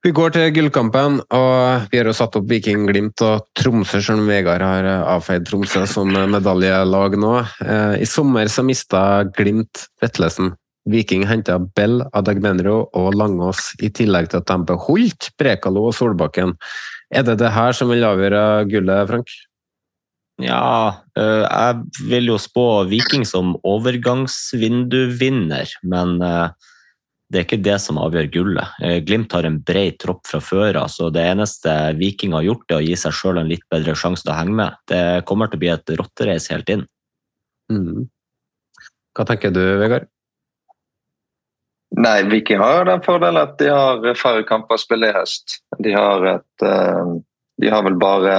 Vi 0.01 0.09
går 0.17 0.31
til 0.33 0.47
gullkampen, 0.55 1.19
og 1.29 1.83
vi 1.91 1.99
har 1.99 2.07
jo 2.09 2.13
satt 2.17 2.33
opp 2.39 2.47
Viking, 2.49 2.87
Glimt 2.89 3.21
og 3.21 3.43
Tromsø, 3.59 3.99
selv 4.01 4.23
om 4.23 4.29
Vegard 4.31 4.63
har 4.65 4.87
eh, 4.89 5.03
avfeid 5.11 5.45
Tromsø 5.45 5.83
som 5.85 6.09
eh, 6.17 6.25
medaljelag 6.25 7.13
nå. 7.21 7.45
Eh, 7.61 8.01
I 8.01 8.07
sommer 8.09 8.49
så 8.49 8.65
mista 8.65 9.21
Glimt 9.37 9.85
Vetlesen. 10.01 10.57
Viking 10.89 11.21
henta 11.29 11.59
Bell, 11.61 12.01
Adagbenro 12.17 12.89
og 12.97 13.13
Langås, 13.13 13.77
i 13.85 13.93
tillegg 13.93 14.31
til 14.31 14.41
at 14.41 14.49
de 14.49 14.57
beholdt 14.71 15.29
Brekalo 15.37 15.85
og 15.91 15.93
Solbakken. 15.93 16.57
Er 17.13 17.21
det 17.27 17.37
det 17.43 17.51
her 17.53 17.69
som 17.77 17.93
vil 17.93 18.01
avgjøre 18.07 18.65
gullet, 18.71 19.05
Frank? 19.11 19.29
Ja, 20.41 21.05
jeg 21.13 21.85
vil 22.09 22.25
jo 22.31 22.37
spå 22.41 22.89
Viking 22.89 23.21
som 23.29 23.53
overgangsvinduvinner, 23.61 25.69
men 25.85 26.17
det 27.31 27.39
er 27.39 27.45
ikke 27.45 27.63
det 27.63 27.77
som 27.79 27.99
avgjør 28.01 28.27
gullet. 28.33 28.71
Eh, 28.83 28.97
Glimt 29.07 29.31
har 29.31 29.47
en 29.47 29.59
bred 29.63 29.95
tropp 30.03 30.25
fra 30.27 30.41
før 30.43 30.81
av, 30.81 30.89
så 30.91 31.07
det 31.13 31.23
eneste 31.23 31.71
Viking 31.95 32.35
har 32.35 32.43
gjort, 32.43 32.65
er 32.67 32.81
å 32.81 32.83
gi 32.83 32.97
seg 32.99 33.15
sjøl 33.15 33.39
en 33.39 33.51
litt 33.51 33.63
bedre 33.71 33.95
sjanse 33.95 34.25
til 34.25 34.33
å 34.33 34.39
henge 34.39 34.57
med. 34.57 34.79
Det 34.91 35.03
kommer 35.29 35.47
til 35.47 35.61
å 35.61 35.63
bli 35.63 35.71
et 35.71 35.93
rottereis 36.01 36.49
helt 36.51 36.71
inn. 36.75 36.83
Mm. 37.71 38.09
Hva 39.15 39.27
tenker 39.27 39.53
du, 39.55 39.63
Vegard? 39.79 40.09
Nei, 41.99 42.21
Viking 42.27 42.59
har 42.59 42.85
den 42.87 43.03
fordelen 43.03 43.39
at 43.41 43.57
de 43.59 43.71
har 43.71 44.19
færre 44.19 44.43
kamper 44.47 44.75
å 44.75 44.83
spille 44.83 45.09
i 45.11 45.15
høst. 45.15 45.61
De 45.79 45.95
har, 45.95 46.27
et, 46.35 46.67
eh, 46.67 47.15
de 47.63 47.71
har 47.71 47.87
vel 47.87 47.95
bare 47.99 48.35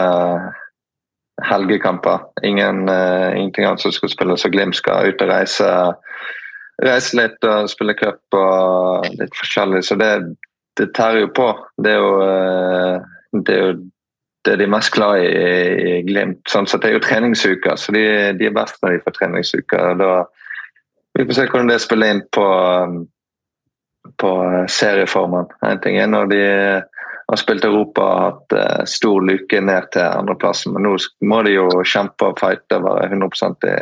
helgekamper. 1.49 2.29
Ingen, 2.45 2.89
eh, 2.89 3.41
ingenting 3.41 3.65
annet 3.65 3.81
som 3.81 3.93
skal 3.93 4.13
spille, 4.13 4.37
så 4.37 4.53
Glimt 4.53 4.77
skal 4.77 5.09
ut 5.09 5.25
og 5.25 5.33
reise, 5.33 5.73
reise 6.81 7.19
litt 7.19 7.45
og 7.47 7.71
spille 7.71 7.95
cup 7.99 8.37
og 8.37 9.09
litt 9.19 9.35
forskjellig. 9.39 9.83
Så 9.87 9.97
det, 10.01 10.13
det 10.81 10.93
tærer 10.97 11.27
jo 11.27 11.33
på. 11.37 11.49
Det 11.83 11.93
er 11.93 12.01
jo, 12.01 12.13
eh, 12.27 13.43
det 13.43 13.57
er 13.57 13.67
jo 13.67 13.73
det 14.47 14.59
de 14.59 14.67
mest 14.67 14.91
glad 14.95 15.23
i 15.23 15.33
i 15.93 15.97
Glimt. 16.07 16.41
Sånn 16.51 16.67
sett 16.67 16.85
er 16.87 16.97
jo 16.97 17.03
treningsuker, 17.05 17.77
så 17.79 17.95
de, 17.95 18.05
de 18.39 18.49
er 18.49 18.57
best 18.57 18.81
når 18.83 18.97
de 18.97 19.03
får 19.05 19.19
treningsuker. 19.19 19.93
og 19.93 20.01
Da, 20.01 20.13
vi 21.19 21.27
får 21.29 21.39
se 21.39 21.49
hvordan 21.51 21.71
det 21.71 21.83
spiller 21.85 22.15
inn 22.15 22.23
på, 22.35 22.47
på 24.19 24.33
serieformen. 24.73 25.53
En 25.69 25.83
ting 25.85 26.01
er 26.01 26.11
når 26.11 26.33
de 26.33 26.43
har 27.33 27.41
spilt 27.41 27.65
Europa 27.65 28.03
og 28.03 28.23
hatt 28.27 28.57
uh, 28.59 28.85
stor 28.89 29.23
lykke 29.25 29.61
ned 29.65 29.93
til 29.95 30.05
andreplassen, 30.05 30.75
men 30.75 30.89
nå 30.89 30.97
må 31.29 31.43
de 31.47 31.55
jo 31.55 31.69
kjempe 31.87 32.33
og 32.33 32.41
fighte 32.41 32.81
og 32.81 32.89
være 32.89 33.13
100 33.13 33.71
i 33.71 33.77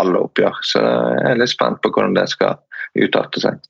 alle 0.00 0.22
oppgjør. 0.26 0.60
Så 0.66 0.82
jeg 0.82 1.30
er 1.30 1.40
litt 1.40 1.52
spent 1.52 1.82
på 1.82 1.92
hvordan 1.92 2.16
det 2.16 2.26
skal 2.32 2.58
utarte 2.96 3.42
seg. 3.42 3.62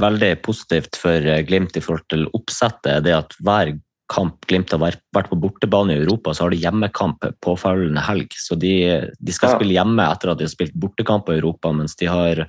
Veldig 0.00 0.34
positivt 0.44 0.96
for 0.98 1.26
Glimt 1.46 1.76
i 1.76 1.82
forhold 1.84 2.06
til 2.10 2.28
oppsettet 2.32 2.94
er 2.94 3.02
det 3.04 3.16
at 3.16 3.36
hver 3.44 3.74
kamp 4.12 4.44
Glimt 4.48 4.72
har 4.74 4.80
vært 4.82 5.30
på 5.30 5.38
bortebane 5.40 5.94
i 5.94 6.02
Europa, 6.02 6.34
så 6.34 6.46
har 6.46 6.52
de 6.52 6.60
hjemmekamp 6.60 7.24
påfølgende 7.44 8.02
helg. 8.04 8.34
Så 8.36 8.58
de, 8.60 8.74
de 9.18 9.34
skal 9.34 9.52
ja. 9.52 9.58
spille 9.60 9.76
hjemme 9.76 10.04
etter 10.04 10.32
at 10.32 10.40
de 10.40 10.46
har 10.48 10.52
spilt 10.52 10.76
bortekamp 10.76 11.30
i 11.30 11.38
Europa, 11.38 11.72
mens 11.76 11.96
de 12.00 12.10
har 12.10 12.44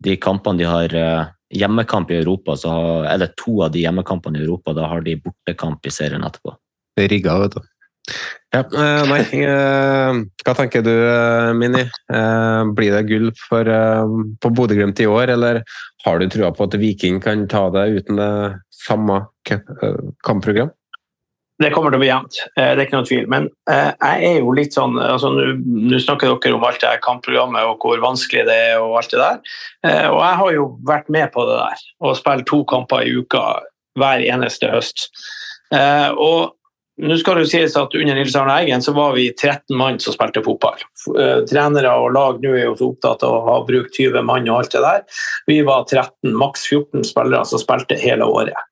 de 0.00 0.16
kampene 0.16 0.62
de 0.62 0.68
har 0.68 0.94
eh, 0.96 1.32
hjemmekamp 1.60 2.10
i 2.10 2.20
Europa, 2.20 2.56
så 2.56 2.72
er 3.08 3.18
det 3.20 3.34
to 3.40 3.58
av 3.66 3.74
de 3.74 3.82
hjemmekampene 3.82 4.40
i 4.40 4.44
Europa. 4.46 4.74
Da 4.76 4.88
har 4.88 5.04
de 5.04 5.18
bortekamp 5.20 5.86
i 5.86 5.92
serien 5.92 6.24
etterpå. 6.24 6.54
Det 6.96 7.06
er 7.06 7.12
rigga, 7.12 7.36
vet 7.42 7.58
du. 7.58 7.68
Ja, 8.50 8.64
eh, 8.64 9.04
nei, 9.06 9.20
eh, 9.44 10.20
hva 10.42 10.54
tenker 10.58 10.82
du, 10.82 10.92
Mini? 11.54 11.84
Blir 12.74 12.96
det 12.96 13.04
gull 13.10 13.30
for, 13.44 13.70
på 14.42 14.52
Bodø-Glimt 14.56 15.02
i 15.04 15.06
år, 15.06 15.36
eller 15.36 15.62
har 16.04 16.18
du 16.18 16.26
trua 16.32 16.50
på 16.56 16.66
at 16.66 16.74
Viking 16.80 17.20
kan 17.22 17.46
ta 17.50 17.68
det 17.70 17.86
uten 18.00 18.18
det 18.18 18.32
samme 18.82 19.22
kampprogram? 20.26 20.74
Det 21.60 21.68
kommer 21.74 21.92
til 21.92 21.98
å 21.98 22.00
bli 22.00 22.08
jevnt, 22.08 22.38
eh, 22.56 22.70
det 22.72 22.80
er 22.80 22.86
ikke 22.86 22.96
noe 22.96 23.08
tvil. 23.08 23.26
Men 23.28 23.48
eh, 23.68 23.90
jeg 23.92 24.28
er 24.30 24.38
jo 24.38 24.52
litt 24.56 24.76
sånn 24.76 24.96
altså 24.96 25.32
Nå 25.34 25.98
snakker 26.00 26.32
dere 26.32 26.56
om 26.56 26.64
alt 26.64 26.80
det 26.80 26.88
her 26.88 27.02
kampprogrammet 27.04 27.68
og 27.68 27.84
hvor 27.84 28.00
vanskelig 28.00 28.46
det 28.48 28.56
er 28.70 28.76
og 28.80 28.96
alt 29.02 29.12
det 29.12 29.20
der. 29.20 29.42
Eh, 29.84 30.06
og 30.08 30.22
jeg 30.24 30.38
har 30.40 30.54
jo 30.56 30.64
vært 30.88 31.12
med 31.12 31.28
på 31.34 31.44
det 31.48 31.58
der 31.58 31.84
og 32.00 32.16
spilt 32.16 32.48
to 32.48 32.62
kamper 32.70 33.04
i 33.04 33.12
uka 33.12 33.44
hver 34.00 34.24
eneste 34.24 34.70
høst. 34.72 35.10
Og 35.70 36.54
nå 37.00 37.16
skal 37.20 37.38
det 37.38 37.44
jo 37.46 37.50
sies 37.52 37.76
at 37.78 37.94
Under 37.96 38.16
Nils 38.18 38.36
Arne 38.38 38.56
Eggen 38.60 38.82
så 38.84 38.92
var 38.96 39.14
vi 39.16 39.28
13 39.32 39.76
mann 39.78 40.00
som 40.02 40.14
spilte 40.14 40.42
fotball. 40.44 40.80
Trenere 41.50 41.92
og 41.96 42.12
lag 42.16 42.40
nå 42.42 42.54
er 42.54 42.66
jo 42.68 42.76
så 42.78 42.90
opptatt 42.92 43.24
av 43.26 43.36
å 43.36 43.44
ha 43.48 43.58
brukt 43.68 43.96
20 43.96 44.26
mann 44.26 44.48
og 44.50 44.62
alt 44.62 44.74
det 44.76 44.82
der. 44.84 45.06
Vi 45.50 45.60
var 45.66 45.86
13, 45.88 46.34
maks 46.36 46.66
14 46.68 47.06
spillere 47.08 47.44
som 47.48 47.62
spilte 47.62 47.98
hele 48.00 48.28
året 48.28 48.68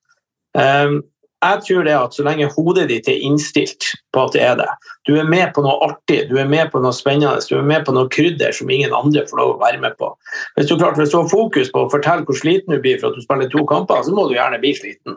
jeg 1.38 1.60
tror 1.66 1.84
det 1.86 1.94
at 1.94 2.16
så 2.16 2.24
lenge 2.26 2.48
hodet 2.56 2.88
ditt 2.90 3.08
er 3.10 3.20
innstilt 3.22 3.92
på 4.14 4.24
at 4.26 4.34
det 4.34 4.42
er 4.42 4.56
det, 4.58 4.68
du 5.06 5.14
er 5.20 5.28
med 5.28 5.52
på 5.54 5.62
noe 5.62 5.76
artig, 5.86 6.24
du 6.30 6.34
er 6.40 6.48
med 6.50 6.72
på 6.72 6.80
noe 6.82 6.92
spennende, 6.96 7.38
du 7.46 7.54
er 7.60 7.68
med 7.68 7.86
på 7.86 7.94
noe 7.94 8.10
krydder 8.12 8.52
som 8.56 8.70
ingen 8.72 8.94
andre 8.96 9.22
får 9.28 9.40
lov 9.40 9.54
å 9.54 9.60
være 9.62 9.80
med 9.84 9.94
på. 10.00 10.10
Hvis 10.58 10.68
du, 10.70 10.74
klart, 10.80 10.98
hvis 10.98 11.14
du 11.14 11.20
har 11.20 11.30
fokus 11.30 11.70
på 11.74 11.84
å 11.84 11.90
fortelle 11.92 12.26
hvor 12.26 12.36
sliten 12.36 12.74
du 12.74 12.82
blir 12.82 12.98
for 12.98 13.12
at 13.12 13.18
du 13.18 13.24
spiller 13.24 13.50
to 13.52 13.64
kamper, 13.70 14.02
så 14.02 14.14
må 14.14 14.26
du 14.28 14.34
gjerne 14.36 14.60
bli 14.62 14.74
sliten. 14.76 15.16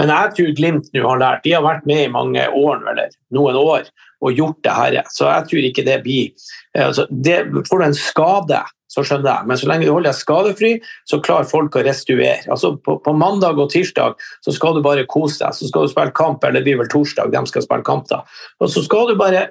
Men 0.00 0.12
jeg 0.12 0.36
tror 0.36 0.54
Glimt 0.58 0.92
nå 0.92 1.04
har 1.08 1.20
lært. 1.22 1.44
De 1.46 1.56
har 1.56 1.64
vært 1.64 1.88
med 1.88 2.04
i 2.04 2.12
mange 2.12 2.46
år, 2.52 2.82
eller 2.92 3.14
noen 3.34 3.58
år 3.58 3.88
og 4.22 4.38
gjort 4.38 4.60
det 4.64 4.76
her. 4.76 5.00
Så 5.10 5.26
jeg 5.26 5.48
tror 5.50 5.66
ikke 5.68 5.86
det 5.86 5.98
blir 6.04 6.30
altså, 6.78 7.08
det, 7.10 7.42
Får 7.68 7.82
du 7.82 7.88
en 7.88 7.98
skade 7.98 8.62
så 8.92 9.04
skjønner 9.06 9.30
jeg. 9.30 9.48
Men 9.48 9.60
så 9.60 9.68
lenge 9.70 9.86
du 9.88 9.92
holder 9.92 10.10
deg 10.10 10.18
skadefri, 10.18 10.72
så 11.08 11.20
klarer 11.24 11.48
folk 11.48 11.76
å 11.78 11.84
restituere. 11.86 12.42
Altså 12.52 12.74
på, 12.76 12.98
på, 13.04 13.14
mandag 13.16 13.60
og 13.62 13.70
tirsdag 13.72 14.18
så 14.44 14.52
skal 14.52 14.76
du 14.76 14.82
bare 14.84 15.06
kose 15.08 15.40
deg. 15.40 15.56
Så 15.56 15.70
skal 15.70 15.86
du 15.86 15.92
spille 15.92 16.12
kamp, 16.16 16.44
eller 16.44 16.60
det 16.60 16.66
blir 16.68 16.82
vel 16.82 16.92
torsdag 16.92 17.32
de 17.32 17.42
skal 17.48 17.64
spille 17.64 17.86
kamp, 17.88 18.08
da. 18.12 18.22
Og 18.60 18.72
så 18.72 18.84
skal 18.84 19.08
du 19.08 19.16
bare 19.20 19.46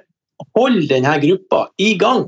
holde 0.56 0.88
denne 0.90 1.14
gruppa 1.22 1.66
i 1.80 1.94
gang. 2.00 2.26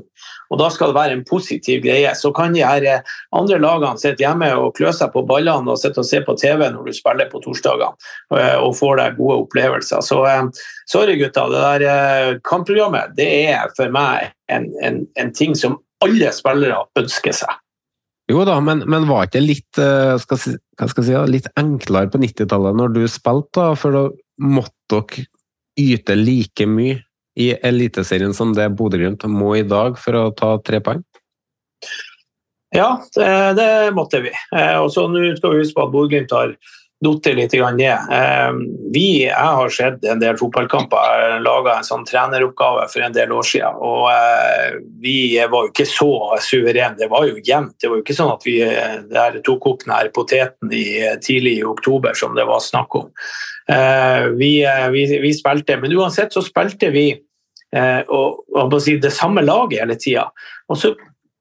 Og 0.53 0.59
da 0.61 0.69
skal 0.71 0.91
det 0.91 0.97
være 0.97 1.15
en 1.17 1.23
positiv 1.27 1.81
greie. 1.83 2.11
Så 2.15 2.31
kan 2.35 2.53
de 2.55 2.63
her 2.65 2.85
eh, 2.87 3.15
andre 3.35 3.57
lagene 3.61 4.01
sitte 4.01 4.23
hjemme 4.23 4.51
og 4.59 4.75
klø 4.77 4.93
seg 4.95 5.11
på 5.13 5.25
ballene 5.27 5.73
og 5.73 5.81
sitte 5.81 6.03
og 6.03 6.07
se 6.07 6.21
på 6.25 6.37
TV 6.39 6.67
når 6.69 6.87
du 6.87 6.95
spiller 6.95 7.29
på 7.31 7.41
torsdagene 7.43 7.91
eh, 8.37 8.55
og 8.61 8.77
får 8.79 9.01
deg 9.01 9.19
gode 9.19 9.41
opplevelser. 9.45 10.05
Så 10.05 10.21
eh, 10.29 10.45
sorry, 10.91 11.17
gutter. 11.21 11.51
Det 11.51 11.65
der 11.65 12.39
kampprogrammet 12.47 13.15
det 13.17 13.29
er 13.51 13.73
for 13.77 13.91
meg 13.93 14.31
en, 14.51 14.69
en, 14.85 15.03
en 15.19 15.35
ting 15.35 15.57
som 15.57 15.79
alle 16.05 16.31
spillere 16.35 16.85
ønsker 16.99 17.35
seg. 17.35 17.61
Jo 18.31 18.41
da, 18.47 18.57
men, 18.63 18.81
men 18.89 19.05
var 19.05 19.27
ikke 19.27 19.43
litt, 19.43 19.77
eh, 19.77 20.15
skal 20.21 20.39
si, 20.41 20.55
si, 20.55 21.17
litt 21.29 21.49
enklere 21.59 22.09
på 22.09 22.21
90-tallet 22.23 22.77
når 22.77 22.95
du 22.95 23.03
spilte, 23.11 23.59
da? 23.59 23.73
For 23.77 23.93
da 23.93 24.05
måtte 24.41 24.73
dere 24.89 25.27
yte 25.75 26.15
like 26.17 26.65
mye 26.69 27.01
i 27.35 27.51
Eliteserien 27.53 28.33
som 28.33 28.53
det 28.55 28.69
Bodø-Glimt 28.77 29.25
må 29.27 29.55
i 29.59 29.65
dag 29.67 29.99
for 29.99 30.19
å 30.19 30.25
ta 30.35 30.55
tre 30.63 30.81
poeng? 30.83 31.03
Ja, 32.75 32.97
det, 33.15 33.29
det 33.59 33.69
måtte 33.95 34.23
vi. 34.23 34.31
Eh, 34.55 34.77
og 34.79 34.89
så 34.91 35.05
Nå 35.07 35.21
skal 35.37 35.53
vi 35.53 35.61
huske 35.63 35.77
på 35.77 35.85
at 35.85 35.93
Bodø-Glimt 35.93 36.35
har 36.35 36.55
datt 37.05 37.27
litt 37.35 37.53
ned. 37.53 37.97
Ehm, 38.11 38.61
vi, 38.93 39.25
jeg 39.25 39.33
har 39.35 39.69
sett 39.69 40.05
en 40.07 40.21
del 40.21 40.37
fotballkamper. 40.39 40.97
Jeg 41.21 41.41
laga 41.43 41.77
en 41.77 41.87
sånn 41.87 42.05
treneroppgave 42.07 42.87
for 42.91 43.05
en 43.05 43.15
del 43.15 43.33
år 43.35 43.47
siden. 43.47 43.79
Og 43.83 44.07
eh, 44.11 44.77
vi 45.03 45.17
var 45.37 45.67
jo 45.67 45.73
ikke 45.73 45.87
så 45.89 46.11
suverene. 46.41 46.97
Det 46.99 47.09
var 47.11 47.27
jo 47.27 47.41
jevnt. 47.43 47.75
Det 47.81 47.91
var 47.91 47.99
jo 47.99 48.05
ikke 48.05 48.17
sånn 48.17 48.33
at 48.33 48.47
vi 48.47 48.59
eh, 48.65 49.41
tok 49.45 49.67
opp 49.71 49.85
den 49.85 50.13
poteten 50.15 50.71
i, 50.71 50.85
eh, 51.03 51.19
tidlig 51.21 51.59
i 51.59 51.67
oktober, 51.67 52.15
som 52.17 52.37
det 52.37 52.47
var 52.47 52.63
snakk 52.63 52.95
om. 53.01 53.11
Vi, 53.65 54.49
vi, 54.93 55.03
vi 55.23 55.31
spilte, 55.33 55.79
men 55.81 55.93
uansett 55.97 56.35
så 56.35 56.43
spilte 56.45 56.91
vi 56.93 57.07
og, 57.73 58.43
og 58.53 58.75
si, 58.77 58.93
det 59.01 59.09
samme 59.11 59.41
laget 59.41 59.81
hele 59.81 59.95
tida. 59.97 60.27
Og 60.69 60.77
så 60.77 60.91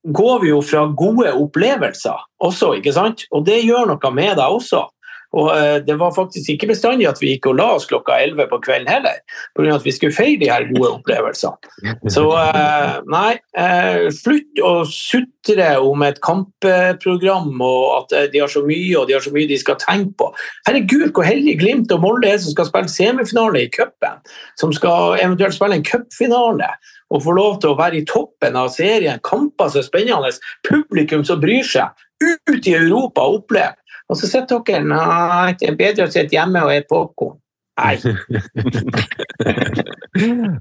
går 0.05 0.38
vi 0.40 0.48
jo 0.48 0.62
fra 0.64 0.86
gode 0.96 1.32
opplevelser 1.36 2.24
også, 2.44 2.74
ikke 2.78 2.94
sant? 2.96 3.26
Og 3.32 3.44
det 3.46 3.60
gjør 3.64 3.92
noe 3.92 4.12
med 4.16 4.36
deg 4.40 4.56
også. 4.56 4.86
Og 5.35 5.51
eh, 5.55 5.78
det 5.86 5.97
var 5.98 6.15
faktisk 6.15 6.51
ikke 6.52 6.70
bestandig 6.70 7.09
at 7.11 7.20
vi 7.23 7.35
gikk 7.35 7.48
og 7.51 7.59
la 7.59 7.69
oss 7.77 7.89
klokka 7.90 8.16
11 8.23 8.48
på 8.52 8.61
kvelden 8.65 8.90
heller, 8.90 9.19
pga. 9.56 9.74
at 9.74 9.86
vi 9.86 9.94
skulle 9.94 10.15
feire 10.15 10.40
de 10.40 10.51
her 10.51 10.66
gode 10.70 10.93
opplevelsene. 10.98 11.97
Så 12.12 12.24
eh, 12.39 12.94
nei, 13.11 13.35
eh, 13.59 14.06
slutt 14.15 14.62
å 14.62 14.74
sutre 14.89 15.74
om 15.82 16.05
et 16.06 16.20
kampprogram 16.24 17.52
og 17.65 17.85
at 17.98 18.32
de 18.32 18.43
har 18.43 18.51
så 18.52 18.62
mye 18.66 18.94
og 19.01 19.09
de 19.09 19.19
har 19.19 19.24
så 19.24 19.35
mye 19.35 19.51
de 19.51 19.59
skal 19.61 19.78
tenke 19.82 20.15
på. 20.23 20.31
Herregud, 20.69 21.11
hvor 21.11 21.27
heldig 21.27 21.59
Glimt 21.61 21.93
og 21.94 22.05
Molde 22.05 22.31
er 22.31 22.40
som 22.43 22.55
skal 22.55 22.70
spille 22.70 22.93
semifinale 22.93 23.66
i 23.66 23.70
cupen, 23.74 24.23
som 24.61 24.74
skal 24.74 25.19
eventuelt 25.19 25.56
spille 25.56 25.81
en 25.81 25.86
cupfinale 25.86 26.70
og 27.15 27.23
få 27.23 27.35
lov 27.36 27.61
til 27.62 27.73
å 27.73 27.78
være 27.78 28.01
i 28.01 28.06
toppen 28.09 28.56
av 28.59 28.73
serien. 28.74 29.23
Kamper 29.27 29.70
som 29.70 29.82
er 29.82 29.86
spennende, 29.86 30.32
publikum 30.66 31.24
som 31.27 31.43
bryr 31.43 31.66
seg. 31.66 32.05
Ut 32.24 32.66
i 32.66 32.74
Europa 32.74 33.27
og 33.27 33.43
oppleve. 33.43 33.74
Og 34.14 34.20
så 34.20 34.28
sitter 34.30 34.60
dere 34.62 34.84
Nei, 34.86 35.56
det 35.58 35.72
er 35.72 35.76
bedre 35.78 36.04
å 36.06 36.10
sitte 36.12 36.36
hjemme 36.36 36.60
og 36.62 36.70
spise 36.70 36.86
popkorn. 36.92 37.38
Nei. 37.74 37.96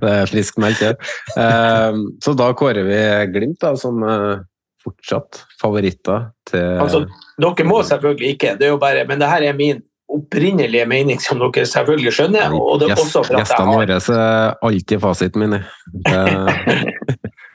det 0.01 0.09
er 0.09 0.25
frisk 0.31 0.57
melk, 0.61 0.79
det. 0.81 0.97
Uh, 1.37 1.93
så 2.25 2.33
da 2.33 2.47
kårer 2.57 2.83
vi 2.87 2.97
Glimt 3.35 3.61
da, 3.61 3.75
som 3.77 4.01
uh, 4.01 4.41
fortsatt 4.81 5.43
favoritter 5.61 6.33
til 6.49 6.81
Altså, 6.81 7.05
dere 7.37 7.63
må 7.69 7.83
selvfølgelig 7.85 8.29
ikke, 8.33 8.57
det 8.57 8.65
er 8.65 8.73
jo 8.73 8.81
bare, 8.81 9.05
men 9.09 9.21
det 9.21 9.29
her 9.29 9.41
er 9.51 9.55
min 9.59 9.77
opprinnelige 10.13 10.85
mening, 10.89 11.21
som 11.21 11.37
dere 11.41 11.65
selvfølgelig 11.69 12.13
skjønner. 12.17 12.53
og 12.57 12.81
det 12.81 12.89
er 12.89 12.97
også 12.97 13.21
for 13.21 13.33
at 13.37 13.45
Gjestene 13.45 13.77
våre 13.77 13.93
er 14.17 14.57
alltid 14.65 14.97
fasiten 15.05 15.39
min. 15.45 15.61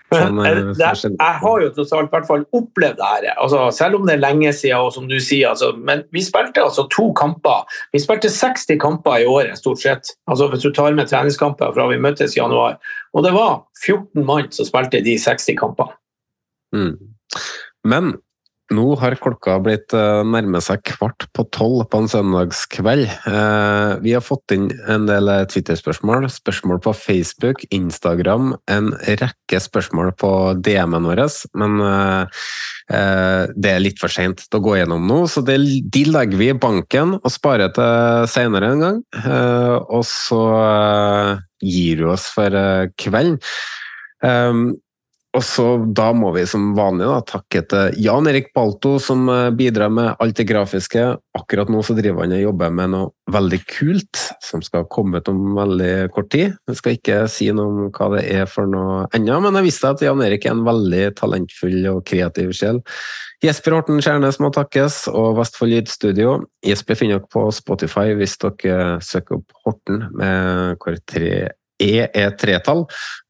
Sånn, 0.09 0.39
jeg, 0.41 0.61
jeg, 0.81 1.33
har 1.43 1.63
jo 1.63 1.69
tross 1.77 1.91
alt 1.93 2.13
hvert 2.15 2.29
fall 2.29 2.45
opplevd 2.57 2.97
det 2.97 3.09
her, 3.09 3.27
altså, 3.43 3.67
selv 3.77 3.99
om 3.99 4.07
det 4.09 4.15
er 4.15 4.23
lenge 4.23 4.53
siden. 4.57 4.81
og 4.81 4.93
som 4.95 5.09
du 5.11 5.19
sier, 5.21 5.51
altså, 5.51 5.75
Men 5.77 6.05
vi 6.17 6.23
spilte 6.25 6.63
altså 6.65 6.87
to 6.95 7.11
kamper. 7.19 7.67
Vi 7.93 8.01
spilte 8.01 8.31
60 8.33 8.81
kamper 8.81 9.21
i 9.21 9.27
året, 9.29 9.59
stort 9.59 9.83
sett. 9.83 10.15
altså 10.27 10.49
Hvis 10.49 10.65
du 10.65 10.73
tar 10.73 10.97
med 10.97 11.11
treningskamper 11.13 11.75
fra 11.77 11.89
vi 11.93 12.01
møttes 12.01 12.37
i 12.37 12.41
januar. 12.41 12.79
Og 13.13 13.25
det 13.25 13.35
var 13.37 13.67
14 13.85 14.25
mann 14.25 14.49
som 14.53 14.69
spilte 14.69 15.05
de 15.05 15.19
60 15.21 15.59
kampene. 15.61 15.93
Mm. 16.73 16.97
Men 17.85 18.17
nå 18.75 18.85
har 19.01 19.17
klokka 19.21 19.57
blitt 19.65 19.95
uh, 19.97 20.21
nærme 20.27 20.61
seg 20.65 20.83
kvart 20.87 21.27
på 21.37 21.45
tolv 21.55 21.87
på 21.91 22.03
en 22.03 22.11
søndagskveld. 22.11 23.07
Uh, 23.25 23.97
vi 24.05 24.15
har 24.17 24.25
fått 24.25 24.55
inn 24.55 24.69
en 24.91 25.07
del 25.09 25.31
eh, 25.33 25.45
Twitter-spørsmål, 25.49 26.29
spørsmål 26.33 26.81
på 26.85 26.95
Facebook, 26.97 27.65
Instagram, 27.75 28.53
en 28.71 28.91
rekke 29.09 29.61
spørsmål 29.63 30.13
på 30.21 30.33
DM-en 30.65 31.09
vår, 31.09 31.25
men 31.59 31.81
det 32.89 33.71
er 33.71 33.83
litt 33.83 33.99
for 34.01 34.13
seint 34.13 34.41
å 34.55 34.61
gå 34.65 34.77
gjennom 34.79 35.05
nå, 35.09 35.19
så 35.29 35.43
det, 35.45 35.59
de 35.93 36.03
legger 36.09 36.41
vi 36.41 36.49
i 36.53 36.57
banken 36.57 37.17
og 37.19 37.33
sparer 37.33 37.73
til 37.77 38.29
senere 38.31 38.71
en 38.73 38.85
gang. 38.85 39.01
og 39.89 40.05
så 40.09 40.43
gir 41.61 42.05
vi 42.05 42.09
oss 42.09 42.29
for 42.33 42.55
kvelden. 43.01 43.41
Og 45.39 45.45
så 45.47 45.67
Da 45.95 46.11
må 46.17 46.33
vi 46.35 46.43
som 46.49 46.73
vanlig 46.75 47.07
da, 47.07 47.21
takke 47.27 47.63
til 47.71 47.99
Jan 48.03 48.27
Erik 48.31 48.51
Balto, 48.57 48.97
som 49.03 49.29
eh, 49.31 49.51
bidrar 49.55 49.93
med 49.95 50.17
alt 50.19 50.37
det 50.39 50.49
grafiske. 50.49 51.05
Akkurat 51.39 51.71
nå 51.71 51.83
så 51.87 51.95
driver 51.95 52.25
han 52.25 52.35
og 52.35 52.43
jobber 52.43 52.75
med 52.75 52.93
noe 52.95 53.13
veldig 53.31 53.61
kult, 53.71 54.23
som 54.43 54.65
skal 54.65 54.89
komme 54.91 55.21
ut 55.21 55.31
om 55.31 55.55
veldig 55.59 56.09
kort 56.15 56.31
tid. 56.35 56.57
Jeg 56.67 56.81
skal 56.81 56.97
ikke 56.97 57.21
si 57.31 57.51
noe 57.55 57.71
om 57.71 57.93
hva 57.95 58.11
det 58.17 58.25
er 58.35 58.51
for 58.51 58.71
noe 58.71 59.05
ennå, 59.15 59.39
men 59.45 59.61
jeg 59.61 59.69
visste 59.69 59.93
at 59.95 60.03
Jan 60.03 60.25
Erik 60.25 60.49
er 60.49 60.57
en 60.57 60.67
veldig 60.67 61.05
talentfull 61.21 61.79
og 61.93 62.03
kreativ 62.09 62.55
sjel. 62.59 62.83
Jesper 63.45 63.77
Horten 63.77 64.03
Skjærnes 64.03 64.41
må 64.43 64.51
takkes, 64.55 65.05
og 65.13 65.37
Vestfold 65.39 65.71
Lydstudio. 65.71 66.35
Jesper 66.67 66.99
finner 66.99 67.21
dere 67.21 67.31
på 67.31 67.47
Spotify 67.55 68.17
hvis 68.19 68.35
dere 68.43 68.99
søker 69.07 69.39
opp 69.39 69.63
Horten 69.63 70.09
med 70.19 70.83
hvor 70.83 70.99
tre 71.07 71.53
E 71.79 72.07
er 72.07 72.33
tretall, 72.39 72.85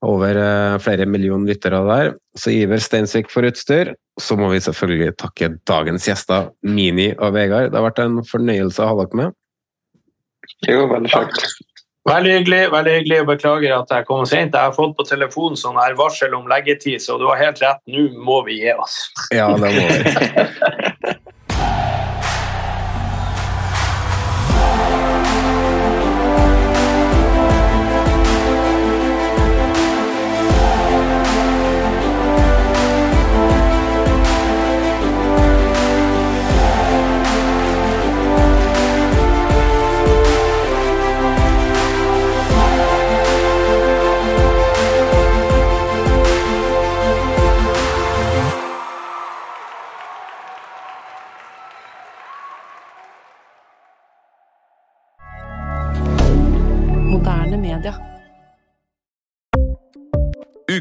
over 0.04 0.38
eh, 0.40 0.76
flere 0.80 1.06
millioner 1.10 1.52
lyttere 1.52 1.80
der. 1.88 2.12
Så 2.38 2.52
Iver 2.54 2.80
Steinsvik 2.82 3.30
for 3.32 3.48
utstyr. 3.48 3.94
Så 4.18 4.38
må 4.40 4.48
vi 4.50 4.62
selvfølgelig 4.64 5.16
takke 5.20 5.52
dagens 5.68 6.08
gjester, 6.08 6.50
Mini 6.66 7.10
og 7.14 7.36
Vegard. 7.36 7.70
Det 7.70 7.78
har 7.78 7.86
vært 7.90 8.02
en 8.02 8.22
fornøyelse 8.26 8.82
å 8.82 8.90
ha 8.90 8.98
dere 9.02 9.20
med. 9.20 9.36
Jo, 10.66 10.86
veldig 10.90 11.12
kjekt. 11.12 11.50
Veldig 12.08 12.32
hyggelig. 12.38 12.62
veldig 12.72 12.92
hyggelig, 12.96 13.20
Beklager 13.28 13.74
at 13.76 13.90
jeg 13.92 14.06
kom 14.08 14.24
sent. 14.26 14.56
Jeg 14.56 14.70
har 14.70 14.74
fått 14.74 14.96
på 14.96 15.04
telefon 15.04 15.58
sånn 15.60 15.76
her 15.76 15.96
varsel 15.98 16.34
om 16.38 16.48
leggetid, 16.48 17.02
så 17.04 17.18
du 17.20 17.26
har 17.28 17.40
helt 17.42 17.60
rett. 17.62 17.82
Nå 17.92 18.08
må 18.24 18.40
vi 18.48 18.62
gi 18.62 18.72
oss. 18.72 19.00
Ja, 19.34 19.50
det 19.60 19.74
må 19.76 19.84
vi. 19.92 21.16